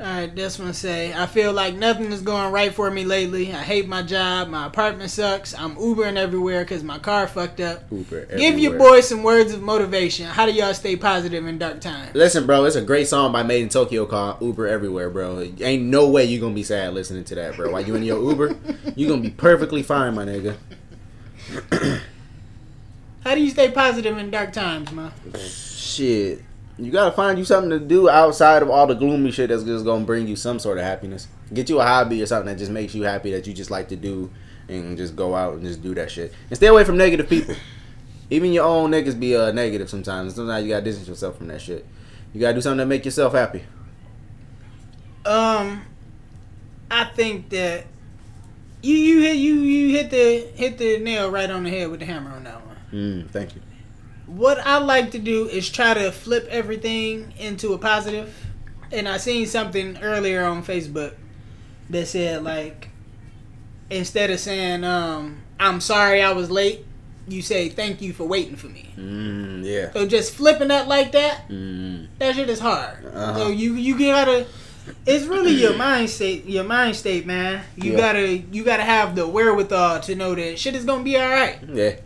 All 0.00 0.06
right, 0.06 0.34
that's 0.34 0.58
what 0.58 0.66
I 0.68 0.72
say. 0.72 1.14
I 1.14 1.26
feel 1.26 1.52
like 1.52 1.76
nothing 1.76 2.10
is 2.10 2.22
going 2.22 2.50
right 2.52 2.74
for 2.74 2.90
me 2.90 3.04
lately. 3.04 3.52
I 3.52 3.62
hate 3.62 3.86
my 3.86 4.02
job. 4.02 4.48
My 4.48 4.66
apartment 4.66 5.10
sucks. 5.12 5.54
I'm 5.56 5.76
Ubering 5.76 6.16
everywhere 6.16 6.64
because 6.64 6.82
my 6.82 6.98
car 6.98 7.28
fucked 7.28 7.60
up. 7.60 7.84
Uber 7.92 8.26
Give 8.26 8.58
your 8.58 8.72
everywhere. 8.72 8.78
boy 8.78 9.00
some 9.02 9.22
words 9.22 9.52
of 9.52 9.62
motivation. 9.62 10.26
How 10.26 10.44
do 10.44 10.52
y'all 10.52 10.74
stay 10.74 10.96
positive 10.96 11.46
in 11.46 11.58
dark 11.58 11.80
times? 11.80 12.16
Listen, 12.16 12.46
bro, 12.46 12.64
it's 12.64 12.74
a 12.74 12.82
great 12.82 13.06
song 13.06 13.30
by 13.30 13.44
MadeinTYO 13.44 14.08
called 14.08 14.42
Uber 14.42 14.66
Everywhere, 14.66 15.08
bro. 15.08 15.48
Ain't 15.60 15.84
no 15.84 16.08
way 16.08 16.24
you 16.24 16.40
gonna 16.40 16.54
be 16.54 16.64
sad 16.64 16.94
listening 16.94 17.22
to 17.24 17.36
that, 17.36 17.54
bro. 17.54 17.70
While 17.70 17.82
you 17.82 17.94
in 17.94 18.02
your 18.02 18.18
Uber, 18.28 18.56
you 18.96 19.06
gonna 19.06 19.22
be 19.22 19.30
perfectly 19.30 19.84
fine, 19.84 20.16
my 20.16 20.24
nigga. 20.24 20.56
How 23.22 23.36
do 23.36 23.40
you 23.40 23.50
stay 23.50 23.70
positive 23.70 24.18
in 24.18 24.32
dark 24.32 24.52
times, 24.52 24.90
man? 24.90 25.12
Shit. 25.38 26.42
You 26.82 26.90
gotta 26.90 27.14
find 27.14 27.38
you 27.38 27.44
something 27.44 27.70
to 27.70 27.78
do 27.78 28.08
outside 28.08 28.60
of 28.60 28.68
all 28.68 28.88
the 28.88 28.94
gloomy 28.94 29.30
shit 29.30 29.50
that's 29.50 29.62
just 29.62 29.84
gonna 29.84 30.04
bring 30.04 30.26
you 30.26 30.34
some 30.34 30.58
sort 30.58 30.78
of 30.78 30.84
happiness. 30.84 31.28
Get 31.54 31.68
you 31.70 31.78
a 31.78 31.84
hobby 31.84 32.20
or 32.20 32.26
something 32.26 32.46
that 32.46 32.58
just 32.58 32.72
makes 32.72 32.92
you 32.92 33.04
happy 33.04 33.30
that 33.30 33.46
you 33.46 33.54
just 33.54 33.70
like 33.70 33.88
to 33.90 33.96
do 33.96 34.32
and 34.68 34.96
just 34.96 35.14
go 35.14 35.36
out 35.36 35.54
and 35.54 35.62
just 35.62 35.80
do 35.80 35.94
that 35.94 36.10
shit. 36.10 36.34
And 36.48 36.56
stay 36.56 36.66
away 36.66 36.82
from 36.82 36.96
negative 36.96 37.28
people. 37.28 37.54
Even 38.30 38.52
your 38.52 38.64
own 38.64 38.90
niggas 38.90 39.18
be 39.18 39.36
uh, 39.36 39.52
negative 39.52 39.88
sometimes. 39.88 40.34
Sometimes 40.34 40.64
you 40.64 40.70
gotta 40.70 40.84
distance 40.84 41.06
yourself 41.06 41.38
from 41.38 41.46
that 41.48 41.60
shit. 41.60 41.86
You 42.34 42.40
gotta 42.40 42.54
do 42.54 42.60
something 42.60 42.78
to 42.78 42.86
make 42.86 43.04
yourself 43.04 43.32
happy. 43.32 43.62
Um, 45.24 45.82
I 46.90 47.04
think 47.14 47.48
that 47.50 47.86
you 48.82 48.96
you 48.96 49.20
hit 49.20 49.36
you 49.36 49.54
you 49.60 49.96
hit 49.96 50.10
the 50.10 50.48
hit 50.56 50.78
the 50.78 50.98
nail 50.98 51.30
right 51.30 51.48
on 51.48 51.62
the 51.62 51.70
head 51.70 51.90
with 51.90 52.00
the 52.00 52.06
hammer 52.06 52.32
on 52.32 52.42
that 52.42 52.66
one. 52.66 52.76
Mm, 52.92 53.30
thank 53.30 53.54
you. 53.54 53.62
What 54.26 54.58
I 54.58 54.78
like 54.78 55.10
to 55.12 55.18
do 55.18 55.46
is 55.48 55.68
try 55.68 55.94
to 55.94 56.10
flip 56.12 56.46
everything 56.50 57.34
into 57.38 57.72
a 57.74 57.78
positive. 57.78 58.34
And 58.90 59.08
I 59.08 59.16
seen 59.16 59.46
something 59.46 59.98
earlier 60.02 60.44
on 60.44 60.62
Facebook 60.62 61.14
that 61.90 62.06
said 62.08 62.42
like 62.44 62.88
instead 63.90 64.30
of 64.30 64.40
saying 64.40 64.84
um 64.84 65.38
I'm 65.60 65.80
sorry 65.80 66.22
I 66.22 66.32
was 66.32 66.50
late, 66.50 66.84
you 67.28 67.42
say 67.42 67.68
thank 67.68 68.00
you 68.02 68.12
for 68.12 68.24
waiting 68.24 68.56
for 68.56 68.68
me. 68.68 68.92
Mm, 68.96 69.64
yeah. 69.64 69.92
So 69.92 70.06
just 70.06 70.34
flipping 70.34 70.68
that 70.68 70.88
like 70.88 71.12
that, 71.12 71.48
Mm. 71.48 72.08
that 72.18 72.34
shit 72.34 72.48
is 72.50 72.58
hard. 72.60 73.04
Uh-huh. 73.06 73.34
So 73.36 73.48
you 73.48 73.74
you 73.74 73.98
gotta. 73.98 74.46
It's 75.06 75.26
really 75.26 75.52
your 75.52 75.76
mind 75.76 76.10
state. 76.10 76.44
Your 76.44 76.64
mind 76.64 76.96
state, 76.96 77.24
man. 77.24 77.62
You 77.76 77.92
Yeah. 77.92 77.96
gotta 77.98 78.36
you 78.38 78.64
gotta 78.64 78.82
have 78.82 79.14
the 79.14 79.26
wherewithal 79.26 80.00
to 80.00 80.14
know 80.16 80.34
that 80.34 80.58
shit 80.58 80.74
is 80.74 80.84
gonna 80.84 81.04
be 81.04 81.16
all 81.16 81.28
right. 81.28 81.58
Yeah. 81.72 81.96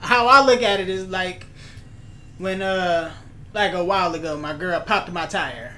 How 0.00 0.26
I 0.26 0.44
look 0.44 0.62
at 0.62 0.80
it 0.80 0.88
is 0.88 1.06
like 1.06 1.46
when 2.38 2.62
uh 2.62 3.12
like 3.54 3.72
a 3.72 3.84
while 3.84 4.14
ago, 4.14 4.36
my 4.36 4.52
girl 4.54 4.80
popped 4.80 5.10
my 5.12 5.26
tire. 5.26 5.74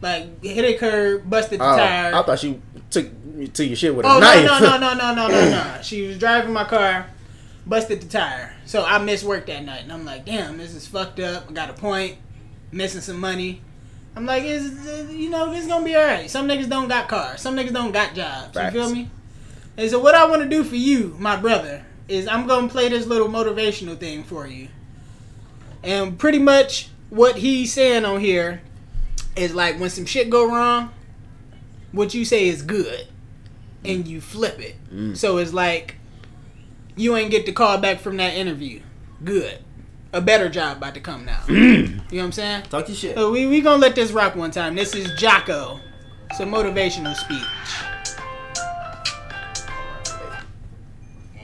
Like 0.00 0.42
hit 0.44 0.64
a 0.64 0.78
curb, 0.78 1.28
busted 1.28 1.60
the 1.60 1.64
Oh, 1.72 1.76
tire. 1.76 2.14
I 2.14 2.22
thought 2.22 2.38
she 2.38 2.60
took 2.90 3.06
took 3.54 3.66
your 3.66 3.76
shit 3.76 3.94
with 3.94 4.04
a 4.04 4.08
Oh 4.08 4.14
no 4.14 4.20
knife. 4.20 4.44
no 4.44 4.58
no 4.58 4.78
no 4.78 4.94
no 4.94 5.14
no 5.14 5.28
no 5.28 5.50
no! 5.50 5.78
She 5.82 6.06
was 6.06 6.18
driving 6.18 6.52
my 6.52 6.64
car, 6.64 7.06
busted 7.66 8.02
the 8.02 8.08
tire. 8.08 8.54
So 8.66 8.84
I 8.84 8.98
missed 8.98 9.24
work 9.24 9.46
that 9.46 9.64
night, 9.64 9.82
and 9.82 9.92
I'm 9.92 10.04
like, 10.04 10.24
damn, 10.26 10.58
this 10.58 10.74
is 10.74 10.86
fucked 10.86 11.20
up. 11.20 11.48
I 11.48 11.52
got 11.52 11.70
a 11.70 11.74
point, 11.74 12.16
missing 12.72 13.00
some 13.00 13.18
money. 13.18 13.62
I'm 14.16 14.26
like, 14.26 14.44
is 14.44 15.10
you 15.10 15.30
know 15.30 15.50
this 15.52 15.66
gonna 15.66 15.84
be 15.84 15.96
alright? 15.96 16.30
Some 16.30 16.46
niggas 16.46 16.68
don't 16.68 16.88
got 16.88 17.08
cars. 17.08 17.40
Some 17.40 17.56
niggas 17.56 17.72
don't 17.72 17.92
got 17.92 18.14
jobs. 18.14 18.54
Facts. 18.54 18.74
You 18.74 18.80
feel 18.80 18.94
me? 18.94 19.10
And 19.76 19.90
so 19.90 19.98
what 20.00 20.14
I 20.14 20.26
want 20.28 20.42
to 20.42 20.48
do 20.48 20.62
for 20.62 20.76
you, 20.76 21.16
my 21.18 21.34
brother, 21.36 21.84
is 22.08 22.28
I'm 22.28 22.46
gonna 22.46 22.68
play 22.68 22.88
this 22.90 23.06
little 23.06 23.28
motivational 23.28 23.98
thing 23.98 24.22
for 24.22 24.46
you. 24.46 24.68
And 25.84 26.18
pretty 26.18 26.38
much 26.38 26.88
what 27.10 27.36
he's 27.36 27.72
saying 27.72 28.04
on 28.04 28.20
here 28.20 28.62
is 29.36 29.54
like 29.54 29.78
when 29.78 29.90
some 29.90 30.06
shit 30.06 30.30
go 30.30 30.50
wrong, 30.50 30.90
what 31.92 32.14
you 32.14 32.24
say 32.24 32.48
is 32.48 32.62
good, 32.62 33.06
and 33.84 34.06
you 34.08 34.20
flip 34.20 34.58
it. 34.58 34.76
Mm. 34.92 35.16
So 35.16 35.36
it's 35.36 35.52
like 35.52 35.96
you 36.96 37.16
ain't 37.16 37.30
get 37.30 37.46
the 37.46 37.52
call 37.52 37.78
back 37.78 38.00
from 38.00 38.16
that 38.16 38.34
interview. 38.34 38.80
Good, 39.22 39.58
a 40.12 40.20
better 40.20 40.48
job 40.48 40.78
about 40.78 40.94
to 40.94 41.00
come 41.00 41.24
now. 41.24 41.40
you 41.48 41.86
know 41.86 42.02
what 42.08 42.24
I'm 42.24 42.32
saying? 42.32 42.62
Talk 42.64 42.88
your 42.88 42.96
shit. 42.96 43.14
So 43.14 43.30
we 43.30 43.46
we 43.46 43.60
gonna 43.60 43.80
let 43.80 43.94
this 43.94 44.10
rock 44.10 44.36
one 44.36 44.50
time. 44.50 44.74
This 44.74 44.94
is 44.94 45.10
Jocko. 45.18 45.80
It's 46.30 46.40
a 46.40 46.44
motivational 46.44 47.14
speech. 47.14 47.42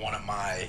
one 0.00 0.14
of 0.14 0.24
my 0.24 0.68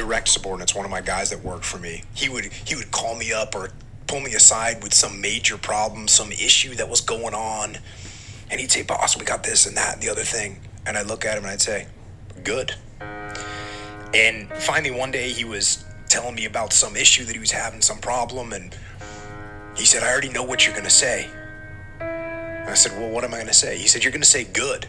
direct 0.00 0.28
subordinates, 0.28 0.74
one 0.74 0.86
of 0.86 0.90
my 0.90 1.02
guys 1.02 1.28
that 1.28 1.44
worked 1.44 1.64
for 1.64 1.76
me, 1.78 2.02
he 2.14 2.26
would 2.26 2.46
he 2.64 2.74
would 2.74 2.90
call 2.90 3.14
me 3.14 3.34
up 3.34 3.54
or 3.54 3.68
pull 4.06 4.20
me 4.20 4.32
aside 4.32 4.82
with 4.82 4.94
some 4.94 5.20
major 5.20 5.58
problem, 5.58 6.08
some 6.08 6.32
issue 6.32 6.74
that 6.74 6.88
was 6.88 7.02
going 7.02 7.34
on, 7.34 7.76
and 8.50 8.58
he'd 8.60 8.72
say, 8.72 8.82
"Boss, 8.82 9.18
we 9.18 9.26
got 9.26 9.42
this 9.42 9.66
and 9.66 9.76
that 9.76 9.92
and 9.94 10.02
the 10.02 10.08
other 10.08 10.24
thing," 10.24 10.58
and 10.86 10.96
I'd 10.96 11.06
look 11.06 11.26
at 11.26 11.36
him 11.36 11.44
and 11.44 11.52
I'd 11.52 11.60
say, 11.60 11.86
"Good." 12.42 12.74
And 14.14 14.48
finally, 14.54 14.90
one 14.90 15.10
day 15.10 15.32
he 15.32 15.44
was 15.44 15.84
telling 16.08 16.34
me 16.34 16.46
about 16.46 16.72
some 16.72 16.96
issue 16.96 17.26
that 17.26 17.34
he 17.34 17.38
was 17.38 17.50
having, 17.50 17.82
some 17.82 17.98
problem, 17.98 18.54
and 18.54 18.74
he 19.76 19.84
said, 19.84 20.02
"I 20.02 20.10
already 20.10 20.30
know 20.30 20.42
what 20.44 20.64
you're 20.64 20.74
gonna 20.74 20.88
say." 20.88 21.28
And 22.00 22.70
I 22.70 22.74
said, 22.74 22.92
"Well, 22.98 23.10
what 23.10 23.22
am 23.22 23.34
I 23.34 23.38
gonna 23.38 23.52
say?" 23.52 23.76
He 23.76 23.86
said, 23.86 24.02
"You're 24.02 24.12
gonna 24.12 24.24
say 24.24 24.44
good." 24.44 24.88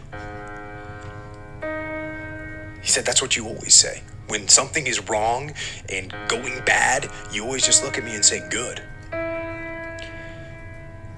He 2.82 2.88
said, 2.88 3.06
That's 3.06 3.22
what 3.22 3.36
you 3.36 3.46
always 3.46 3.74
say. 3.74 4.02
When 4.28 4.48
something 4.48 4.86
is 4.86 5.08
wrong 5.08 5.52
and 5.88 6.14
going 6.28 6.62
bad, 6.64 7.08
you 7.32 7.44
always 7.44 7.64
just 7.64 7.84
look 7.84 7.96
at 7.96 8.04
me 8.04 8.14
and 8.14 8.24
say, 8.24 8.46
Good. 8.50 8.82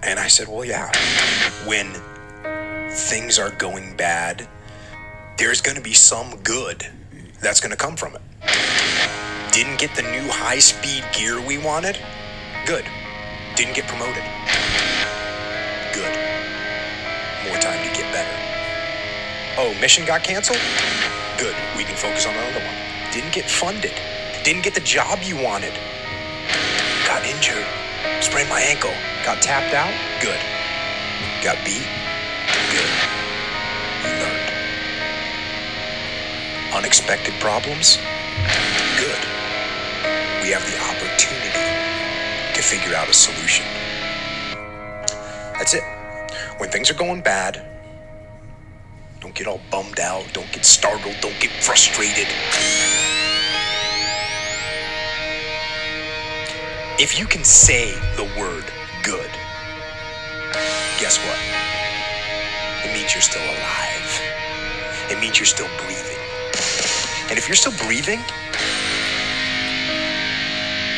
And 0.02 0.18
I 0.20 0.28
said, 0.28 0.48
Well, 0.48 0.64
yeah. 0.64 0.92
When 1.66 1.92
things 2.90 3.38
are 3.38 3.50
going 3.50 3.96
bad, 3.96 4.46
there's 5.38 5.60
going 5.60 5.76
to 5.76 5.82
be 5.82 5.94
some 5.94 6.36
good 6.42 6.86
that's 7.40 7.60
going 7.60 7.70
to 7.70 7.76
come 7.76 7.96
from 7.96 8.14
it. 8.14 8.22
Didn't 9.52 9.78
get 9.78 9.94
the 9.94 10.02
new 10.02 10.28
high 10.30 10.58
speed 10.58 11.04
gear 11.12 11.40
we 11.44 11.58
wanted? 11.58 11.98
Good. 12.66 12.84
Didn't 13.56 13.74
get 13.74 13.86
promoted? 13.86 14.22
Good. 15.92 16.14
More 17.46 17.58
time 17.58 17.78
to 17.86 17.94
get 17.94 18.12
better. 18.12 18.36
Oh, 19.56 19.74
mission 19.80 20.04
got 20.04 20.24
canceled? 20.24 20.58
Good. 21.38 21.56
We 21.76 21.84
can 21.84 21.96
focus 21.96 22.26
on 22.26 22.34
another 22.34 22.64
one. 22.64 22.76
Didn't 23.12 23.32
get 23.32 23.50
funded. 23.50 23.92
Didn't 24.44 24.62
get 24.62 24.74
the 24.74 24.80
job 24.80 25.20
you 25.22 25.36
wanted. 25.36 25.72
Got 27.06 27.24
injured. 27.24 27.66
Sprained 28.20 28.48
my 28.48 28.60
ankle. 28.60 28.92
Got 29.24 29.42
tapped 29.42 29.74
out. 29.74 29.92
Good. 30.22 30.38
Got 31.42 31.58
beat. 31.64 31.88
Good. 32.70 32.90
You 34.04 34.12
learned. 34.22 34.50
Unexpected 36.74 37.34
problems. 37.40 37.98
Good. 38.98 39.22
We 40.42 40.50
have 40.50 40.64
the 40.70 40.78
opportunity 40.78 41.64
to 42.54 42.62
figure 42.62 42.94
out 42.94 43.08
a 43.08 43.14
solution. 43.14 43.66
That's 45.58 45.74
it. 45.74 45.82
When 46.58 46.70
things 46.70 46.90
are 46.90 46.94
going 46.94 47.22
bad, 47.22 47.62
don't 49.24 49.34
get 49.34 49.46
all 49.46 49.60
bummed 49.70 50.00
out. 50.00 50.22
Don't 50.34 50.52
get 50.52 50.66
startled. 50.66 51.14
Don't 51.22 51.40
get 51.40 51.50
frustrated. 51.50 52.26
If 57.00 57.18
you 57.18 57.24
can 57.24 57.42
say 57.42 57.92
the 58.16 58.24
word 58.38 58.64
good, 59.02 59.30
guess 61.00 61.16
what? 61.24 61.38
It 62.84 62.92
means 62.92 63.14
you're 63.14 63.22
still 63.22 63.42
alive. 63.42 64.20
It 65.08 65.18
means 65.18 65.38
you're 65.38 65.46
still 65.46 65.70
breathing. 65.78 66.20
And 67.30 67.38
if 67.38 67.48
you're 67.48 67.56
still 67.56 67.72
breathing, 67.86 68.20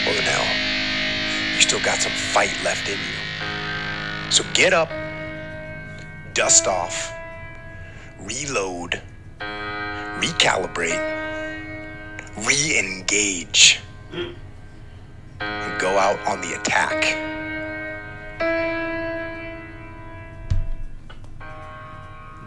well, 0.05 0.15
then 0.17 0.25
hell, 0.25 1.55
you 1.55 1.61
still 1.61 1.81
got 1.81 2.01
some 2.01 2.11
fight 2.11 2.59
left 2.65 2.89
in 2.89 2.99
you. 2.99 4.33
So 4.33 4.43
get 4.53 4.73
up, 4.73 4.91
dust 6.35 6.67
off, 6.67 7.16
reload, 8.21 9.01
recalibrate, 10.21 11.01
re 12.47 12.79
engage, 12.79 13.81
and 14.13 15.81
go 15.81 15.99
out 15.99 16.19
on 16.27 16.41
the 16.41 16.59
attack. 16.61 17.03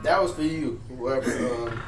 That 0.03 0.21
was 0.23 0.33
for 0.33 0.43
you. 0.43 0.79
Whoever 0.89 1.29
um, 1.67 1.79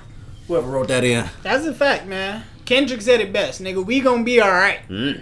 whoever 0.48 0.70
wrote 0.70 0.88
that 0.90 1.04
in. 1.04 1.26
That's 1.44 1.66
a 1.66 1.74
fact, 1.74 2.06
man. 2.08 2.44
Kendrick 2.66 3.02
said 3.02 3.22
it 3.22 3.34
best, 3.34 3.62
nigga. 3.62 3.86
We 3.86 4.02
gonna 4.02 4.24
be 4.24 4.40
all 4.40 4.52
right. 4.52 4.80
Mm. 4.90 5.22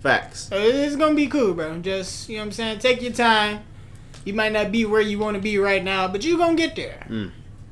Facts. 0.00 0.48
So 0.48 0.56
It's 0.56 0.96
gonna 0.96 1.14
be 1.14 1.26
cool, 1.26 1.54
bro. 1.54 1.78
Just 1.80 2.28
you 2.28 2.36
know 2.36 2.42
what 2.42 2.46
I'm 2.46 2.52
saying. 2.52 2.78
Take 2.78 3.02
your 3.02 3.12
time. 3.12 3.60
You 4.24 4.34
might 4.34 4.52
not 4.52 4.70
be 4.70 4.84
where 4.84 5.00
you 5.00 5.18
want 5.18 5.36
to 5.36 5.40
be 5.40 5.58
right 5.58 5.82
now, 5.82 6.06
but 6.06 6.22
you 6.24 6.36
gonna 6.36 6.54
get 6.54 6.76
there. 6.76 7.06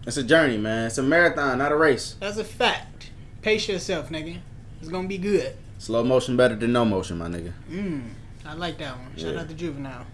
It's 0.07 0.17
a 0.17 0.23
journey, 0.23 0.57
man. 0.57 0.87
It's 0.87 0.99
a 0.99 1.03
marathon, 1.03 1.59
not 1.59 1.73
a 1.73 1.77
race. 1.77 2.15
That's 2.21 2.37
a 2.39 2.45
fact. 2.45 3.11
Pace 3.43 3.69
yourself, 3.69 4.09
nigga. 4.09 4.39
It's 4.81 4.89
gonna 4.89 5.09
be 5.09 5.19
good. 5.19 5.57
Slow 5.79 6.05
motion 6.05 6.37
better 6.37 6.55
than 6.55 6.73
no 6.73 6.85
motion, 6.85 7.19
my 7.19 7.27
nigga. 7.29 7.53
Mm, 7.71 8.11
I 8.45 8.55
like 8.55 8.79
that 8.79 8.97
one. 8.97 9.17
Shout 9.17 9.35
Yeah. 9.35 9.41
out 9.41 9.49
to 9.49 9.55
Juvenile. 9.55 10.07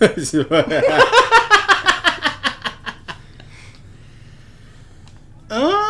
Uh, 5.50 5.80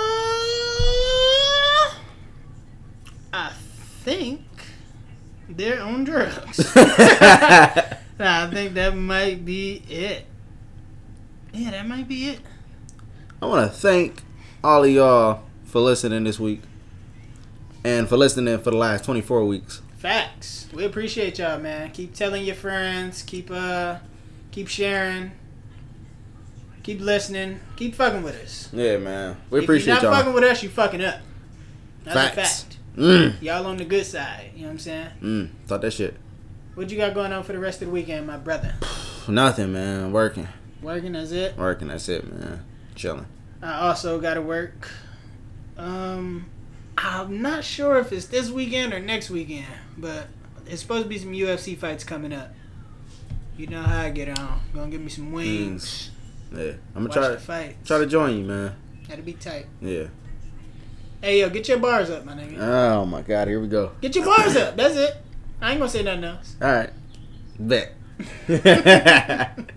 I 3.33 3.53
think 4.03 4.41
they're 5.49 5.81
on 5.83 6.05
drugs. 6.05 6.73
I 6.77 8.49
think 8.53 8.75
that 8.75 8.97
might 8.97 9.45
be 9.45 9.83
it. 9.89 10.27
Yeah, 11.53 11.71
that 11.73 11.87
might 11.87 12.09
be 12.09 12.29
it. 12.31 12.41
I 13.45 13.47
want 13.47 13.71
to 13.71 13.77
thank 13.79 14.23
all 14.65 14.85
of 14.85 14.91
y'all 14.91 15.43
for 15.67 15.79
listening 15.79 16.25
this 16.25 16.41
week 16.41 16.63
and 17.85 18.09
for 18.09 18.17
listening 18.17 18.57
for 18.61 18.71
the 18.71 18.79
last 18.79 19.05
24 19.05 19.45
weeks. 19.45 19.83
Facts. 19.99 20.67
We 20.73 20.87
appreciate 20.87 21.39
y'all, 21.39 21.59
man. 21.59 21.91
Keep 21.91 22.15
telling 22.15 22.43
your 22.47 22.55
friends. 22.55 23.21
Keep 23.23 23.51
uh, 23.51 23.97
keep 24.51 24.69
sharing. 24.69 25.33
Keep 26.85 27.03
listening. 27.03 27.61
Keep 27.77 27.97
fucking 27.97 28.23
with 28.23 28.35
us. 28.43 28.71
Yeah, 28.73 28.97
man. 28.97 29.37
We 29.51 29.59
if 29.59 29.65
appreciate 29.65 29.93
you're 29.93 29.95
not 29.97 30.03
y'all. 30.05 30.15
fucking 30.15 30.33
with 30.33 30.45
us, 30.45 30.63
you 30.63 30.71
fucking 30.71 31.05
up. 31.05 31.19
That's 32.05 32.17
a 32.17 32.35
Facts. 32.35 32.63
fact. 32.63 32.79
Mm, 32.97 33.43
Y'all 33.43 33.67
on 33.67 33.77
the 33.77 33.85
good 33.85 34.07
side. 34.07 34.53
You 34.55 34.63
know 34.63 34.69
what 34.69 34.73
I'm 34.73 34.79
saying? 34.79 35.09
mm. 35.23 35.51
Thought 35.67 35.83
that 35.83 35.91
shit. 35.93 36.17
What 36.77 36.89
you 36.89 36.97
got 36.97 37.13
going 37.13 37.31
on 37.35 37.43
for 37.43 37.53
the 37.53 37.59
rest 37.59 37.83
of 37.83 37.89
the 37.89 37.93
weekend, 37.93 38.27
my 38.27 38.39
brother? 38.39 38.75
Nothing, 39.29 39.75
man. 39.75 40.13
Working. 40.13 40.49
Working, 40.81 41.13
that's 41.13 41.31
it. 41.31 41.59
Working. 41.59 41.89
That's 41.89 42.09
it, 42.09 42.27
man. 42.27 42.65
Chilling. 42.95 43.27
I 43.65 43.89
also 43.89 44.21
got 44.21 44.35
to 44.35 44.43
work. 44.43 44.91
Um, 45.79 46.45
I'm 46.99 47.41
not 47.41 47.65
sure 47.65 47.99
if 47.99 48.13
it's 48.13 48.27
this 48.27 48.51
weekend 48.51 48.93
or 48.93 49.01
next 49.01 49.31
weekend, 49.31 49.67
but 49.97 50.29
it's 50.67 50.83
supposed 50.83 51.05
to 51.05 51.09
be 51.09 51.19
some 51.19 51.33
UFC 51.33 51.77
fights 51.77 52.05
coming 52.05 52.33
up. 52.33 52.53
You 53.57 53.67
know 53.69 53.83
how 53.83 54.03
I 54.03 54.11
get 54.11 54.39
on. 54.39 54.61
Gonna 54.75 54.91
give 54.91 55.01
me 55.01 55.09
some 55.09 55.33
wings. 55.33 56.11
Yeah. 56.53 56.73
I'm 56.95 57.07
gonna 57.07 57.09
try 57.09 57.29
to 57.29 57.39
fight. 57.39 57.77
try 57.87 57.99
to 57.99 58.07
join 58.07 58.37
you, 58.37 58.45
man. 58.45 58.77
That'll 59.09 59.25
be 59.25 59.33
tight. 59.33 59.67
Yeah. 59.81 60.09
Hey 61.23 61.41
yo, 61.41 61.49
get 61.49 61.67
your 61.67 61.79
bars 61.79 62.11
up, 62.11 62.25
my 62.27 62.35
nigga. 62.35 62.59
Oh 62.59 63.07
my 63.07 63.23
god, 63.23 63.49
here 63.49 63.61
we 63.61 63.69
go. 63.69 63.93
Get 64.03 64.15
your 64.15 64.27
bars 64.27 64.57
up. 64.57 64.77
That's 64.77 64.97
it. 64.97 65.17
I 65.61 65.71
ain't 65.71 65.79
gonna 65.79 65.91
say 65.91 66.03
nothing 66.03 66.25
else. 66.25 66.57
All 66.61 66.71
right, 66.71 66.91
bet. 67.59 67.93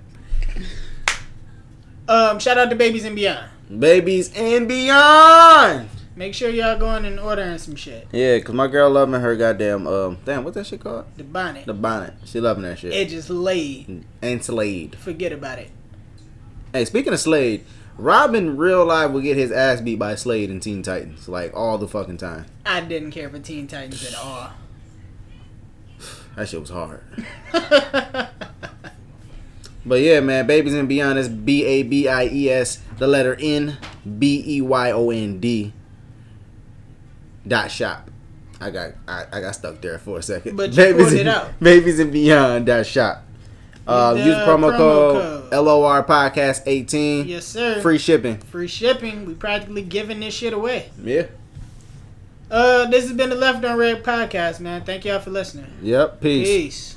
Um, 2.10 2.40
shout 2.40 2.58
out 2.58 2.70
to 2.70 2.76
Babies 2.76 3.04
and 3.04 3.16
Beyond. 3.18 3.50
Babies 3.76 4.32
and 4.36 4.68
beyond. 4.68 5.90
Make 6.16 6.34
sure 6.34 6.50
y'all 6.50 6.80
going 6.80 7.06
and 7.06 7.20
ordering 7.20 7.58
some 7.58 7.76
shit. 7.76 8.08
Yeah, 8.12 8.40
cause 8.40 8.56
my 8.56 8.68
girl 8.68 8.90
loving 8.90 9.20
her 9.20 9.36
goddamn 9.36 9.86
um 9.86 10.18
damn 10.26 10.44
what's 10.44 10.56
that 10.56 10.66
shit 10.66 10.80
called? 10.80 11.06
The 11.18 11.24
bonnet. 11.24 11.66
The 11.66 11.74
bonnet. 11.74 12.14
She 12.26 12.40
loving 12.40 12.64
that 12.64 12.80
shit. 12.80 12.94
It 12.94 13.10
just 13.10 13.30
laid. 13.30 14.06
and 14.22 14.44
slayed. 14.44 14.96
Forget 14.96 15.32
about 15.32 15.60
it. 15.60 15.70
Hey, 16.74 16.86
speaking 16.86 17.14
of 17.14 17.20
Slade, 17.20 17.66
Robin 17.98 18.58
real 18.58 18.86
life 18.86 19.12
will 19.12 19.22
get 19.22 19.38
his 19.38 19.52
ass 19.52 19.82
beat 19.82 20.00
by 20.00 20.16
Slade 20.16 20.50
in 20.50 20.60
Teen 20.60 20.82
Titans 20.82 21.28
like 21.28 21.56
all 21.56 21.78
the 21.78 21.88
fucking 21.88 22.18
time. 22.18 22.46
I 22.66 22.82
didn't 22.82 23.12
care 23.12 23.30
for 23.30 23.40
Teen 23.40 23.68
Titans 23.68 24.06
at 24.08 24.16
all. 24.16 24.52
That 26.36 26.48
shit 26.48 26.62
was 26.62 26.70
hard. 26.70 27.04
But 29.88 30.02
yeah, 30.02 30.20
man, 30.20 30.46
Babies 30.46 30.74
and 30.74 30.90
Beyond 30.90 31.18
is 31.18 31.30
B 31.30 31.64
A 31.64 31.84
B 31.84 32.10
I 32.10 32.26
E 32.26 32.50
S, 32.50 32.80
the 32.98 33.08
letter 33.08 33.38
N, 33.40 33.78
B 34.20 34.44
E 34.46 34.62
Y 34.62 34.92
O 34.92 35.10
N 35.10 35.40
D. 35.40 35.74
Dot 37.48 37.72
shop. 37.72 38.12
I 38.60 38.70
got 38.70 38.92
I, 39.08 39.26
I 39.32 39.42
got 39.42 39.56
stuck 39.56 39.80
there 39.80 39.98
for 39.98 40.20
a 40.20 40.22
second. 40.22 40.58
But 40.58 40.76
pulled 40.76 41.00
and, 41.00 41.14
it 41.14 41.28
out. 41.28 41.58
Babies 41.62 42.00
and 42.00 42.12
Beyond 42.12 42.66
dot 42.66 42.86
shop. 42.86 43.24
Uh, 43.88 44.16
use 44.18 44.36
promo, 44.36 44.70
promo 44.70 44.78
code, 44.78 45.50
code. 45.50 45.66
LOR 45.66 46.04
Podcast 46.04 46.64
18. 46.66 47.26
yes, 47.26 47.46
sir. 47.46 47.82
Free 47.82 47.98
shipping. 47.98 48.38
Free 48.38 48.68
shipping. 48.68 49.26
We 49.26 49.34
practically 49.34 49.82
giving 49.82 50.20
this 50.20 50.34
shit 50.34 50.52
away. 50.52 50.90
Yeah. 51.02 51.28
Uh, 52.52 52.86
this 52.90 53.04
has 53.08 53.14
been 53.14 53.30
the 53.30 53.36
Left 53.36 53.64
on 53.64 53.78
Red 53.78 54.04
podcast, 54.04 54.60
man. 54.60 54.84
Thank 54.84 55.06
y'all 55.06 55.22
for 55.22 55.30
listening. 55.30 55.72
Yep. 55.82 56.20
Peace. 56.20 56.48
Peace. 56.48 56.97